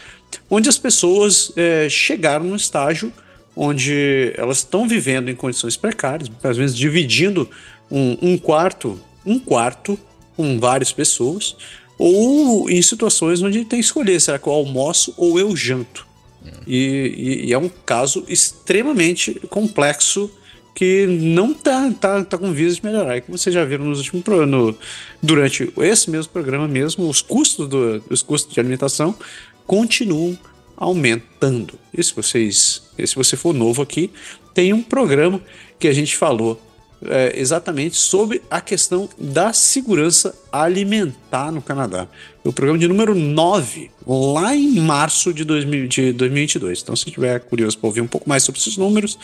onde 0.48 0.68
as 0.68 0.78
pessoas 0.78 1.52
é, 1.56 1.88
chegaram 1.88 2.44
no 2.44 2.54
estágio 2.54 3.12
onde 3.56 4.32
elas 4.36 4.58
estão 4.58 4.88
vivendo 4.88 5.28
em 5.28 5.34
condições 5.34 5.76
precárias, 5.76 6.30
às 6.42 6.56
vezes 6.56 6.76
dividindo 6.76 7.48
um, 7.90 8.16
um 8.20 8.38
quarto, 8.38 9.00
um 9.24 9.38
quarto 9.38 9.98
com 10.36 10.58
várias 10.58 10.92
pessoas, 10.92 11.56
ou 11.98 12.68
em 12.68 12.82
situações 12.82 13.40
onde 13.42 13.64
tem 13.64 13.78
que 13.78 13.84
escolher, 13.84 14.20
será 14.20 14.38
que 14.38 14.46
eu 14.46 14.52
almoço 14.52 15.14
ou 15.16 15.38
eu 15.38 15.54
janto? 15.56 16.06
E, 16.66 17.44
e, 17.46 17.46
e, 17.46 17.52
é 17.52 17.58
um 17.58 17.70
caso 17.86 18.24
extremamente 18.28 19.40
complexo 19.48 20.30
que 20.74 21.06
não 21.06 21.54
tá, 21.54 21.90
tá, 21.98 22.24
tá 22.24 22.36
com 22.36 22.52
visa 22.52 22.76
de 22.76 22.84
melhorar. 22.84 23.16
E 23.16 23.20
como 23.20 23.38
vocês 23.38 23.54
já 23.54 23.64
viram 23.64 23.84
nos 23.84 23.98
últimos 23.98 24.24
no, 24.48 24.76
durante 25.22 25.72
esse 25.78 26.10
mesmo 26.10 26.32
programa 26.32 26.66
mesmo, 26.66 27.08
os 27.08 27.22
custos, 27.22 27.68
do, 27.68 28.02
os 28.10 28.22
custos 28.22 28.52
de 28.52 28.60
alimentação 28.60 29.14
continuam 29.66 30.36
aumentando. 30.76 31.78
E 31.92 32.02
se 32.02 32.14
vocês, 32.14 32.82
se 32.98 33.14
você 33.14 33.36
for 33.36 33.54
novo 33.54 33.82
aqui, 33.82 34.10
tem 34.52 34.72
um 34.72 34.82
programa 34.82 35.40
que 35.78 35.88
a 35.88 35.92
gente 35.92 36.16
falou 36.16 36.60
é, 37.06 37.38
exatamente 37.38 37.96
sobre 37.96 38.40
a 38.50 38.60
questão 38.60 39.08
da 39.18 39.52
segurança 39.52 40.34
alimentar 40.50 41.50
no 41.50 41.60
Canadá. 41.60 42.08
O 42.42 42.52
programa 42.52 42.78
de 42.78 42.88
número 42.88 43.14
9, 43.14 43.90
lá 44.06 44.54
em 44.54 44.80
março 44.80 45.32
de, 45.32 45.44
2000, 45.44 45.88
de 45.88 46.12
2022. 46.12 46.82
Então, 46.82 46.96
se 46.96 47.10
tiver 47.10 47.40
curioso 47.40 47.78
para 47.78 47.88
ouvir 47.88 48.00
um 48.00 48.06
pouco 48.06 48.28
mais 48.28 48.42
sobre 48.42 48.60
esses 48.60 48.76
números, 48.76 49.18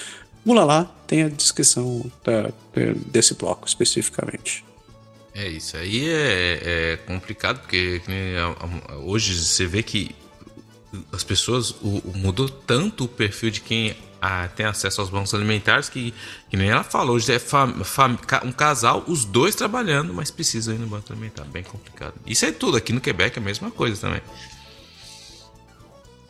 pula 0.44 0.64
lá, 0.64 0.84
tem 1.06 1.22
a 1.22 1.28
descrição 1.28 2.10
da, 2.24 2.50
desse 3.06 3.34
bloco 3.34 3.66
especificamente. 3.66 4.64
É, 5.34 5.48
isso 5.48 5.76
aí 5.76 6.08
é, 6.08 6.60
é 6.62 6.96
complicado, 7.06 7.60
porque 7.60 8.02
hoje 9.04 9.34
você 9.34 9.64
vê 9.66 9.82
que 9.82 10.10
as 11.12 11.24
pessoas 11.24 11.70
o, 11.82 12.02
mudou 12.14 12.48
tanto 12.48 13.04
o 13.04 13.08
perfil 13.08 13.50
de 13.50 13.60
quem 13.60 13.96
ah, 14.20 14.48
tem 14.48 14.66
acesso 14.66 15.00
aos 15.00 15.08
bancos 15.08 15.32
alimentares 15.32 15.88
que, 15.88 16.12
que 16.50 16.56
nem 16.56 16.68
ela 16.68 16.84
falou, 16.84 17.16
hoje 17.16 17.32
é 17.32 17.38
fam, 17.38 17.82
fam, 17.84 18.18
um 18.44 18.52
casal, 18.52 19.04
os 19.06 19.24
dois 19.24 19.54
trabalhando, 19.54 20.12
mas 20.12 20.30
precisam 20.30 20.74
ir 20.74 20.78
no 20.78 20.86
banco 20.86 21.10
alimentar, 21.12 21.44
bem 21.44 21.62
complicado. 21.62 22.14
Isso 22.26 22.44
é 22.44 22.52
tudo, 22.52 22.76
aqui 22.76 22.92
no 22.92 23.00
Quebec 23.00 23.38
é 23.38 23.40
a 23.40 23.44
mesma 23.44 23.70
coisa 23.70 24.00
também. 24.00 24.20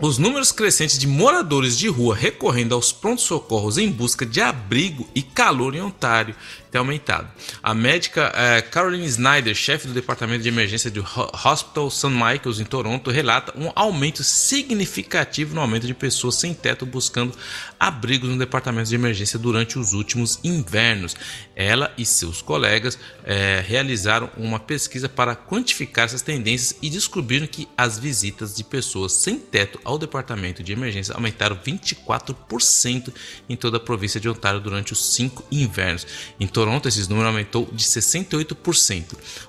Os 0.02 0.16
números 0.16 0.50
crescentes 0.50 0.96
de 0.96 1.06
moradores 1.06 1.76
de 1.76 1.86
rua 1.86 2.14
recorrendo 2.14 2.74
aos 2.74 2.90
prontos-socorros 2.90 3.76
em 3.76 3.90
busca 3.90 4.24
de 4.24 4.40
abrigo 4.40 5.06
e 5.14 5.20
calor 5.20 5.74
em 5.74 5.82
Ontário 5.82 6.34
tem 6.70 6.78
aumentado. 6.78 7.28
A 7.62 7.74
médica 7.74 8.32
eh, 8.34 8.62
Caroline 8.62 9.06
Snyder, 9.06 9.54
chefe 9.54 9.88
do 9.88 9.94
departamento 9.94 10.42
de 10.42 10.48
emergência 10.48 10.90
do 10.90 11.04
Hospital 11.44 11.90
St. 11.90 12.08
Michael's 12.08 12.60
em 12.60 12.64
Toronto, 12.64 13.10
relata 13.10 13.52
um 13.58 13.72
aumento 13.74 14.22
significativo 14.22 15.54
no 15.54 15.60
aumento 15.60 15.86
de 15.86 15.94
pessoas 15.94 16.36
sem 16.36 16.54
teto 16.54 16.86
buscando 16.86 17.36
abrigos 17.78 18.28
no 18.28 18.38
departamento 18.38 18.88
de 18.88 18.94
emergência 18.94 19.38
durante 19.38 19.78
os 19.78 19.92
últimos 19.92 20.38
invernos. 20.44 21.16
Ela 21.56 21.92
e 21.98 22.06
seus 22.06 22.40
colegas 22.40 22.98
eh, 23.24 23.64
realizaram 23.66 24.30
uma 24.36 24.60
pesquisa 24.60 25.08
para 25.08 25.34
quantificar 25.34 26.04
essas 26.04 26.22
tendências 26.22 26.78
e 26.80 26.88
descobriram 26.88 27.46
que 27.46 27.68
as 27.76 27.98
visitas 27.98 28.54
de 28.54 28.62
pessoas 28.62 29.12
sem 29.12 29.38
teto 29.38 29.80
ao 29.84 29.98
departamento 29.98 30.62
de 30.62 30.72
emergência 30.72 31.14
aumentaram 31.14 31.56
24% 31.56 33.12
em 33.48 33.56
toda 33.56 33.78
a 33.78 33.80
província 33.80 34.20
de 34.20 34.28
Ontário 34.28 34.60
durante 34.60 34.92
os 34.92 35.14
cinco 35.14 35.44
invernos. 35.50 36.06
Em 36.38 36.46
Toronto, 36.60 36.86
esse 36.88 37.08
número 37.08 37.26
aumentou 37.26 37.70
de 37.72 37.82
68%. 37.82 39.04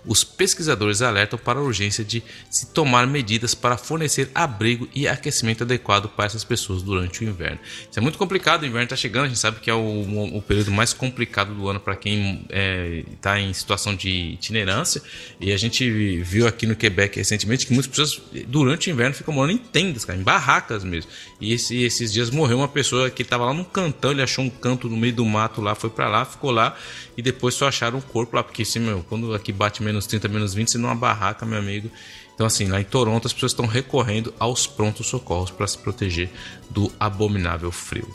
Os 0.05 0.23
pesquisadores 0.23 1.01
alertam 1.01 1.37
para 1.37 1.59
a 1.59 1.61
urgência 1.61 2.05
de 2.05 2.23
se 2.49 2.67
tomar 2.67 3.05
medidas 3.05 3.53
para 3.53 3.75
fornecer 3.75 4.31
abrigo 4.33 4.87
e 4.95 5.09
aquecimento 5.09 5.63
adequado 5.63 6.07
para 6.07 6.23
essas 6.23 6.45
pessoas 6.45 6.81
durante 6.81 7.21
o 7.21 7.27
inverno. 7.27 7.59
Isso 7.89 7.99
é 7.99 8.01
muito 8.01 8.17
complicado, 8.17 8.63
o 8.63 8.65
inverno 8.65 8.85
está 8.85 8.95
chegando, 8.95 9.25
a 9.25 9.27
gente 9.27 9.39
sabe 9.39 9.59
que 9.59 9.69
é 9.69 9.73
o, 9.73 10.37
o 10.37 10.41
período 10.41 10.71
mais 10.71 10.93
complicado 10.93 11.53
do 11.53 11.67
ano 11.67 11.81
para 11.81 11.97
quem 11.97 12.43
está 12.43 12.47
é, 12.51 13.03
tá 13.19 13.39
em 13.41 13.51
situação 13.51 13.93
de 13.93 14.09
itinerância. 14.09 15.01
E 15.37 15.51
a 15.51 15.57
gente 15.57 16.21
viu 16.21 16.47
aqui 16.47 16.65
no 16.65 16.77
Quebec 16.77 17.17
recentemente 17.17 17.67
que 17.67 17.73
muitas 17.73 17.89
pessoas 17.89 18.21
durante 18.47 18.89
o 18.89 18.91
inverno 18.93 19.13
ficam 19.13 19.33
morando 19.33 19.55
em 19.55 19.57
tendas, 19.57 20.05
cara, 20.05 20.17
em 20.17 20.23
barracas 20.23 20.85
mesmo. 20.85 21.11
E 21.41 21.53
esse, 21.53 21.81
esses 21.81 22.13
dias 22.13 22.29
morreu 22.29 22.59
uma 22.59 22.67
pessoa 22.67 23.09
que 23.09 23.23
estava 23.23 23.45
lá 23.45 23.53
num 23.53 23.63
cantão, 23.63 24.11
ele 24.11 24.21
achou 24.21 24.45
um 24.45 24.49
canto 24.49 24.87
no 24.87 24.95
meio 24.95 25.13
do 25.13 25.25
mato 25.25 25.59
lá, 25.59 25.73
foi 25.73 25.89
para 25.89 26.07
lá, 26.07 26.23
ficou 26.23 26.51
lá 26.51 26.75
e 27.17 27.21
depois 27.21 27.55
só 27.55 27.67
acharam 27.67 27.97
o 27.97 28.01
corpo 28.01 28.35
lá, 28.35 28.43
porque 28.43 28.61
assim, 28.61 28.79
meu, 28.79 29.03
quando 29.09 29.33
aqui 29.33 29.51
bate 29.51 29.81
menos 29.81 30.05
30, 30.05 30.27
menos 30.27 30.53
20, 30.53 30.69
você 30.69 30.77
numa 30.77 30.93
barraca, 30.93 31.43
meu 31.43 31.57
amigo. 31.57 31.89
Então, 32.35 32.45
assim, 32.45 32.67
lá 32.67 32.79
em 32.79 32.83
Toronto 32.83 33.25
as 33.25 33.33
pessoas 33.33 33.53
estão 33.53 33.65
recorrendo 33.65 34.31
aos 34.39 34.67
prontos 34.67 35.07
socorros 35.07 35.49
para 35.49 35.65
se 35.65 35.79
proteger 35.79 36.29
do 36.69 36.91
abominável 36.99 37.71
frio. 37.71 38.07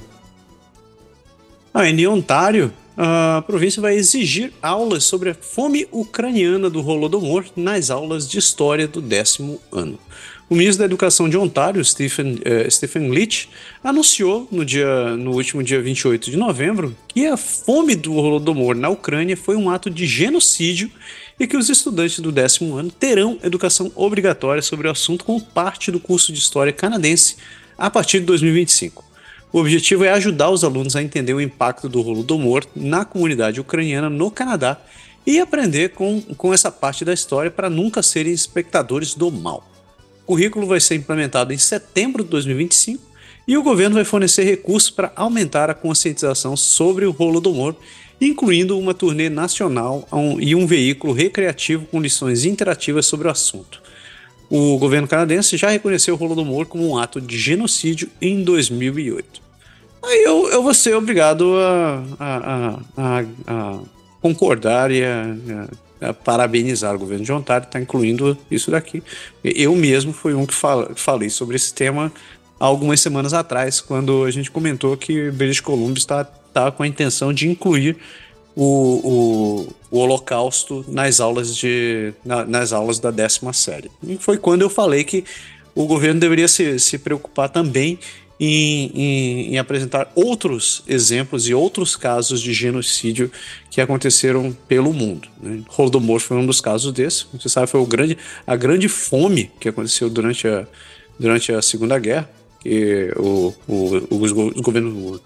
Ah, 1.74 1.88
em 1.88 2.06
Ontário, 2.06 2.72
a 2.96 3.42
província 3.46 3.82
vai 3.82 3.96
exigir 3.96 4.52
aulas 4.62 5.04
sobre 5.04 5.30
a 5.30 5.34
fome 5.34 5.86
ucraniana 5.92 6.70
do 6.70 6.86
Holodomor 6.86 7.44
nas 7.54 7.90
aulas 7.90 8.26
de 8.28 8.38
história 8.38 8.88
do 8.88 9.02
décimo 9.02 9.60
ano. 9.70 9.98
O 10.48 10.54
ministro 10.54 10.78
da 10.78 10.84
Educação 10.84 11.28
de 11.28 11.36
Ontário, 11.36 11.84
Stephen, 11.84 12.34
uh, 12.34 12.70
Stephen 12.70 13.10
Leach, 13.10 13.48
anunciou 13.82 14.46
no, 14.52 14.64
dia, 14.64 15.16
no 15.16 15.32
último 15.32 15.60
dia 15.60 15.82
28 15.82 16.30
de 16.30 16.36
novembro 16.36 16.96
que 17.08 17.26
a 17.26 17.36
fome 17.36 17.96
do 17.96 18.14
Holodomor 18.14 18.76
na 18.76 18.88
Ucrânia 18.88 19.36
foi 19.36 19.56
um 19.56 19.68
ato 19.68 19.90
de 19.90 20.06
genocídio 20.06 20.88
e 21.40 21.48
que 21.48 21.56
os 21.56 21.68
estudantes 21.68 22.20
do 22.20 22.30
décimo 22.30 22.76
ano 22.76 22.92
terão 22.92 23.40
educação 23.42 23.90
obrigatória 23.96 24.62
sobre 24.62 24.86
o 24.86 24.90
assunto 24.92 25.24
como 25.24 25.40
parte 25.40 25.90
do 25.90 25.98
curso 25.98 26.32
de 26.32 26.38
História 26.38 26.72
canadense 26.72 27.38
a 27.76 27.90
partir 27.90 28.20
de 28.20 28.26
2025. 28.26 29.04
O 29.52 29.58
objetivo 29.58 30.04
é 30.04 30.10
ajudar 30.10 30.50
os 30.50 30.62
alunos 30.62 30.94
a 30.94 31.02
entender 31.02 31.34
o 31.34 31.40
impacto 31.40 31.88
do 31.88 32.00
Holodomor 32.06 32.64
na 32.76 33.04
comunidade 33.04 33.60
ucraniana 33.60 34.08
no 34.08 34.30
Canadá 34.30 34.80
e 35.26 35.40
aprender 35.40 35.88
com, 35.88 36.22
com 36.36 36.54
essa 36.54 36.70
parte 36.70 37.04
da 37.04 37.12
história 37.12 37.50
para 37.50 37.68
nunca 37.68 38.00
serem 38.00 38.32
espectadores 38.32 39.12
do 39.12 39.32
mal. 39.32 39.75
O 40.26 40.34
currículo 40.34 40.66
vai 40.66 40.80
ser 40.80 40.96
implementado 40.96 41.52
em 41.52 41.58
setembro 41.58 42.24
de 42.24 42.30
2025 42.30 43.00
e 43.46 43.56
o 43.56 43.62
governo 43.62 43.94
vai 43.94 44.04
fornecer 44.04 44.42
recursos 44.42 44.90
para 44.90 45.12
aumentar 45.14 45.70
a 45.70 45.74
conscientização 45.74 46.56
sobre 46.56 47.06
o 47.06 47.14
Holodomor, 47.16 47.76
incluindo 48.20 48.76
uma 48.76 48.92
turnê 48.92 49.28
nacional 49.30 50.04
e 50.40 50.52
um 50.56 50.66
veículo 50.66 51.12
recreativo 51.12 51.86
com 51.86 52.00
lições 52.00 52.44
interativas 52.44 53.06
sobre 53.06 53.28
o 53.28 53.30
assunto. 53.30 53.80
O 54.50 54.76
governo 54.78 55.06
canadense 55.06 55.56
já 55.56 55.70
reconheceu 55.70 56.16
o 56.16 56.20
Holodomor 56.20 56.66
como 56.66 56.88
um 56.88 56.98
ato 56.98 57.20
de 57.20 57.38
genocídio 57.38 58.10
em 58.20 58.42
2008. 58.42 59.40
aí 60.02 60.24
eu, 60.24 60.48
eu 60.48 60.60
vou 60.60 60.74
ser 60.74 60.96
obrigado 60.96 61.56
a, 61.56 62.02
a, 62.18 62.80
a, 62.96 63.24
a 63.46 63.78
concordar 64.20 64.90
e 64.90 65.04
a, 65.04 65.68
parabenizar 66.24 66.94
o 66.94 66.98
governo 66.98 67.24
de 67.24 67.32
Ontário, 67.32 67.66
está 67.66 67.80
incluindo 67.80 68.36
isso 68.50 68.70
daqui. 68.70 69.02
Eu 69.42 69.74
mesmo 69.74 70.12
fui 70.12 70.34
um 70.34 70.44
que 70.44 70.54
fal, 70.54 70.90
falei 70.94 71.30
sobre 71.30 71.56
esse 71.56 71.72
tema 71.72 72.12
algumas 72.58 73.00
semanas 73.00 73.34
atrás, 73.34 73.80
quando 73.80 74.24
a 74.24 74.30
gente 74.30 74.50
comentou 74.50 74.96
que 74.96 75.30
British 75.30 75.60
Columbia 75.60 75.98
está, 75.98 76.26
está 76.48 76.70
com 76.70 76.82
a 76.82 76.86
intenção 76.86 77.32
de 77.32 77.48
incluir 77.48 77.96
o, 78.54 79.68
o, 79.90 79.96
o 79.96 79.98
Holocausto 79.98 80.84
nas 80.88 81.20
aulas, 81.20 81.54
de, 81.54 82.14
na, 82.24 82.44
nas 82.44 82.72
aulas 82.72 82.98
da 82.98 83.10
décima 83.10 83.52
série. 83.52 83.90
E 84.02 84.16
foi 84.16 84.38
quando 84.38 84.62
eu 84.62 84.70
falei 84.70 85.04
que 85.04 85.24
o 85.74 85.86
governo 85.86 86.18
deveria 86.18 86.48
se, 86.48 86.78
se 86.78 86.98
preocupar 86.98 87.50
também 87.50 87.98
em, 88.38 88.90
em, 88.94 89.54
em, 89.54 89.58
apresentar 89.58 90.10
outros 90.14 90.82
exemplos 90.86 91.48
e 91.48 91.54
outros 91.54 91.96
casos 91.96 92.40
de 92.40 92.52
genocídio 92.52 93.30
que 93.70 93.80
aconteceram 93.80 94.56
pelo 94.68 94.92
mundo. 94.92 95.28
Né? 95.40 95.62
Holodomor 95.76 96.20
foi 96.20 96.36
um 96.36 96.46
dos 96.46 96.60
casos 96.60 96.92
desses. 96.92 97.26
Você 97.32 97.48
sabe, 97.48 97.66
foi 97.66 97.84
grande, 97.86 98.18
a 98.46 98.56
grande 98.56 98.88
fome 98.88 99.50
que 99.58 99.68
aconteceu 99.68 100.10
durante 100.10 100.46
a, 100.46 100.66
durante 101.18 101.52
a 101.52 101.62
Segunda 101.62 101.98
Guerra 101.98 102.28
que 102.66 103.12
o, 103.16 103.54
o, 103.68 104.16
os 104.16 104.32
governos, 104.32 105.20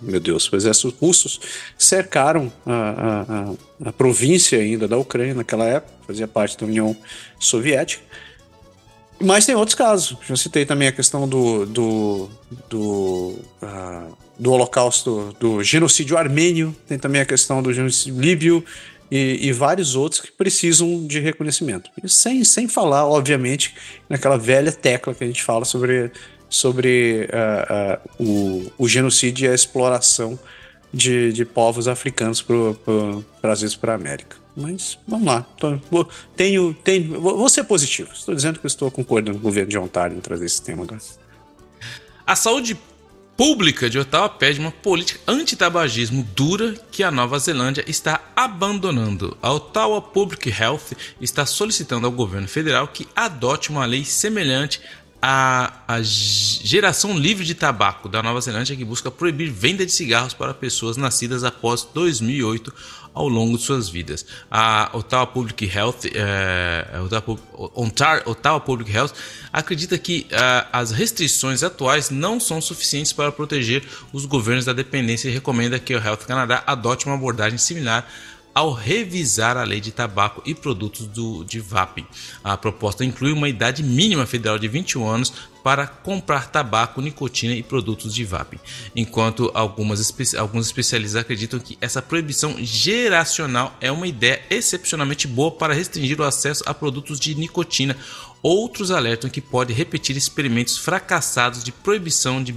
meu 0.00 0.18
Deus, 0.18 0.46
os 0.46 0.52
exércitos 0.54 0.98
russos 0.98 1.38
cercaram 1.76 2.50
a, 2.64 2.72
a, 2.72 3.20
a, 3.20 3.88
a, 3.90 3.92
província 3.92 4.58
ainda 4.58 4.88
da 4.88 4.96
Ucrânia 4.96 5.34
naquela 5.34 5.66
época, 5.66 5.92
fazia 6.06 6.26
parte 6.26 6.56
da 6.56 6.64
União 6.64 6.96
Soviética. 7.38 8.02
Mas 9.20 9.46
tem 9.46 9.54
outros 9.54 9.74
casos. 9.74 10.16
Já 10.26 10.36
citei 10.36 10.64
também 10.64 10.88
a 10.88 10.92
questão 10.92 11.28
do, 11.28 11.66
do, 11.66 12.30
do, 12.68 13.34
uh, 13.62 14.16
do 14.38 14.52
Holocausto, 14.52 15.34
do 15.40 15.62
genocídio 15.62 16.16
armênio, 16.16 16.74
tem 16.86 16.98
também 16.98 17.20
a 17.20 17.26
questão 17.26 17.62
do 17.62 17.72
genocídio 17.72 18.20
líbio, 18.20 18.64
e, 19.10 19.48
e, 19.48 19.52
vários 19.52 19.96
outros 19.96 20.20
que 20.20 20.30
precisam 20.30 21.06
de 21.06 21.18
reconhecimento. 21.18 21.90
E 22.04 22.08
sem, 22.08 22.44
sem 22.44 22.68
falar, 22.68 23.06
obviamente, 23.06 23.74
naquela 24.06 24.36
velha 24.36 24.70
tecla 24.70 25.14
que 25.14 25.24
a 25.24 25.26
gente 25.26 25.42
fala 25.42 25.64
sobre 25.64 26.12
sobre 26.50 27.28
uh, 27.30 28.22
uh, 28.22 28.24
o, 28.24 28.72
o, 28.78 28.88
genocídio 28.88 29.46
e 29.46 29.48
a 29.50 29.54
exploração 29.54 30.38
de, 30.92 31.32
de 31.32 31.44
povos 31.44 31.86
africanos 31.86 32.42
para 32.42 33.52
às 33.52 33.60
vezes 33.60 33.76
para 33.76 33.92
a 33.92 33.94
América. 33.94 34.36
Mas 34.58 34.98
vamos 35.06 35.24
lá. 35.24 35.42
Tô, 35.56 35.78
tenho, 36.34 36.74
tenho, 36.74 37.20
vou 37.20 37.48
ser 37.48 37.62
positivo. 37.62 38.10
Estou 38.12 38.34
dizendo 38.34 38.58
que 38.58 38.66
estou 38.66 38.90
concordando 38.90 39.38
com 39.38 39.42
o 39.42 39.48
governo 39.48 39.70
de 39.70 39.78
Ontário 39.78 40.16
em 40.16 40.20
trazer 40.20 40.46
esse 40.46 40.60
tema 40.60 40.82
agora. 40.82 41.00
A 42.26 42.34
saúde 42.34 42.76
pública 43.36 43.88
de 43.88 44.00
Ottawa 44.00 44.28
pede 44.28 44.58
uma 44.58 44.72
política 44.72 45.20
anti-tabagismo 45.28 46.26
dura 46.34 46.74
que 46.90 47.04
a 47.04 47.10
Nova 47.10 47.38
Zelândia 47.38 47.84
está 47.86 48.20
abandonando. 48.34 49.36
A 49.40 49.52
Ottawa 49.52 50.02
Public 50.02 50.50
Health 50.50 50.96
está 51.20 51.46
solicitando 51.46 52.08
ao 52.08 52.12
governo 52.12 52.48
federal 52.48 52.88
que 52.88 53.06
adote 53.14 53.70
uma 53.70 53.86
lei 53.86 54.04
semelhante 54.04 54.80
a, 55.22 55.82
a 55.86 56.00
geração 56.02 57.16
livre 57.16 57.44
de 57.44 57.54
tabaco 57.54 58.08
da 58.08 58.22
Nova 58.22 58.40
Zelândia 58.40 58.76
que 58.76 58.84
busca 58.84 59.10
proibir 59.10 59.50
venda 59.50 59.84
de 59.84 59.92
cigarros 59.92 60.32
para 60.32 60.54
pessoas 60.54 60.96
nascidas 60.96 61.44
após 61.44 61.82
2008 61.92 62.72
ao 63.18 63.28
longo 63.28 63.58
de 63.58 63.64
suas 63.64 63.88
vidas. 63.88 64.24
A 64.48 64.90
Ottawa 64.92 65.26
Public 65.26 65.66
Health, 65.66 66.04
é, 66.14 66.86
Ottawa, 67.74 68.22
Ottawa 68.24 68.60
Public 68.60 68.94
Health 68.94 69.10
acredita 69.52 69.98
que 69.98 70.28
é, 70.30 70.66
as 70.72 70.92
restrições 70.92 71.64
atuais 71.64 72.10
não 72.10 72.38
são 72.38 72.60
suficientes 72.60 73.12
para 73.12 73.32
proteger 73.32 73.82
os 74.12 74.24
governos 74.24 74.64
da 74.64 74.72
dependência 74.72 75.28
e 75.28 75.32
recomenda 75.32 75.80
que 75.80 75.92
o 75.96 75.98
Health 75.98 76.18
Canada 76.28 76.62
adote 76.64 77.06
uma 77.06 77.16
abordagem 77.16 77.58
similar 77.58 78.08
ao 78.58 78.72
revisar 78.72 79.56
a 79.56 79.62
lei 79.62 79.80
de 79.80 79.92
tabaco 79.92 80.42
e 80.44 80.52
produtos 80.52 81.06
do, 81.06 81.44
de 81.44 81.60
VAP. 81.60 82.04
A 82.42 82.56
proposta 82.56 83.04
inclui 83.04 83.30
uma 83.30 83.48
idade 83.48 83.84
mínima 83.84 84.26
federal 84.26 84.58
de 84.58 84.66
21 84.66 85.06
anos 85.06 85.32
para 85.62 85.86
comprar 85.86 86.50
tabaco, 86.50 87.00
nicotina 87.00 87.52
e 87.52 87.62
produtos 87.62 88.14
de 88.14 88.24
vape, 88.24 88.58
enquanto 88.96 89.50
algumas, 89.52 90.34
alguns 90.34 90.66
especialistas 90.66 91.20
acreditam 91.20 91.60
que 91.60 91.76
essa 91.80 92.00
proibição 92.00 92.56
geracional 92.58 93.76
é 93.80 93.92
uma 93.92 94.06
ideia 94.06 94.42
excepcionalmente 94.50 95.28
boa 95.28 95.50
para 95.50 95.74
restringir 95.74 96.20
o 96.20 96.24
acesso 96.24 96.64
a 96.66 96.72
produtos 96.72 97.20
de 97.20 97.34
nicotina 97.34 97.96
Outros 98.40 98.92
alertam 98.92 99.28
que 99.28 99.40
pode 99.40 99.72
repetir 99.72 100.16
experimentos 100.16 100.76
fracassados 100.76 101.64
de 101.64 101.72
proibição 101.72 102.42
de 102.42 102.52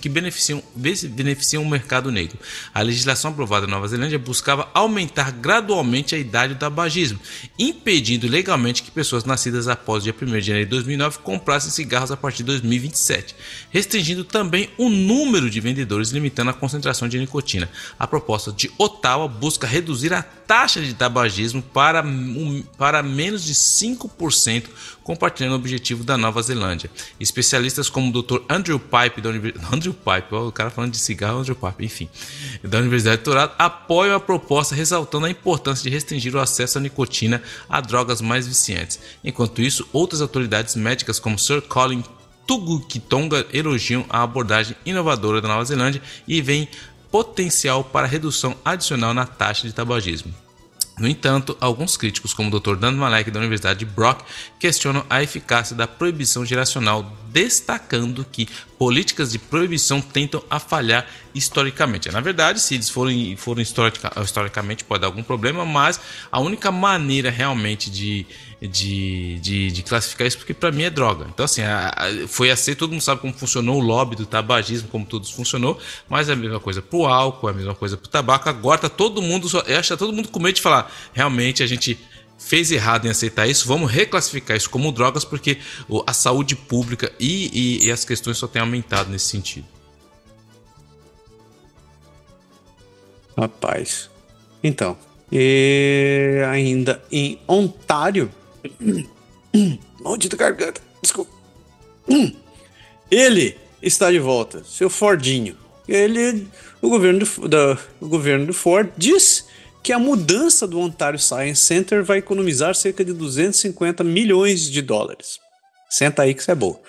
que 0.00 0.08
beneficiam, 0.08 0.62
beneficiam 1.10 1.62
o 1.62 1.68
mercado 1.68 2.10
negro. 2.10 2.38
A 2.72 2.80
legislação 2.80 3.30
aprovada 3.30 3.66
na 3.66 3.76
Nova 3.76 3.88
Zelândia 3.88 4.18
buscava 4.18 4.70
aumentar 4.72 5.30
gradualmente 5.30 6.14
a 6.14 6.18
idade 6.18 6.54
do 6.54 6.58
tabagismo, 6.58 7.20
impedindo 7.58 8.26
legalmente 8.26 8.82
que 8.82 8.90
pessoas 8.90 9.24
nascidas 9.24 9.68
após 9.68 10.02
o 10.02 10.04
dia 10.04 10.14
1 10.20 10.26
de 10.26 10.40
janeiro 10.40 10.66
de 10.68 10.76
2009 10.76 11.18
comprassem 11.18 11.70
cigarros 11.70 12.10
a 12.10 12.16
partir 12.16 12.38
de 12.38 12.44
2027, 12.44 13.34
restringindo 13.70 14.24
também 14.24 14.70
o 14.78 14.88
número 14.88 15.50
de 15.50 15.60
vendedores, 15.60 16.10
limitando 16.10 16.50
a 16.50 16.54
concentração 16.54 17.06
de 17.06 17.18
nicotina. 17.18 17.68
A 17.98 18.06
proposta 18.06 18.50
de 18.50 18.70
Ottawa 18.78 19.28
busca 19.28 19.66
reduzir 19.66 20.14
a 20.14 20.22
taxa 20.52 20.82
de 20.82 20.92
tabagismo 20.92 21.62
para, 21.62 22.02
um, 22.04 22.62
para 22.76 23.02
menos 23.02 23.42
de 23.42 23.54
5% 23.54 24.64
compartilhando 25.02 25.54
o 25.54 25.56
objetivo 25.56 26.04
da 26.04 26.18
Nova 26.18 26.42
Zelândia. 26.42 26.90
Especialistas 27.18 27.88
como 27.88 28.10
o 28.10 28.22
Dr. 28.22 28.42
Andrew 28.50 28.78
Pipe, 28.78 29.22
da 29.22 29.30
Universidade. 29.30 29.66
Andrew 29.74 29.94
Pipe, 29.94 30.26
ó, 30.34 30.48
o 30.48 30.52
cara 30.52 30.68
falando 30.68 30.90
de 30.90 30.98
cigarro, 30.98 31.38
Andrew 31.38 31.56
Pipe, 31.56 31.86
enfim, 31.86 32.06
da 32.62 32.80
Universidade 32.80 33.16
de 33.16 33.24
Toronto, 33.24 33.54
apoiam 33.58 34.14
a 34.14 34.20
proposta, 34.20 34.74
ressaltando 34.74 35.24
a 35.24 35.30
importância 35.30 35.82
de 35.82 35.88
restringir 35.88 36.36
o 36.36 36.38
acesso 36.38 36.76
à 36.76 36.82
nicotina 36.82 37.42
a 37.66 37.80
drogas 37.80 38.20
mais 38.20 38.46
viciantes. 38.46 39.00
Enquanto 39.24 39.62
isso, 39.62 39.88
outras 39.90 40.20
autoridades 40.20 40.76
médicas, 40.76 41.18
como 41.18 41.38
Sir 41.38 41.62
Colin 41.62 42.04
Tugukitonga, 42.46 43.46
elogiam 43.54 44.04
a 44.10 44.22
abordagem 44.22 44.76
inovadora 44.84 45.40
da 45.40 45.48
Nova 45.48 45.64
Zelândia 45.64 46.02
e 46.28 46.42
veem 46.42 46.68
potencial 47.10 47.82
para 47.82 48.06
redução 48.06 48.54
adicional 48.62 49.14
na 49.14 49.24
taxa 49.24 49.66
de 49.66 49.72
tabagismo. 49.72 50.41
No 51.02 51.08
entanto, 51.08 51.56
alguns 51.60 51.96
críticos, 51.96 52.32
como 52.32 52.48
o 52.48 52.60
Dr. 52.60 52.76
Dan 52.76 52.92
Malek 52.92 53.28
da 53.32 53.40
Universidade 53.40 53.80
de 53.80 53.84
Brock, 53.84 54.22
questionam 54.56 55.04
a 55.10 55.20
eficácia 55.20 55.74
da 55.74 55.84
proibição 55.84 56.46
geracional, 56.46 57.12
destacando 57.28 58.24
que 58.24 58.48
políticas 58.78 59.32
de 59.32 59.38
proibição 59.40 60.00
tentam 60.00 60.40
a 60.48 60.60
falhar 60.60 61.04
historicamente. 61.34 62.08
Na 62.12 62.20
verdade, 62.20 62.60
se 62.60 62.74
eles 62.74 62.88
forem, 62.88 63.36
forem 63.36 63.64
historica, 63.64 64.12
historicamente, 64.22 64.84
pode 64.84 65.00
dar 65.00 65.08
algum 65.08 65.24
problema, 65.24 65.64
mas 65.64 66.00
a 66.30 66.38
única 66.38 66.70
maneira 66.70 67.30
realmente 67.30 67.90
de 67.90 68.24
de, 68.68 69.38
de, 69.40 69.70
de 69.72 69.82
classificar 69.82 70.26
isso, 70.26 70.38
porque 70.38 70.54
para 70.54 70.70
mim 70.70 70.84
é 70.84 70.90
droga. 70.90 71.26
Então, 71.28 71.44
assim, 71.44 71.62
a, 71.62 71.88
a, 71.88 72.28
foi 72.28 72.50
assim, 72.50 72.74
todo 72.74 72.92
mundo 72.92 73.00
sabe 73.02 73.20
como 73.20 73.32
funcionou 73.32 73.78
o 73.78 73.80
lobby 73.80 74.14
do 74.14 74.24
tabagismo, 74.24 74.88
como 74.88 75.04
tudo 75.04 75.26
funcionou, 75.26 75.78
mas 76.08 76.28
é 76.28 76.32
a 76.32 76.36
mesma 76.36 76.60
coisa 76.60 76.80
pro 76.80 77.06
álcool, 77.06 77.48
é 77.48 77.50
a 77.50 77.54
mesma 77.54 77.74
coisa 77.74 77.96
pro 77.96 78.08
tabaco. 78.08 78.48
Agora 78.48 78.78
tá 78.78 78.88
todo 78.88 79.20
mundo, 79.20 79.48
eu 79.66 79.78
acho 79.78 79.88
que 79.88 79.94
tá 79.94 79.96
todo 79.96 80.12
mundo 80.12 80.28
com 80.28 80.38
medo 80.38 80.54
de 80.54 80.62
falar, 80.62 80.92
realmente 81.12 81.62
a 81.62 81.66
gente 81.66 81.98
fez 82.38 82.70
errado 82.70 83.06
em 83.06 83.10
aceitar 83.10 83.48
isso, 83.48 83.66
vamos 83.66 83.90
reclassificar 83.90 84.56
isso 84.56 84.70
como 84.70 84.92
drogas, 84.92 85.24
porque 85.24 85.58
a 86.06 86.12
saúde 86.12 86.54
pública 86.54 87.12
e, 87.18 87.50
e, 87.52 87.86
e 87.86 87.90
as 87.90 88.04
questões 88.04 88.38
só 88.38 88.46
têm 88.46 88.62
aumentado 88.62 89.10
nesse 89.10 89.26
sentido. 89.26 89.66
Rapaz. 93.36 94.10
Então, 94.62 94.96
e 95.30 96.42
ainda 96.50 97.02
em 97.10 97.40
Ontário, 97.48 98.30
Maldita 100.00 100.36
garganta. 100.36 100.80
Desculpa. 101.02 101.30
Ele 103.10 103.56
está 103.82 104.10
de 104.10 104.18
volta, 104.18 104.62
seu 104.64 104.88
Fordinho. 104.88 105.56
Ele, 105.86 106.46
o 106.80 106.88
governo 106.88 107.20
do, 107.20 107.48
da, 107.48 107.78
o 108.00 108.08
governo 108.08 108.46
do 108.46 108.54
Ford 108.54 108.90
diz 108.96 109.46
que 109.82 109.92
a 109.92 109.98
mudança 109.98 110.66
do 110.66 110.78
Ontario 110.78 111.18
Science 111.18 111.60
Center 111.60 112.04
vai 112.04 112.18
economizar 112.18 112.74
cerca 112.74 113.04
de 113.04 113.12
250 113.12 114.04
milhões 114.04 114.70
de 114.70 114.80
dólares. 114.80 115.40
Senta 115.90 116.22
aí 116.22 116.32
que 116.32 116.40
isso 116.40 116.50
é 116.50 116.54
bom. 116.54 116.80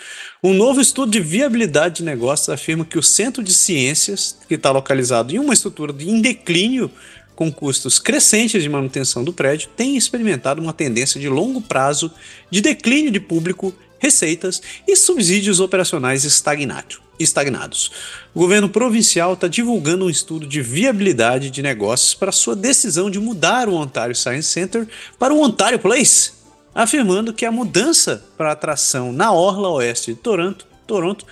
Um 0.42 0.54
novo 0.54 0.80
estudo 0.80 1.12
de 1.12 1.20
viabilidade 1.20 1.96
de 1.96 2.04
negócios 2.04 2.48
afirma 2.48 2.86
que 2.86 2.98
o 2.98 3.04
Centro 3.04 3.44
de 3.44 3.54
Ciências, 3.54 4.38
que 4.48 4.54
está 4.54 4.72
localizado 4.72 5.36
em 5.36 5.40
uma 5.40 5.54
estrutura 5.54 5.94
em 6.00 6.22
declínio 6.22 6.90
com 7.36 7.52
custos 7.52 8.00
crescentes 8.00 8.62
de 8.62 8.70
manutenção 8.70 9.24
do 9.24 9.34
prédio, 9.34 9.70
tem 9.76 9.98
experimentado 9.98 10.62
uma 10.62 10.74
tendência 10.74 11.20
de 11.20 11.28
longo 11.28 11.62
prazo 11.62 12.12
de 12.50 12.62
declínio 12.62 13.12
de 13.12 13.20
público, 13.20 13.74
receitas 14.00 14.62
e 14.88 14.96
subsídios 14.96 15.60
operacionais 15.60 16.26
estagnados. 16.26 17.92
O 18.34 18.40
governo 18.40 18.68
provincial 18.68 19.34
está 19.34 19.48
divulgando 19.48 20.06
um 20.06 20.10
estudo 20.10 20.46
de 20.46 20.62
viabilidade 20.62 21.50
de 21.50 21.62
negócios 21.62 22.14
para 22.14 22.32
sua 22.32 22.56
decisão 22.56 23.10
de 23.10 23.20
mudar 23.20 23.70
o 23.70 23.76
Ontario 23.76 24.16
Science 24.16 24.50
Center 24.50 24.88
para 25.18 25.34
o 25.34 25.42
Ontario 25.42 25.80
Place, 25.80 26.34
afirmando 26.76 27.34
que 27.34 27.46
a 27.46 27.52
mudança 27.52 28.26
para 28.38 28.52
atração 28.52 29.14
na 29.14 29.32
orla 29.32 29.70
oeste 29.70 30.14
de 30.14 30.20
Toronto, 30.20 30.68
Toronto 30.86 31.26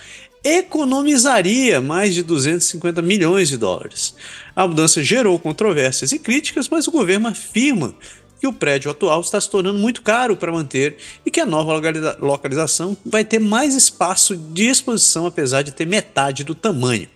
economizaria 0.44 1.80
mais 1.80 2.14
de 2.14 2.22
250 2.22 3.00
milhões 3.00 3.48
de 3.48 3.56
dólares. 3.56 4.14
A 4.54 4.66
mudança 4.66 5.02
gerou 5.02 5.38
controvérsias 5.38 6.12
e 6.12 6.18
críticas, 6.18 6.68
mas 6.68 6.88
o 6.88 6.90
governo 6.90 7.28
afirma 7.28 7.94
que 8.40 8.46
o 8.46 8.52
prédio 8.52 8.90
atual 8.90 9.20
está 9.20 9.40
se 9.40 9.48
tornando 9.48 9.78
muito 9.78 10.02
caro 10.02 10.36
para 10.36 10.50
manter 10.50 10.96
e 11.24 11.30
que 11.30 11.40
a 11.40 11.46
nova 11.46 11.80
localização 12.18 12.96
vai 13.06 13.24
ter 13.24 13.38
mais 13.38 13.76
espaço 13.76 14.36
de 14.36 14.66
exposição, 14.66 15.26
apesar 15.26 15.62
de 15.62 15.70
ter 15.70 15.86
metade 15.86 16.42
do 16.42 16.54
tamanho. 16.54 17.08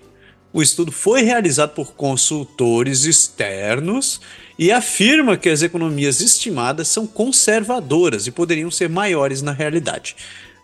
O 0.52 0.62
estudo 0.62 0.92
foi 0.92 1.22
realizado 1.22 1.74
por 1.74 1.94
consultores 1.94 3.04
externos 3.04 4.20
e 4.58 4.72
afirma 4.72 5.36
que 5.36 5.48
as 5.48 5.62
economias 5.62 6.20
estimadas 6.20 6.88
são 6.88 7.06
conservadoras 7.06 8.26
e 8.26 8.30
poderiam 8.30 8.70
ser 8.70 8.88
maiores 8.88 9.42
na 9.42 9.52
realidade. 9.52 10.16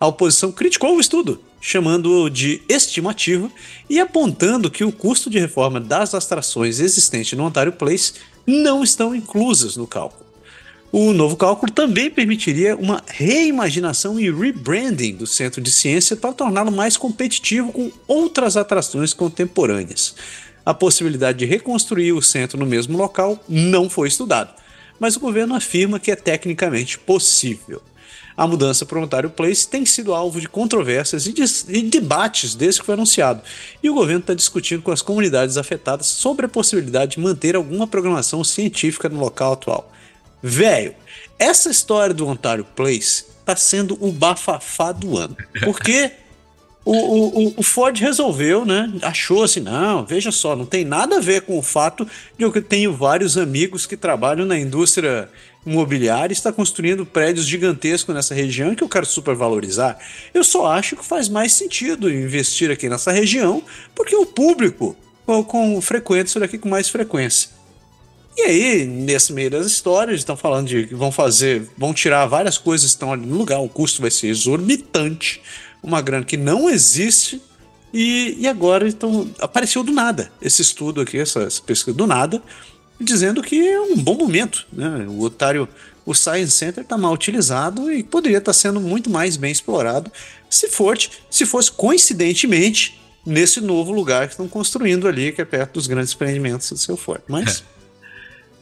A 0.03 0.07
oposição 0.09 0.51
criticou 0.51 0.97
o 0.97 1.01
estudo, 1.01 1.41
chamando-o 1.61 2.29
de 2.29 2.61
estimativo 2.69 3.53
e 3.89 4.01
apontando 4.01 4.69
que 4.69 4.83
o 4.83 4.91
custo 4.91 5.31
de 5.31 5.39
reforma 5.39 5.79
das 5.79 6.13
atrações 6.13 6.81
existentes 6.81 7.39
no 7.39 7.45
Ontario 7.45 7.71
Place 7.71 8.15
não 8.45 8.83
estão 8.83 9.15
inclusas 9.15 9.77
no 9.77 9.87
cálculo. 9.87 10.27
O 10.91 11.13
novo 11.13 11.37
cálculo 11.37 11.71
também 11.71 12.11
permitiria 12.11 12.75
uma 12.75 13.01
reimaginação 13.07 14.19
e 14.19 14.29
rebranding 14.29 15.15
do 15.15 15.25
Centro 15.25 15.61
de 15.61 15.71
Ciência 15.71 16.17
para 16.17 16.33
torná-lo 16.33 16.73
mais 16.73 16.97
competitivo 16.97 17.71
com 17.71 17.93
outras 18.09 18.57
atrações 18.57 19.15
contemporâneas. 19.15 20.17
A 20.67 20.75
possibilidade 20.75 21.39
de 21.39 21.45
reconstruir 21.45 22.11
o 22.11 22.21
centro 22.21 22.59
no 22.59 22.67
mesmo 22.67 22.99
local 22.99 23.41
não 23.49 23.89
foi 23.89 24.09
estudada, 24.09 24.53
mas 24.99 25.15
o 25.15 25.21
governo 25.21 25.55
afirma 25.55 26.01
que 26.01 26.11
é 26.11 26.17
tecnicamente 26.17 26.99
possível. 26.99 27.81
A 28.37 28.47
mudança 28.47 28.87
para 28.87 28.99
o 28.99 29.03
Ontario 29.03 29.31
Place 29.31 29.69
tem 29.69 29.85
sido 29.85 30.15
alvo 30.15 30.41
de 30.41 30.49
controvérsias 30.49 31.27
e, 31.27 31.33
de, 31.33 31.45
e 31.69 31.83
debates 31.83 32.55
desde 32.55 32.81
que 32.81 32.87
foi 32.87 32.95
anunciado, 32.95 33.43
e 33.83 33.91
o 33.91 33.95
governo 33.95 34.21
está 34.21 34.35
discutindo 34.35 34.83
com 34.83 34.91
as 34.91 35.03
comunidades 35.03 35.57
afetadas 35.57 36.07
sobre 36.07 36.47
a 36.47 36.49
possibilidade 36.49 37.13
de 37.13 37.21
manter 37.21 37.57
alguma 37.57 37.87
programação 37.87 38.43
científica 38.43 39.09
no 39.09 39.21
local 39.21 39.53
atual. 39.53 39.93
Velho, 40.43 40.95
essa 41.39 41.71
história 41.71 42.15
do 42.15 42.27
Ontario 42.27 42.65
Place 42.65 43.25
tá 43.45 43.55
sendo 43.55 43.97
o 44.01 44.11
bafafá 44.11 44.93
do 44.93 45.17
ano. 45.17 45.37
Porque 45.63 46.11
o, 46.85 46.93
o, 46.93 47.55
o, 47.59 47.63
Ford 47.63 47.97
resolveu, 47.99 48.65
né? 48.65 48.93
Achou 49.03 49.45
assim, 49.45 49.61
não, 49.61 50.05
veja 50.05 50.33
só, 50.33 50.57
não 50.57 50.67
tem 50.67 50.85
nada 50.85 51.17
a 51.19 51.21
ver 51.21 51.43
com 51.43 51.59
o 51.59 51.63
fato 51.63 52.07
de 52.37 52.45
eu 52.45 52.63
tenho 52.63 52.93
vários 52.93 53.39
amigos 53.39 53.87
que 53.87 53.97
trabalham 53.97 54.45
na 54.45 54.59
indústria 54.59 55.29
imobiliária 55.65 56.33
está 56.33 56.53
construindo 56.53 57.07
prédios 57.07 57.47
gigantescos 57.47 58.15
nessa 58.15 58.35
região 58.35 58.75
que 58.75 58.83
eu 58.83 58.89
quero 58.89 59.07
supervalorizar. 59.07 59.99
Eu 60.35 60.43
só 60.43 60.67
acho 60.67 60.97
que 60.97 61.05
faz 61.05 61.29
mais 61.29 61.53
sentido 61.53 62.11
investir 62.11 62.71
aqui 62.71 62.89
nessa 62.89 63.13
região 63.13 63.63
porque 63.95 64.15
o 64.17 64.27
público 64.27 64.97
com, 65.25 65.43
com 65.45 65.81
frequenta 65.81 66.25
isso 66.25 66.41
daqui 66.41 66.59
com 66.59 66.69
mais 66.69 66.89
frequência. 66.89 67.51
E 68.37 68.43
aí, 68.43 68.85
nesse 68.87 69.33
meio 69.33 69.51
das 69.51 69.67
histórias, 69.67 70.19
estão 70.19 70.37
falando 70.37 70.67
de 70.67 70.87
que 70.87 70.95
vão 70.95 71.13
fazer, 71.13 71.69
vão 71.77 71.93
tirar 71.93 72.25
várias 72.27 72.57
coisas 72.57 72.89
que 72.89 72.95
estão 72.95 73.13
ali 73.13 73.27
no 73.27 73.37
lugar, 73.37 73.61
o 73.61 73.69
custo 73.69 74.01
vai 74.01 74.11
ser 74.11 74.29
exorbitante, 74.29 75.43
uma 75.83 76.01
grana 76.01 76.25
que 76.25 76.39
não 76.39 76.71
existe, 76.71 77.43
e, 77.93 78.37
e 78.39 78.49
agora 78.49 78.89
então 78.89 79.31
apareceu 79.39 79.85
do 79.85 79.93
nada 79.93 80.33
esse 80.41 80.63
estudo 80.63 81.03
aqui, 81.03 81.19
essa, 81.19 81.43
essa 81.43 81.61
pesquisa 81.61 81.95
do 81.95 82.07
nada, 82.07 82.43
dizendo 83.03 83.43
que 83.43 83.69
é 83.69 83.81
um 83.81 83.97
bom 83.97 84.17
momento. 84.17 84.67
Né? 84.73 85.07
O 85.09 85.21
otário, 85.23 85.69
o 86.05 86.15
Science 86.15 86.53
Center 86.53 86.83
está 86.83 86.97
mal 86.97 87.13
utilizado 87.13 87.93
e 87.93 88.03
poderia 88.03 88.39
estar 88.39 88.53
tá 88.53 88.59
sendo 88.59 88.81
muito 88.81 89.11
mais 89.11 89.37
bem 89.37 89.53
explorado 89.53 90.11
se, 90.49 90.69
for, 90.69 90.97
se 91.31 91.47
fosse 91.47 91.73
coincidentemente 91.73 93.01
nesse 93.25 93.61
novo 93.61 93.93
lugar 93.93 94.27
que 94.27 94.35
estão 94.35 94.49
construindo 94.49 95.07
ali, 95.09 95.33
que 95.33 95.41
é 95.41 95.45
perto 95.45 95.75
dos 95.75 95.87
grandes 95.87 96.13
empreendimentos 96.13 96.69
do 96.71 96.77
seu 96.77 96.97
Ford. 96.97 97.23
Mas. 97.29 97.65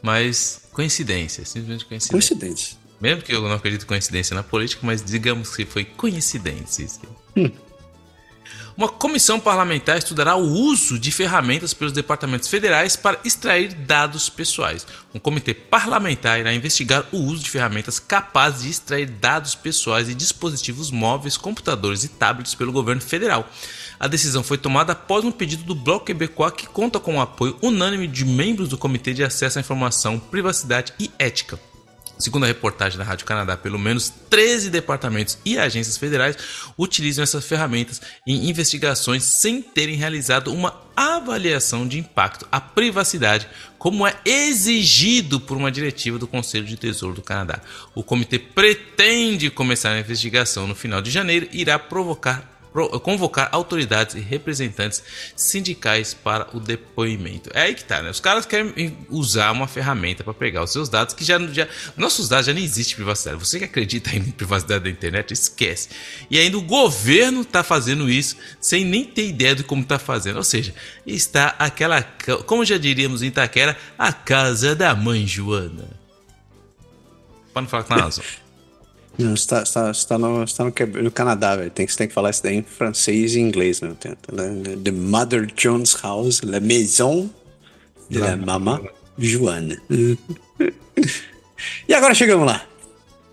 Mas 0.01 0.61
coincidência, 0.71 1.45
simplesmente 1.45 1.85
coincidência. 1.85 2.11
Coincidência. 2.11 2.77
Mesmo 2.99 3.23
que 3.23 3.33
eu 3.33 3.41
não 3.41 3.53
acredito 3.53 3.83
em 3.83 3.87
coincidência 3.87 4.35
na 4.35 4.43
política, 4.43 4.81
mas 4.85 5.03
digamos 5.03 5.55
que 5.55 5.65
foi 5.65 5.83
coincidência. 5.85 6.87
Hum. 7.35 7.51
Uma 8.77 8.87
comissão 8.87 9.39
parlamentar 9.39 9.97
estudará 9.97 10.35
o 10.35 10.47
uso 10.47 10.97
de 10.97 11.11
ferramentas 11.11 11.73
pelos 11.73 11.93
departamentos 11.93 12.47
federais 12.47 12.95
para 12.95 13.19
extrair 13.25 13.73
dados 13.73 14.29
pessoais. 14.29 14.87
Um 15.13 15.19
comitê 15.19 15.53
parlamentar 15.53 16.39
irá 16.39 16.53
investigar 16.53 17.05
o 17.11 17.17
uso 17.17 17.43
de 17.43 17.49
ferramentas 17.49 17.99
capazes 17.99 18.63
de 18.63 18.69
extrair 18.69 19.07
dados 19.07 19.55
pessoais 19.55 20.07
de 20.07 20.15
dispositivos 20.15 20.89
móveis, 20.89 21.37
computadores 21.37 22.03
e 22.03 22.07
tablets 22.07 22.55
pelo 22.55 22.71
governo 22.71 23.01
federal. 23.01 23.47
A 23.99 24.07
decisão 24.07 24.41
foi 24.41 24.57
tomada 24.57 24.93
após 24.93 25.25
um 25.25 25.31
pedido 25.31 25.63
do 25.63 25.75
Bloco 25.75 26.05
Quebecois 26.05 26.53
que 26.53 26.65
conta 26.65 26.99
com 26.99 27.17
o 27.17 27.21
apoio 27.21 27.57
unânime 27.61 28.07
de 28.07 28.25
membros 28.25 28.69
do 28.69 28.77
Comitê 28.77 29.13
de 29.13 29.23
Acesso 29.23 29.59
à 29.59 29.61
Informação, 29.61 30.17
Privacidade 30.17 30.93
e 30.99 31.11
Ética. 31.19 31.59
Segundo 32.21 32.43
a 32.43 32.47
reportagem 32.47 32.97
da 32.97 33.03
Rádio 33.03 33.25
Canadá, 33.25 33.57
pelo 33.57 33.79
menos 33.79 34.13
13 34.29 34.69
departamentos 34.69 35.37
e 35.43 35.57
agências 35.57 35.97
federais 35.97 36.37
utilizam 36.77 37.23
essas 37.23 37.45
ferramentas 37.45 37.99
em 38.27 38.47
investigações 38.47 39.23
sem 39.23 39.61
terem 39.61 39.95
realizado 39.95 40.53
uma 40.53 40.79
avaliação 40.95 41.87
de 41.87 41.97
impacto 41.97 42.47
à 42.51 42.61
privacidade, 42.61 43.47
como 43.79 44.05
é 44.05 44.15
exigido 44.23 45.39
por 45.39 45.57
uma 45.57 45.71
diretiva 45.71 46.19
do 46.19 46.27
Conselho 46.27 46.65
de 46.65 46.77
Tesouro 46.77 47.15
do 47.15 47.23
Canadá. 47.23 47.59
O 47.95 48.03
comitê 48.03 48.37
pretende 48.37 49.49
começar 49.49 49.91
a 49.91 49.99
investigação 49.99 50.67
no 50.67 50.75
final 50.75 51.01
de 51.01 51.09
janeiro 51.09 51.47
e 51.51 51.61
irá 51.61 51.79
provocar 51.79 52.50
convocar 53.03 53.49
autoridades 53.51 54.15
e 54.15 54.19
representantes 54.19 55.03
sindicais 55.35 56.13
para 56.13 56.47
o 56.55 56.59
depoimento. 56.59 57.49
É 57.53 57.63
aí 57.63 57.75
que 57.75 57.83
tá, 57.83 58.01
né? 58.01 58.09
Os 58.09 58.19
caras 58.19 58.45
querem 58.45 58.97
usar 59.09 59.51
uma 59.51 59.67
ferramenta 59.67 60.23
para 60.23 60.33
pegar 60.33 60.63
os 60.63 60.71
seus 60.71 60.87
dados 60.87 61.13
que 61.13 61.23
já, 61.23 61.37
já 61.47 61.67
nossos 61.97 62.29
dados 62.29 62.45
já 62.45 62.53
nem 62.53 62.63
existe 62.63 62.95
privacidade. 62.95 63.37
Você 63.37 63.59
que 63.59 63.65
acredita 63.65 64.15
em 64.15 64.23
privacidade 64.31 64.85
da 64.85 64.89
internet, 64.89 65.31
esquece. 65.33 65.89
E 66.29 66.39
ainda 66.39 66.57
o 66.57 66.61
governo 66.61 67.43
tá 67.43 67.63
fazendo 67.63 68.09
isso 68.09 68.37
sem 68.59 68.85
nem 68.85 69.03
ter 69.03 69.27
ideia 69.27 69.55
de 69.55 69.63
como 69.63 69.83
tá 69.83 69.99
fazendo. 69.99 70.37
Ou 70.37 70.43
seja, 70.43 70.73
está 71.05 71.55
aquela, 71.59 72.01
como 72.45 72.63
já 72.63 72.77
diríamos 72.77 73.21
em 73.21 73.27
Itaquera, 73.27 73.77
a 73.97 74.13
casa 74.13 74.75
da 74.75 74.95
mãe 74.95 75.27
Joana. 75.27 75.89
Para 77.53 77.63
não 77.63 77.69
falar 77.69 77.83
com 77.83 77.93
a. 77.95 78.09
Não, 79.17 79.35
você 79.35 79.47
tá, 79.47 79.61
está, 79.61 79.91
está, 79.91 80.17
no, 80.17 80.43
está 80.43 80.63
no, 80.63 80.71
no 81.03 81.11
Canadá, 81.11 81.55
velho. 81.55 81.69
Tem, 81.69 81.87
você 81.87 81.97
tem 81.97 82.07
que 82.07 82.13
falar 82.13 82.29
isso 82.29 82.41
daí 82.43 82.55
em 82.55 82.63
francês 82.63 83.35
e 83.35 83.39
inglês, 83.39 83.81
né? 83.81 83.93
The 84.83 84.91
Mother 84.91 85.45
Jones 85.55 85.95
House, 86.01 86.41
La 86.41 86.59
Maison 86.59 87.29
de 88.09 88.19
la, 88.19 88.31
la 88.31 88.37
Maman 88.37 88.81
Joanne. 89.17 89.77
e 91.87 91.93
agora 91.93 92.13
chegamos 92.13 92.45
lá. 92.45 92.65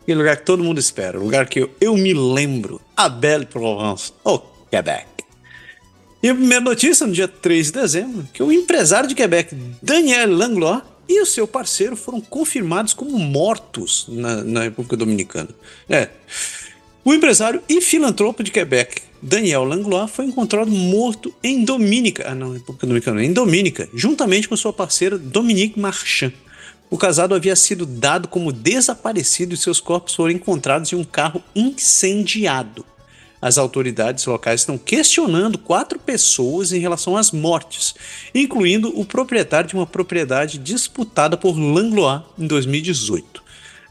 Aquele 0.02 0.18
lugar 0.18 0.36
que 0.38 0.44
todo 0.44 0.64
mundo 0.64 0.78
espera. 0.78 1.18
O 1.18 1.24
lugar 1.24 1.46
que 1.48 1.60
eu, 1.60 1.70
eu 1.80 1.96
me 1.96 2.14
lembro. 2.14 2.80
A 2.96 3.09
Belle 3.09 3.46
Provence, 3.46 4.12
o 4.24 4.38
Quebec. 4.70 5.06
E 6.22 6.28
a 6.28 6.34
primeira 6.34 6.64
notícia, 6.64 7.06
no 7.06 7.12
dia 7.12 7.28
3 7.28 7.66
de 7.66 7.72
dezembro, 7.72 8.28
que 8.32 8.42
o 8.42 8.50
empresário 8.50 9.09
de 9.09 9.14
Quebec, 9.14 9.55
Daniel 9.80 10.32
Langlois, 10.32 10.82
e 11.09 11.20
o 11.20 11.26
seu 11.26 11.48
parceiro 11.48 11.97
foram 11.97 12.20
confirmados 12.20 12.93
como 12.93 13.18
mortos 13.18 14.06
na, 14.09 14.44
na 14.44 14.62
República 14.62 14.97
Dominicana. 14.97 15.48
É. 15.89 16.10
O 17.05 17.14
empresário 17.14 17.62
e 17.68 17.80
filantropo 17.80 18.43
de 18.43 18.51
Quebec, 18.51 19.01
Daniel 19.22 19.64
Langlois, 19.64 20.10
foi 20.10 20.26
encontrado 20.26 20.70
morto 20.70 21.32
em 21.43 21.64
Dominica, 21.64 22.28
ah 22.28 22.35
não, 22.35 22.52
República 22.52 22.86
Dominicana, 22.86 23.24
em 23.24 23.32
Dominica, 23.32 23.89
juntamente 23.94 24.48
com 24.48 24.56
sua 24.56 24.72
parceira 24.72 25.16
Dominique 25.16 25.80
Marchand. 25.80 26.32
O 26.90 26.98
casado 26.98 27.35
havia 27.35 27.56
sido 27.56 27.86
dado 27.86 28.28
como 28.28 28.52
desaparecido 28.52 29.55
e 29.55 29.56
seus 29.56 29.80
corpos 29.80 30.14
foram 30.14 30.32
encontrados 30.32 30.93
em 30.93 30.97
um 30.97 31.05
carro 31.05 31.43
incendiado. 31.55 32.85
As 33.40 33.56
autoridades 33.56 34.27
locais 34.27 34.62
estão 34.62 34.77
questionando 34.77 35.59
quatro 35.59 35.98
pessoas 35.98 36.73
em 36.73 36.81
relação 36.81 37.16
às 37.16 37.31
mortes, 37.31 37.94
incluindo 38.35 38.93
o 38.98 39.05
proprietário 39.05 39.69
de 39.69 39.74
uma 39.74 39.86
propriedade 39.86 40.59
disputada 40.59 41.36
por 41.36 41.56
Langlois 41.56 42.23
em 42.36 42.47
2018. 42.47 43.43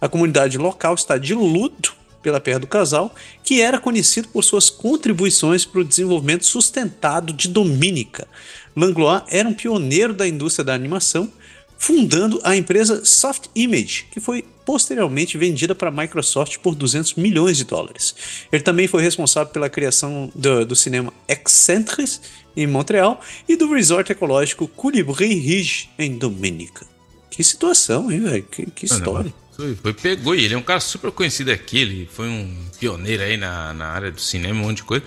A 0.02 0.10
comunidade 0.10 0.58
local 0.58 0.94
está 0.94 1.18
de 1.18 1.34
luto 1.34 1.96
pela 2.22 2.42
perda 2.42 2.62
do 2.62 2.68
casal, 2.68 3.16
que 3.42 3.62
era 3.62 3.80
conhecido 3.80 4.28
por 4.28 4.44
suas 4.44 4.70
contribuições 4.70 5.64
para 5.64 5.80
o 5.80 5.86
desenvolvimento 5.86 6.46
sustentado 6.46 7.32
de 7.32 7.48
Dominica. 7.48 8.28
Langlois 8.76 9.24
era 9.30 9.48
um 9.48 9.54
pioneiro 9.54 10.14
da 10.14 10.28
indústria 10.28 10.66
da 10.66 10.74
animação 10.74 11.32
fundando 11.78 12.40
a 12.44 12.56
empresa 12.56 13.06
Soft 13.06 13.46
Image, 13.56 14.08
que 14.12 14.20
foi 14.20 14.44
posteriormente 14.66 15.38
vendida 15.38 15.74
para 15.74 15.90
a 15.90 15.92
Microsoft 15.92 16.58
por 16.58 16.76
200 16.76 17.16
milhões 17.16 17.58
de 17.58 17.64
dólares. 17.64 18.14
Ele 18.52 18.62
também 18.62 18.88
foi 18.88 19.02
responsável 19.02 19.52
pela 19.54 19.70
criação 19.70 20.30
do, 20.36 20.66
do 20.66 20.76
cinema 20.76 21.14
Excentris, 21.28 22.20
em 22.56 22.68
Montreal, 22.68 23.22
e 23.48 23.56
do 23.56 23.72
resort 23.72 24.12
ecológico 24.12 24.68
Colibri 24.68 25.36
Ridge, 25.36 25.90
em 25.98 26.18
Dominica. 26.18 26.86
Que 27.30 27.44
situação, 27.44 28.12
hein, 28.12 28.20
velho? 28.20 28.44
Que, 28.44 28.66
que 28.72 28.86
história. 28.86 29.34
Foi, 29.58 29.76
foi, 29.76 29.92
pegou 29.92 30.36
e 30.36 30.46
ele 30.46 30.54
é 30.54 30.58
um 30.58 30.62
cara 30.62 30.80
super 30.80 31.12
conhecido 31.12 31.52
aqui, 31.52 31.80
ele 31.80 32.10
foi 32.14 32.28
um 32.28 32.56
pioneiro 32.80 33.24
aí 33.24 33.38
na, 33.38 33.74
na 33.74 33.88
área 33.88 34.12
do 34.12 34.22
cinema, 34.22 34.62
um 34.62 34.66
monte 34.68 34.78
de 34.78 34.84
coisa. 34.84 35.04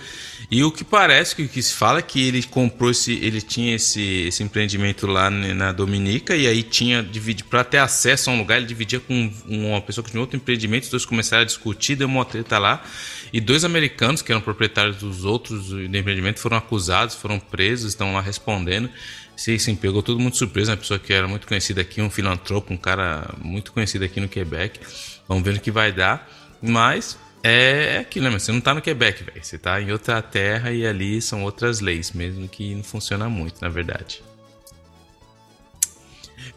E 0.51 0.61
o 0.61 0.69
que 0.69 0.83
parece, 0.83 1.33
que, 1.33 1.47
que 1.47 1.63
se 1.63 1.73
fala 1.73 1.99
é 1.99 2.01
que 2.01 2.27
ele 2.27 2.43
comprou 2.43 2.91
esse, 2.91 3.13
ele 3.13 3.41
tinha 3.41 3.73
esse, 3.73 4.01
esse 4.27 4.43
empreendimento 4.43 5.07
lá 5.07 5.29
na 5.29 5.71
Dominica 5.71 6.35
e 6.35 6.47
aí 6.47 6.63
tinha, 6.63 7.07
para 7.49 7.63
ter 7.63 7.77
acesso 7.77 8.29
a 8.29 8.33
um 8.33 8.39
lugar, 8.39 8.57
ele 8.57 8.65
dividia 8.65 8.99
com 8.99 9.31
uma 9.47 9.81
pessoa 9.81 10.03
que 10.03 10.11
tinha 10.11 10.19
outro 10.19 10.35
empreendimento, 10.35 10.83
os 10.83 10.89
dois 10.89 11.05
começaram 11.05 11.43
a 11.43 11.45
discutir, 11.45 11.95
deu 11.95 12.09
uma 12.09 12.25
treta 12.25 12.59
lá, 12.59 12.83
e 13.31 13.39
dois 13.39 13.63
americanos 13.63 14.21
que 14.21 14.33
eram 14.33 14.41
proprietários 14.41 14.97
dos 14.97 15.23
outros 15.23 15.69
do 15.69 15.97
empreendimento 15.97 16.41
foram 16.41 16.57
acusados, 16.57 17.15
foram 17.15 17.39
presos, 17.39 17.93
estão 17.93 18.13
lá 18.13 18.19
respondendo. 18.19 18.89
Sim, 19.35 19.57
sim, 19.57 19.75
pegou 19.75 20.03
todo 20.03 20.19
mundo 20.19 20.35
surpresa, 20.35 20.71
uma 20.71 20.77
pessoa 20.77 20.99
que 20.99 21.11
era 21.11 21.27
muito 21.27 21.47
conhecida 21.47 21.81
aqui, 21.81 22.01
um 22.01 22.09
filantropo, 22.09 22.73
um 22.73 22.77
cara 22.77 23.33
muito 23.41 23.71
conhecido 23.71 24.05
aqui 24.05 24.19
no 24.19 24.29
Quebec. 24.29 24.79
Vamos 25.27 25.43
ver 25.43 25.55
o 25.55 25.59
que 25.59 25.71
vai 25.71 25.91
dar. 25.91 26.29
Mas 26.61 27.17
é 27.43 27.97
aquilo, 27.97 28.29
né? 28.29 28.37
Você 28.37 28.51
não 28.51 28.61
tá 28.61 28.73
no 28.73 28.81
Quebec, 28.81 29.23
velho. 29.23 29.43
Você 29.43 29.57
tá 29.57 29.81
em 29.81 29.91
outra 29.91 30.21
terra 30.21 30.71
e 30.71 30.85
ali 30.85 31.21
são 31.21 31.43
outras 31.43 31.79
leis, 31.79 32.11
mesmo 32.11 32.47
que 32.47 32.75
não 32.75 32.83
funciona 32.83 33.27
muito, 33.27 33.59
na 33.61 33.69
verdade. 33.69 34.21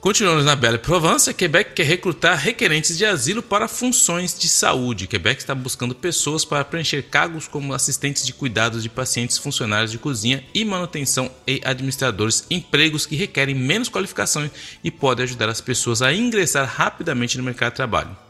Continuamos 0.05 0.45
na 0.45 0.55
Bela 0.55 0.77
Provence, 0.77 1.33
Quebec 1.33 1.73
quer 1.73 1.87
recrutar 1.87 2.37
requerentes 2.37 2.99
de 2.99 3.07
asilo 3.07 3.43
para 3.43 3.67
funções 3.67 4.39
de 4.39 4.51
saúde. 4.51 5.07
Quebec 5.07 5.41
está 5.41 5.55
buscando 5.55 5.95
pessoas 5.95 6.45
para 6.45 6.63
preencher 6.63 7.05
cargos 7.05 7.49
como 7.49 7.73
assistentes 7.73 8.27
de 8.27 8.35
cuidados 8.35 8.83
de 8.83 8.91
pacientes, 8.91 9.39
funcionários 9.39 9.91
de 9.91 9.97
cozinha 9.97 10.45
e 10.53 10.63
manutenção 10.63 11.31
e 11.47 11.59
administradores, 11.65 12.45
empregos 12.51 13.07
que 13.07 13.17
requerem 13.17 13.55
menos 13.55 13.89
qualificação 13.89 14.51
e 14.85 14.91
podem 14.91 15.25
ajudar 15.25 15.49
as 15.49 15.63
pessoas 15.63 16.03
a 16.03 16.13
ingressar 16.13 16.67
rapidamente 16.67 17.39
no 17.39 17.43
mercado 17.43 17.71
de 17.71 17.77
trabalho. 17.77 18.24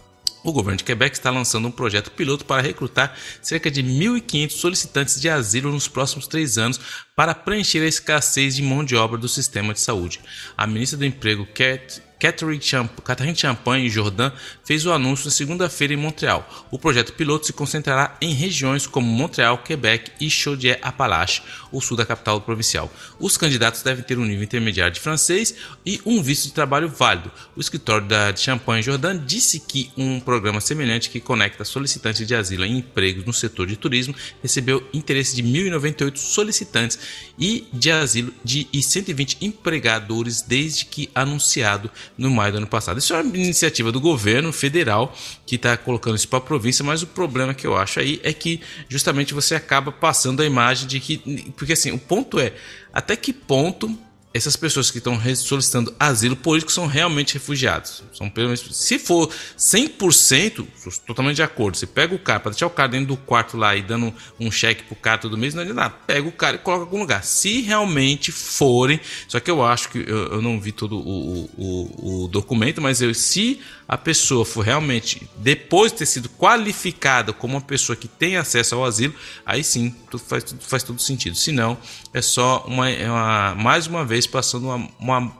O 0.45 0.53
governo 0.53 0.77
de 0.77 0.85
Quebec 0.85 1.17
está 1.17 1.31
lançando 1.31 1.67
um 1.67 1.71
projeto 1.71 2.11
piloto 2.11 2.45
para 2.45 2.61
recrutar 2.61 3.17
cerca 3.41 3.71
de 3.71 3.83
1.500 3.83 4.51
solicitantes 4.51 5.19
de 5.19 5.31
asilo 5.31 5.73
nos 5.73 5.89
próximos 5.89 6.27
três 6.27 6.59
anos 6.59 6.79
para 7.17 7.35
preencher 7.35 7.81
a 7.81 7.87
escassez 7.87 8.55
de 8.55 8.63
mão 8.63 8.85
de 8.85 8.95
obra 8.95 9.17
do 9.17 9.27
sistema 9.27 9.73
de 9.73 9.81
saúde. 9.81 10.21
A 10.55 10.67
ministra 10.67 10.99
do 10.99 11.05
Emprego, 11.07 11.47
Cat 11.47 12.03
Catherine 12.25 13.37
Champagne 13.37 13.91
Jordan 13.91 14.33
fez 14.65 14.87
o 14.87 14.93
anúncio 14.93 15.27
na 15.27 15.31
segunda-feira 15.31 15.93
em 15.93 15.97
Montreal. 15.99 16.67
O 16.71 16.79
projeto 16.79 17.13
piloto 17.13 17.45
se 17.45 17.53
concentrará 17.53 18.17
em 18.19 18.33
regiões 18.33 18.87
como 18.87 19.07
Montreal, 19.07 19.59
Quebec 19.59 20.11
e 20.19 20.31
Chaudière-Appalaches, 20.31 21.43
o 21.71 21.83
sul 21.83 21.99
da 21.99 22.07
capital 22.07 22.41
provincial. 22.41 22.91
Os 23.21 23.37
candidatos 23.37 23.83
devem 23.83 24.03
ter 24.03 24.17
um 24.17 24.25
nível 24.25 24.43
intermediário 24.43 24.95
de 24.95 25.01
francês 25.01 25.55
e 25.85 26.01
um 26.07 26.23
visto 26.23 26.47
de 26.47 26.55
trabalho 26.55 26.89
válido. 26.89 27.31
O 27.55 27.61
escritório 27.61 28.07
da 28.07 28.35
Champagne 28.35 28.83
Jordan 28.83 29.23
disse 29.23 29.61
que 29.61 29.93
um 29.95 30.19
programa 30.19 30.63
semelhante 30.63 31.11
que 31.11 31.21
conecta 31.21 31.63
solicitantes 31.63 32.27
de 32.27 32.35
asilo 32.35 32.65
em 32.65 32.79
empregos 32.79 33.27
no 33.27 33.35
setor 33.35 33.67
de 33.67 33.77
turismo 33.77 34.15
recebeu 34.43 34.83
interesse 34.95 35.37
de 35.37 35.43
1.098 35.43 36.17
solicitantes 36.17 36.99
e 37.39 37.67
de 37.71 37.91
asilo 37.91 38.33
de, 38.43 38.67
e 38.73 38.83
120 38.83 39.45
empregadores 39.45 40.41
desde 40.41 40.87
que 40.87 41.11
anunciado 41.15 41.91
no 42.17 42.31
maio 42.31 42.53
do 42.53 42.59
ano 42.59 42.67
passado. 42.67 42.99
Isso 42.99 43.13
é 43.15 43.21
uma 43.21 43.37
iniciativa 43.37 43.91
do 43.91 44.01
governo 44.01 44.53
federal 44.53 45.15
que 45.47 45.57
está 45.57 45.77
colocando 45.77 46.17
isso 46.17 46.29
para 46.29 46.39
a 46.39 46.43
província, 46.43 46.85
mas 46.85 47.03
o 47.03 47.07
problema 47.07 47.55
que 47.55 47.67
eu 47.67 47.77
acho 47.77 48.01
aí 48.01 48.21
é 48.23 48.33
que 48.33 48.61
justamente 48.89 49.35
você 49.35 49.55
acaba 49.55 49.91
passando 49.91 50.43
a 50.43 50.47
imagem 50.47 50.87
de 50.87 51.01
que. 51.01 51.53
Porque 51.57 51.73
assim, 51.73 51.91
o 51.93 51.99
ponto 51.99 52.39
é 52.39 52.53
até 52.93 53.17
que 53.17 53.33
ponto 53.33 53.99
essas 54.35 54.57
pessoas 54.57 54.91
que 54.91 54.99
estão 54.99 55.17
solicitando 55.37 55.95
asilo 55.99 56.35
político 56.35 56.73
são 56.73 56.89
realmente 56.89 57.35
refugiados. 57.35 58.03
São 58.13 58.29
pelo 58.29 58.49
menos, 58.49 58.67
se 58.73 58.99
for 58.99 59.31
100%, 59.57 60.67
totalmente 61.07 61.37
de 61.37 61.43
acordo. 61.45 61.77
Você 61.77 61.87
pega 61.87 62.17
o 62.17 62.19
cara, 62.19 62.41
para 62.41 62.51
deixar 62.51 62.67
o 62.67 62.71
cara 62.71 62.89
dentro 62.89 63.07
do 63.07 63.17
quarto 63.17 63.57
lá 63.57 63.77
e 63.77 63.83
dando 63.83 64.13
um 64.41 64.51
cheque 64.51 64.83
pro 64.83 64.97
cara 64.97 65.19
todo 65.19 65.39
mês, 65.39 65.55
não 65.55 65.63
adianta 65.63 65.81
nada. 65.81 65.95
Pega 66.05 66.27
o 66.27 66.33
cara 66.33 66.57
e 66.57 66.59
coloca 66.59 66.83
em 66.83 66.87
algum 66.87 66.99
lugar. 66.99 67.23
Se 67.23 67.61
realmente 67.61 68.33
forem, 68.33 68.99
só 69.29 69.39
que 69.39 69.49
eu 69.49 69.65
acho 69.65 69.89
que 69.91 69.99
eu, 69.99 70.33
eu 70.33 70.43
não 70.43 70.61
vi 70.61 70.73
todo 70.73 70.99
o, 70.99 71.49
o, 71.57 72.25
o 72.25 72.29
documento, 72.29 72.83
mas 72.83 73.01
eu, 73.01 73.15
se 73.15 73.61
a 73.87 73.99
pessoa 73.99 74.45
for 74.45 74.65
realmente, 74.65 75.29
depois 75.37 75.93
de 75.93 75.99
ter 75.99 76.07
sido 76.07 76.29
qualificada 76.31 77.33
como 77.33 77.55
uma 77.55 77.61
pessoa 77.61 77.95
que 77.95 78.09
tem 78.09 78.37
acesso 78.37 78.75
ao 78.75 78.85
asilo, 78.85 79.15
aí 79.45 79.63
sim 79.63 79.95
tudo 80.11 80.25
faz, 80.25 80.43
tudo 80.43 80.63
faz 80.63 80.83
todo 80.83 81.01
sentido. 81.01 81.37
Se 81.37 81.53
não, 81.53 81.77
é 82.13 82.23
só 82.23 82.65
uma, 82.67 82.89
é 82.89 83.09
uma, 83.09 83.55
mais 83.55 83.87
uma 83.87 84.05
vez 84.05 84.24
passando 84.27 84.65
uma, 84.65 84.89
uma, 84.99 85.33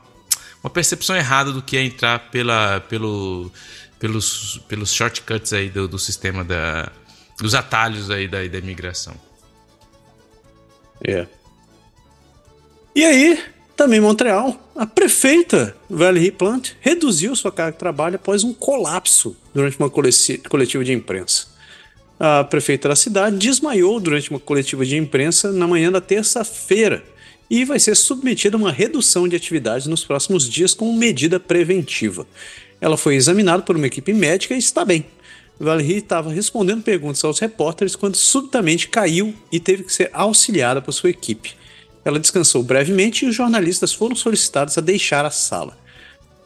uma, 0.63 0.69
percepção 0.69 1.15
errada 1.15 1.51
do 1.51 1.61
que 1.61 1.77
é 1.77 1.83
entrar 1.83 2.31
pela, 2.31 2.79
pelo, 2.81 3.51
pelos, 3.99 4.61
pelos 4.67 4.93
shortcuts 4.93 5.53
aí 5.53 5.69
do, 5.69 5.87
do 5.87 5.99
sistema 5.99 6.43
da, 6.43 6.91
dos 7.39 7.55
atalhos 7.55 8.09
aí 8.09 8.27
da, 8.27 8.45
da 8.45 8.57
imigração. 8.57 9.15
É. 11.03 11.27
E 12.95 13.03
aí, 13.03 13.43
também 13.75 13.99
em 13.99 14.01
Montreal, 14.01 14.57
a 14.75 14.85
prefeita 14.85 15.75
Valerie 15.89 16.31
Plant 16.31 16.71
reduziu 16.79 17.35
sua 17.35 17.51
carga 17.51 17.73
de 17.73 17.77
trabalho 17.77 18.15
após 18.15 18.43
um 18.43 18.53
colapso 18.53 19.35
durante 19.53 19.77
uma 19.77 19.89
coletiva 19.89 20.83
de 20.83 20.93
imprensa. 20.93 21.47
A 22.17 22.45
prefeita 22.45 22.87
da 22.87 22.95
cidade 22.95 23.37
desmaiou 23.37 23.99
durante 23.99 24.29
uma 24.29 24.39
coletiva 24.39 24.85
de 24.85 24.95
imprensa 24.95 25.51
na 25.51 25.67
manhã 25.67 25.91
da 25.91 25.99
terça-feira 25.99 27.03
e 27.49 27.65
vai 27.65 27.79
ser 27.79 27.95
submetida 27.95 28.57
a 28.57 28.59
uma 28.59 28.71
redução 28.71 29.27
de 29.27 29.35
atividades 29.35 29.87
nos 29.87 30.03
próximos 30.03 30.49
dias 30.49 30.73
como 30.73 30.93
medida 30.93 31.39
preventiva. 31.39 32.27
Ela 32.81 32.97
foi 32.97 33.15
examinada 33.15 33.63
por 33.63 33.75
uma 33.75 33.87
equipe 33.87 34.13
médica 34.13 34.55
e 34.55 34.59
está 34.59 34.83
bem. 34.83 35.05
Valerie 35.59 35.97
estava 35.97 36.31
respondendo 36.31 36.83
perguntas 36.83 37.23
aos 37.23 37.39
repórteres 37.39 37.95
quando 37.95 38.15
subitamente 38.15 38.89
caiu 38.89 39.33
e 39.51 39.59
teve 39.59 39.83
que 39.83 39.93
ser 39.93 40.09
auxiliada 40.11 40.81
por 40.81 40.91
sua 40.91 41.09
equipe. 41.09 41.55
Ela 42.03 42.19
descansou 42.19 42.61
brevemente 42.61 43.25
e 43.25 43.29
os 43.29 43.35
jornalistas 43.35 43.93
foram 43.93 44.15
solicitados 44.15 44.77
a 44.77 44.81
deixar 44.81 45.25
a 45.25 45.31
sala. 45.31 45.77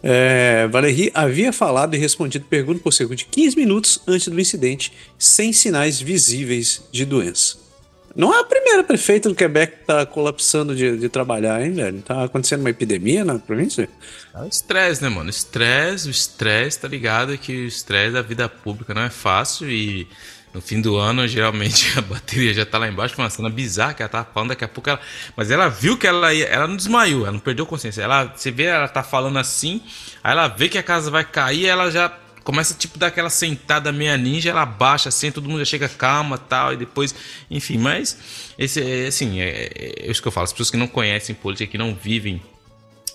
É, 0.01 0.67
Valérie 0.67 1.11
havia 1.13 1.51
falado 1.51 1.95
e 1.95 1.97
respondido 1.97 2.45
perguntas 2.45 2.81
por 2.81 2.93
cerca 2.93 3.15
de 3.15 3.25
15 3.25 3.57
minutos 3.57 3.99
antes 4.07 4.27
do 4.27 4.39
incidente, 4.39 4.93
sem 5.17 5.51
sinais 5.51 5.99
visíveis 5.99 6.83
de 6.91 7.03
doença. 7.03 7.68
Não 8.15 8.33
é 8.33 8.39
a 8.39 8.43
primeira 8.43 8.83
prefeita 8.83 9.29
do 9.29 9.35
Quebec 9.35 9.75
que 9.75 9.81
está 9.81 10.05
colapsando 10.05 10.75
de, 10.75 10.97
de, 10.97 11.09
trabalhar, 11.09 11.63
hein, 11.63 11.73
velho? 11.73 12.01
Tá 12.01 12.23
acontecendo 12.23 12.61
uma 12.61 12.69
epidemia 12.69 13.23
na 13.23 13.37
província? 13.37 13.89
É 14.35 14.47
estresse, 14.47 15.01
né, 15.01 15.09
mano? 15.09 15.29
Estresse, 15.29 16.07
o 16.07 16.11
estresse, 16.11 16.79
tá 16.79 16.87
ligado? 16.87 17.37
Que 17.37 17.51
o 17.51 17.67
estresse 17.67 18.13
da 18.13 18.21
vida 18.21 18.49
pública 18.49 18.93
não 18.93 19.03
é 19.03 19.09
fácil 19.09 19.69
e 19.69 20.07
no 20.53 20.61
fim 20.61 20.81
do 20.81 20.97
ano, 20.97 21.27
geralmente 21.27 21.93
a 21.97 22.01
bateria 22.01 22.53
já 22.53 22.65
tá 22.65 22.77
lá 22.77 22.87
embaixo, 22.87 23.15
foi 23.15 23.23
uma 23.23 23.29
cena 23.29 23.49
bizarra 23.49 23.93
que 23.93 24.01
ela 24.01 24.09
tava 24.09 24.27
falando, 24.33 24.49
daqui 24.49 24.63
a 24.63 24.67
pouco 24.67 24.89
ela. 24.89 24.99
Mas 25.35 25.51
ela 25.51 25.69
viu 25.69 25.97
que 25.97 26.07
ela 26.07 26.33
ia. 26.33 26.45
Ela 26.45 26.67
não 26.67 26.75
desmaiou, 26.75 27.21
ela 27.21 27.33
não 27.33 27.39
perdeu 27.39 27.65
consciência. 27.65 28.01
Ela, 28.01 28.25
você 28.25 28.49
vê, 28.49 28.63
ela 28.63 28.87
tá 28.87 29.03
falando 29.03 29.37
assim, 29.37 29.81
aí 30.23 30.31
ela 30.31 30.47
vê 30.47 30.67
que 30.67 30.77
a 30.77 30.83
casa 30.83 31.11
vai 31.11 31.23
cair, 31.23 31.67
ela 31.67 31.91
já 31.91 32.09
começa 32.49 32.73
tipo 32.73 32.97
dar 32.97 33.07
aquela 33.07 33.29
sentada 33.29 33.91
meia 33.91 34.17
ninja, 34.17 34.49
ela 34.49 34.65
baixa 34.65 35.09
assim, 35.09 35.31
todo 35.31 35.47
mundo 35.47 35.59
já 35.59 35.65
chega 35.65 35.87
calma 35.87 36.35
tal, 36.35 36.73
e 36.73 36.77
depois, 36.77 37.13
enfim, 37.47 37.77
mas 37.77 38.17
esse 38.57 38.81
é 38.81 39.05
assim, 39.05 39.39
é, 39.39 39.49
é, 39.49 39.93
é 40.07 40.11
isso 40.11 40.19
que 40.19 40.27
eu 40.27 40.31
falo, 40.31 40.45
as 40.45 40.51
pessoas 40.51 40.71
que 40.71 40.77
não 40.77 40.87
conhecem 40.87 41.35
política, 41.35 41.69
que 41.69 41.77
não 41.77 41.93
vivem 41.93 42.41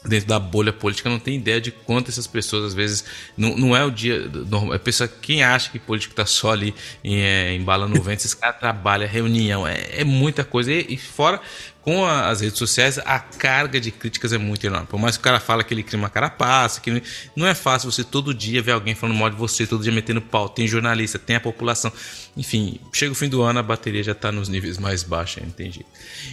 dentro 0.05 0.29
da 0.29 0.39
bolha 0.39 0.73
política 0.73 1.09
não 1.09 1.19
tem 1.19 1.37
ideia 1.37 1.61
de 1.61 1.73
quanto 1.73 2.11
essas 2.11 2.29
pessoas 2.29 2.67
às 2.67 2.75
vezes 2.75 3.05
não, 3.37 3.57
não 3.57 3.77
é 3.77 3.85
o 3.85 3.91
dia 3.91 4.29
normal. 4.29 4.75
É 4.75 4.79
pessoa 4.79 5.09
quem 5.09 5.43
acha 5.43 5.71
que 5.71 5.79
político 5.79 6.13
está 6.13 6.27
só 6.27 6.53
ali 6.53 6.75
em, 7.03 7.21
é, 7.21 7.55
embalando 7.55 7.99
o 7.99 8.03
vento, 8.03 8.21
esses 8.21 8.35
caras 8.35 8.61
trabalham, 8.61 9.09
reunião, 9.09 9.67
é, 9.67 10.01
é 10.01 10.05
muita 10.05 10.45
coisa. 10.45 10.71
E, 10.71 10.87
e, 10.91 10.97
fora 10.97 11.41
com 11.85 12.03
a, 12.03 12.31
as 12.31 12.41
redes 12.41 12.59
sociais, 12.59 12.99
a 12.99 13.19
carga 13.19 13.79
de 13.79 13.91
críticas 13.91 14.33
é 14.33 14.39
muito 14.39 14.67
enorme. 14.67 14.87
Por 14.87 14.99
mais 14.99 15.19
que 15.19 15.21
o 15.21 15.25
cara 15.25 15.39
fala 15.39 15.63
que 15.63 15.75
ele 15.75 15.83
cria 15.83 15.99
uma 15.99 16.09
carapaça, 16.09 16.81
que 16.81 17.03
não 17.37 17.47
é 17.47 17.55
fácil 17.55 17.93
você 17.93 18.03
todo 18.03 18.33
dia 18.33 18.63
ver 18.63 18.73
alguém 18.73 18.95
falando 18.95 19.19
mal 19.19 19.29
de 19.29 19.37
você, 19.37 19.67
todo 19.67 19.83
dia 19.83 19.93
metendo 19.93 20.23
pau. 20.23 20.49
Tem 20.49 20.67
jornalista, 20.67 21.19
tem 21.19 21.37
a 21.37 21.41
população. 21.41 21.93
Enfim, 22.35 22.81
chega 22.91 23.13
o 23.13 23.15
fim 23.15 23.29
do 23.29 23.43
ano, 23.43 23.59
a 23.59 23.63
bateria 23.63 24.03
já 24.03 24.13
está 24.13 24.33
nos 24.33 24.49
níveis 24.49 24.79
mais 24.79 25.03
baixos, 25.03 25.43
entendi. 25.43 25.85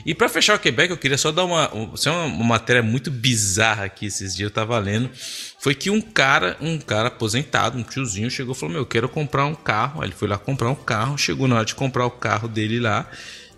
E 0.05 0.15
para 0.15 0.29
fechar 0.29 0.55
o 0.55 0.59
Quebec, 0.59 0.89
eu 0.89 0.97
queria 0.97 1.17
só 1.17 1.33
dar 1.33 1.43
uma, 1.43 1.69
uma, 1.69 2.23
uma 2.23 2.45
matéria 2.45 2.81
muito 2.81 3.11
bizarra 3.11 3.83
aqui 3.83 4.05
esses 4.05 4.33
dias, 4.33 4.49
eu 4.49 4.53
tava 4.53 4.79
lendo. 4.79 5.09
Foi 5.59 5.75
que 5.75 5.89
um 5.89 5.99
cara, 5.99 6.55
um 6.61 6.79
cara 6.79 7.09
aposentado, 7.09 7.77
um 7.77 7.83
tiozinho, 7.83 8.31
chegou 8.31 8.55
e 8.55 8.57
falou: 8.57 8.73
Meu, 8.73 8.81
eu 8.83 8.85
quero 8.85 9.09
comprar 9.09 9.45
um 9.45 9.53
carro. 9.53 10.01
Aí 10.01 10.07
ele 10.07 10.15
foi 10.15 10.29
lá 10.29 10.37
comprar 10.37 10.69
um 10.69 10.75
carro, 10.75 11.17
chegou 11.17 11.45
na 11.47 11.57
hora 11.57 11.65
de 11.65 11.75
comprar 11.75 12.05
o 12.05 12.09
carro 12.09 12.47
dele 12.47 12.79
lá. 12.79 13.07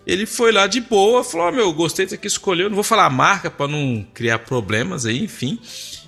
Ele 0.06 0.26
foi 0.26 0.52
lá 0.52 0.66
de 0.66 0.80
boa, 0.80 1.24
falou: 1.24 1.48
oh, 1.48 1.52
meu, 1.52 1.72
gostei 1.72 2.04
disso 2.04 2.14
aqui, 2.14 2.26
escolheu. 2.26 2.68
Não 2.68 2.74
vou 2.74 2.84
falar 2.84 3.06
a 3.06 3.10
marca 3.10 3.50
para 3.50 3.68
não 3.68 4.06
criar 4.12 4.40
problemas 4.40 5.06
aí, 5.06 5.22
enfim. 5.22 5.58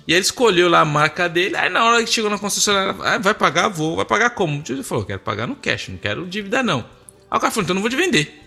E 0.07 0.13
ele 0.13 0.21
escolheu 0.21 0.69
lá 0.69 0.81
a 0.81 0.85
marca 0.85 1.27
dele. 1.27 1.55
Aí 1.57 1.69
na 1.69 1.83
hora 1.83 2.03
que 2.03 2.09
chegou 2.09 2.29
na 2.29 2.37
concessionária, 2.37 2.95
ah, 3.01 3.17
vai 3.17 3.33
pagar? 3.33 3.67
Vou. 3.69 3.95
Vai 3.95 4.05
pagar 4.05 4.29
como? 4.31 4.63
Ele 4.69 4.83
falou: 4.83 5.03
quero 5.03 5.19
pagar 5.19 5.47
no 5.47 5.55
cash, 5.55 5.89
não 5.89 5.97
quero 5.97 6.25
dívida 6.27 6.61
não. 6.61 6.79
Aí 7.29 7.37
o 7.37 7.39
cara 7.39 7.51
falou: 7.51 7.63
então 7.63 7.73
não 7.73 7.81
vou 7.81 7.89
te 7.89 7.95
vender. 7.95 8.43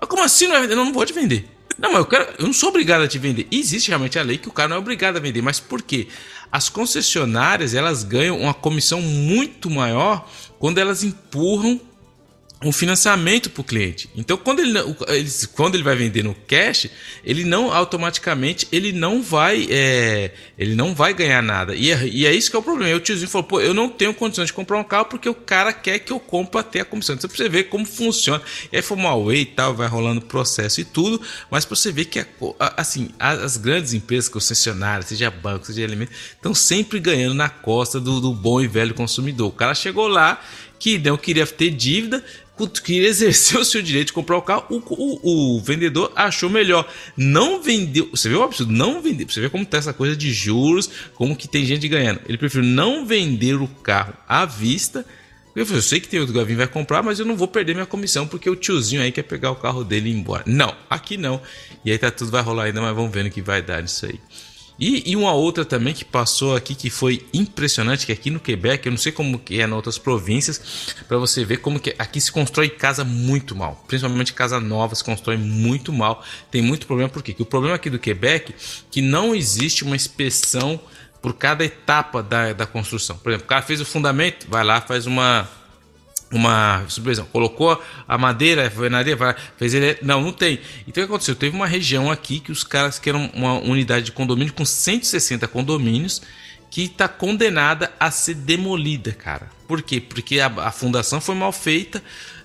Mas 0.00 0.08
como 0.08 0.22
assim 0.22 0.46
não 0.46 0.52
vai 0.52 0.62
vender? 0.62 0.74
Não, 0.74 0.84
não 0.84 0.92
vou 0.92 1.06
te 1.06 1.12
vender. 1.12 1.48
Não, 1.78 1.92
mas 1.92 2.00
eu, 2.00 2.06
quero, 2.06 2.34
eu 2.38 2.46
não 2.46 2.52
sou 2.52 2.70
obrigado 2.70 3.02
a 3.02 3.08
te 3.08 3.18
vender. 3.18 3.46
Existe 3.52 3.88
realmente 3.88 4.18
a 4.18 4.22
lei 4.22 4.36
que 4.36 4.48
o 4.48 4.52
cara 4.52 4.68
não 4.68 4.76
é 4.76 4.78
obrigado 4.80 5.16
a 5.16 5.20
vender, 5.20 5.40
mas 5.40 5.60
por 5.60 5.80
quê? 5.80 6.08
As 6.50 6.68
concessionárias 6.68 7.72
elas 7.72 8.02
ganham 8.02 8.38
uma 8.38 8.52
comissão 8.52 9.00
muito 9.00 9.70
maior 9.70 10.28
quando 10.58 10.78
elas 10.78 11.04
empurram 11.04 11.80
um 12.60 12.72
financiamento 12.72 13.50
para 13.50 13.60
o 13.60 13.64
cliente. 13.64 14.10
Então, 14.16 14.36
quando 14.36 14.58
ele, 14.58 14.76
ele, 15.08 15.30
quando 15.54 15.76
ele 15.76 15.84
vai 15.84 15.94
vender 15.94 16.24
no 16.24 16.34
cash, 16.34 16.88
ele 17.24 17.44
não 17.44 17.72
automaticamente 17.72 18.66
ele 18.72 18.90
não 18.90 19.22
vai 19.22 19.68
é, 19.70 20.32
ele 20.58 20.74
não 20.74 20.92
vai 20.92 21.14
ganhar 21.14 21.40
nada. 21.40 21.74
E 21.76 21.90
é, 21.90 22.06
e 22.08 22.26
é 22.26 22.34
isso 22.34 22.50
que 22.50 22.56
é 22.56 22.58
o 22.58 22.62
problema. 22.62 22.96
O 22.96 23.00
tiozinho 23.00 23.28
falou: 23.28 23.46
pô, 23.46 23.60
eu 23.60 23.72
não 23.72 23.88
tenho 23.88 24.12
condições 24.12 24.46
de 24.46 24.52
comprar 24.52 24.76
um 24.76 24.84
carro 24.84 25.04
porque 25.04 25.28
o 25.28 25.34
cara 25.34 25.72
quer 25.72 26.00
que 26.00 26.12
eu 26.12 26.18
compre 26.18 26.60
até 26.60 26.80
a 26.80 26.84
comissão. 26.84 27.14
Então, 27.14 27.30
você 27.30 27.48
ver 27.48 27.64
como 27.64 27.86
funciona. 27.86 28.42
E 28.72 28.76
aí 28.76 28.82
foi 28.82 28.96
uma 28.96 29.16
way 29.16 29.42
e 29.42 29.46
tal, 29.46 29.74
vai 29.74 29.86
rolando 29.86 30.20
processo 30.20 30.80
e 30.80 30.84
tudo. 30.84 31.20
Mas 31.48 31.64
para 31.64 31.76
você 31.76 31.92
ver 31.92 32.06
que 32.06 32.18
a, 32.18 32.26
assim 32.76 33.10
as 33.20 33.56
grandes 33.56 33.92
empresas 33.92 34.28
concessionárias, 34.28 35.06
seja 35.06 35.30
banco, 35.30 35.66
seja 35.66 35.84
alimento, 35.84 36.10
estão 36.10 36.52
sempre 36.52 36.98
ganhando 36.98 37.34
na 37.34 37.48
costa 37.48 38.00
do, 38.00 38.20
do 38.20 38.34
bom 38.34 38.60
e 38.60 38.66
velho 38.66 38.94
consumidor. 38.94 39.48
O 39.48 39.52
cara 39.52 39.74
chegou 39.74 40.08
lá 40.08 40.42
que 40.78 40.98
não 40.98 41.16
queria 41.16 41.46
ter 41.46 41.70
dívida, 41.70 42.24
queria 42.66 43.06
exercer 43.06 43.58
o 43.60 43.64
seu 43.64 43.82
direito 43.82 44.08
de 44.08 44.12
comprar 44.12 44.36
o 44.36 44.42
carro, 44.42 44.64
o, 44.70 44.82
o, 44.88 45.56
o, 45.56 45.60
vendedor 45.60 46.10
achou 46.16 46.48
melhor. 46.50 46.88
Não 47.16 47.62
vendeu. 47.62 48.08
Você 48.10 48.28
vê 48.28 48.34
o 48.34 48.42
absurdo? 48.42 48.72
Não 48.72 49.00
vendeu. 49.00 49.28
Você 49.28 49.40
vê 49.40 49.48
como 49.48 49.64
tá 49.64 49.78
essa 49.78 49.92
coisa 49.92 50.16
de 50.16 50.32
juros, 50.32 50.90
como 51.14 51.36
que 51.36 51.46
tem 51.46 51.64
gente 51.64 51.86
ganhando. 51.86 52.20
Ele 52.26 52.38
preferiu 52.38 52.68
não 52.68 53.06
vender 53.06 53.54
o 53.54 53.68
carro 53.68 54.14
à 54.26 54.44
vista. 54.44 55.04
Eu, 55.54 55.66
falei, 55.66 55.78
eu 55.78 55.82
sei 55.82 56.00
que 56.00 56.08
tem 56.08 56.20
outro 56.20 56.34
Gavin 56.34 56.54
vai 56.54 56.68
comprar, 56.68 57.02
mas 57.02 57.18
eu 57.18 57.26
não 57.26 57.36
vou 57.36 57.48
perder 57.48 57.74
minha 57.74 57.86
comissão 57.86 58.28
porque 58.28 58.48
o 58.48 58.54
tiozinho 58.54 59.02
aí 59.02 59.10
quer 59.10 59.24
pegar 59.24 59.50
o 59.50 59.56
carro 59.56 59.82
dele 59.82 60.08
e 60.08 60.12
ir 60.12 60.16
embora. 60.16 60.44
Não, 60.46 60.74
aqui 60.88 61.16
não. 61.16 61.40
E 61.84 61.90
aí 61.90 61.98
tá 61.98 62.10
tudo 62.10 62.30
vai 62.30 62.42
rolar 62.42 62.64
ainda, 62.64 62.80
mas 62.80 62.94
vamos 62.94 63.12
vendo 63.12 63.28
que 63.28 63.42
vai 63.42 63.60
dar 63.60 63.82
nisso 63.82 64.06
aí. 64.06 64.20
E, 64.78 65.10
e, 65.10 65.16
uma 65.16 65.32
outra 65.32 65.64
também 65.64 65.92
que 65.92 66.04
passou 66.04 66.54
aqui 66.54 66.74
que 66.74 66.88
foi 66.88 67.26
impressionante, 67.34 68.06
que 68.06 68.12
aqui 68.12 68.30
no 68.30 68.38
Quebec, 68.38 68.86
eu 68.86 68.92
não 68.92 68.98
sei 68.98 69.10
como 69.10 69.38
que 69.38 69.60
é 69.60 69.64
em 69.64 69.72
outras 69.72 69.98
províncias, 69.98 70.94
para 71.08 71.18
você 71.18 71.44
ver 71.44 71.56
como 71.56 71.80
que 71.80 71.94
aqui 71.98 72.20
se 72.20 72.30
constrói 72.30 72.68
casa 72.68 73.02
muito 73.02 73.56
mal, 73.56 73.84
principalmente 73.88 74.32
casa 74.32 74.60
nova 74.60 74.94
se 74.94 75.02
constrói 75.02 75.36
muito 75.36 75.92
mal, 75.92 76.24
tem 76.50 76.62
muito 76.62 76.86
problema 76.86 77.08
por 77.08 77.22
quê? 77.22 77.32
Que 77.32 77.42
o 77.42 77.46
problema 77.46 77.74
aqui 77.74 77.90
do 77.90 77.98
Quebec 77.98 78.54
que 78.90 79.02
não 79.02 79.34
existe 79.34 79.82
uma 79.82 79.96
inspeção 79.96 80.80
por 81.20 81.34
cada 81.34 81.64
etapa 81.64 82.22
da, 82.22 82.52
da 82.52 82.66
construção. 82.66 83.16
Por 83.18 83.30
exemplo, 83.30 83.46
o 83.46 83.48
cara 83.48 83.62
fez 83.62 83.80
o 83.80 83.84
fundamento, 83.84 84.46
vai 84.48 84.62
lá, 84.62 84.80
faz 84.80 85.06
uma 85.06 85.48
uma 86.30 86.84
supressão, 86.88 87.24
colocou 87.26 87.82
a 88.06 88.18
madeira, 88.18 88.62
a 88.62 88.64
alvenaria, 88.66 89.16
fez 89.56 89.74
ele. 89.74 89.98
Não, 90.02 90.20
não 90.20 90.32
tem. 90.32 90.60
Então 90.86 91.02
o 91.02 91.06
que 91.06 91.12
aconteceu? 91.12 91.34
Teve 91.34 91.56
uma 91.56 91.66
região 91.66 92.10
aqui 92.10 92.40
que 92.40 92.52
os 92.52 92.62
caras 92.62 92.98
querem 92.98 93.30
uma 93.34 93.54
unidade 93.58 94.06
de 94.06 94.12
condomínio 94.12 94.52
com 94.52 94.64
160 94.64 95.48
condomínios 95.48 96.22
que 96.70 96.84
está 96.84 97.08
condenada 97.08 97.90
a 97.98 98.10
ser 98.10 98.34
demolida, 98.34 99.12
cara. 99.12 99.48
Por 99.66 99.82
quê? 99.82 100.00
Porque 100.00 100.38
a, 100.38 100.46
a, 100.46 100.70
fundação 100.70 101.20
foi 101.20 101.34
mal 101.34 101.50
feita, 101.50 102.02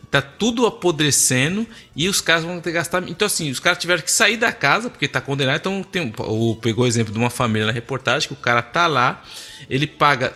tá 0.09 0.21
tudo 0.21 0.65
apodrecendo 0.65 1.67
e 1.95 2.07
os 2.07 2.21
caras 2.21 2.43
vão 2.43 2.61
ter 2.61 2.69
que 2.69 2.75
gastar. 2.75 3.03
Então, 3.09 3.25
assim, 3.25 3.51
os 3.51 3.59
caras 3.59 3.79
tiveram 3.79 4.01
que 4.01 4.11
sair 4.11 4.37
da 4.37 4.51
casa 4.51 4.89
porque 4.89 5.05
está 5.05 5.19
condenado. 5.19 5.57
Então, 5.57 5.83
tem, 5.83 6.13
o, 6.17 6.55
pegou 6.55 6.85
o 6.85 6.87
exemplo 6.87 7.11
de 7.11 7.19
uma 7.19 7.29
família 7.29 7.65
na 7.65 7.73
reportagem 7.73 8.27
que 8.27 8.33
o 8.33 8.37
cara 8.37 8.61
tá 8.61 8.87
lá, 8.87 9.23
ele 9.69 9.87
paga 9.87 10.33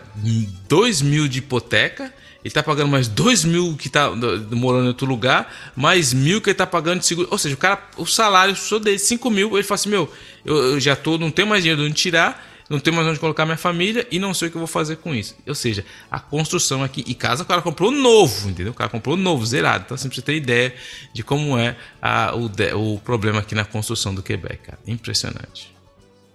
2 0.68 1.02
mil 1.02 1.28
de 1.28 1.40
hipoteca 1.40 2.14
ele 2.48 2.53
tá 2.53 2.64
pagando 2.64 2.90
mais 2.90 3.10
2 3.10 3.44
mil 3.44 3.76
que 3.76 3.90
tá 3.90 4.10
morando 4.52 4.86
em 4.86 4.88
outro 4.88 5.06
lugar, 5.06 5.53
mais 5.76 6.14
mil 6.14 6.41
que 6.41 6.49
ele 6.49 6.56
tá 6.56 6.65
pagando 6.65 7.02
de 7.02 7.06
seguro. 7.06 7.28
Ou 7.30 7.38
seja, 7.38 7.56
o 7.56 7.57
cara, 7.57 7.90
o 7.98 8.06
salário 8.06 8.56
só 8.56 8.80
dele, 8.80 8.98
5 8.98 9.30
mil, 9.30 9.57
ele 9.57 9.64
fala 9.64 9.76
assim: 9.76 9.90
meu, 9.90 10.10
eu, 10.45 10.56
eu, 10.56 10.80
já 10.80 10.95
tô, 10.95 11.18
não 11.18 11.30
tenho 11.30 11.48
mais 11.48 11.61
dinheiro 11.61 11.82
de 11.82 11.88
onde 11.90 11.95
tirar, 11.95 12.64
não 12.69 12.80
tenho 12.80 12.95
mais 12.95 13.06
onde 13.06 13.19
colocar 13.19 13.45
minha 13.45 13.57
família 13.57 14.07
e 14.10 14.18
não 14.18 14.34
sei 14.34 14.48
o 14.48 14.52
que 14.52 14.56
eu 14.56 14.61
vou 14.61 14.68
fazer 14.68 14.95
com 14.95 15.14
isso. 15.14 15.36
Ou 15.45 15.53
seja, 15.53 15.84
a 16.10 16.22
construção 16.22 16.82
aqui, 16.82 17.03
e 17.06 17.14
casa 17.14 17.44
o 17.44 17.45
cara 17.45 17.61
comprou 17.61 17.91
novo, 17.91 18.49
entendeu? 18.49 18.72
O 18.72 18.76
cara 18.76 18.90
comprou 18.90 19.18
novo, 19.18 19.45
zerado. 19.45 19.84
Então, 19.86 19.95
assim, 19.95 20.07
pra 20.07 20.15
você 20.15 20.22
ter 20.22 20.36
ideia 20.36 20.74
de 21.14 21.22
como 21.22 21.57
é 21.57 21.76
a, 22.02 22.34
o, 22.34 22.94
o 22.94 22.99
problema 22.99 23.40
aqui 23.40 23.56
na 23.56 23.65
construção 23.65 24.15
do 24.15 24.24
Quebec, 24.24 24.60
cara. 24.60 24.80
Impressionante. 24.88 25.76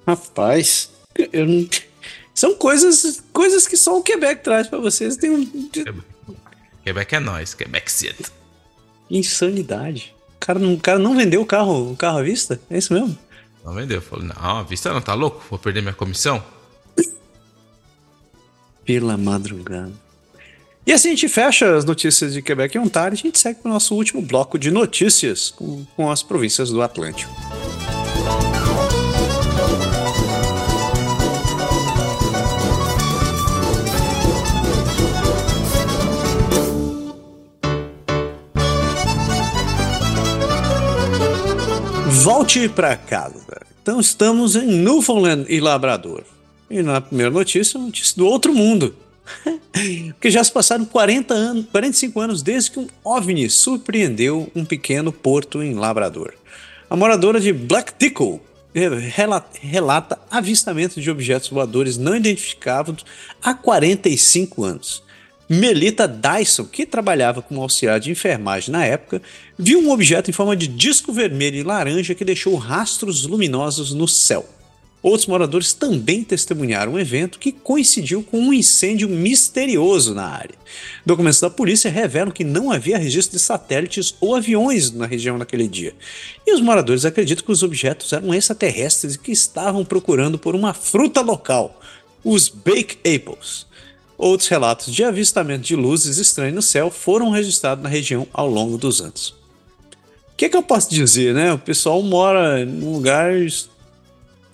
Rapaz, 0.06 0.90
eu 1.32 1.46
não 1.46 1.66
são 2.34 2.54
coisas, 2.54 3.22
coisas 3.32 3.66
que 3.66 3.76
só 3.76 3.98
o 3.98 4.02
Quebec 4.02 4.42
traz 4.42 4.66
para 4.66 4.78
vocês. 4.78 5.16
Tem 5.16 5.30
um. 5.30 5.70
Quebec 6.84 7.14
é 7.14 7.20
nós, 7.20 7.54
Quebec 7.54 7.90
cedo. 7.90 8.30
Insanidade. 9.10 10.14
O 10.36 10.38
cara 10.44 10.58
não, 10.58 10.74
o 10.74 10.80
cara 10.80 10.98
não 10.98 11.16
vendeu 11.16 11.42
o 11.42 11.46
carro, 11.46 11.92
o 11.92 11.96
carro 11.96 12.18
à 12.18 12.22
vista? 12.22 12.60
É 12.70 12.78
isso 12.78 12.92
mesmo? 12.92 13.16
Não 13.64 13.74
vendeu. 13.74 14.00
Falou, 14.00 14.24
não, 14.24 14.34
à 14.36 14.62
vista 14.62 14.92
não, 14.92 15.00
tá 15.00 15.14
louco? 15.14 15.44
Vou 15.48 15.58
perder 15.58 15.82
minha 15.82 15.94
comissão? 15.94 16.42
Pela 18.84 19.16
madrugada. 19.16 19.92
E 20.84 20.92
assim 20.92 21.08
a 21.08 21.10
gente 21.12 21.28
fecha 21.28 21.76
as 21.76 21.84
notícias 21.84 22.32
de 22.34 22.42
Quebec 22.42 22.76
e 22.76 22.80
Ontário 22.80 23.14
e 23.14 23.18
a 23.18 23.22
gente 23.22 23.38
segue 23.38 23.60
para 23.60 23.70
o 23.70 23.72
nosso 23.72 23.94
último 23.94 24.20
bloco 24.20 24.58
de 24.58 24.70
notícias 24.70 25.50
com, 25.50 25.84
com 25.94 26.10
as 26.10 26.24
províncias 26.24 26.70
do 26.70 26.82
Atlântico. 26.82 27.32
Volte 42.22 42.68
para 42.68 42.96
casa. 42.96 43.62
Então 43.82 43.98
estamos 43.98 44.54
em 44.54 44.64
Newfoundland 44.64 45.44
e 45.48 45.58
Labrador. 45.58 46.22
E 46.70 46.80
na 46.80 47.00
primeira 47.00 47.32
notícia, 47.32 47.80
notícia 47.80 48.14
do 48.16 48.26
outro 48.26 48.54
mundo. 48.54 48.94
Porque 50.12 50.30
já 50.30 50.44
se 50.44 50.52
passaram 50.52 50.84
40 50.84 51.34
anos, 51.34 51.66
45 51.72 52.20
anos 52.20 52.40
desde 52.40 52.70
que 52.70 52.78
um 52.78 52.86
OVNI 53.02 53.50
surpreendeu 53.50 54.48
um 54.54 54.64
pequeno 54.64 55.12
porto 55.12 55.64
em 55.64 55.74
Labrador. 55.74 56.32
A 56.88 56.94
moradora 56.94 57.40
de 57.40 57.52
Black 57.52 57.92
Tickle 57.98 58.40
relata, 59.60 60.16
avistamento 60.30 61.00
de 61.00 61.10
objetos 61.10 61.48
voadores 61.48 61.98
não 61.98 62.14
identificados 62.14 63.04
há 63.42 63.52
45 63.52 64.62
anos. 64.62 65.02
Melita 65.54 66.08
Dyson, 66.08 66.64
que 66.64 66.86
trabalhava 66.86 67.42
como 67.42 67.60
auxiliar 67.60 68.00
de 68.00 68.10
enfermagem 68.10 68.72
na 68.72 68.86
época, 68.86 69.20
viu 69.58 69.80
um 69.80 69.90
objeto 69.90 70.30
em 70.30 70.32
forma 70.32 70.56
de 70.56 70.66
disco 70.66 71.12
vermelho 71.12 71.58
e 71.58 71.62
laranja 71.62 72.14
que 72.14 72.24
deixou 72.24 72.56
rastros 72.56 73.26
luminosos 73.26 73.92
no 73.92 74.08
céu. 74.08 74.48
Outros 75.02 75.26
moradores 75.26 75.74
também 75.74 76.24
testemunharam 76.24 76.94
um 76.94 76.98
evento 76.98 77.38
que 77.38 77.52
coincidiu 77.52 78.22
com 78.22 78.40
um 78.40 78.50
incêndio 78.50 79.10
misterioso 79.10 80.14
na 80.14 80.24
área. 80.24 80.54
Documentos 81.04 81.40
da 81.40 81.50
polícia 81.50 81.90
revelam 81.90 82.32
que 82.32 82.44
não 82.44 82.72
havia 82.72 82.96
registro 82.96 83.36
de 83.36 83.44
satélites 83.44 84.14
ou 84.22 84.34
aviões 84.34 84.90
na 84.90 85.04
região 85.04 85.36
naquele 85.36 85.68
dia. 85.68 85.94
E 86.46 86.54
os 86.54 86.62
moradores 86.62 87.04
acreditam 87.04 87.44
que 87.44 87.52
os 87.52 87.62
objetos 87.62 88.10
eram 88.14 88.32
extraterrestres 88.32 89.18
que 89.18 89.32
estavam 89.32 89.84
procurando 89.84 90.38
por 90.38 90.54
uma 90.54 90.72
fruta 90.72 91.20
local, 91.20 91.78
os 92.24 92.48
Bake 92.48 92.96
Apples. 93.04 93.70
Outros 94.22 94.48
relatos 94.48 94.94
de 94.94 95.02
avistamento 95.02 95.64
de 95.64 95.74
luzes 95.74 96.16
estranhas 96.16 96.54
no 96.54 96.62
céu 96.62 96.92
foram 96.92 97.30
registrados 97.30 97.82
na 97.82 97.88
região 97.88 98.24
ao 98.32 98.48
longo 98.48 98.78
dos 98.78 99.00
anos. 99.00 99.30
O 100.32 100.36
que, 100.36 100.48
que 100.48 100.56
eu 100.56 100.62
posso 100.62 100.88
dizer, 100.88 101.34
né? 101.34 101.52
O 101.52 101.58
pessoal 101.58 102.00
mora 102.04 102.64
num 102.64 102.92
lugar 102.92 103.32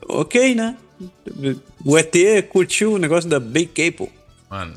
ok, 0.08 0.54
né? 0.54 0.74
O 1.84 1.98
ET 1.98 2.14
curtiu 2.48 2.94
o 2.94 2.98
negócio 2.98 3.28
da 3.28 3.38
Bake 3.38 3.88
Apple. 3.88 4.08
Mano, 4.48 4.74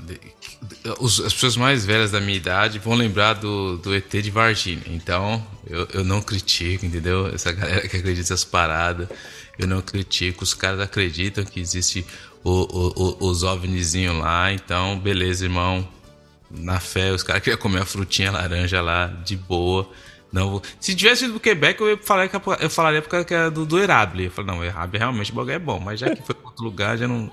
as 0.83 1.33
pessoas 1.33 1.55
mais 1.55 1.85
velhas 1.85 2.11
da 2.11 2.19
minha 2.19 2.35
idade 2.35 2.77
vão 2.77 2.93
lembrar 2.93 3.35
do, 3.35 3.77
do 3.77 3.95
ET 3.95 4.11
de 4.11 4.29
Varginha. 4.29 4.83
Então, 4.87 5.41
eu, 5.69 5.87
eu 5.93 6.03
não 6.03 6.21
critico, 6.21 6.85
entendeu? 6.85 7.27
Essa 7.33 7.53
galera 7.53 7.87
que 7.87 7.95
acredita 7.95 8.19
nessas 8.19 8.43
paradas, 8.43 9.07
eu 9.57 9.67
não 9.67 9.81
critico. 9.81 10.43
Os 10.43 10.53
caras 10.53 10.81
acreditam 10.81 11.45
que 11.45 11.61
existe 11.61 12.05
o, 12.43 13.17
o, 13.21 13.29
os 13.29 13.43
ovnizinhos 13.43 14.17
lá. 14.17 14.51
Então, 14.51 14.97
beleza, 14.99 15.45
irmão. 15.45 15.87
Na 16.49 16.79
fé, 16.79 17.11
os 17.11 17.23
caras 17.23 17.41
queriam 17.41 17.59
comer 17.59 17.81
a 17.81 17.85
frutinha 17.85 18.31
laranja 18.31 18.81
lá, 18.81 19.07
de 19.07 19.37
boa. 19.37 19.89
Não, 20.31 20.61
se 20.79 20.95
tivesse 20.95 21.25
ido 21.25 21.33
pro 21.33 21.41
Quebec, 21.41 21.79
eu, 21.81 21.97
falaria 21.97 22.29
que, 22.29 22.35
eu 22.63 22.69
falaria 22.69 23.01
porque 23.01 23.33
era 23.33 23.51
do, 23.51 23.65
do 23.65 23.79
Erable. 23.79 24.25
Eu 24.25 24.31
falei, 24.31 24.51
não, 24.51 24.59
o 24.59 24.63
Erable 24.63 24.97
realmente 24.97 25.31
o 25.31 25.35
bagulho 25.35 25.53
é 25.53 25.59
bom, 25.59 25.79
mas 25.79 25.99
já 25.99 26.13
que 26.13 26.21
foi 26.21 26.35
para 26.35 26.47
outro 26.47 26.63
lugar, 26.63 26.97
já 26.97 27.07
não, 27.07 27.29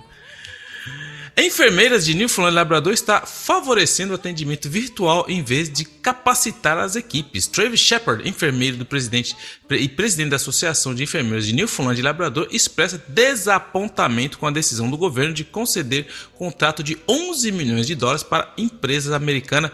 Enfermeiras 1.41 2.05
de 2.05 2.15
Newfoundland 2.15 2.57
Labrador 2.57 2.93
está 2.93 3.21
favorecendo 3.21 4.11
o 4.11 4.17
atendimento 4.17 4.69
virtual 4.69 5.25
em 5.29 5.41
vez 5.41 5.71
de 5.71 5.85
capacitar 5.85 6.77
as 6.77 6.97
equipes. 6.97 7.47
Travis 7.47 7.79
Shepard, 7.79 8.29
enfermeiro 8.29 8.77
do 8.77 8.85
presidente 8.85 9.37
e 9.71 9.89
presidente 9.89 10.31
da 10.31 10.37
Associação 10.37 10.93
de 10.93 11.05
Enfermeiros 11.05 11.47
de 11.47 11.53
Newfoundland 11.53 12.01
e 12.01 12.03
Labrador, 12.03 12.49
expressa 12.51 13.01
desapontamento 13.07 14.37
com 14.37 14.49
a 14.49 14.51
decisão 14.51 14.91
do 14.91 14.97
governo 14.97 15.33
de 15.33 15.45
conceder 15.45 16.09
contrato 16.35 16.83
de 16.83 16.99
11 17.09 17.53
milhões 17.53 17.87
de 17.87 17.95
dólares 17.95 18.25
para 18.25 18.43
a 18.43 18.61
empresa 18.61 19.15
americana 19.15 19.73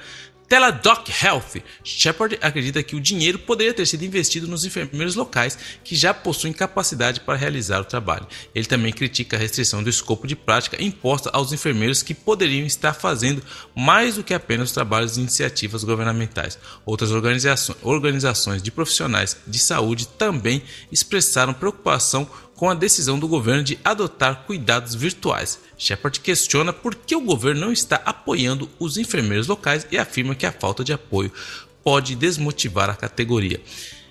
Teladoc 0.55 1.09
Health. 1.11 1.61
Shepard 1.83 2.39
acredita 2.41 2.81
que 2.81 2.95
o 2.95 3.01
dinheiro 3.01 3.41
poderia 3.41 3.75
ter 3.75 3.85
sido 3.87 4.05
investido 4.05 4.47
nos 4.47 4.65
enfermeiros 4.65 5.17
locais 5.17 5.59
que 5.83 5.97
já 5.97 6.15
possuem 6.15 6.53
capacidade 6.53 7.19
para 7.19 7.37
realizar 7.37 7.81
o 7.81 7.85
trabalho. 7.85 8.29
Ele 8.55 8.65
também 8.65 8.93
critica 8.93 9.37
a 9.37 9.41
restrição 9.41 9.83
do 9.83 9.91
escopo 9.91 10.29
de 10.29 10.37
prática 10.37 10.81
imposta 10.81 11.29
aos 11.33 11.53
enfermeiros 11.53 12.05
que 12.05 12.15
poderiam 12.15 12.65
estar 12.65 12.95
fazendo 12.95 13.43
mais 13.75 14.15
do 14.15 14.23
que 14.23 14.33
apenas 14.33 14.69
os 14.69 14.75
trabalhos 14.75 15.15
de 15.15 15.23
iniciativas 15.23 15.83
governamentais. 15.83 16.57
Outras 16.87 17.11
organizações 17.11 18.63
de 18.63 18.71
profissionais 18.71 19.37
de 19.45 19.59
saúde 19.59 20.07
também 20.07 20.63
expressaram 20.93 21.53
preocupação 21.53 22.31
com 22.57 22.71
a 22.71 22.75
decisão 22.75 23.19
do 23.19 23.29
governo 23.29 23.63
de 23.63 23.79
adotar 23.85 24.45
cuidados 24.47 24.95
virtuais. 24.95 25.61
Shepard 25.77 26.21
questiona 26.21 26.73
por 26.73 26.95
que 26.95 27.17
o 27.17 27.21
governo 27.21 27.63
não 27.63 27.73
está 27.73 28.01
apoiando 28.05 28.71
os 28.79 28.97
enfermeiros 28.97 29.47
locais 29.47 29.87
e 29.91 29.99
afirma 29.99 30.35
que 30.35 30.47
a 30.47 30.53
falta 30.53 30.85
de 30.85 30.93
apoio 30.93 31.33
pode 31.83 32.15
desmotivar 32.15 32.89
a 32.89 32.95
categoria. 32.95 33.61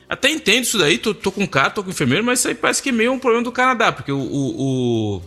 Até 0.08 0.30
entendo 0.30 0.64
isso 0.64 0.78
daí, 0.78 0.98
tô, 0.98 1.14
tô 1.14 1.32
com 1.32 1.48
cara, 1.48 1.72
tô 1.72 1.84
com 1.84 1.90
enfermeiro, 1.90 2.24
mas 2.24 2.40
isso 2.40 2.48
aí 2.48 2.56
parece 2.56 2.84
que 2.84 2.90
é 2.90 2.92
meio 2.92 3.12
um 3.12 3.20
problema 3.20 3.44
do 3.44 3.52
Canadá, 3.52 3.92
porque 3.92 4.12
o, 4.12 4.20
o, 4.20 5.18
o 5.18 5.22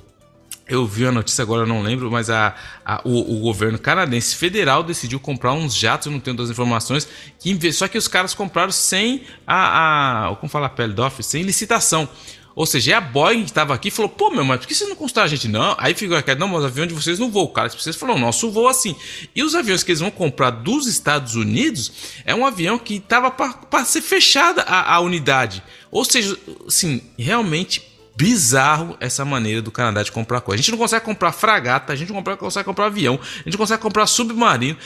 eu 0.69 0.85
vi 0.85 1.07
a 1.07 1.13
notícia 1.13 1.43
agora, 1.43 1.65
não 1.65 1.81
lembro, 1.81 2.11
mas 2.11 2.29
a, 2.29 2.55
a 2.85 3.01
o, 3.05 3.37
o, 3.37 3.41
governo 3.41 3.79
canadense 3.79 4.35
federal 4.35 4.83
decidiu 4.83 5.21
comprar 5.21 5.53
uns 5.53 5.75
jatos, 5.77 6.07
eu 6.07 6.13
não 6.13 6.19
tenho 6.19 6.37
das 6.37 6.51
informações, 6.51 7.09
que 7.39 7.73
só 7.73 7.87
que 7.87 7.97
os 7.97 8.09
caras 8.09 8.35
compraram 8.35 8.73
sem 8.73 9.23
a, 9.47 10.29
a 10.29 10.37
como 10.37 10.51
fala 10.51 10.67
a 10.67 10.71
pele 10.71 10.93
do 10.93 11.05
office, 11.05 11.27
sem 11.27 11.43
licitação. 11.43 12.09
Ou 12.57 12.65
seja, 12.65 12.93
é 12.93 12.95
a 12.95 13.03
Boeing 13.03 13.43
que 13.43 13.51
estava 13.51 13.75
aqui 13.75 13.91
falou: 13.91 14.09
pô, 14.09 14.31
meu, 14.31 14.43
mas 14.43 14.61
por 14.61 14.67
que 14.67 14.75
vocês 14.75 14.89
não 14.89 14.97
consultaram 14.97 15.27
a 15.27 15.29
gente? 15.29 15.47
Não. 15.47 15.77
Aí 15.79 15.93
ficou 15.93 16.17
aqui: 16.17 16.35
não, 16.35 16.49
mas 16.49 16.63
o 16.63 16.67
avião 16.67 16.87
de 16.87 16.95
vocês 16.95 17.19
não 17.19 17.31
voa. 17.31 17.53
Cara, 17.53 17.69
vocês 17.69 17.95
falaram: 17.95 18.19
nosso 18.19 18.51
voa 18.51 18.71
assim. 18.71 18.97
E 19.35 19.43
os 19.43 19.55
aviões 19.55 19.83
que 19.83 19.91
eles 19.91 20.01
vão 20.01 20.11
comprar 20.11 20.49
dos 20.49 20.87
Estados 20.87 21.35
Unidos 21.35 21.93
é 22.25 22.35
um 22.35 22.47
avião 22.47 22.79
que 22.79 22.95
estava 22.95 23.31
para 23.31 23.85
ser 23.85 24.01
fechada 24.01 24.63
a, 24.63 24.95
a 24.95 25.01
unidade. 25.01 25.63
Ou 25.91 26.03
seja, 26.03 26.35
assim, 26.67 27.03
realmente 27.19 27.83
bizarro 28.17 28.97
essa 28.99 29.23
maneira 29.27 29.61
do 29.61 29.71
Canadá 29.71 30.03
de 30.03 30.11
comprar 30.11 30.41
coisa. 30.41 30.59
A 30.59 30.63
gente 30.63 30.71
não 30.71 30.79
consegue 30.79 31.05
comprar 31.05 31.33
fragata, 31.33 31.93
a 31.93 31.97
gente 31.97 32.11
não 32.11 32.23
consegue 32.23 32.65
comprar 32.65 32.87
avião, 32.87 33.21
a 33.23 33.37
gente 33.39 33.53
não 33.53 33.59
consegue 33.59 33.83
comprar 33.83 34.07
submarino 34.07 34.79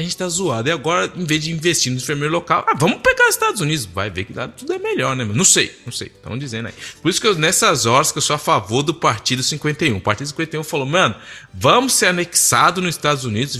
a 0.00 0.02
gente 0.02 0.16
tá 0.16 0.28
zoado. 0.28 0.68
E 0.68 0.72
agora, 0.72 1.12
em 1.14 1.24
vez 1.24 1.44
de 1.44 1.52
investir 1.52 1.92
no 1.92 1.98
enfermeiro 1.98 2.32
local, 2.32 2.64
ah, 2.66 2.74
vamos 2.74 3.00
pegar 3.00 3.28
os 3.28 3.34
Estados 3.34 3.60
Unidos. 3.60 3.84
Vai 3.84 4.10
ver 4.10 4.24
que 4.24 4.32
dá, 4.32 4.48
tudo 4.48 4.72
é 4.72 4.78
melhor, 4.78 5.14
né? 5.14 5.24
Não 5.24 5.44
sei, 5.44 5.76
não 5.84 5.92
sei. 5.92 6.08
Estão 6.08 6.36
dizendo 6.38 6.68
aí. 6.68 6.74
Por 7.02 7.10
isso 7.10 7.20
que 7.20 7.26
eu, 7.26 7.34
nessas 7.36 7.86
horas 7.86 8.10
que 8.10 8.18
eu 8.18 8.22
sou 8.22 8.34
a 8.34 8.38
favor 8.38 8.82
do 8.82 8.94
Partido 8.94 9.42
51. 9.42 9.96
O 9.96 10.00
Partido 10.00 10.28
51 10.28 10.64
falou, 10.64 10.86
mano, 10.86 11.14
vamos 11.52 11.92
ser 11.92 12.06
anexados 12.06 12.82
nos 12.82 12.94
Estados 12.94 13.24
Unidos, 13.24 13.58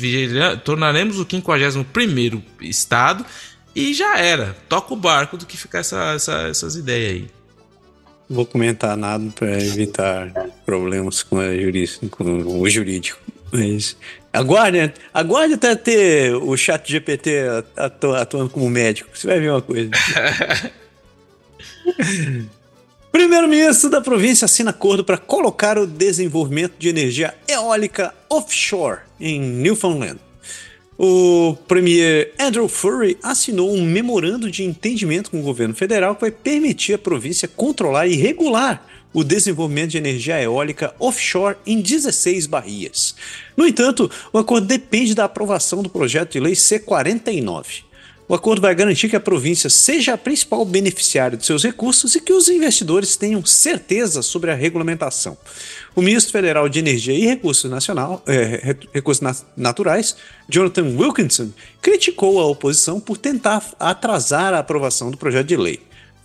tornaremos 0.65 1.19
o 1.19 1.27
51 1.29 2.43
Estado 2.63 3.25
e 3.75 3.93
já 3.93 4.19
era. 4.19 4.57
Toca 4.69 4.95
o 4.95 4.97
barco 4.97 5.37
do 5.37 5.47
que 5.47 5.57
ficar 5.57 5.81
essa, 5.81 6.15
essa, 6.15 6.49
essas 6.49 6.75
ideias 6.75 7.13
aí. 7.13 7.31
Vou 8.29 8.47
comentar 8.47 8.97
nada 8.97 9.31
para 9.35 9.61
evitar 9.63 10.33
problemas 10.65 11.23
com, 11.23 11.39
a 11.39 11.47
com 12.11 12.61
o 12.61 12.71
jurídico. 12.71 13.19
Mas 13.53 13.97
aguarde, 14.33 14.93
aguarde 15.13 15.55
até 15.55 15.75
ter 15.75 16.35
o 16.35 16.57
chat 16.57 16.91
GPT 16.91 17.65
atu, 17.77 18.15
atuando 18.15 18.51
como 18.51 18.69
médico. 18.71 19.11
Você 19.15 19.27
vai 19.27 19.41
ver 19.41 19.51
uma 19.51 19.63
coisa. 19.63 19.91
Primeiro-ministro 23.11 23.91
da 23.91 24.01
província 24.01 24.45
assina 24.45 24.71
acordo 24.71 25.05
para 25.05 25.19
colocar 25.19 25.77
o 25.77 25.87
desenvolvimento 25.87 26.75
de 26.79 26.89
energia 26.89 27.35
eólica 27.49 28.15
offshore 28.29 29.01
em 29.19 29.41
Newfoundland. 29.41 30.19
O 30.97 31.57
premier 31.67 32.35
Andrew 32.39 32.69
Furry 32.69 33.19
assinou 33.23 33.73
um 33.75 33.83
memorando 33.83 34.51
de 34.51 34.63
entendimento 34.63 35.31
com 35.31 35.41
o 35.41 35.43
governo 35.43 35.75
federal 35.75 36.15
que 36.15 36.21
vai 36.21 36.31
permitir 36.31 36.93
à 36.93 36.99
província 36.99 37.49
controlar 37.49 38.07
e 38.07 38.17
regular 38.17 38.87
o 39.13 39.25
desenvolvimento 39.25 39.91
de 39.91 39.99
energia 39.99 40.41
eólica 40.41 40.95
offshore 40.99 41.57
em 41.67 41.81
16 41.81 42.47
baías. 42.47 43.15
No 43.57 43.67
entanto, 43.67 44.11
o 44.33 44.39
acordo 44.39 44.67
depende 44.67 45.15
da 45.15 45.25
aprovação 45.25 45.83
do 45.83 45.89
projeto 45.89 46.33
de 46.33 46.41
lei 46.41 46.53
C49. 46.53 47.91
O 48.31 48.35
acordo 48.35 48.63
vai 48.63 48.73
garantir 48.77 49.09
que 49.09 49.17
a 49.17 49.21
província 49.21 49.69
seja 49.69 50.15
a 50.15 50.17
principal 50.17 50.65
beneficiária 50.65 51.37
de 51.37 51.45
seus 51.45 51.65
recursos 51.65 52.15
e 52.15 52.21
que 52.21 52.33
os 52.33 52.49
investidores 52.49 53.17
tenham 53.17 53.45
certeza 53.45 54.23
sobre 54.23 54.53
a 54.53 54.55
regulamentação. 54.55 55.37
O 55.97 56.01
ministro 56.01 56.31
federal 56.31 56.69
de 56.69 56.79
Energia 56.79 57.13
e 57.13 57.27
Recursos, 57.27 57.69
Nacional, 57.69 58.23
é, 58.29 58.77
Recursos 58.95 59.45
Naturais, 59.57 60.15
Jonathan 60.49 60.97
Wilkinson, 60.97 61.51
criticou 61.83 62.39
a 62.39 62.47
oposição 62.47 63.01
por 63.01 63.19
tentar 63.19 63.69
atrasar 63.81 64.55
a 64.55 64.61
aprovação 64.61 65.11
do 65.11 65.17
projeto 65.17 65.49
de 65.49 65.57
lei. 65.57 65.81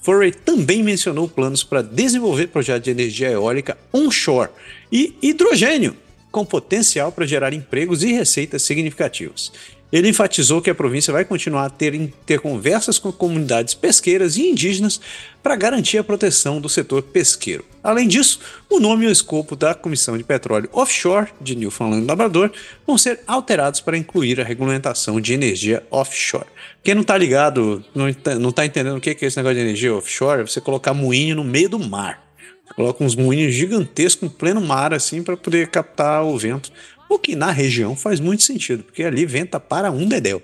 Furry 0.06 0.32
também 0.32 0.84
mencionou 0.84 1.27
planos 1.27 1.64
para 1.64 1.82
desenvolver 1.82 2.45
projetos 2.45 2.84
de 2.84 2.91
energia 2.91 3.32
eólica 3.32 3.76
onshore 3.91 4.52
e 4.91 5.18
hidrogênio, 5.19 5.98
com 6.32 6.45
potencial 6.45 7.11
para 7.11 7.26
gerar 7.26 7.53
empregos 7.53 8.03
e 8.03 8.14
receitas 8.14 8.61
significativos. 8.61 9.52
Ele 9.96 10.10
enfatizou 10.10 10.62
que 10.62 10.70
a 10.70 10.76
província 10.76 11.14
vai 11.14 11.24
continuar 11.24 11.68
a 11.68 11.70
ter, 11.70 12.12
ter 12.26 12.42
conversas 12.42 13.00
com 13.00 13.14
comunidades 13.14 13.74
pesqueiras 13.74 14.36
e 14.36 14.42
indígenas 14.42 15.00
para 15.42 15.56
garantir 15.56 15.98
a 15.98 16.04
proteção 16.04 16.60
do 16.60 16.68
setor 16.68 17.02
pesqueiro. 17.02 17.64
Além 17.82 18.06
disso, 18.06 18.42
o 18.70 18.78
nome 18.78 19.06
e 19.06 19.08
o 19.08 19.12
escopo 19.12 19.56
da 19.56 19.74
Comissão 19.74 20.18
de 20.18 20.24
Petróleo 20.26 20.70
Offshore 20.74 21.30
de 21.40 21.56
Newfoundland 21.56 22.04
e 22.04 22.08
Labrador 22.08 22.52
vão 22.86 22.98
ser 22.98 23.22
alterados 23.26 23.80
para 23.80 23.98
incluir 23.98 24.42
a 24.42 24.44
regulamentação 24.44 25.22
de 25.22 25.32
energia 25.32 25.82
offshore. 25.90 26.48
Quem 26.84 26.94
não 26.94 27.02
está 27.02 27.18
ligado, 27.18 27.82
não 27.96 28.10
está 28.50 28.66
entendendo 28.66 28.98
o 28.98 29.00
que 29.00 29.12
é 29.12 29.18
esse 29.22 29.38
negócio 29.38 29.56
de 29.56 29.62
energia 29.62 29.96
offshore, 29.96 30.42
é 30.42 30.46
você 30.46 30.60
colocar 30.60 30.94
moinho 30.94 31.38
no 31.38 31.44
meio 31.46 31.70
do 31.70 31.80
mar. 31.80 32.22
Você 32.68 32.74
coloca 32.74 33.02
uns 33.02 33.16
moinhos 33.16 33.54
gigantescos 33.54 34.28
em 34.28 34.30
pleno 34.30 34.60
mar 34.60 34.94
assim 34.94 35.24
para 35.24 35.38
poder 35.38 35.68
captar 35.68 36.22
o 36.26 36.38
vento 36.38 36.70
o 37.10 37.19
que 37.19 37.36
na 37.36 37.52
região 37.52 37.95
faz 37.95 38.19
muito 38.19 38.44
sentido, 38.44 38.84
porque 38.84 39.03
ali 39.03 39.26
venta 39.26 39.60
para 39.60 39.91
um 39.91 40.07
dedéu. 40.07 40.41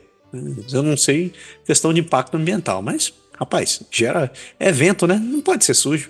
Eu 0.72 0.82
não 0.82 0.96
sei 0.96 1.34
questão 1.66 1.94
de 1.94 2.00
impacto 2.00 2.38
ambiental, 2.38 2.82
mas, 2.82 3.14
rapaz, 3.38 3.82
gera. 3.92 4.32
É 4.60 4.72
vento, 4.72 5.06
né? 5.06 5.16
Não 5.22 5.42
pode 5.42 5.66
ser 5.66 5.74
sujo. 5.74 6.10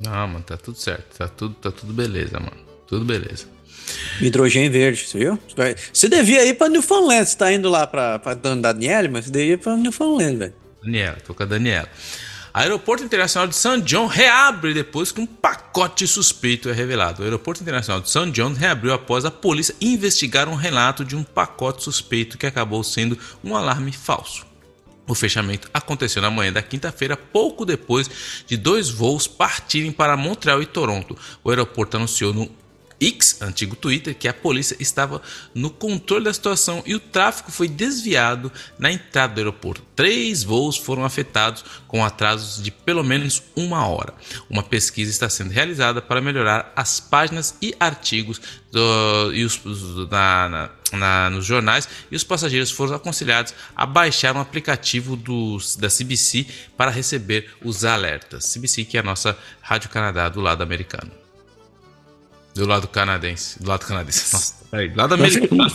Não, 0.00 0.26
mano, 0.26 0.42
tá 0.42 0.56
tudo 0.56 0.78
certo. 0.78 1.16
Tá 1.16 1.28
tudo, 1.28 1.54
tá 1.54 1.70
tudo 1.70 1.92
beleza, 1.92 2.40
mano. 2.40 2.56
Tudo 2.86 3.04
beleza. 3.04 3.46
Hidrogênio 4.20 4.70
verde, 4.70 5.06
você 5.06 5.18
viu? 5.18 5.38
Você 5.92 6.08
devia 6.08 6.44
ir 6.44 6.54
pra 6.54 6.68
Newfoundland. 6.68 7.26
Você 7.26 7.36
tá 7.36 7.52
indo 7.52 7.68
lá 7.68 7.86
pra, 7.86 8.18
pra 8.18 8.34
Daniela, 8.34 9.08
mas 9.08 9.26
você 9.26 9.30
devia 9.30 9.54
ir 9.54 9.58
pra 9.58 9.76
Newfoundland, 9.76 10.36
velho. 10.36 10.54
Daniela, 10.82 11.18
tô 11.24 11.34
com 11.34 11.42
a 11.42 11.46
Daniela. 11.46 11.88
Aeroporto 12.52 13.04
Internacional 13.04 13.46
de 13.46 13.54
San 13.54 13.80
John 13.80 14.06
reabre 14.06 14.74
depois 14.74 15.12
que 15.12 15.20
um 15.20 15.26
pacote 15.26 16.06
suspeito 16.06 16.68
é 16.68 16.72
revelado. 16.72 17.22
O 17.22 17.24
Aeroporto 17.24 17.62
Internacional 17.62 18.00
de 18.00 18.10
San 18.10 18.30
John 18.32 18.52
reabriu 18.52 18.92
após 18.92 19.24
a 19.24 19.30
polícia 19.30 19.74
investigar 19.80 20.48
um 20.48 20.56
relato 20.56 21.04
de 21.04 21.14
um 21.14 21.22
pacote 21.22 21.84
suspeito 21.84 22.36
que 22.36 22.46
acabou 22.46 22.82
sendo 22.82 23.16
um 23.44 23.54
alarme 23.54 23.92
falso. 23.92 24.44
O 25.06 25.14
fechamento 25.14 25.68
aconteceu 25.72 26.22
na 26.22 26.30
manhã 26.30 26.52
da 26.52 26.62
quinta-feira, 26.62 27.16
pouco 27.16 27.64
depois 27.64 28.10
de 28.46 28.56
dois 28.56 28.90
voos 28.90 29.26
partirem 29.26 29.92
para 29.92 30.16
Montreal 30.16 30.60
e 30.62 30.66
Toronto. 30.66 31.16
O 31.42 31.50
aeroporto 31.50 31.96
anunciou 31.96 32.32
no 32.32 32.48
X, 33.00 33.40
antigo 33.40 33.74
Twitter, 33.74 34.14
que 34.14 34.28
a 34.28 34.34
polícia 34.34 34.76
estava 34.78 35.22
no 35.54 35.70
controle 35.70 36.24
da 36.24 36.34
situação 36.34 36.82
e 36.84 36.94
o 36.94 37.00
tráfego 37.00 37.50
foi 37.50 37.66
desviado 37.66 38.52
na 38.78 38.92
entrada 38.92 39.34
do 39.34 39.38
aeroporto. 39.38 39.82
Três 39.96 40.42
voos 40.42 40.76
foram 40.76 41.04
afetados 41.04 41.64
com 41.88 42.04
atrasos 42.04 42.62
de 42.62 42.70
pelo 42.70 43.02
menos 43.02 43.42
uma 43.56 43.86
hora. 43.86 44.12
Uma 44.48 44.62
pesquisa 44.62 45.10
está 45.10 45.28
sendo 45.28 45.50
realizada 45.50 46.02
para 46.02 46.20
melhorar 46.20 46.72
as 46.76 47.00
páginas 47.00 47.54
e 47.62 47.74
artigos 47.80 48.40
do, 48.70 49.32
e 49.32 49.44
os, 49.44 49.60
na, 50.10 50.48
na, 50.48 50.70
na, 50.92 51.30
nos 51.30 51.44
jornais 51.44 51.88
e 52.10 52.16
os 52.16 52.24
passageiros 52.24 52.70
foram 52.70 52.94
aconselhados 52.94 53.54
a 53.74 53.86
baixar 53.86 54.36
um 54.36 54.40
aplicativo 54.40 55.16
dos, 55.16 55.76
da 55.76 55.88
CBC 55.88 56.46
para 56.76 56.90
receber 56.90 57.50
os 57.64 57.84
alertas. 57.84 58.52
CBC 58.52 58.84
que 58.84 58.96
é 58.96 59.00
a 59.00 59.04
nossa 59.04 59.36
Rádio 59.60 59.88
Canadá 59.90 60.28
do 60.28 60.40
lado 60.40 60.62
americano. 60.62 61.19
Do 62.54 62.66
lado 62.66 62.88
canadense. 62.88 63.62
Do 63.62 63.68
lado 63.68 63.86
canadense. 63.86 64.32
Nossa, 64.32 64.54
peraí. 64.70 64.88
Do 64.88 64.96
lado 64.96 65.14
americano. 65.14 65.70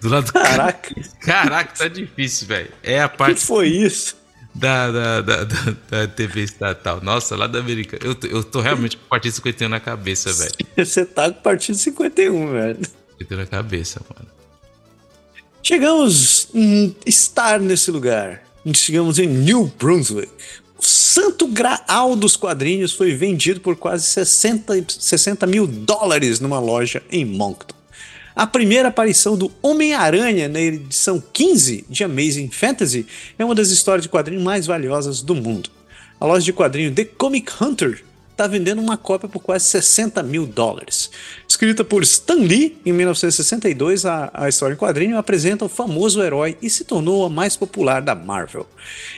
Do 0.00 0.08
lado 0.08 0.32
Caraca. 0.32 0.94
Caraca, 1.20 1.72
tá 1.76 1.88
difícil, 1.88 2.46
velho. 2.46 2.70
É 2.82 3.00
a 3.00 3.08
parte. 3.08 3.40
que 3.40 3.46
foi 3.46 3.68
isso? 3.68 4.16
Da, 4.54 4.90
da, 4.90 5.20
da, 5.20 5.44
da, 5.44 6.06
TV 6.08 6.42
estatal. 6.42 7.00
Nossa, 7.02 7.36
lá 7.36 7.46
da 7.46 7.58
América. 7.58 7.98
Eu, 8.02 8.16
eu 8.30 8.42
tô 8.42 8.60
realmente 8.60 8.96
com 8.96 9.04
o 9.04 9.08
Partido 9.08 9.32
51 9.32 9.68
na 9.68 9.80
cabeça, 9.80 10.32
velho. 10.32 10.54
Você 10.76 11.04
tá 11.04 11.30
com 11.30 11.38
o 11.38 11.42
Partido 11.42 11.76
51, 11.76 12.52
velho. 12.52 12.80
51 13.18 13.38
na 13.38 13.46
cabeça, 13.46 14.00
mano. 14.08 14.30
Chegamos 15.62 16.48
em 16.54 16.96
estar 17.04 17.60
nesse 17.60 17.90
lugar. 17.90 18.42
Chegamos 18.74 19.18
em 19.18 19.26
New 19.26 19.72
Brunswick, 19.78 20.32
santo 21.16 21.46
graal 21.46 22.14
dos 22.14 22.36
quadrinhos 22.36 22.92
foi 22.92 23.14
vendido 23.14 23.58
por 23.62 23.74
quase 23.74 24.04
60, 24.04 24.84
60 24.86 25.46
mil 25.46 25.66
dólares 25.66 26.40
numa 26.40 26.60
loja 26.60 27.02
em 27.10 27.24
Moncton. 27.24 27.74
A 28.34 28.46
primeira 28.46 28.88
aparição 28.88 29.34
do 29.34 29.50
Homem-Aranha 29.62 30.46
na 30.46 30.60
edição 30.60 31.22
15 31.32 31.86
de 31.88 32.04
Amazing 32.04 32.50
Fantasy 32.50 33.06
é 33.38 33.42
uma 33.42 33.54
das 33.54 33.70
histórias 33.70 34.02
de 34.02 34.10
quadrinhos 34.10 34.44
mais 34.44 34.66
valiosas 34.66 35.22
do 35.22 35.34
mundo. 35.34 35.70
A 36.20 36.26
loja 36.26 36.44
de 36.44 36.52
quadrinho 36.52 36.94
The 36.94 37.06
Comic 37.06 37.50
Hunter 37.62 38.04
está 38.36 38.46
vendendo 38.46 38.82
uma 38.82 38.98
cópia 38.98 39.30
por 39.30 39.40
quase 39.40 39.64
60 39.64 40.22
mil 40.22 40.46
dólares. 40.46 41.10
Escrita 41.48 41.82
por 41.82 42.02
Stan 42.02 42.34
Lee 42.34 42.76
em 42.84 42.92
1962, 42.92 44.04
a, 44.04 44.30
a 44.34 44.46
história 44.46 44.74
em 44.74 44.76
quadrinho 44.76 45.16
apresenta 45.16 45.64
o 45.64 45.70
famoso 45.70 46.22
herói 46.22 46.58
e 46.60 46.68
se 46.68 46.84
tornou 46.84 47.24
a 47.24 47.30
mais 47.30 47.56
popular 47.56 48.02
da 48.02 48.14
Marvel. 48.14 48.66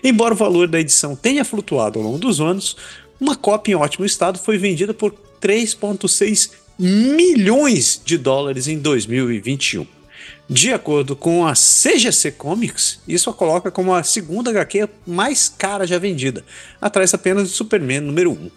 Embora 0.05 0.35
o 0.35 0.37
valor 0.37 0.69
da 0.69 0.79
edição 0.79 1.17
tenha 1.17 1.45
flutuado 1.45 1.99
ao 1.99 2.05
longo 2.05 2.19
dos 2.19 2.41
anos, 2.41 2.77
uma 3.21 3.35
cópia 3.35 3.73
em 3.73 3.75
ótimo 3.75 4.07
estado 4.07 4.39
foi 4.39 4.57
vendida 4.57 4.95
por 4.95 5.13
3,6 5.43 6.53
milhões 6.79 8.01
de 8.05 8.17
dólares 8.17 8.69
em 8.69 8.79
2021. 8.79 9.85
De 10.49 10.73
acordo 10.73 11.17
com 11.17 11.45
a 11.45 11.55
CGC 11.55 12.33
Comics, 12.33 13.01
isso 13.07 13.29
a 13.29 13.35
coloca 13.35 13.71
como 13.71 13.93
a 13.93 14.05
segunda 14.05 14.51
HQ 14.51 14.89
mais 15.05 15.49
cara 15.49 15.87
já 15.87 15.99
vendida, 15.99 16.45
atrás 16.81 17.13
apenas 17.13 17.49
de 17.49 17.55
Superman 17.55 18.01
número 18.01 18.31
1. 18.31 18.51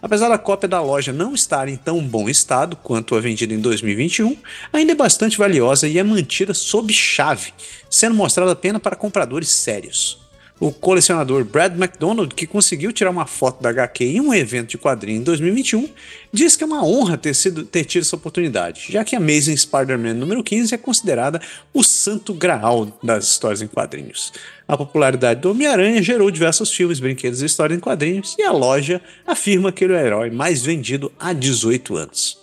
Apesar 0.00 0.28
da 0.28 0.38
cópia 0.38 0.68
da 0.68 0.80
loja 0.80 1.12
não 1.12 1.34
estar 1.34 1.68
em 1.68 1.76
tão 1.76 2.00
bom 2.00 2.28
estado 2.28 2.76
quanto 2.76 3.14
a 3.14 3.20
vendida 3.20 3.52
em 3.52 3.60
2021, 3.60 4.36
ainda 4.72 4.92
é 4.92 4.94
bastante 4.94 5.38
valiosa 5.38 5.88
e 5.88 5.98
é 5.98 6.02
mantida 6.02 6.54
sob 6.54 6.92
chave, 6.92 7.52
sendo 7.90 8.14
mostrada 8.14 8.52
apenas 8.52 8.80
para 8.80 8.96
compradores 8.96 9.48
sérios. 9.48 10.27
O 10.60 10.72
colecionador 10.72 11.44
Brad 11.44 11.72
McDonald, 11.74 12.34
que 12.34 12.44
conseguiu 12.44 12.92
tirar 12.92 13.10
uma 13.10 13.26
foto 13.26 13.62
da 13.62 13.70
HQ 13.70 14.04
em 14.04 14.20
um 14.20 14.34
evento 14.34 14.70
de 14.70 14.78
quadrinho 14.78 15.20
em 15.20 15.22
2021, 15.22 15.88
diz 16.32 16.56
que 16.56 16.64
é 16.64 16.66
uma 16.66 16.84
honra 16.84 17.16
ter, 17.16 17.32
sido, 17.32 17.64
ter 17.64 17.84
tido 17.84 18.02
essa 18.02 18.16
oportunidade, 18.16 18.86
já 18.90 19.04
que 19.04 19.14
Amazing 19.14 19.56
Spider-Man 19.56 20.14
número 20.14 20.42
15 20.42 20.74
é 20.74 20.78
considerada 20.78 21.40
o 21.72 21.84
santo 21.84 22.34
graal 22.34 22.98
das 23.00 23.26
histórias 23.26 23.62
em 23.62 23.68
quadrinhos. 23.68 24.32
A 24.66 24.76
popularidade 24.76 25.40
do 25.40 25.52
Homem-Aranha 25.52 26.02
gerou 26.02 26.28
diversos 26.28 26.72
filmes, 26.72 26.98
brinquedos 26.98 27.40
e 27.40 27.46
histórias 27.46 27.78
em 27.78 27.80
quadrinhos, 27.80 28.34
e 28.36 28.42
a 28.42 28.50
loja 28.50 29.00
afirma 29.24 29.70
que 29.70 29.84
ele 29.84 29.92
é 29.92 29.96
o 29.96 30.06
herói 30.06 30.30
mais 30.30 30.62
vendido 30.62 31.12
há 31.20 31.32
18 31.32 31.96
anos. 31.96 32.36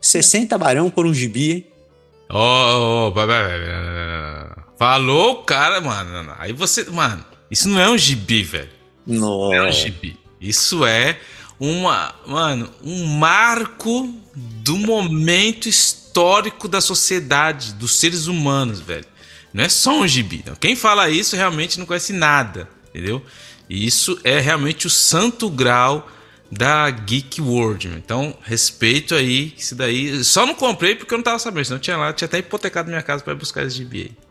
60 0.00 0.56
barão 0.56 0.88
por 0.88 1.04
um 1.04 1.12
gibi. 1.12 1.66
Oh, 2.30 2.36
oh, 2.36 3.08
oh, 3.08 4.67
Falou, 4.78 5.42
cara, 5.42 5.80
mano. 5.80 6.32
Aí 6.38 6.52
você. 6.52 6.84
Mano, 6.84 7.24
isso 7.50 7.68
não 7.68 7.80
é 7.80 7.90
um 7.90 7.98
gibi, 7.98 8.44
velho. 8.44 8.70
Não. 9.04 9.52
é 9.52 9.68
um 9.68 9.72
gibi. 9.72 10.16
Isso 10.40 10.86
é 10.86 11.18
uma. 11.58 12.14
Mano, 12.24 12.70
um 12.84 13.04
marco 13.04 14.14
do 14.34 14.76
momento 14.76 15.68
histórico 15.68 16.68
da 16.68 16.80
sociedade, 16.80 17.72
dos 17.74 17.96
seres 17.96 18.28
humanos, 18.28 18.80
velho. 18.80 19.06
Não 19.52 19.64
é 19.64 19.68
só 19.68 19.98
um 19.98 20.06
gibi. 20.06 20.44
Não. 20.46 20.54
Quem 20.54 20.76
fala 20.76 21.10
isso 21.10 21.34
realmente 21.34 21.78
não 21.78 21.86
conhece 21.86 22.12
nada, 22.12 22.68
entendeu? 22.90 23.24
E 23.68 23.84
isso 23.84 24.18
é 24.22 24.38
realmente 24.38 24.86
o 24.86 24.90
santo 24.90 25.50
grau 25.50 26.08
da 26.50 26.88
Geek 26.88 27.40
World. 27.40 27.88
Então, 27.88 28.36
respeito 28.42 29.14
aí, 29.14 29.52
isso 29.56 29.74
daí. 29.74 30.22
Só 30.22 30.46
não 30.46 30.54
comprei 30.54 30.94
porque 30.94 31.12
eu 31.12 31.18
não 31.18 31.24
tava 31.24 31.38
sabendo, 31.40 31.64
senão 31.64 31.80
tinha 31.80 31.96
lá, 31.96 32.12
tinha 32.12 32.26
até 32.26 32.38
hipotecado 32.38 32.88
minha 32.88 33.02
casa 33.02 33.24
para 33.24 33.34
buscar 33.34 33.64
esse 33.64 33.76
gibi 33.76 34.02
aí. 34.02 34.27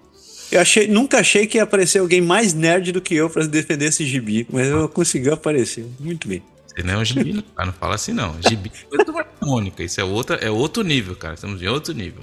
Eu 0.52 0.62
achei, 0.62 0.88
nunca 0.88 1.20
achei 1.20 1.46
que 1.46 1.58
ia 1.58 1.64
aparecer 1.64 2.00
alguém 2.00 2.22
mais 2.22 2.54
nerd 2.54 2.92
do 2.92 3.02
que 3.02 3.16
eu 3.16 3.30
para 3.30 3.46
defender 3.46 3.86
esse 3.86 4.06
gibi, 4.06 4.48
mas 4.50 4.68
eu 4.68 4.88
consegui 4.88 5.30
aparecer. 5.30 5.86
Muito 6.00 6.28
bem. 6.28 6.42
Você 6.68 6.84
não 6.84 6.94
é 6.94 6.98
um 6.98 7.06
gibi, 7.06 7.34
não, 7.34 7.66
não 7.66 7.74
fala 7.74 7.96
assim 7.96 8.14
não. 8.14 8.36
Gibi 8.48 8.72
é 8.94 9.46
Mônica, 9.46 9.84
isso 9.84 10.00
é, 10.00 10.04
outra, 10.04 10.36
é 10.38 10.50
outro 10.50 10.84
nível, 10.84 11.16
cara. 11.16 11.34
Estamos 11.34 11.62
em 11.62 11.68
outro 11.68 11.94
nível. 11.94 12.22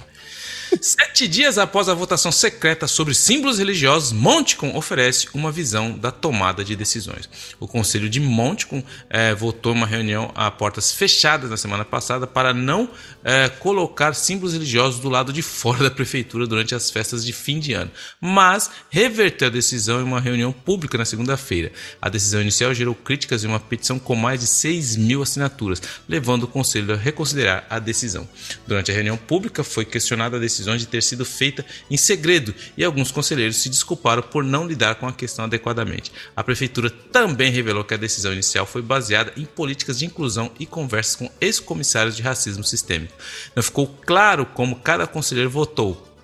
Sete 0.81 1.27
dias 1.27 1.57
após 1.57 1.87
a 1.87 1.93
votação 1.93 2.31
secreta 2.31 2.87
sobre 2.87 3.13
símbolos 3.13 3.59
religiosos, 3.59 4.11
Montcalm 4.11 4.75
oferece 4.75 5.27
uma 5.33 5.51
visão 5.51 5.97
da 5.97 6.11
tomada 6.11 6.63
de 6.63 6.75
decisões. 6.75 7.29
O 7.59 7.67
Conselho 7.67 8.09
de 8.09 8.19
Montcalm 8.19 8.81
é, 9.09 9.33
votou 9.33 9.73
uma 9.73 9.85
reunião 9.85 10.31
a 10.35 10.49
portas 10.51 10.91
fechadas 10.91 11.49
na 11.49 11.57
semana 11.57 11.85
passada 11.85 12.27
para 12.27 12.53
não 12.53 12.89
é, 13.23 13.47
colocar 13.49 14.13
símbolos 14.13 14.53
religiosos 14.53 14.99
do 14.99 15.09
lado 15.09 15.31
de 15.31 15.41
fora 15.41 15.83
da 15.83 15.91
prefeitura 15.91 16.47
durante 16.47 16.75
as 16.75 16.89
festas 16.89 17.25
de 17.25 17.31
fim 17.31 17.59
de 17.59 17.73
ano, 17.73 17.91
mas 18.19 18.69
reverteu 18.89 19.47
a 19.47 19.51
decisão 19.51 20.01
em 20.01 20.03
uma 20.03 20.19
reunião 20.19 20.51
pública 20.51 20.97
na 20.97 21.05
segunda-feira. 21.05 21.71
A 22.01 22.09
decisão 22.09 22.41
inicial 22.41 22.73
gerou 22.73 22.95
críticas 22.95 23.43
em 23.43 23.47
uma 23.47 23.59
petição 23.59 23.99
com 23.99 24.15
mais 24.15 24.39
de 24.39 24.47
6 24.47 24.95
mil 24.97 25.21
assinaturas, 25.21 25.81
levando 26.07 26.43
o 26.43 26.47
Conselho 26.47 26.93
a 26.93 26.97
reconsiderar 26.97 27.65
a 27.69 27.79
decisão. 27.79 28.27
Durante 28.67 28.91
a 28.91 28.93
reunião 28.93 29.17
pública, 29.17 29.63
foi 29.63 29.85
questionada 29.85 30.37
a 30.37 30.39
decisão 30.39 30.64
decisão 30.65 30.77
de 30.77 30.87
ter 30.87 31.01
sido 31.03 31.23
feita 31.23 31.65
em 31.89 31.97
segredo 31.97 32.53
e 32.75 32.83
alguns 32.83 33.11
conselheiros 33.11 33.57
se 33.57 33.69
desculparam 33.69 34.23
por 34.23 34.43
não 34.43 34.67
lidar 34.67 34.95
com 34.95 35.07
a 35.07 35.13
questão 35.13 35.45
adequadamente. 35.45 36.11
A 36.35 36.43
prefeitura 36.43 36.89
também 36.89 37.51
revelou 37.51 37.83
que 37.83 37.93
a 37.93 37.97
decisão 37.97 38.33
inicial 38.33 38.65
foi 38.65 38.81
baseada 38.81 39.31
em 39.37 39.45
políticas 39.45 39.99
de 39.99 40.05
inclusão 40.05 40.51
e 40.59 40.65
conversas 40.65 41.15
com 41.15 41.31
ex-comissários 41.39 42.15
de 42.15 42.21
racismo 42.21 42.63
sistêmico. 42.63 43.13
Não 43.55 43.63
ficou 43.63 43.87
claro 44.05 44.45
como 44.45 44.77
cada 44.77 45.05
conselheiro 45.05 45.49
votou, 45.49 46.15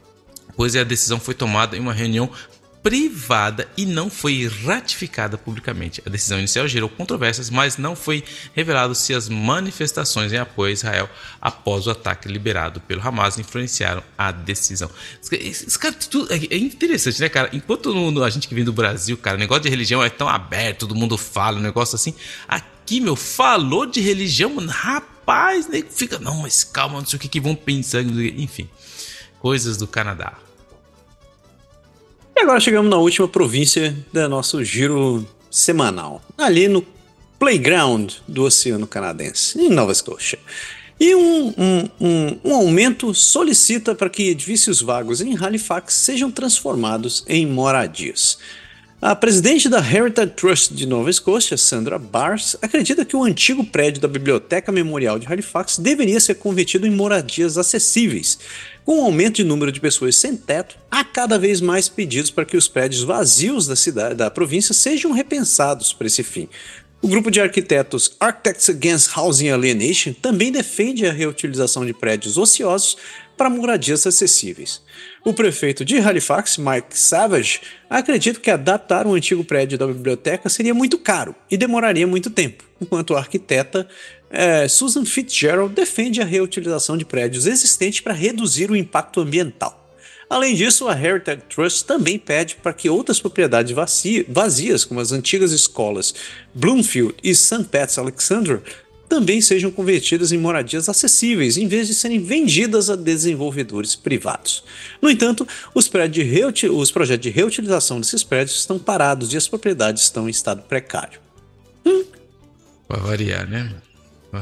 pois 0.56 0.76
a 0.76 0.84
decisão 0.84 1.20
foi 1.20 1.34
tomada 1.34 1.78
em 1.78 1.80
uma 1.80 1.94
reunião 1.94 2.30
privada 2.84 3.68
e 3.78 3.86
não 3.86 4.10
foi 4.10 4.48
ratificada 4.48 5.38
publicamente. 5.38 6.02
A 6.06 6.10
decisão 6.10 6.40
inicial 6.40 6.68
gerou 6.68 6.90
controvérsias, 6.90 7.50
mas 7.50 7.78
não 7.78 7.96
foi 7.96 8.24
revelado 8.54 8.96
se 8.96 9.14
as 9.14 9.30
manifestações 9.30 10.34
em 10.34 10.38
apoio 10.38 10.70
a 10.70 10.74
Israel 10.74 11.10
após 11.40 11.86
o 11.86 11.92
ataque 11.92 12.28
liberado 12.28 12.82
pelo 12.82 13.06
Hamas 13.06 13.38
influenciaram 13.38 14.04
a 14.18 14.32
decisão. 14.32 14.90
Esse 15.32 15.78
cara, 15.78 15.94
tudo, 15.94 16.34
é 16.34 16.58
interessante, 16.58 17.22
né, 17.22 17.30
cara? 17.30 17.50
Enquanto 17.54 17.94
no, 17.94 18.24
a 18.24 18.30
gente 18.30 18.48
que 18.48 18.56
vem 18.56 18.64
do 18.64 18.74
Brasil, 18.74 19.18
cara, 19.18 19.38
o 19.38 19.40
negócio 19.40 19.64
de 19.64 19.70
religião 19.70 20.04
é 20.04 20.10
tão 20.10 20.28
aberto, 20.28 20.80
todo 20.88 20.96
mundo 20.96 21.18
fala, 21.18 21.58
um 21.58 21.62
negócio 21.62 21.96
assim. 21.96 22.16
Aqui, 22.48 23.00
meu, 23.00 23.16
falou 23.16 23.86
de 23.86 24.02
religião, 24.02 24.56
rapaz, 24.68 25.68
né? 25.68 25.84
Fica, 25.88 26.18
não, 26.18 26.38
mas 26.42 26.64
calma, 26.64 27.00
não 27.00 27.06
sei 27.06 27.18
o 27.18 27.20
que, 27.20 27.28
que 27.28 27.40
vão 27.40 27.56
pensar, 27.56 28.02
enfim. 28.02 28.68
Coisas 29.40 29.78
do 29.78 29.88
Canadá. 29.88 30.34
E 32.42 32.44
agora 32.44 32.60
chegamos 32.60 32.90
na 32.90 32.98
última 32.98 33.28
província 33.28 33.96
do 34.12 34.28
nosso 34.28 34.64
giro 34.64 35.24
semanal, 35.52 36.24
ali 36.36 36.68
no 36.68 36.84
Playground 37.38 38.14
do 38.28 38.46
Oceano 38.46 38.88
Canadense, 38.88 39.60
em 39.62 39.70
Nova 39.70 39.92
Escócia. 39.92 40.40
E 41.00 41.14
um, 41.14 41.54
um, 41.56 41.90
um, 42.02 42.40
um, 42.44 42.56
aumento 42.56 43.14
solicita 43.14 43.94
para 43.94 44.10
que 44.10 44.30
edifícios 44.30 44.82
vagos 44.82 45.22
em 45.22 45.38
Halifax 45.38 45.94
sejam 45.94 46.32
transformados 46.32 47.24
em 47.28 47.46
moradias. 47.46 48.40
A 49.04 49.16
presidente 49.16 49.68
da 49.68 49.80
Heritage 49.80 50.34
Trust 50.36 50.76
de 50.76 50.86
Nova 50.86 51.10
Escócia, 51.10 51.58
Sandra 51.58 51.98
Bars, 51.98 52.56
acredita 52.62 53.04
que 53.04 53.16
o 53.16 53.24
antigo 53.24 53.66
prédio 53.66 54.00
da 54.00 54.08
Biblioteca 54.08 54.72
Memorial 54.72 55.18
de 55.18 55.26
Halifax 55.26 55.80
deveria 55.80 56.20
ser 56.20 56.36
convertido 56.36 56.86
em 56.86 56.92
moradias 56.92 57.58
acessíveis, 57.58 58.38
com 58.86 59.02
o 59.02 59.06
aumento 59.06 59.38
de 59.38 59.44
número 59.44 59.72
de 59.72 59.80
pessoas 59.80 60.18
sem 60.18 60.38
teto, 60.38 60.78
há 60.92 61.04
cada 61.04 61.40
vez 61.40 61.62
mais 61.62 61.90
pedidos 61.90 62.30
para 62.30 62.46
que 62.46 62.56
os 62.56 62.68
prédios 62.68 63.02
vazios 63.02 63.66
da 63.66 63.76
cidade 63.76 64.14
da 64.14 64.30
província 64.30 64.72
sejam 64.72 65.12
repensados 65.14 65.92
para 65.94 66.06
esse 66.06 66.22
fim. 66.22 66.48
O 67.02 67.08
grupo 67.08 67.32
de 67.32 67.42
arquitetos 67.42 68.16
Architects 68.20 68.70
Against 68.70 69.18
Housing 69.18 69.50
Alienation 69.50 70.14
também 70.14 70.52
defende 70.52 71.08
a 71.08 71.12
reutilização 71.12 71.84
de 71.84 71.94
prédios 71.94 72.38
ociosos 72.38 72.96
para 73.36 73.50
moradias 73.50 74.06
acessíveis. 74.06 74.80
O 75.24 75.34
prefeito 75.34 75.86
de 75.86 76.00
Halifax, 76.00 76.58
Mike 76.58 76.98
Savage, 76.98 77.62
acredita 77.88 78.40
que 78.40 78.50
adaptar 78.50 79.06
um 79.06 79.14
antigo 79.14 79.44
prédio 79.44 79.78
da 79.78 79.86
biblioteca 79.86 80.50
seria 80.50 80.74
muito 80.74 80.98
caro 80.98 81.36
e 81.50 81.56
demoraria 81.56 82.08
muito 82.08 82.32
tempo, 82.32 82.64
enquanto 82.82 83.16
a 83.16 83.20
arquiteta 83.20 83.88
é, 84.32 84.68
Susan 84.68 85.06
Fitzgerald 85.06 85.76
defende 85.76 86.22
a 86.22 86.26
reutilização 86.26 86.98
de 86.98 87.06
prédios 87.06 87.46
existentes 87.46 88.00
para 88.00 88.14
reduzir 88.14 88.72
o 88.72 88.76
impacto 88.76 89.22
ambiental. 89.22 89.78
Além 90.28 90.56
disso, 90.56 90.88
a 90.88 91.00
Heritage 91.00 91.44
Trust 91.54 91.86
também 91.86 92.18
pede 92.18 92.56
para 92.56 92.74
que 92.74 92.90
outras 92.90 93.20
propriedades 93.20 93.76
vazias, 94.28 94.86
como 94.86 95.02
as 95.02 95.12
antigas 95.12 95.52
escolas 95.52 96.16
Bloomfield 96.56 97.14
e 97.22 97.36
St. 97.36 97.66
Pat's 97.66 98.00
Alexander, 98.00 98.62
também 99.12 99.42
sejam 99.42 99.70
convertidas 99.70 100.32
em 100.32 100.38
moradias 100.38 100.88
acessíveis, 100.88 101.58
em 101.58 101.68
vez 101.68 101.86
de 101.86 101.94
serem 101.94 102.24
vendidas 102.24 102.90
a 102.90 102.96
desenvolvedores 102.96 103.94
privados. 103.94 104.64
No 105.02 105.10
entanto, 105.10 105.46
os, 105.76 105.92
os 106.72 106.92
projetos 106.92 107.24
de 107.24 107.30
reutilização 107.30 108.00
desses 108.00 108.24
prédios 108.24 108.58
estão 108.58 108.80
parados 108.80 109.34
e 109.34 109.38
as 109.38 109.50
propriedades 109.50 110.04
estão 110.04 110.30
em 110.30 110.32
estado 110.32 110.62
precário. 110.62 111.20
Hum. 111.86 112.06
Para 112.88 113.02
variar, 113.02 113.50
né? 113.50 113.76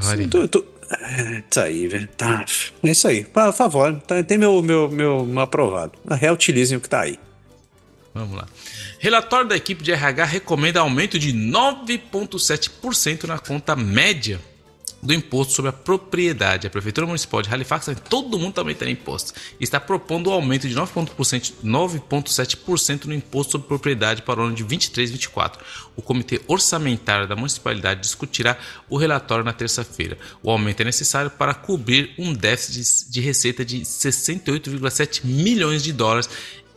Sim, 0.01 0.29
tô, 0.29 0.47
tô... 0.47 0.63
É, 0.91 1.41
tá 1.49 1.63
aí, 1.63 1.87
velho. 1.87 2.07
Tá. 2.15 2.45
É 2.83 2.91
isso 2.91 3.07
aí. 3.07 3.23
Por 3.23 3.51
favor, 3.51 3.99
tá, 4.01 4.21
tem 4.21 4.37
meu, 4.37 4.61
meu, 4.61 4.87
meu, 4.87 5.25
meu 5.25 5.41
aprovado. 5.41 5.93
Reutilizem 6.11 6.77
o 6.77 6.81
que 6.81 6.89
tá 6.89 7.01
aí. 7.01 7.17
Vamos 8.13 8.37
lá. 8.37 8.47
Relatório 8.99 9.49
da 9.49 9.55
equipe 9.55 9.81
de 9.81 9.91
RH 9.91 10.25
recomenda 10.25 10.79
aumento 10.79 11.17
de 11.17 11.33
9,7% 11.33 13.23
na 13.23 13.39
conta 13.39 13.75
média 13.75 14.39
do 15.01 15.13
imposto 15.13 15.53
sobre 15.53 15.69
a 15.69 15.73
propriedade. 15.73 16.67
A 16.67 16.69
Prefeitura 16.69 17.07
Municipal 17.07 17.41
de 17.41 17.49
Halifax, 17.49 17.89
todo 18.09 18.38
mundo 18.38 18.53
também 18.53 18.76
tem 18.76 18.91
imposto, 18.91 19.34
está 19.59 19.80
propondo 19.80 20.27
o 20.27 20.31
um 20.31 20.34
aumento 20.34 20.67
de 20.67 20.76
9,7% 20.76 23.05
no 23.05 23.13
imposto 23.13 23.53
sobre 23.53 23.67
propriedade 23.67 24.21
para 24.21 24.39
o 24.39 24.43
ano 24.43 24.55
de 24.55 24.63
23 24.63 25.09
e 25.09 25.13
24. 25.13 25.63
O 25.95 26.01
Comitê 26.01 26.41
Orçamentário 26.47 27.27
da 27.27 27.35
Municipalidade 27.35 28.01
discutirá 28.01 28.57
o 28.89 28.97
relatório 28.97 29.43
na 29.43 29.53
terça-feira. 29.53 30.17
O 30.43 30.49
aumento 30.49 30.81
é 30.81 30.85
necessário 30.85 31.30
para 31.31 31.53
cobrir 31.53 32.13
um 32.17 32.34
déficit 32.34 33.11
de 33.11 33.21
receita 33.21 33.65
de 33.65 33.81
68,7 33.81 35.26
milhões 35.26 35.84
de 35.84 35.93
dólares 35.93 36.30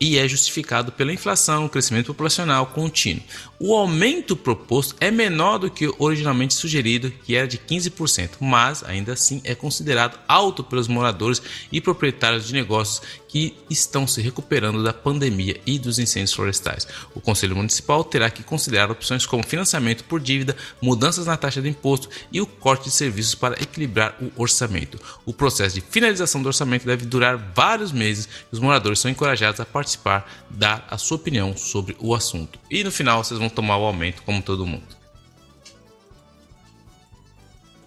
e 0.03 0.19
é 0.19 0.27
justificado 0.27 0.91
pela 0.91 1.13
inflação, 1.13 1.69
crescimento 1.69 2.07
populacional 2.07 2.67
contínuo. 2.67 3.23
O 3.61 3.73
aumento 3.73 4.35
proposto 4.35 4.97
é 4.99 5.13
menor 5.13 5.59
do 5.59 5.71
que 5.71 5.89
originalmente 5.97 6.55
sugerido, 6.55 7.13
que 7.25 7.37
era 7.37 7.47
de 7.47 7.57
15%, 7.57 8.31
mas 8.41 8.83
ainda 8.83 9.13
assim 9.13 9.41
é 9.45 9.55
considerado 9.55 10.19
alto 10.27 10.65
pelos 10.65 10.89
moradores 10.89 11.41
e 11.71 11.81
proprietários 11.81 12.49
de 12.49 12.53
negócios 12.53 13.01
que 13.33 13.57
estão 13.71 14.07
se 14.07 14.21
recuperando 14.21 14.85
da 14.85 14.93
pandemia 14.93 15.59
e 15.65 15.79
dos 15.79 15.99
incêndios 15.99 16.35
florestais. 16.35 16.87
O 17.15 17.21
Conselho 17.21 17.57
Municipal 17.57 18.05
terá 18.05 18.29
que 18.29 18.43
considerar 18.43 18.91
opções 18.91 19.25
como 19.25 19.43
financiamento 19.43 20.05
por 20.05 20.21
dívida, 20.21 20.55
mudanças 20.83 21.25
na 21.25 21.35
taxa 21.35 21.63
de 21.63 21.71
imposto 21.71 22.11
e 22.31 22.43
o 22.43 22.47
corte 22.47 22.85
de 22.85 22.91
serviços 22.91 23.35
para 23.35 23.55
equilibrar 23.55 24.15
o 24.21 24.31
orçamento. 24.37 25.01
O 25.25 25.33
processo 25.33 25.77
de 25.77 25.81
finalização 25.81 26.43
do 26.43 26.47
orçamento 26.47 26.85
deve 26.85 27.07
durar 27.07 27.39
vários 27.57 27.91
meses 27.91 28.29
e 28.53 28.55
os 28.55 28.59
moradores 28.59 28.99
são 28.99 29.11
encorajados 29.11 29.61
a 29.61 29.65
participar, 29.65 30.31
dar 30.51 30.87
a 30.91 30.99
sua 30.99 31.17
opinião 31.17 31.57
sobre 31.57 31.97
o 31.99 32.15
assunto. 32.15 32.59
E 32.71 32.85
no 32.85 32.93
final 32.93 33.25
vocês 33.25 33.41
vão 33.41 33.49
tomar 33.49 33.79
o 33.79 33.85
aumento 33.87 34.23
como 34.25 34.43
todo 34.43 34.67
mundo. 34.67 34.95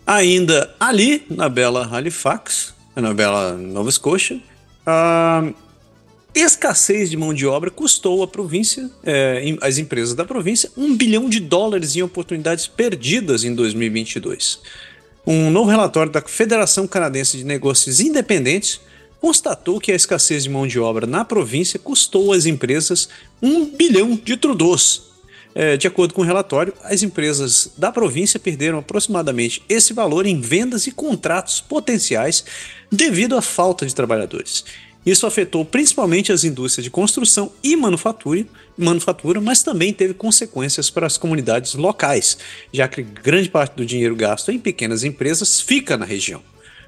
Ainda 0.08 0.74
ali, 0.80 1.24
na 1.30 1.48
bela 1.48 1.88
Halifax, 1.88 2.74
na 2.96 3.14
bela 3.14 3.54
Nova 3.56 3.90
Escócia, 3.90 4.42
a 4.86 5.52
escassez 6.34 7.10
de 7.10 7.18
mão 7.18 7.34
de 7.34 7.46
obra 7.46 7.72
custou 7.72 8.22
à 8.22 8.28
província, 8.28 8.90
é, 9.04 9.56
as 9.62 9.78
empresas 9.78 10.14
da 10.14 10.26
província, 10.26 10.70
um 10.76 10.96
bilhão 10.96 11.30
de 11.30 11.40
dólares 11.40 11.96
em 11.96 12.02
oportunidades 12.02 12.68
perdidas 12.68 13.44
em 13.44 13.56
2022. 13.56 14.60
Um 15.26 15.50
novo 15.50 15.70
relatório 15.70 16.12
da 16.12 16.22
Federação 16.22 16.86
Canadense 16.86 17.38
de 17.38 17.44
Negócios 17.44 18.00
Independentes 18.00 18.82
constatou 19.20 19.80
que 19.80 19.92
a 19.92 19.96
escassez 19.96 20.44
de 20.44 20.50
mão 20.50 20.68
de 20.68 20.80
obra 20.80 21.08
na 21.08 21.26
província 21.26 21.80
custou 21.80 22.32
às 22.32 22.46
empresas 22.46 23.10
um 23.42 23.66
bilhão 23.66 24.20
de 24.24 24.38
trudos 24.38 25.05
é, 25.56 25.78
de 25.78 25.88
acordo 25.88 26.14
com 26.14 26.22
o 26.22 26.26
relatório, 26.26 26.74
as 26.84 27.02
empresas 27.02 27.72
da 27.78 27.90
província 27.90 28.38
perderam 28.38 28.80
aproximadamente 28.80 29.64
esse 29.70 29.94
valor 29.94 30.26
em 30.26 30.42
vendas 30.42 30.86
e 30.86 30.92
contratos 30.92 31.62
potenciais 31.62 32.44
devido 32.92 33.38
à 33.38 33.42
falta 33.42 33.86
de 33.86 33.96
trabalhadores. 33.96 34.66
Isso 35.06 35.26
afetou 35.26 35.64
principalmente 35.64 36.32
as 36.32 36.44
indústrias 36.44 36.84
de 36.84 36.90
construção 36.90 37.52
e 37.64 37.76
manufatura, 37.76 38.46
manufatura, 38.76 39.40
mas 39.40 39.64
também 39.64 39.94
teve 39.94 40.14
consequências 40.14 40.90
para 40.90 41.08
as 41.08 41.18
comunidades 41.18 41.76
locais, 41.76 42.38
já 42.74 42.88
que 42.88 43.04
grande 43.04 43.48
parte 43.48 43.76
do 43.76 43.86
dinheiro 43.86 44.16
gasto 44.16 44.52
em 44.52 44.60
pequenas 44.60 45.04
empresas 45.04 45.62
fica 45.62 45.96
na 45.96 46.06
região. 46.06 46.42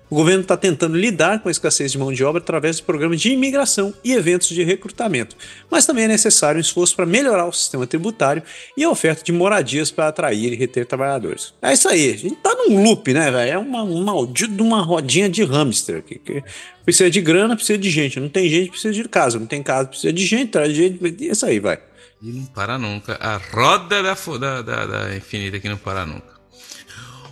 O 0.09 0.15
governo 0.15 0.41
está 0.41 0.55
tentando 0.55 0.97
lidar 0.97 1.41
com 1.41 1.49
a 1.49 1.51
escassez 1.51 1.91
de 1.91 1.97
mão 1.97 2.13
de 2.13 2.23
obra 2.23 2.41
através 2.41 2.77
de 2.77 2.83
programas 2.83 3.19
de 3.19 3.31
imigração 3.31 3.93
e 4.03 4.13
eventos 4.13 4.47
de 4.47 4.63
recrutamento, 4.63 5.35
mas 5.69 5.85
também 5.85 6.05
é 6.05 6.07
necessário 6.07 6.57
um 6.57 6.61
esforço 6.61 6.95
para 6.95 7.05
melhorar 7.05 7.45
o 7.45 7.51
sistema 7.51 7.85
tributário 7.85 8.41
e 8.77 8.83
a 8.83 8.89
oferta 8.89 9.23
de 9.23 9.33
moradias 9.33 9.91
para 9.91 10.07
atrair 10.07 10.53
e 10.53 10.55
reter 10.55 10.85
trabalhadores. 10.85 11.53
É 11.61 11.73
isso 11.73 11.89
aí, 11.89 12.13
a 12.13 12.17
gente 12.17 12.35
está 12.35 12.55
num 12.55 12.83
loop, 12.83 13.13
né, 13.13 13.29
velho? 13.29 13.51
É 13.51 13.57
uma, 13.57 13.83
um 13.83 14.03
maldito 14.03 14.53
de 14.53 14.61
uma 14.61 14.81
rodinha 14.81 15.29
de 15.29 15.43
hamster 15.43 15.97
aqui. 15.97 16.19
Que 16.19 16.43
precisa 16.85 17.09
de 17.09 17.19
grana, 17.19 17.55
precisa 17.55 17.77
de 17.77 17.89
gente. 17.89 18.19
Não 18.19 18.29
tem 18.29 18.49
gente, 18.49 18.69
precisa 18.69 18.93
de 18.93 19.03
casa. 19.09 19.37
Não 19.37 19.45
tem 19.45 19.61
casa, 19.61 19.89
precisa 19.89 20.13
de 20.13 20.25
gente, 20.25 20.51
traz 20.51 20.73
gente. 20.73 20.99
É 21.05 21.31
isso 21.31 21.45
aí, 21.45 21.59
vai. 21.59 21.79
E 22.21 22.31
não 22.31 22.45
para 22.45 22.77
nunca. 22.77 23.17
A 23.19 23.37
roda 23.37 24.01
da, 24.01 24.13
da, 24.13 24.61
da, 24.61 24.85
da 24.85 25.15
infinita 25.15 25.59
que 25.59 25.69
não 25.69 25.77
para 25.77 26.05
nunca. 26.05 26.36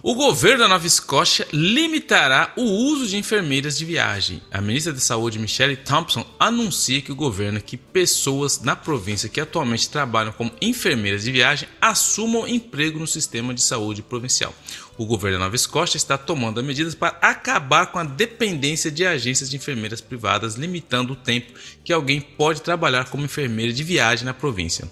O 0.07 0.13
governo 0.13 0.59
da 0.59 0.67
Nova 0.67 0.85
Escócia 0.85 1.47
limitará 1.51 2.53
o 2.55 2.61
uso 2.61 3.07
de 3.07 3.17
enfermeiras 3.17 3.75
de 3.75 3.85
viagem. 3.85 4.39
A 4.51 4.61
ministra 4.61 4.93
da 4.93 4.99
Saúde, 4.99 5.39
Michelle 5.39 5.75
Thompson, 5.75 6.23
anuncia 6.39 7.01
que 7.01 7.11
o 7.11 7.15
governo 7.15 7.59
que 7.59 7.75
pessoas 7.75 8.61
na 8.61 8.75
província 8.75 9.27
que 9.27 9.41
atualmente 9.41 9.89
trabalham 9.89 10.31
como 10.31 10.51
enfermeiras 10.61 11.23
de 11.23 11.31
viagem 11.31 11.67
assumam 11.81 12.47
emprego 12.47 12.99
no 12.99 13.07
sistema 13.07 13.51
de 13.51 13.63
saúde 13.63 14.03
provincial. 14.03 14.53
O 14.95 15.07
governo 15.07 15.39
da 15.39 15.45
Nova 15.45 15.55
Escócia 15.55 15.97
está 15.97 16.19
tomando 16.19 16.63
medidas 16.63 16.93
para 16.93 17.17
acabar 17.19 17.87
com 17.87 17.97
a 17.97 18.03
dependência 18.03 18.91
de 18.91 19.07
agências 19.07 19.49
de 19.49 19.55
enfermeiras 19.55 20.01
privadas, 20.01 20.53
limitando 20.53 21.13
o 21.13 21.15
tempo 21.15 21.51
que 21.83 21.91
alguém 21.91 22.21
pode 22.21 22.61
trabalhar 22.61 23.09
como 23.09 23.25
enfermeira 23.25 23.73
de 23.73 23.83
viagem 23.83 24.23
na 24.23 24.35
província. 24.35 24.87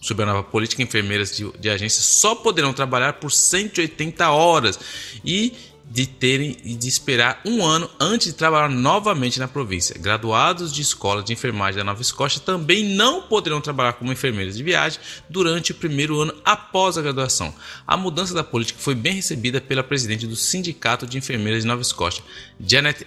Sob 0.00 0.22
a 0.22 0.26
nova 0.26 0.42
política, 0.42 0.82
enfermeiras 0.82 1.36
de, 1.36 1.50
de 1.58 1.68
agência 1.68 2.02
só 2.02 2.34
poderão 2.34 2.72
trabalhar 2.72 3.14
por 3.14 3.32
180 3.32 4.30
horas 4.30 4.78
e 5.24 5.52
de 5.90 6.06
terem 6.06 6.56
e 6.64 6.74
de 6.74 6.86
esperar 6.86 7.40
um 7.44 7.64
ano 7.64 7.88
antes 7.98 8.28
de 8.28 8.32
trabalhar 8.34 8.68
novamente 8.68 9.38
na 9.38 9.48
província. 9.48 9.98
Graduados 9.98 10.72
de 10.72 10.82
escola 10.82 11.22
de 11.22 11.32
enfermagem 11.32 11.78
da 11.78 11.84
Nova 11.84 12.02
Escócia 12.02 12.40
também 12.40 12.84
não 12.94 13.22
poderão 13.22 13.60
trabalhar 13.60 13.94
como 13.94 14.12
enfermeiras 14.12 14.56
de 14.56 14.62
viagem 14.62 15.00
durante 15.30 15.72
o 15.72 15.74
primeiro 15.74 16.20
ano 16.20 16.34
após 16.44 16.98
a 16.98 17.02
graduação. 17.02 17.54
A 17.86 17.96
mudança 17.96 18.34
da 18.34 18.44
política 18.44 18.78
foi 18.78 18.94
bem 18.94 19.14
recebida 19.14 19.60
pela 19.60 19.82
presidente 19.82 20.26
do 20.26 20.36
Sindicato 20.36 21.06
de 21.06 21.16
Enfermeiras 21.16 21.62
de 21.62 21.68
Nova 21.68 21.80
Escócia, 21.80 22.22
Janet 22.60 23.06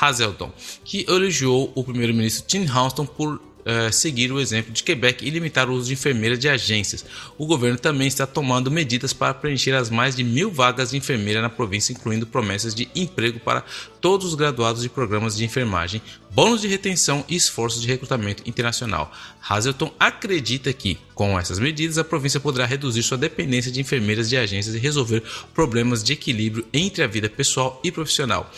Hazelton, 0.00 0.52
que 0.84 1.04
elogiou 1.08 1.72
o 1.74 1.82
primeiro-ministro 1.82 2.46
Tim 2.46 2.68
Houston 2.68 3.04
por 3.04 3.40
uh, 3.62 3.92
seguir 3.92 4.32
o 4.32 4.40
exemplo 4.40 4.72
de 4.72 4.82
Quebec 4.82 5.26
e 5.26 5.30
limitar 5.30 5.68
o 5.68 5.72
uso 5.72 5.88
de 5.88 5.94
enfermeiras 5.94 6.38
de 6.38 6.48
agências. 6.48 7.04
O 7.38 7.46
governo 7.46 7.78
também 7.78 8.06
está 8.06 8.26
tomando 8.26 8.70
medidas 8.70 9.12
para 9.12 9.34
preencher 9.34 9.74
as 9.74 9.90
mais 9.90 10.14
de 10.16 10.24
mil 10.24 10.50
vagas 10.50 10.90
de 10.90 10.96
enfermeira 10.96 11.40
na 11.40 11.48
província, 11.48 11.92
incluindo 11.92 12.26
promessas 12.26 12.74
de 12.74 12.88
emprego 12.94 13.40
para 13.40 13.64
todos 14.00 14.26
os 14.26 14.34
graduados 14.34 14.82
de 14.82 14.88
programas 14.88 15.36
de 15.36 15.44
enfermagem, 15.44 16.02
bônus 16.30 16.60
de 16.60 16.68
retenção 16.68 17.24
e 17.28 17.36
esforços 17.36 17.82
de 17.82 17.88
recrutamento 17.88 18.42
internacional. 18.48 19.12
Hazelton 19.48 19.92
acredita 19.98 20.72
que, 20.72 20.98
com 21.14 21.38
essas 21.38 21.58
medidas, 21.58 21.98
a 21.98 22.04
província 22.04 22.40
poderá 22.40 22.66
reduzir 22.66 23.02
sua 23.02 23.18
dependência 23.18 23.70
de 23.70 23.80
enfermeiras 23.80 24.28
de 24.28 24.36
agências 24.36 24.74
e 24.74 24.78
resolver 24.78 25.22
problemas 25.54 26.02
de 26.02 26.12
equilíbrio 26.12 26.66
entre 26.72 27.02
a 27.02 27.06
vida 27.06 27.28
pessoal 27.28 27.80
e 27.84 27.92
profissional 27.92 28.50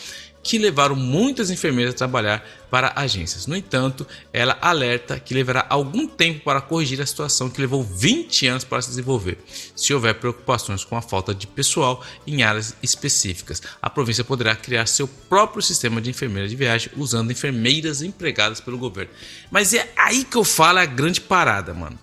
que 0.45 0.59
levaram 0.59 0.95
muitas 0.95 1.51
enfermeiras 1.51 1.95
a 1.95 1.97
trabalhar 1.97 2.47
para 2.71 2.93
agências. 2.95 3.47
No 3.47 3.57
entanto, 3.57 4.07
ela 4.33 4.59
alerta 4.61 5.19
que 5.19 5.33
levará 5.33 5.65
algum 5.71 6.07
tempo 6.07 6.45
para 6.45 6.61
corrigir 6.61 7.01
a 7.01 7.07
situação 7.07 7.49
que 7.49 7.61
levou 7.61 7.83
20 7.83 8.47
anos 8.49 8.65
para 8.65 8.83
se 8.83 8.91
desenvolver. 8.91 9.39
Se 9.75 9.95
houver 9.95 10.15
preocupações 10.17 10.85
com 10.85 10.97
a 10.97 11.03
falta 11.03 11.35
de 11.35 11.47
pessoal 11.47 12.05
em 12.27 12.43
áreas 12.43 12.77
específicas, 12.83 13.63
a 13.81 13.89
província 13.89 14.23
poderá 14.23 14.55
criar 14.55 14.87
seu 14.87 15.09
próprio 15.09 15.63
sistema 15.63 16.01
de 16.01 16.11
enfermeira 16.11 16.49
de 16.49 16.57
viagem 16.57 16.93
usando 16.97 17.31
enfermeiras 17.31 18.03
empregadas 18.03 18.61
pelo 18.61 18.77
governo. 18.77 19.13
Mas 19.51 19.73
é 19.73 19.91
aí 19.97 20.25
que 20.25 20.37
eu 20.37 20.45
falo 20.45 20.79
a 20.79 20.85
grande 20.85 21.23
parada, 21.23 21.73
mano. 21.73 21.99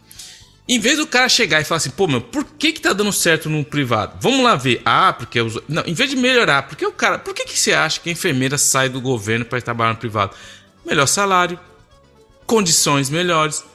Em 0.71 0.79
vez 0.79 0.95
do 0.95 1.05
cara 1.05 1.27
chegar 1.27 1.59
e 1.59 1.65
falar 1.65 1.79
assim, 1.79 1.89
pô, 1.89 2.07
meu, 2.07 2.21
por 2.21 2.45
que 2.45 2.71
que 2.71 2.79
tá 2.79 2.93
dando 2.93 3.11
certo 3.11 3.49
no 3.49 3.61
privado? 3.61 4.13
Vamos 4.21 4.41
lá 4.41 4.55
ver. 4.55 4.81
Ah, 4.85 5.11
porque 5.11 5.41
os... 5.41 5.59
não, 5.67 5.83
em 5.85 5.93
vez 5.93 6.09
de 6.09 6.15
melhorar, 6.15 6.63
porque 6.63 6.85
o 6.85 6.93
cara, 6.93 7.19
por 7.19 7.33
que 7.33 7.43
que 7.43 7.59
você 7.59 7.73
acha 7.73 7.99
que 7.99 8.07
a 8.07 8.13
enfermeira 8.13 8.57
sai 8.57 8.87
do 8.87 9.01
governo 9.01 9.43
para 9.43 9.61
trabalhar 9.61 9.91
no 9.91 9.97
privado? 9.97 10.33
Melhor 10.85 11.07
salário, 11.07 11.59
condições 12.45 13.09
melhores, 13.09 13.65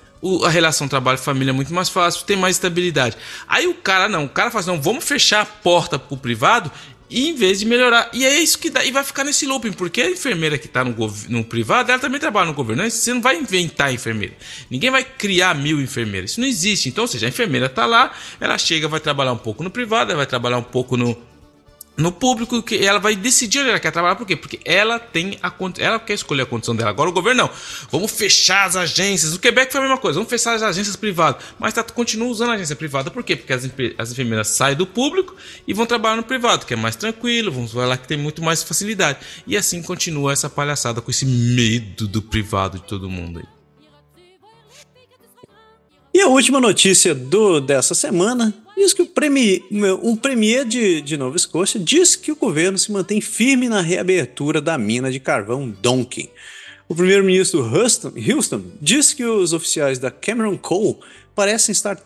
a 0.42 0.48
relação 0.48 0.88
trabalho-família 0.88 1.50
é 1.50 1.52
muito 1.52 1.74
mais 1.74 1.90
fácil, 1.90 2.24
tem 2.24 2.34
mais 2.34 2.56
estabilidade. 2.56 3.14
Aí 3.46 3.66
o 3.66 3.74
cara 3.74 4.08
não, 4.08 4.24
o 4.24 4.28
cara 4.30 4.50
fala 4.50 4.60
assim, 4.62 4.70
não, 4.70 4.80
vamos 4.80 5.04
fechar 5.04 5.42
a 5.42 5.44
porta 5.44 5.98
pro 5.98 6.16
privado 6.16 6.72
e 7.08 7.28
em 7.28 7.34
vez 7.34 7.60
de 7.60 7.66
melhorar. 7.66 8.10
E 8.12 8.24
é 8.24 8.38
isso 8.40 8.58
que 8.58 8.70
dá. 8.70 8.84
E 8.84 8.90
vai 8.90 9.04
ficar 9.04 9.24
nesse 9.24 9.46
looping, 9.46 9.72
porque 9.72 10.02
a 10.02 10.10
enfermeira 10.10 10.58
que 10.58 10.66
está 10.66 10.84
no, 10.84 10.94
no 11.28 11.44
privado, 11.44 11.90
ela 11.90 12.00
também 12.00 12.20
trabalha 12.20 12.46
no 12.46 12.54
governo. 12.54 12.88
Você 12.90 13.12
não 13.14 13.20
vai 13.20 13.38
inventar 13.38 13.92
enfermeira. 13.92 14.34
Ninguém 14.70 14.90
vai 14.90 15.04
criar 15.04 15.54
mil 15.54 15.80
enfermeiras. 15.80 16.32
Isso 16.32 16.40
não 16.40 16.48
existe. 16.48 16.88
Então, 16.88 17.04
ou 17.04 17.08
seja, 17.08 17.26
a 17.26 17.28
enfermeira 17.28 17.66
está 17.66 17.86
lá, 17.86 18.12
ela 18.40 18.58
chega, 18.58 18.88
vai 18.88 19.00
trabalhar 19.00 19.32
um 19.32 19.38
pouco 19.38 19.62
no 19.62 19.70
privado, 19.70 20.10
ela 20.10 20.18
vai 20.18 20.26
trabalhar 20.26 20.58
um 20.58 20.62
pouco 20.62 20.96
no, 20.96 21.16
no 21.96 22.12
público 22.12 22.62
que 22.62 22.84
ela 22.84 22.98
vai 22.98 23.16
decidir 23.16 23.60
onde 23.60 23.70
ela 23.70 23.80
quer 23.80 23.90
trabalhar, 23.90 24.16
por 24.16 24.26
quê? 24.26 24.36
Porque 24.36 24.60
ela 24.64 24.98
tem 24.98 25.38
a 25.42 25.52
ela 25.78 25.98
quer 25.98 26.12
escolher 26.12 26.42
a 26.42 26.46
condição 26.46 26.76
dela. 26.76 26.90
Agora 26.90 27.08
o 27.08 27.12
governo 27.12 27.44
não. 27.44 27.50
Vamos 27.90 28.12
fechar 28.12 28.66
as 28.66 28.76
agências. 28.76 29.34
O 29.34 29.38
Quebec 29.38 29.72
foi 29.72 29.80
a 29.80 29.84
mesma 29.84 29.98
coisa, 29.98 30.18
vamos 30.18 30.28
fechar 30.28 30.54
as 30.54 30.62
agências 30.62 30.94
privadas. 30.94 31.42
Mas 31.58 31.72
tá, 31.72 31.82
continua 31.82 32.28
usando 32.28 32.50
a 32.50 32.54
agência 32.54 32.76
privada, 32.76 33.10
por 33.10 33.22
quê? 33.22 33.34
Porque 33.34 33.52
as, 33.52 33.64
as 33.96 34.12
enfermeiras 34.12 34.48
saem 34.48 34.76
do 34.76 34.86
público 34.86 35.34
e 35.66 35.72
vão 35.72 35.86
trabalhar 35.86 36.16
no 36.16 36.22
privado, 36.22 36.66
que 36.66 36.74
é 36.74 36.76
mais 36.76 36.96
tranquilo, 36.96 37.50
vão 37.50 37.86
lá 37.86 37.96
que 37.96 38.06
tem 38.06 38.18
muito 38.18 38.42
mais 38.42 38.62
facilidade. 38.62 39.18
E 39.46 39.56
assim 39.56 39.82
continua 39.82 40.32
essa 40.32 40.50
palhaçada 40.50 41.00
com 41.00 41.10
esse 41.10 41.24
medo 41.24 42.06
do 42.06 42.20
privado 42.20 42.78
de 42.78 42.84
todo 42.84 43.08
mundo 43.08 43.38
aí. 43.38 43.46
E 46.12 46.20
a 46.20 46.28
última 46.28 46.60
notícia 46.60 47.14
do, 47.14 47.60
dessa 47.60 47.94
semana 47.94 48.65
diz 48.76 48.92
que 48.92 49.02
o 49.02 49.06
premier, 49.06 49.62
um 50.02 50.14
premier 50.14 50.64
de, 50.64 51.00
de 51.00 51.16
Nova 51.16 51.36
Escócia 51.36 51.80
diz 51.80 52.14
que 52.14 52.30
o 52.30 52.36
governo 52.36 52.78
se 52.78 52.92
mantém 52.92 53.20
firme 53.20 53.68
na 53.68 53.80
reabertura 53.80 54.60
da 54.60 54.76
mina 54.76 55.10
de 55.10 55.18
carvão 55.18 55.68
Donkin. 55.68 56.28
O 56.88 56.94
primeiro-ministro 56.94 57.62
Houston, 57.62 58.12
Houston 58.16 58.62
disse 58.80 59.16
que 59.16 59.24
os 59.24 59.52
oficiais 59.52 59.98
da 59.98 60.10
Cameron 60.10 60.56
Coal 60.56 61.00
parecem 61.34 61.72
estar 61.72 61.96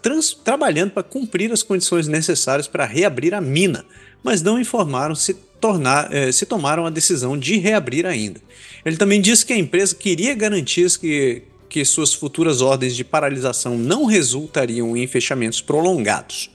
trabalhando 0.42 0.92
para 0.92 1.02
cumprir 1.02 1.52
as 1.52 1.62
condições 1.62 2.08
necessárias 2.08 2.66
para 2.66 2.86
reabrir 2.86 3.34
a 3.34 3.40
mina, 3.40 3.84
mas 4.22 4.40
não 4.40 4.58
informaram 4.58 5.14
se, 5.14 5.34
tornar, 5.60 6.12
eh, 6.14 6.32
se 6.32 6.46
tomaram 6.46 6.86
a 6.86 6.90
decisão 6.90 7.38
de 7.38 7.58
reabrir 7.58 8.06
ainda. 8.06 8.40
Ele 8.84 8.96
também 8.96 9.20
disse 9.20 9.44
que 9.44 9.52
a 9.52 9.58
empresa 9.58 9.94
queria 9.94 10.34
garantias 10.34 10.96
que, 10.96 11.42
que 11.70 11.84
suas 11.84 12.12
futuras 12.12 12.60
ordens 12.60 12.96
de 12.96 13.04
paralisação 13.04 13.78
não 13.78 14.04
resultariam 14.04 14.96
em 14.96 15.06
fechamentos 15.06 15.62
prolongados. 15.62 16.50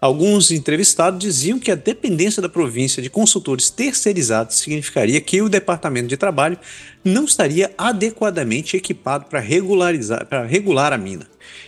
Alguns 0.00 0.50
entrevistados 0.50 1.20
diziam 1.20 1.58
que 1.58 1.70
a 1.70 1.74
dependência 1.74 2.40
da 2.40 2.48
província 2.48 3.02
de 3.02 3.10
consultores 3.10 3.68
terceirizados 3.68 4.56
significaria 4.56 5.20
que 5.20 5.42
o 5.42 5.48
Departamento 5.48 6.08
de 6.08 6.16
Trabalho 6.16 6.58
não 7.04 7.26
estaria 7.26 7.70
adequadamente 7.76 8.78
equipado 8.78 9.26
para 9.26 9.40
regularizar, 9.40 10.24
para 10.24 10.46
regular 10.46 10.94
a 10.94 10.98
mina. 10.98 11.26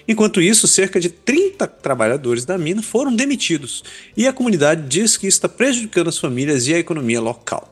Enquanto 0.08 0.40
isso, 0.40 0.66
cerca 0.66 0.98
de 0.98 1.10
30 1.10 1.66
trabalhadores 1.66 2.46
da 2.46 2.56
mina 2.56 2.82
foram 2.82 3.14
demitidos, 3.14 3.84
e 4.16 4.26
a 4.26 4.32
comunidade 4.32 4.88
diz 4.88 5.18
que 5.18 5.26
está 5.26 5.48
prejudicando 5.48 6.08
as 6.08 6.18
famílias 6.18 6.66
e 6.68 6.74
a 6.74 6.78
economia 6.78 7.20
local. 7.20 7.71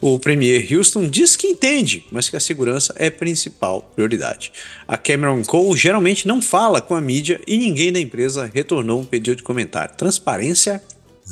O 0.00 0.18
premier 0.18 0.66
Houston 0.70 1.08
diz 1.08 1.36
que 1.36 1.46
entende, 1.46 2.04
mas 2.12 2.28
que 2.28 2.36
a 2.36 2.40
segurança 2.40 2.94
é 2.98 3.06
a 3.06 3.10
principal 3.10 3.90
prioridade. 3.94 4.52
A 4.86 4.96
Cameron 4.98 5.42
Cole 5.42 5.78
geralmente 5.78 6.28
não 6.28 6.42
fala 6.42 6.82
com 6.82 6.94
a 6.94 7.00
mídia 7.00 7.40
e 7.46 7.56
ninguém 7.56 7.90
da 7.90 7.98
empresa 7.98 8.50
retornou 8.52 9.00
um 9.00 9.04
pedido 9.04 9.36
de 9.36 9.42
comentário. 9.42 9.96
Transparência. 9.96 10.82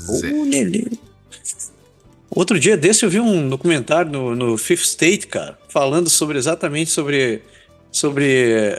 Oh, 0.08 0.20
Outro 2.30 2.58
dia 2.58 2.76
desse 2.76 3.04
eu 3.04 3.10
vi 3.10 3.20
um 3.20 3.48
documentário 3.48 4.10
no, 4.10 4.34
no, 4.34 4.56
Fifth 4.56 4.84
State, 4.84 5.26
cara, 5.26 5.58
falando 5.68 6.08
sobre 6.08 6.38
exatamente 6.38 6.90
sobre, 6.90 7.42
sobre 7.92 8.24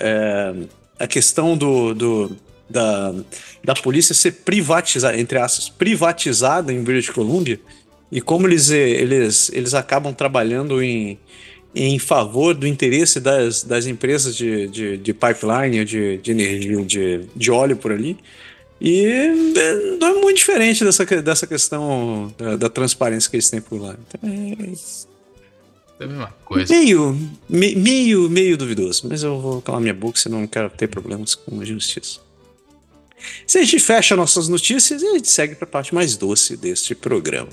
é, 0.01 0.53
a 0.99 1.07
questão 1.07 1.55
do, 1.55 1.93
do, 1.93 2.35
da, 2.69 3.13
da 3.63 3.73
polícia 3.75 4.13
ser 4.15 4.31
privatizada, 4.31 5.17
entre 5.17 5.37
aspas, 5.37 5.69
privatizada 5.69 6.73
em 6.73 6.83
British 6.83 7.11
Columbia 7.11 7.59
e 8.11 8.21
como 8.21 8.47
eles, 8.47 8.71
eh, 8.71 8.89
eles, 8.89 9.51
eles 9.53 9.73
acabam 9.73 10.13
trabalhando 10.13 10.81
em, 10.81 11.19
em 11.73 11.99
favor 11.99 12.53
do 12.53 12.67
interesse 12.67 13.19
das, 13.19 13.63
das 13.63 13.85
empresas 13.85 14.35
de, 14.35 14.67
de, 14.67 14.97
de 14.97 15.13
pipeline, 15.13 15.83
de, 15.83 16.17
de 16.17 16.31
energia, 16.31 16.83
de, 16.83 17.21
de 17.35 17.51
óleo 17.51 17.75
por 17.75 17.91
ali. 17.91 18.17
E 18.79 19.05
eh, 19.05 19.97
não 19.99 20.07
é 20.07 20.13
muito 20.21 20.37
diferente 20.37 20.83
dessa, 20.83 21.05
dessa 21.05 21.47
questão 21.47 22.33
da, 22.37 22.55
da 22.55 22.69
transparência 22.69 23.29
que 23.29 23.35
eles 23.35 23.49
têm 23.49 23.61
por 23.61 23.81
lá. 23.81 23.95
Então, 24.07 24.29
é... 24.29 25.05
É 25.97 26.03
a 26.03 26.07
mesma 26.07 26.35
coisa. 26.43 26.73
Meio, 26.73 27.17
me, 27.47 27.73
meio, 27.75 28.29
meio 28.29 28.57
duvidoso, 28.57 29.07
mas 29.07 29.23
eu 29.23 29.39
vou 29.39 29.61
calar 29.61 29.79
minha 29.79 29.93
boca, 29.93 30.19
senão 30.19 30.41
não 30.41 30.47
quero 30.47 30.69
ter 30.69 30.87
problemas 30.87 31.35
com 31.35 31.61
a 31.61 31.63
justiça. 31.63 32.19
Se 33.47 33.57
a 33.57 33.63
gente 33.63 33.79
fecha 33.79 34.15
nossas 34.15 34.49
notícias, 34.49 35.01
a 35.01 35.13
gente 35.13 35.29
segue 35.29 35.55
para 35.55 35.63
a 35.63 35.71
parte 35.71 35.95
mais 35.95 36.17
doce 36.17 36.57
deste 36.57 36.93
programa. 36.93 37.47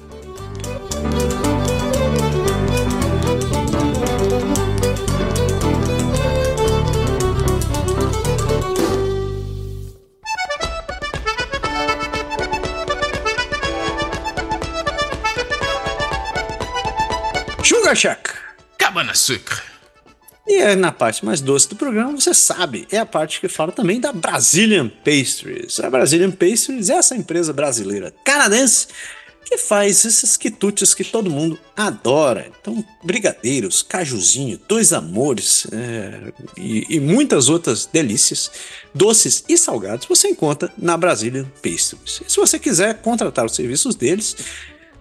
Sugar 17.62 17.96
Shack. 17.96 18.30
Cabana 18.78 19.14
Sucre. 19.14 19.62
E 20.46 20.60
é 20.60 20.74
na 20.74 20.90
parte 20.90 21.24
mais 21.24 21.40
doce 21.40 21.68
do 21.68 21.76
programa, 21.76 22.12
você 22.12 22.34
sabe, 22.34 22.86
é 22.90 22.98
a 22.98 23.06
parte 23.06 23.40
que 23.40 23.48
fala 23.48 23.70
também 23.70 24.00
da 24.00 24.12
Brazilian 24.12 24.88
Pastries. 24.88 25.78
A 25.78 25.88
Brazilian 25.88 26.30
Pastries 26.30 26.90
é 26.90 26.94
essa 26.94 27.14
empresa 27.14 27.52
brasileira 27.52 28.12
canadense 28.24 28.88
que 29.52 29.58
faz 29.58 30.06
esses 30.06 30.34
quitutes 30.34 30.94
que 30.94 31.04
todo 31.04 31.30
mundo 31.30 31.58
adora. 31.76 32.50
Então, 32.58 32.82
brigadeiros, 33.04 33.82
cajuzinho, 33.82 34.58
dois 34.66 34.94
amores 34.94 35.66
é, 35.70 36.32
e, 36.56 36.96
e, 36.96 36.98
muitas 36.98 37.50
outras 37.50 37.84
delícias, 37.84 38.50
doces 38.94 39.44
e 39.46 39.58
salgados, 39.58 40.06
você 40.06 40.28
encontra 40.28 40.72
na 40.78 40.96
Brazilian 40.96 41.44
Pastries. 41.62 42.22
E 42.26 42.32
se 42.32 42.36
você 42.36 42.58
quiser 42.58 43.02
contratar 43.02 43.44
os 43.44 43.54
serviços 43.54 43.94
deles, 43.94 44.34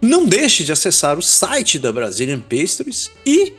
não 0.02 0.26
deixe 0.26 0.66
de 0.66 0.74
acessar 0.74 1.18
o 1.18 1.22
site 1.22 1.80
da 1.80 1.94
Brazilian 1.94 2.42
Pastries 2.42 3.10
e 3.26 3.54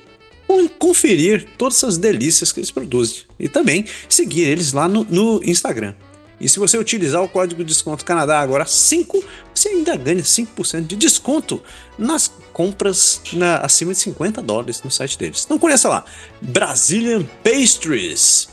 conferir 0.78 1.47
todas 1.56 1.78
essas 1.78 1.97
delícias 1.97 2.52
que 2.52 2.60
eles 2.60 2.70
produzem. 2.70 3.23
E 3.40 3.48
também 3.48 3.86
seguir 4.10 4.43
eles 4.43 4.74
lá 4.74 4.86
no, 4.86 5.05
no 5.05 5.43
Instagram. 5.43 5.94
E 6.43 6.48
se 6.48 6.59
você 6.59 6.77
utilizar 6.77 7.23
o 7.23 7.28
código 7.28 7.62
de 7.62 7.69
desconto 7.69 8.05
Canadá 8.05 8.40
agora 8.40 8.66
5, 8.66 9.24
você 9.55 9.69
ainda 9.69 9.97
ganha 9.97 10.23
5% 10.23 10.89
de 10.89 10.97
desconto 10.97 11.62
nas 11.97 12.32
compras 12.52 13.23
na, 13.32 13.59
acima 13.59 13.93
de 13.93 14.01
50 14.01 14.43
dólares 14.43 14.82
no 14.82 14.90
site 14.90 15.16
deles. 15.16 15.44
Então 15.44 15.56
conheça 15.56 15.89
lá, 15.89 16.05
Brazilian 16.40 17.23
Pastries. 17.44 18.48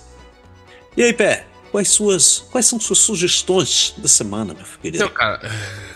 E 0.96 1.02
aí, 1.02 1.14
Pé, 1.14 1.48
quais, 1.72 1.90
suas, 1.90 2.46
quais 2.52 2.68
são 2.68 2.80
suas 2.80 3.00
sugestões 3.00 3.96
da 3.98 4.08
semana, 4.08 4.54
meu 4.54 4.66
querido? 4.80 5.04
Então, 5.04 5.10
cara, 5.10 5.42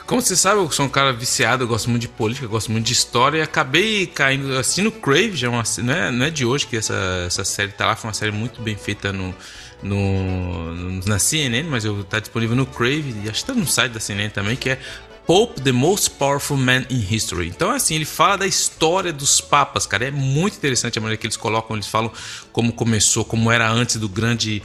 como 0.08 0.20
você 0.20 0.36
sabe, 0.36 0.62
eu 0.62 0.72
sou 0.72 0.88
um 0.88 0.90
cara 0.90 1.14
viciado, 1.14 1.64
eu 1.64 1.68
gosto 1.68 1.92
muito 1.92 2.02
de 2.02 2.08
política, 2.08 2.48
eu 2.48 2.50
gosto 2.50 2.72
muito 2.72 2.88
de 2.88 2.94
história 2.94 3.38
e 3.38 3.42
acabei 3.42 4.08
caindo 4.08 4.58
assistindo 4.58 4.92
Crave, 4.92 5.36
já 5.36 5.46
é 5.46 5.50
uma, 5.52 5.64
não, 5.78 5.94
é, 5.94 6.12
não 6.12 6.26
é 6.26 6.32
de 6.32 6.44
hoje 6.44 6.66
que 6.66 6.76
essa, 6.76 7.24
essa 7.28 7.44
série 7.44 7.72
tá 7.72 7.86
lá, 7.86 7.96
foi 7.96 8.08
uma 8.08 8.16
série 8.16 8.32
muito 8.32 8.64
bem 8.64 8.76
feita 8.76 9.14
no, 9.14 9.36
no, 9.84 11.02
na 11.06 11.20
CNN, 11.20 11.70
mas 11.70 11.86
eu 11.86 12.04
tá 12.04 12.20
disponível 12.20 12.56
no 12.56 12.66
Crave 12.66 13.16
e 13.24 13.30
acho 13.30 13.42
que 13.42 13.52
tá 13.52 13.54
no 13.54 13.68
site 13.68 13.92
da 13.92 14.00
CNN 14.00 14.30
também, 14.30 14.56
que 14.56 14.70
é 14.70 14.80
Pope, 15.26 15.62
the 15.62 15.72
most 15.72 16.12
powerful 16.12 16.58
man 16.58 16.84
in 16.90 17.00
history. 17.00 17.48
Então, 17.48 17.72
assim, 17.72 17.96
ele 17.96 18.04
fala 18.04 18.38
da 18.38 18.48
história 18.48 19.14
dos 19.14 19.40
papas, 19.40 19.86
cara. 19.86 20.06
É 20.06 20.12
muito 20.12 20.58
interessante 20.58 21.00
a 21.00 21.02
maneira 21.02 21.18
que 21.18 21.26
eles 21.26 21.38
colocam, 21.38 21.78
eles 21.78 21.88
falam 21.88 22.12
como 22.52 22.74
começou, 22.74 23.24
como 23.24 23.50
era 23.50 23.70
antes 23.72 23.96
do 23.96 24.10
grande 24.10 24.62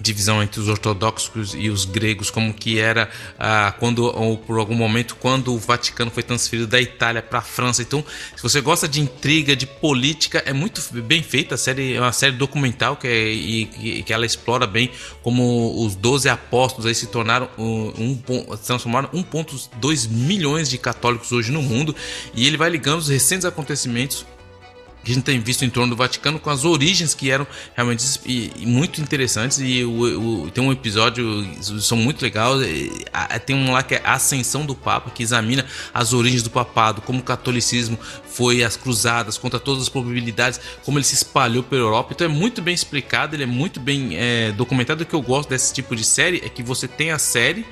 divisão 0.00 0.42
entre 0.42 0.60
os 0.60 0.68
ortodoxos 0.68 1.54
e 1.54 1.68
os 1.68 1.84
gregos, 1.84 2.30
como 2.30 2.52
que 2.52 2.78
era 2.78 3.10
ah, 3.38 3.74
quando, 3.78 4.04
ou 4.04 4.36
por 4.36 4.58
algum 4.58 4.74
momento, 4.74 5.16
quando 5.16 5.54
o 5.54 5.58
Vaticano 5.58 6.10
foi 6.10 6.22
transferido 6.22 6.66
da 6.66 6.80
Itália 6.80 7.22
para 7.22 7.40
a 7.40 7.42
França. 7.42 7.82
Então, 7.82 8.04
se 8.34 8.42
você 8.42 8.60
gosta 8.60 8.88
de 8.88 9.00
intriga, 9.00 9.54
de 9.54 9.66
política, 9.66 10.42
é 10.46 10.52
muito 10.52 10.82
bem 11.02 11.22
feita. 11.22 11.54
A 11.54 11.58
série 11.58 11.94
é 11.94 12.00
uma 12.00 12.12
série 12.12 12.36
documental 12.36 12.96
que, 12.96 13.06
é, 13.06 13.32
e, 13.32 14.02
que 14.02 14.12
ela 14.12 14.26
explora 14.26 14.66
bem 14.66 14.90
como 15.22 15.84
os 15.84 15.94
12 15.94 16.28
apóstolos 16.28 16.86
aí 16.86 16.94
se 16.94 17.06
tornaram 17.06 17.48
um, 17.58 17.92
um 17.98 18.56
transformaram 18.56 19.08
1,2 19.10 20.08
milhões 20.08 20.68
de 20.68 20.78
católicos 20.78 21.32
hoje 21.32 21.52
no 21.52 21.62
mundo. 21.62 21.94
E 22.34 22.46
ele 22.46 22.56
vai 22.56 22.70
ligando 22.70 23.00
os 23.00 23.08
recentes 23.08 23.44
acontecimentos 23.44 24.24
que 25.04 25.10
a 25.10 25.14
gente 25.14 25.24
tem 25.24 25.40
visto 25.40 25.64
em 25.64 25.70
torno 25.70 25.90
do 25.90 25.96
Vaticano 25.96 26.38
com 26.38 26.50
as 26.50 26.64
origens 26.64 27.14
que 27.14 27.30
eram 27.30 27.46
realmente 27.74 28.04
muito 28.60 29.00
interessantes. 29.00 29.58
E 29.58 29.84
o, 29.84 30.44
o, 30.44 30.50
tem 30.50 30.62
um 30.62 30.72
episódio 30.72 31.46
são 31.80 31.96
muito 31.96 32.22
legais 32.22 32.40
tem 33.46 33.56
um 33.56 33.72
lá 33.72 33.82
que 33.82 33.94
é 33.94 34.02
a 34.04 34.14
Ascensão 34.14 34.64
do 34.64 34.74
Papa 34.74 35.10
que 35.10 35.22
examina 35.22 35.64
as 35.92 36.12
origens 36.12 36.42
do 36.42 36.50
papado 36.50 37.00
como 37.00 37.20
o 37.20 37.22
catolicismo 37.22 37.98
foi 38.24 38.62
as 38.62 38.76
cruzadas 38.76 39.36
contra 39.36 39.58
todas 39.58 39.82
as 39.82 39.88
probabilidades 39.88 40.60
como 40.84 40.98
ele 40.98 41.04
se 41.04 41.14
espalhou 41.14 41.62
pela 41.62 41.82
Europa. 41.82 42.12
Então 42.14 42.26
é 42.26 42.30
muito 42.30 42.60
bem 42.62 42.74
explicado 42.74 43.34
ele 43.34 43.44
é 43.44 43.46
muito 43.46 43.80
bem 43.80 44.16
é, 44.16 44.52
documentado. 44.52 45.02
O 45.02 45.06
que 45.06 45.14
eu 45.14 45.22
gosto 45.22 45.50
desse 45.50 45.72
tipo 45.72 45.96
de 45.96 46.04
série 46.04 46.42
é 46.44 46.48
que 46.48 46.62
você 46.62 46.86
tem 46.86 47.10
a 47.10 47.18
série 47.18 47.64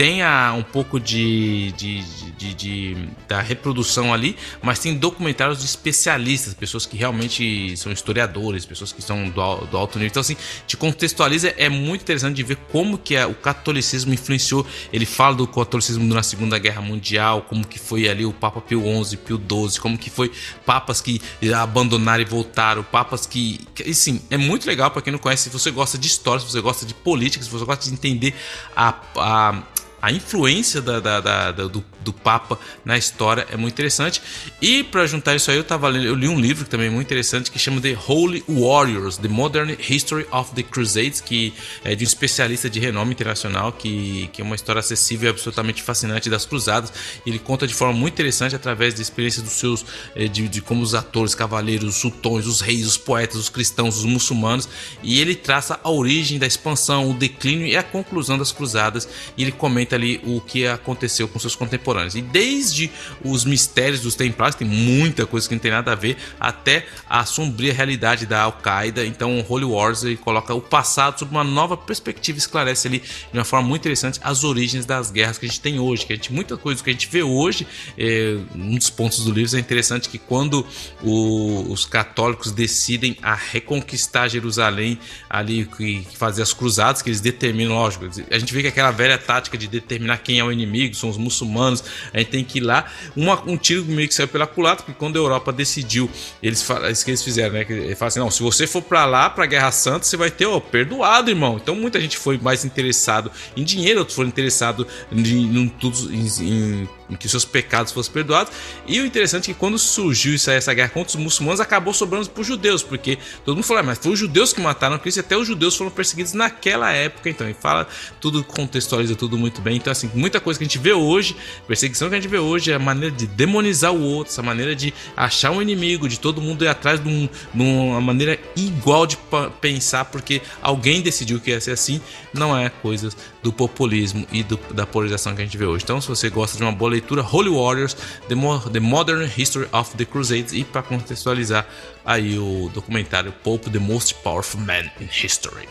tenha 0.00 0.54
um 0.54 0.62
pouco 0.62 0.98
de, 0.98 1.72
de, 1.72 2.02
de, 2.32 2.54
de, 2.54 2.96
da 3.28 3.42
reprodução 3.42 4.14
ali, 4.14 4.34
mas 4.62 4.78
tem 4.78 4.96
documentários 4.96 5.58
de 5.58 5.66
especialistas, 5.66 6.54
pessoas 6.54 6.86
que 6.86 6.96
realmente 6.96 7.76
são 7.76 7.92
historiadores, 7.92 8.64
pessoas 8.64 8.92
que 8.92 9.02
são 9.02 9.28
do, 9.28 9.56
do 9.66 9.76
alto 9.76 9.98
nível. 9.98 10.08
Então, 10.08 10.22
assim, 10.22 10.38
te 10.66 10.74
contextualiza, 10.74 11.52
é 11.58 11.68
muito 11.68 12.00
interessante 12.00 12.36
de 12.36 12.42
ver 12.42 12.56
como 12.72 12.96
que 12.96 13.14
o 13.24 13.34
catolicismo 13.34 14.14
influenciou. 14.14 14.66
Ele 14.90 15.04
fala 15.04 15.36
do 15.36 15.46
catolicismo 15.46 16.02
na 16.14 16.22
Segunda 16.22 16.58
Guerra 16.58 16.80
Mundial, 16.80 17.42
como 17.42 17.66
que 17.66 17.78
foi 17.78 18.08
ali 18.08 18.24
o 18.24 18.32
Papa 18.32 18.62
Pio 18.62 18.82
XI, 19.04 19.18
Pio 19.18 19.36
XII, 19.36 19.80
como 19.80 19.98
que 19.98 20.08
foi 20.08 20.32
papas 20.64 21.02
que 21.02 21.20
abandonaram 21.54 22.22
e 22.22 22.24
voltaram, 22.24 22.82
papas 22.82 23.26
que... 23.26 23.60
E 23.84 23.92
sim, 23.92 24.22
é 24.30 24.38
muito 24.38 24.66
legal 24.66 24.90
para 24.90 25.02
quem 25.02 25.12
não 25.12 25.20
conhece, 25.20 25.42
se 25.42 25.50
você 25.50 25.70
gosta 25.70 25.98
de 25.98 26.06
história, 26.06 26.40
se 26.40 26.50
você 26.50 26.62
gosta 26.62 26.86
de 26.86 26.94
política, 26.94 27.44
se 27.44 27.50
você 27.50 27.66
gosta 27.66 27.84
de 27.84 27.92
entender 27.92 28.34
a, 28.74 28.94
a 29.18 29.62
a 30.02 30.10
influência 30.10 30.80
da, 30.80 30.98
da, 30.98 31.20
da, 31.20 31.50
do, 31.52 31.84
do 32.02 32.12
Papa 32.12 32.58
na 32.84 32.96
história 32.96 33.46
é 33.50 33.56
muito 33.56 33.74
interessante. 33.74 34.22
E 34.60 34.82
para 34.84 35.06
juntar 35.06 35.34
isso 35.34 35.50
aí, 35.50 35.56
eu 35.56 35.64
tava 35.64 35.88
lendo, 35.88 36.06
eu 36.06 36.14
li 36.14 36.28
um 36.28 36.38
livro 36.38 36.66
também 36.66 36.90
muito 36.90 37.06
interessante 37.06 37.50
que 37.50 37.58
chama 37.58 37.80
The 37.80 37.96
Holy 38.06 38.44
Warriors: 38.48 39.16
The 39.16 39.28
Modern 39.28 39.76
History 39.88 40.26
of 40.30 40.54
the 40.54 40.62
Crusades, 40.62 41.20
que 41.20 41.52
é 41.84 41.94
de 41.94 42.04
um 42.04 42.06
especialista 42.06 42.68
de 42.68 42.80
renome 42.80 43.12
internacional, 43.12 43.72
que, 43.72 44.28
que 44.32 44.42
é 44.42 44.44
uma 44.44 44.54
história 44.54 44.80
acessível 44.80 45.28
e 45.28 45.30
absolutamente 45.30 45.82
fascinante 45.82 46.28
das 46.30 46.46
cruzadas. 46.46 46.92
Ele 47.26 47.38
conta 47.38 47.66
de 47.66 47.74
forma 47.74 47.94
muito 47.94 48.14
interessante 48.14 48.54
através 48.54 48.94
da 48.94 49.02
experiência 49.02 49.42
dos 49.42 49.52
seus 49.52 49.84
eh, 50.14 50.28
de, 50.28 50.48
de 50.48 50.60
como 50.60 50.82
os 50.82 50.94
atores, 50.94 51.34
cavaleiros, 51.34 51.88
os 51.88 51.96
sultões, 51.96 52.46
os 52.46 52.60
reis, 52.60 52.86
os 52.86 52.96
poetas, 52.96 53.36
os 53.36 53.48
cristãos, 53.48 53.98
os 53.98 54.04
muçulmanos, 54.04 54.68
e 55.02 55.20
ele 55.20 55.34
traça 55.34 55.78
a 55.82 55.90
origem 55.90 56.38
da 56.38 56.46
expansão, 56.46 57.10
o 57.10 57.14
declínio 57.14 57.66
e 57.66 57.76
a 57.76 57.82
conclusão 57.82 58.38
das 58.38 58.52
cruzadas. 58.52 59.08
E 59.36 59.42
ele 59.42 59.52
comenta 59.52 59.96
ali 59.96 60.20
o 60.24 60.40
que 60.40 60.66
aconteceu 60.66 61.28
com 61.28 61.38
seus 61.38 61.54
contemporâneos. 61.54 61.89
E 62.14 62.22
desde 62.22 62.90
os 63.24 63.44
mistérios 63.44 64.00
dos 64.00 64.14
templários, 64.14 64.56
tem 64.56 64.66
muita 64.66 65.26
coisa 65.26 65.48
que 65.48 65.54
não 65.54 65.60
tem 65.60 65.70
nada 65.70 65.92
a 65.92 65.94
ver, 65.94 66.16
até 66.38 66.86
a 67.08 67.24
sombria 67.24 67.72
realidade 67.72 68.26
da 68.26 68.42
Al-Qaeda. 68.42 69.04
Então, 69.04 69.44
Holy 69.48 69.64
Wars 69.64 70.02
coloca 70.22 70.54
o 70.54 70.60
passado 70.60 71.18
sob 71.18 71.30
uma 71.30 71.44
nova 71.44 71.76
perspectiva, 71.76 72.38
esclarece 72.38 72.88
ali 72.88 73.00
de 73.00 73.38
uma 73.38 73.44
forma 73.44 73.68
muito 73.68 73.82
interessante 73.82 74.20
as 74.22 74.44
origens 74.44 74.84
das 74.84 75.10
guerras 75.10 75.38
que 75.38 75.46
a 75.46 75.48
gente 75.48 75.60
tem 75.60 75.78
hoje. 75.78 76.06
Que 76.06 76.12
a 76.12 76.16
gente, 76.16 76.32
muita 76.32 76.56
coisa 76.56 76.82
que 76.82 76.90
a 76.90 76.92
gente 76.92 77.08
vê 77.08 77.22
hoje, 77.22 77.66
é, 77.98 78.36
um 78.54 78.76
dos 78.76 78.90
pontos 78.90 79.24
do 79.24 79.32
livro 79.32 79.56
é 79.56 79.60
interessante 79.60 80.08
que 80.08 80.18
quando 80.18 80.66
o, 81.02 81.70
os 81.70 81.84
católicos 81.84 82.52
decidem 82.52 83.16
a 83.22 83.34
reconquistar 83.34 84.28
Jerusalém 84.28 84.98
ali 85.28 85.68
e 85.80 86.06
fazer 86.16 86.42
as 86.42 86.52
cruzadas, 86.52 87.02
que 87.02 87.08
eles 87.08 87.20
determinam, 87.20 87.74
lógico, 87.74 88.08
a 88.30 88.38
gente 88.38 88.52
vê 88.52 88.62
que 88.62 88.68
aquela 88.68 88.90
velha 88.90 89.18
tática 89.18 89.56
de 89.56 89.66
determinar 89.68 90.18
quem 90.18 90.38
é 90.38 90.44
o 90.44 90.52
inimigo, 90.52 90.94
são 90.94 91.08
os 91.08 91.16
muçulmanos, 91.16 91.79
a 92.12 92.18
gente 92.18 92.30
tem 92.30 92.44
que 92.44 92.58
ir 92.58 92.62
lá. 92.62 92.90
Uma, 93.16 93.42
um 93.46 93.56
tiro 93.56 93.84
meio 93.84 94.08
que 94.08 94.14
saiu 94.14 94.28
pela 94.28 94.46
culatra, 94.46 94.84
porque 94.84 94.98
quando 94.98 95.16
a 95.16 95.18
Europa 95.18 95.52
decidiu, 95.52 96.10
eles 96.42 96.66
isso 96.90 97.04
que 97.04 97.10
eles 97.10 97.22
fizeram, 97.22 97.54
né? 97.54 97.66
Eles 97.68 97.98
falaram 97.98 98.08
assim: 98.08 98.20
não, 98.20 98.30
se 98.30 98.42
você 98.42 98.66
for 98.66 98.82
para 98.82 99.04
lá, 99.06 99.28
para 99.30 99.46
Guerra 99.46 99.72
Santa, 99.72 100.04
você 100.04 100.16
vai 100.16 100.30
ter, 100.30 100.46
ó, 100.46 100.60
perdoado, 100.60 101.30
irmão. 101.30 101.58
Então 101.62 101.74
muita 101.74 102.00
gente 102.00 102.16
foi 102.16 102.38
mais 102.38 102.64
interessado 102.64 103.30
em 103.56 103.64
dinheiro, 103.64 104.00
outros 104.00 104.16
foram 104.16 104.28
interessados 104.28 104.86
em, 105.12 105.20
em, 105.20 105.72
em, 106.10 106.26
em 106.40 106.88
em 107.10 107.16
que 107.16 107.28
seus 107.28 107.44
pecados 107.44 107.92
fossem 107.92 108.12
perdoados. 108.12 108.52
E 108.86 109.00
o 109.00 109.06
interessante 109.06 109.50
é 109.50 109.54
que 109.54 109.58
quando 109.58 109.78
surgiu 109.78 110.34
isso, 110.34 110.50
essa 110.50 110.72
guerra 110.72 110.90
contra 110.90 111.16
os 111.16 111.22
muçulmanos, 111.22 111.60
acabou 111.60 111.92
sobrando 111.92 112.28
para 112.30 112.40
os 112.40 112.46
judeus, 112.46 112.82
porque 112.82 113.18
todo 113.44 113.56
mundo 113.56 113.64
falou, 113.64 113.80
ah, 113.80 113.86
mas 113.86 113.98
foi 113.98 114.12
os 114.12 114.18
judeus 114.18 114.52
que 114.52 114.60
mataram 114.60 114.98
Cristo, 114.98 115.18
e 115.18 115.20
até 115.20 115.36
os 115.36 115.46
judeus 115.46 115.76
foram 115.76 115.90
perseguidos 115.90 116.32
naquela 116.32 116.92
época, 116.92 117.28
então, 117.28 117.48
e 117.48 117.54
fala 117.54 117.88
tudo, 118.20 118.44
contextualiza 118.44 119.16
tudo 119.16 119.36
muito 119.36 119.60
bem. 119.60 119.76
Então, 119.76 119.90
assim, 119.90 120.10
muita 120.14 120.40
coisa 120.40 120.58
que 120.58 120.64
a 120.64 120.68
gente 120.68 120.78
vê 120.78 120.92
hoje, 120.92 121.36
perseguição 121.66 122.08
que 122.08 122.14
a 122.14 122.20
gente 122.20 122.30
vê 122.30 122.38
hoje, 122.38 122.70
é 122.70 122.74
a 122.74 122.78
maneira 122.78 123.14
de 123.14 123.26
demonizar 123.26 123.92
o 123.92 124.00
outro, 124.00 124.32
essa 124.32 124.42
maneira 124.42 124.74
de 124.74 124.92
achar 125.16 125.50
um 125.50 125.60
inimigo, 125.60 126.08
de 126.08 126.18
todo 126.18 126.40
mundo 126.40 126.64
ir 126.64 126.68
atrás 126.68 127.02
de, 127.02 127.08
um, 127.08 127.26
de 127.26 127.62
uma 127.62 128.00
maneira 128.00 128.38
igual 128.54 129.06
de 129.06 129.18
pensar, 129.60 130.04
porque 130.06 130.42
alguém 130.62 131.00
decidiu 131.00 131.40
que 131.40 131.50
ia 131.50 131.60
ser 131.60 131.72
assim, 131.72 132.00
não 132.32 132.56
é 132.56 132.68
coisas 132.68 133.16
do 133.42 133.52
populismo 133.52 134.26
e 134.30 134.42
do, 134.42 134.58
da 134.72 134.86
polarização 134.86 135.34
que 135.34 135.42
a 135.42 135.44
gente 135.44 135.56
vê 135.56 135.64
hoje. 135.64 135.84
Então, 135.84 136.00
se 136.00 136.08
você 136.08 136.28
gosta 136.28 136.56
de 136.56 136.62
uma 136.62 136.72
boa 136.72 136.90
leitura, 137.00 137.22
Holy 137.22 137.50
Warriors, 137.50 137.96
The, 138.28 138.34
Mo 138.34 138.60
the 138.60 138.80
Modern 138.80 139.28
History 139.36 139.68
of 139.72 139.96
the 139.96 140.04
Crusades, 140.04 140.52
e 140.52 140.64
para 140.64 140.82
contextualizar 140.82 141.66
aí 142.04 142.38
o 142.38 142.70
documentário 142.72 143.32
Pope, 143.42 143.70
The 143.70 143.78
Most 143.78 144.14
Powerful 144.16 144.60
Man 144.60 144.90
in 145.00 145.08
History. 145.10 145.68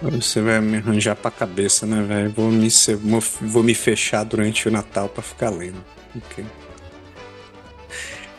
Você 0.00 0.40
vai 0.40 0.60
me 0.60 0.76
arranjar 0.76 1.16
pra 1.16 1.30
cabeça, 1.30 1.84
né, 1.84 2.02
velho? 2.02 2.30
Vou 2.30 2.50
me, 2.50 2.68
vou 3.42 3.62
me 3.62 3.74
fechar 3.74 4.24
durante 4.24 4.68
o 4.68 4.70
Natal 4.70 5.08
pra 5.08 5.22
ficar 5.22 5.50
lendo. 5.50 5.84
Ok. 6.14 6.44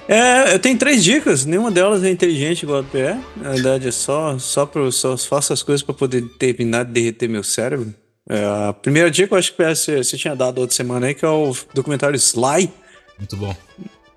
É, 0.07 0.55
eu 0.55 0.59
tenho 0.59 0.77
três 0.77 1.03
dicas, 1.03 1.45
nenhuma 1.45 1.69
delas 1.69 2.03
é 2.03 2.09
inteligente 2.09 2.63
igual 2.63 2.79
a 2.79 2.83
PE. 2.83 3.19
Na 3.35 3.51
verdade, 3.51 3.89
é 3.89 3.91
só, 3.91 4.39
só, 4.39 4.65
pro, 4.65 4.91
só 4.91 5.17
faço 5.17 5.53
as 5.53 5.61
coisas 5.61 5.83
para 5.83 5.93
poder 5.93 6.23
terminar 6.39 6.85
de 6.85 6.93
derreter 6.93 7.27
meu 7.27 7.43
cérebro. 7.43 7.93
É, 8.29 8.69
a 8.69 8.73
primeira 8.73 9.09
dica 9.09 9.33
eu 9.33 9.39
acho 9.39 9.53
que 9.53 9.63
você, 9.63 10.03
você 10.03 10.15
tinha 10.15 10.35
dado 10.35 10.59
outra 10.59 10.75
semana 10.75 11.07
aí, 11.07 11.15
que 11.15 11.25
é 11.25 11.29
o 11.29 11.51
documentário 11.73 12.15
Sly. 12.15 12.71
Muito 13.17 13.35
bom. 13.35 13.55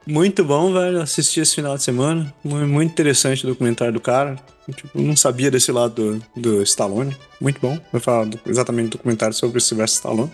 Muito 0.06 0.44
bom, 0.44 0.72
velho. 0.72 1.00
Assisti 1.00 1.40
esse 1.40 1.54
final 1.54 1.76
de 1.76 1.82
semana. 1.82 2.32
Muito 2.44 2.90
interessante 2.90 3.44
o 3.44 3.48
documentário 3.48 3.94
do 3.94 4.00
cara. 4.00 4.36
Tipo, 4.70 5.00
não 5.00 5.16
sabia 5.16 5.50
desse 5.50 5.72
lado 5.72 6.20
do, 6.34 6.40
do 6.40 6.62
Stallone. 6.62 7.16
Muito 7.40 7.60
bom. 7.60 7.78
Vou 7.90 8.00
falar 8.00 8.26
do, 8.26 8.38
exatamente 8.46 8.90
do 8.90 8.98
documentário 8.98 9.34
sobre 9.34 9.58
o 9.58 9.60
Sylvester 9.60 9.96
Stallone. 9.96 10.32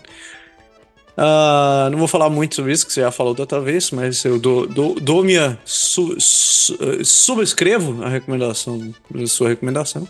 Uh, 1.17 1.91
não 1.91 1.99
vou 1.99 2.07
falar 2.07 2.31
muito 2.31 2.55
sobre 2.55 2.73
isso, 2.73 2.87
que 2.87 2.93
você 2.93 3.01
já 3.01 3.11
falou 3.11 3.35
da 3.35 3.43
outra 3.43 3.61
vez, 3.61 3.91
mas 3.91 4.25
eu 4.25 4.39
dou, 4.39 4.67
dou, 4.67 4.95
dou 5.01 5.25
minha. 5.25 5.59
Su, 5.65 6.17
su, 6.19 6.79
subscrevo 7.05 8.05
a 8.05 8.09
recomendação, 8.09 8.95
a 9.15 9.27
sua 9.27 9.49
recomendação. 9.49 10.09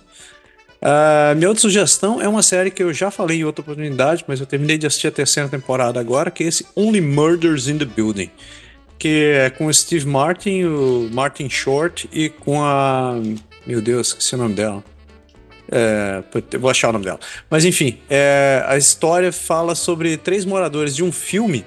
Uh, 0.80 1.34
minha 1.34 1.48
outra 1.48 1.60
sugestão 1.60 2.22
é 2.22 2.28
uma 2.28 2.42
série 2.42 2.70
que 2.70 2.82
eu 2.82 2.92
já 2.92 3.10
falei 3.10 3.40
em 3.40 3.44
outra 3.44 3.62
oportunidade, 3.62 4.24
mas 4.28 4.38
eu 4.38 4.46
terminei 4.46 4.78
de 4.78 4.86
assistir 4.86 5.08
a 5.08 5.10
terceira 5.10 5.48
temporada 5.48 5.98
agora, 5.98 6.30
que 6.30 6.44
é 6.44 6.46
esse 6.46 6.64
Only 6.76 7.00
Murders 7.00 7.66
in 7.66 7.78
the 7.78 7.84
Building. 7.84 8.30
Que 8.96 9.32
é 9.34 9.50
com 9.50 9.66
o 9.66 9.74
Steve 9.74 10.06
Martin, 10.06 10.64
o 10.64 11.08
Martin 11.12 11.48
Short 11.48 12.08
e 12.12 12.28
com 12.28 12.64
a. 12.64 13.14
Meu 13.66 13.80
Deus, 13.80 14.08
esqueci 14.08 14.34
o 14.34 14.38
nome 14.38 14.54
dela. 14.54 14.82
É, 15.70 16.22
vou 16.58 16.70
achar 16.70 16.88
o 16.88 16.92
nome 16.92 17.04
dela. 17.04 17.20
Mas 17.50 17.64
enfim, 17.64 17.98
é, 18.08 18.64
a 18.66 18.76
história 18.76 19.30
fala 19.32 19.74
sobre 19.74 20.16
três 20.16 20.44
moradores 20.44 20.96
de 20.96 21.04
um 21.04 21.12
filme 21.12 21.64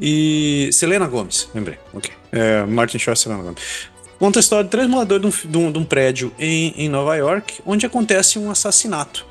e. 0.00 0.70
Selena 0.72 1.06
Gomes, 1.06 1.48
lembrei. 1.54 1.78
Ok. 1.92 2.10
É, 2.32 2.64
Martin 2.64 2.98
Short 2.98 3.18
e 3.18 3.22
Selena 3.22 3.42
Gomes. 3.42 3.62
Conta 4.18 4.38
a 4.38 4.40
história 4.40 4.64
de 4.64 4.70
três 4.70 4.88
moradores 4.88 5.42
de 5.44 5.56
um, 5.56 5.70
de 5.70 5.78
um, 5.78 5.84
prédio 5.84 6.32
em, 6.38 6.74
em 6.76 6.88
Nova 6.88 7.14
York, 7.14 7.60
onde 7.64 7.86
acontece 7.86 8.36
um 8.36 8.50
assassinato. 8.50 9.24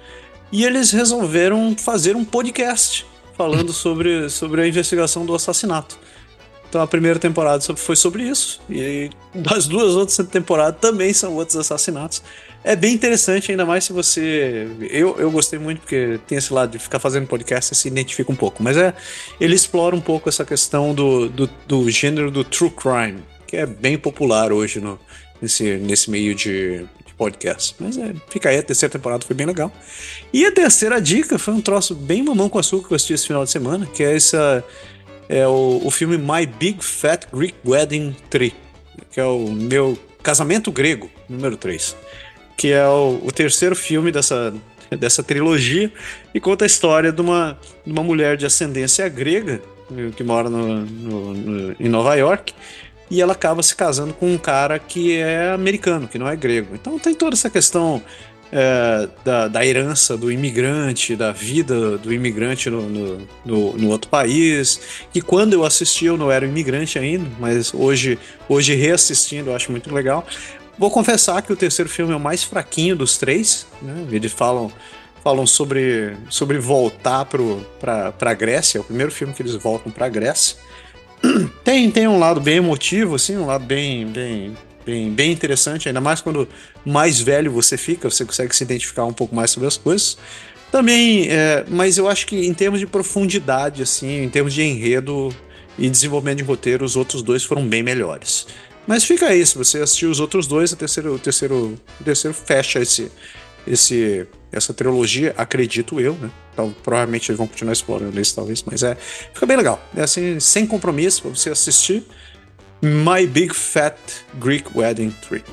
E 0.50 0.64
eles 0.64 0.92
resolveram 0.92 1.76
fazer 1.78 2.16
um 2.16 2.24
podcast 2.24 3.06
falando 3.36 3.72
sobre, 3.74 4.30
sobre 4.30 4.62
a 4.62 4.68
investigação 4.68 5.26
do 5.26 5.36
assassinato. 5.36 6.00
Então 6.70 6.82
a 6.82 6.88
primeira 6.88 7.20
temporada 7.20 7.62
foi 7.76 7.98
sobre 7.98 8.24
isso. 8.24 8.62
E 8.70 9.10
as 9.54 9.68
duas 9.68 9.94
outras 9.94 10.18
temporadas 10.28 10.80
também 10.80 11.12
são 11.12 11.36
outros 11.36 11.58
assassinatos. 11.58 12.24
É 12.64 12.76
bem 12.76 12.94
interessante, 12.94 13.52
ainda 13.52 13.66
mais 13.66 13.84
se 13.84 13.94
você. 13.94 14.68
Eu, 14.90 15.18
eu 15.20 15.32
gostei 15.32 15.60
muito, 15.60 15.80
porque 15.80 16.20
tem 16.28 16.38
esse 16.38 16.54
lado 16.54 16.72
de 16.72 16.80
ficar 16.80 17.00
fazendo 17.00 17.28
podcast 17.28 17.74
e 17.74 17.76
se 17.76 17.88
identifica 17.90 18.32
um 18.32 18.36
pouco. 18.36 18.64
Mas 18.64 18.78
é. 18.78 18.94
Ele 19.40 19.56
explora 19.56 19.96
um 19.96 20.02
pouco 20.02 20.28
essa 20.28 20.44
questão 20.46 20.94
do, 20.94 21.30
do, 21.30 21.50
do 21.66 21.90
gênero 21.90 22.32
do 22.32 22.44
true 22.44 22.70
crime 22.70 23.24
que 23.48 23.56
é 23.56 23.66
bem 23.66 23.98
popular 23.98 24.52
hoje 24.52 24.82
no, 24.82 25.00
nesse, 25.42 25.78
nesse 25.78 26.12
meio 26.12 26.36
de, 26.36 26.80
de 27.06 27.14
podcast. 27.18 27.76
Mas 27.80 27.98
é, 27.98 28.14
fica 28.30 28.50
aí, 28.50 28.58
a 28.58 28.64
terceira 28.64 28.92
temporada 28.92 29.26
foi 29.26 29.36
bem 29.36 29.48
legal. 29.48 29.72
E 30.34 30.46
a 30.46 30.52
terceira 30.52 31.02
dica 31.02 31.40
foi 31.40 31.54
um 31.54 31.62
troço 31.62 31.96
bem 31.96 32.22
mamão 32.22 32.50
com 32.50 32.60
açúcar 32.60 32.90
que 32.90 32.94
eu 32.94 32.96
assisti 32.98 33.14
esse 33.14 33.28
final 33.28 33.44
de 33.46 33.50
semana, 33.50 33.86
que 33.86 34.04
é 34.04 34.16
essa. 34.16 34.64
É 35.30 35.46
o, 35.48 35.82
o 35.84 35.92
filme 35.92 36.18
My 36.18 36.46
Big 36.46 36.84
Fat 36.84 37.26
Greek 37.34 37.56
Wedding 37.66 38.16
3, 38.30 38.54
que 39.12 39.20
é 39.20 39.26
o 39.26 39.50
meu 39.50 39.98
casamento 40.24 40.72
grego, 40.72 41.10
número 41.28 41.58
3. 41.58 41.96
Que 42.56 42.72
é 42.72 42.88
o, 42.88 43.22
o 43.24 43.32
terceiro 43.32 43.76
filme 43.76 44.10
dessa, 44.10 44.54
dessa 44.98 45.22
trilogia 45.22 45.92
e 46.34 46.40
conta 46.40 46.64
a 46.64 46.68
história 46.68 47.12
de 47.12 47.22
uma, 47.22 47.60
de 47.86 47.92
uma 47.92 48.04
mulher 48.04 48.38
de 48.38 48.46
ascendência 48.46 49.08
grega 49.10 49.62
que 50.16 50.24
mora 50.24 50.50
no, 50.50 50.86
no, 50.86 51.34
no, 51.34 51.76
em 51.80 51.88
Nova 51.88 52.16
York 52.16 52.54
e 53.10 53.22
ela 53.22 53.34
acaba 53.34 53.64
se 53.64 53.76
casando 53.76 54.14
com 54.14 54.32
um 54.32 54.38
cara 54.38 54.78
que 54.80 55.18
é 55.18 55.52
americano, 55.52 56.08
que 56.08 56.18
não 56.18 56.28
é 56.28 56.36
grego. 56.36 56.76
Então 56.76 57.00
tem 57.00 57.14
toda 57.14 57.36
essa 57.36 57.50
questão 57.50 58.02
é, 58.52 59.10
da, 59.24 59.48
da, 59.48 59.66
herança 59.66 60.18
do 60.18 60.32
imigrante, 60.32 61.16
da 61.16 61.32
vida 61.32 61.98
do 61.98 62.14
imigrante 62.14 62.70
no, 62.70 62.90
no, 62.90 63.28
no, 63.46 63.74
no, 63.74 63.90
outro 63.90 64.10
país. 64.10 64.80
Que 65.12 65.22
quando 65.22 65.54
eu 65.54 65.66
assisti 65.66 66.06
eu 66.06 66.18
não 66.18 66.32
era 66.32 66.46
imigrante 66.46 67.00
ainda, 67.00 67.30
mas 67.40 67.74
hoje, 67.74 68.18
hoje 68.48 68.74
reassistindo 68.76 69.50
eu 69.50 69.56
acho 69.56 69.72
muito 69.72 69.94
legal. 69.94 70.26
Vou 70.78 70.92
confessar 70.92 71.42
que 71.42 71.52
o 71.52 71.56
terceiro 71.56 71.90
filme 71.90 72.14
é 72.14 72.16
o 72.16 72.20
mais 72.20 72.44
fraquinho 72.44 72.96
dos 72.96 73.18
três. 73.18 73.66
Né? 73.82 74.08
Eles 74.12 74.32
falam, 74.32 74.72
falam 75.24 75.48
sobre, 75.48 76.16
sobre 76.30 76.60
voltar 76.60 77.26
para 77.26 78.14
a 78.20 78.34
Grécia. 78.34 78.78
É 78.78 78.82
o 78.82 78.84
primeiro 78.84 79.12
filme 79.12 79.34
que 79.34 79.42
eles 79.42 79.56
voltam 79.56 79.92
para 79.92 80.06
a 80.06 80.10
Grécia. 80.10 80.56
tem, 81.64 81.90
tem 81.92 82.08
um 82.08 82.20
lado 82.20 82.40
bem 82.40 82.58
emotivo, 82.58 83.16
assim, 83.16 83.38
um 83.38 83.46
lado 83.46 83.66
bem, 83.66 84.06
bem, 84.08 84.58
bem, 84.86 85.12
bem 85.12 85.32
interessante, 85.32 85.88
ainda 85.88 86.02
mais 86.02 86.22
quando 86.22 86.48
mais 86.86 87.20
velho 87.20 87.52
você 87.52 87.78
fica, 87.78 88.10
você 88.10 88.26
consegue 88.26 88.56
se 88.56 88.64
identificar 88.64 89.06
um 89.06 89.14
pouco 89.14 89.36
mais 89.36 89.52
sobre 89.52 89.68
as 89.68 89.78
coisas. 89.78 90.18
Também, 90.72 91.28
é, 91.30 91.64
mas 91.68 91.98
eu 91.98 92.10
acho 92.10 92.28
que 92.28 92.46
em 92.46 92.54
termos 92.54 92.80
de 92.80 92.88
profundidade, 92.88 93.82
assim, 93.82 94.24
em 94.24 94.30
termos 94.30 94.54
de 94.54 94.62
enredo 94.62 95.34
e 95.78 95.90
desenvolvimento 95.90 96.38
de 96.40 96.44
roteiro, 96.44 96.84
os 96.84 96.96
outros 96.96 97.22
dois 97.22 97.44
foram 97.44 97.66
bem 97.66 97.82
melhores. 97.82 98.48
Mas 98.86 99.04
fica 99.04 99.28
aí, 99.28 99.46
se 99.46 99.58
você 99.58 99.80
assistiu 99.80 100.10
os 100.10 100.20
outros 100.20 100.48
dois, 100.48 100.72
o 100.72 100.76
terceiro, 100.76 101.16
o 101.16 101.20
terceiro, 101.20 101.78
o 102.00 102.04
terceiro 102.04 102.36
fecha 102.36 102.80
esse, 102.80 103.12
esse, 103.68 104.28
essa 104.52 104.74
trilogia, 104.74 105.34
acredito 105.38 106.00
eu, 106.00 106.14
né? 106.16 106.32
Então, 106.54 106.74
provavelmente 106.84 107.30
eles 107.30 107.38
vão 107.38 107.48
continuar 107.48 107.74
explorando 107.74 108.20
isso, 108.20 108.36
talvez, 108.36 108.64
mas 108.64 108.82
é. 108.82 108.96
Fica 108.96 109.46
bem 109.46 109.58
legal. 109.58 109.80
É 109.96 110.02
assim, 110.02 110.40
sem 110.40 110.66
compromisso 110.66 111.22
pra 111.22 111.32
você 111.32 111.50
assistir. 111.50 112.04
My 112.82 113.26
Big 113.28 113.54
Fat 113.54 113.98
Greek 114.36 114.70
Wedding 114.76 115.12
Tree. 115.28 115.44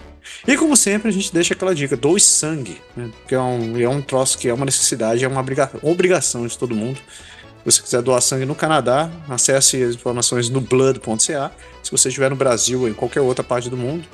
E 0.46 0.56
como 0.56 0.76
sempre, 0.76 1.08
a 1.08 1.12
gente 1.12 1.32
deixa 1.32 1.54
aquela 1.54 1.74
dica: 1.74 1.96
doe 1.96 2.20
sangue, 2.20 2.80
né? 2.96 3.10
que 3.28 3.34
é 3.34 3.40
um, 3.40 3.78
é 3.78 3.88
um 3.88 4.00
troço 4.00 4.38
que 4.38 4.48
é 4.48 4.54
uma 4.54 4.64
necessidade, 4.64 5.24
é 5.24 5.28
uma 5.28 5.44
obrigação 5.82 6.46
de 6.46 6.56
todo 6.56 6.74
mundo. 6.74 6.98
Se 7.64 7.64
você 7.64 7.82
quiser 7.82 8.02
doar 8.02 8.20
sangue 8.20 8.44
no 8.44 8.54
Canadá, 8.54 9.10
acesse 9.28 9.82
as 9.82 9.94
informações 9.94 10.50
no 10.50 10.60
blood.ca. 10.60 11.50
Se 11.82 11.90
você 11.90 12.08
estiver 12.08 12.28
no 12.28 12.36
Brasil 12.36 12.82
ou 12.82 12.88
em 12.88 12.92
qualquer 12.92 13.22
outra 13.22 13.42
parte 13.42 13.70
do 13.70 13.76
mundo, 13.76 14.06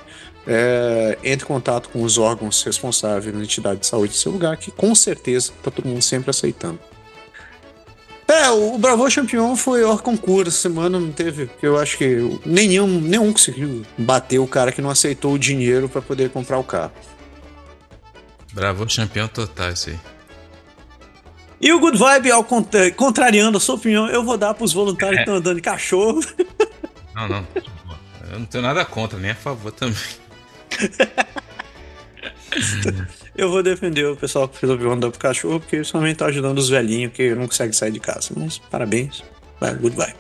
é, 0.47 1.19
entre 1.23 1.45
em 1.45 1.49
contato 1.49 1.89
com 1.91 2.03
os 2.03 2.19
órgãos 2.19 2.62
responsáveis 2.62 3.35
na 3.35 3.43
entidade 3.43 3.81
de 3.81 3.87
saúde 3.87 4.12
do 4.12 4.17
seu 4.17 4.33
lugar, 4.33 4.57
que 4.57 4.71
com 4.71 4.95
certeza 4.95 5.53
está 5.57 5.71
todo 5.71 5.87
mundo 5.87 6.03
sempre 6.03 6.31
aceitando. 6.31 6.79
É, 8.27 8.49
o 8.51 8.79
Bravo 8.79 9.11
Champion 9.11 9.57
foi 9.57 9.83
o 9.83 9.99
concurso 9.99 10.49
essa 10.51 10.61
semana, 10.61 11.01
não 11.01 11.11
teve. 11.11 11.51
Eu 11.61 11.77
acho 11.77 11.99
que 11.99 12.39
nenhum, 12.47 13.01
nenhum 13.01 13.33
conseguiu 13.33 13.85
bater 13.99 14.39
o 14.39 14.47
cara 14.47 14.71
que 14.71 14.81
não 14.81 14.89
aceitou 14.89 15.33
o 15.33 15.39
dinheiro 15.39 15.89
para 15.89 16.01
poder 16.01 16.31
comprar 16.31 16.59
o 16.59 16.62
carro. 16.62 16.93
Bravo 18.53 18.89
Champion 18.89 19.27
total, 19.27 19.73
isso 19.73 19.91
aí. 19.91 19.99
E 21.61 21.73
o 21.73 21.81
Good 21.81 21.99
Vibe, 21.99 22.31
ao 22.31 22.45
contra 22.45 22.91
contrariando 22.93 23.59
a 23.59 23.61
sua 23.61 23.75
opinião, 23.75 24.09
eu 24.09 24.25
vou 24.25 24.39
dar 24.39 24.55
pros 24.55 24.73
voluntários 24.73 25.17
que 25.19 25.23
estão 25.23 25.35
andando 25.35 25.57
de 25.57 25.62
cachorro. 25.62 26.21
Não, 27.15 27.29
não. 27.29 27.47
Eu 28.31 28.39
não 28.39 28.47
tenho 28.47 28.62
nada 28.62 28.85
contra, 28.85 29.19
nem 29.19 29.33
a 29.33 29.35
favor 29.35 29.73
também. 29.73 30.20
Eu 33.36 33.51
vou 33.51 33.62
defender 33.62 34.07
o 34.07 34.16
pessoal 34.16 34.48
que 34.48 34.61
resolveu 34.61 34.93
andar 34.93 35.11
pro 35.11 35.19
cachorro, 35.19 35.61
porque 35.61 35.77
isso 35.77 35.93
também 35.93 36.15
tá 36.15 36.27
ajudando 36.27 36.59
os 36.59 36.69
velhinhos 36.69 37.12
que 37.12 37.35
não 37.35 37.47
conseguem 37.47 37.73
sair 37.73 37.93
de 37.93 38.01
casa. 38.01 38.31
Mas 38.36 38.59
parabéns. 38.59 39.23
Vai, 39.61 39.74
goodbye. 39.74 40.15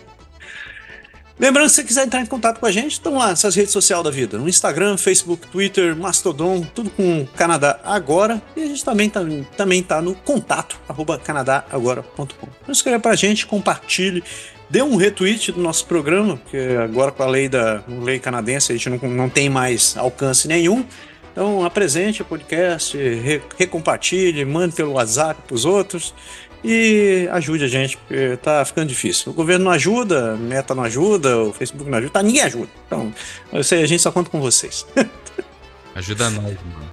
Lembrando 1.40 1.64
que 1.64 1.70
se 1.70 1.76
você 1.76 1.84
quiser 1.84 2.04
entrar 2.04 2.20
em 2.20 2.26
contato 2.26 2.60
com 2.60 2.66
a 2.66 2.70
gente, 2.70 2.92
estão 2.92 3.16
lá 3.16 3.28
nessas 3.28 3.54
redes 3.54 3.72
sociais 3.72 4.04
da 4.04 4.10
vida. 4.10 4.36
No 4.36 4.46
Instagram, 4.46 4.98
Facebook, 4.98 5.46
Twitter, 5.46 5.96
Mastodon, 5.96 6.60
tudo 6.74 6.90
com 6.90 7.26
Canadá 7.34 7.80
Agora. 7.82 8.42
E 8.54 8.62
a 8.62 8.66
gente 8.66 8.84
também 8.84 9.08
tá, 9.08 9.20
também 9.56 9.82
tá 9.82 10.02
no 10.02 10.14
contato, 10.14 10.78
arroba 10.86 11.18
canadagora.com. 11.18 12.24
Então 12.26 12.72
escreva 12.72 13.00
pra 13.00 13.16
gente, 13.16 13.46
compartilhe, 13.46 14.22
dê 14.70 14.80
um 14.80 14.96
retweet 14.96 15.52
do 15.52 15.60
nosso 15.60 15.84
programa, 15.84 16.36
porque 16.36 16.56
agora 16.82 17.10
com 17.10 17.22
a 17.22 17.26
lei 17.26 17.48
da 17.48 17.82
lei 17.88 18.20
canadense 18.20 18.72
a 18.72 18.76
gente 18.76 18.88
não, 18.88 19.10
não 19.10 19.28
tem 19.28 19.50
mais 19.50 19.96
alcance 19.96 20.46
nenhum. 20.46 20.86
Então 21.32 21.64
apresente 21.64 22.22
o 22.22 22.24
podcast, 22.24 22.96
re, 22.96 23.42
recompartilhe, 23.58 24.44
mande 24.44 24.74
pelo 24.74 24.92
WhatsApp 24.92 25.42
para 25.46 25.54
os 25.54 25.64
outros 25.64 26.14
e 26.62 27.28
ajude 27.32 27.64
a 27.64 27.68
gente, 27.68 27.96
porque 27.96 28.36
tá 28.36 28.64
ficando 28.64 28.88
difícil. 28.88 29.32
O 29.32 29.34
governo 29.34 29.66
não 29.66 29.72
ajuda, 29.72 30.34
a 30.34 30.36
Meta 30.36 30.74
não 30.74 30.84
ajuda, 30.84 31.38
o 31.38 31.52
Facebook 31.52 31.90
não 31.90 31.98
ajuda, 31.98 32.12
tá, 32.12 32.22
ninguém 32.22 32.42
ajuda. 32.42 32.68
Então, 32.86 33.12
eu 33.52 33.64
sei, 33.64 33.82
a 33.82 33.86
gente 33.86 34.02
só 34.02 34.12
conta 34.12 34.30
com 34.30 34.40
vocês. 34.40 34.86
Ajuda 35.92 36.30
nós, 36.30 36.44
mano. 36.44 36.90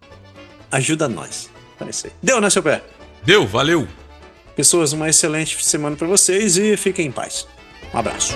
Ajuda 0.71 1.07
nós. 1.07 1.51
É 1.79 1.89
isso 1.89 2.07
aí. 2.07 2.13
Deu, 2.21 2.41
né, 2.41 2.49
seu 2.49 2.63
pé? 2.63 2.81
Deu, 3.23 3.45
valeu. 3.45 3.87
Pessoas, 4.55 4.91
uma 4.91 5.07
excelente 5.07 5.63
semana 5.63 5.95
para 5.95 6.07
vocês 6.07 6.57
e 6.57 6.75
fiquem 6.75 7.05
em 7.05 7.11
paz. 7.11 7.47
Um 7.93 7.99
abraço. 7.99 8.33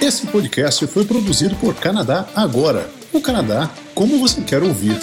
Esse 0.00 0.26
podcast 0.26 0.86
foi 0.86 1.04
produzido 1.04 1.54
por 1.56 1.74
Canadá 1.74 2.26
Agora. 2.34 2.88
O 3.12 3.20
Canadá 3.20 3.70
como 3.94 4.18
você 4.18 4.40
quer 4.40 4.62
ouvir. 4.62 4.98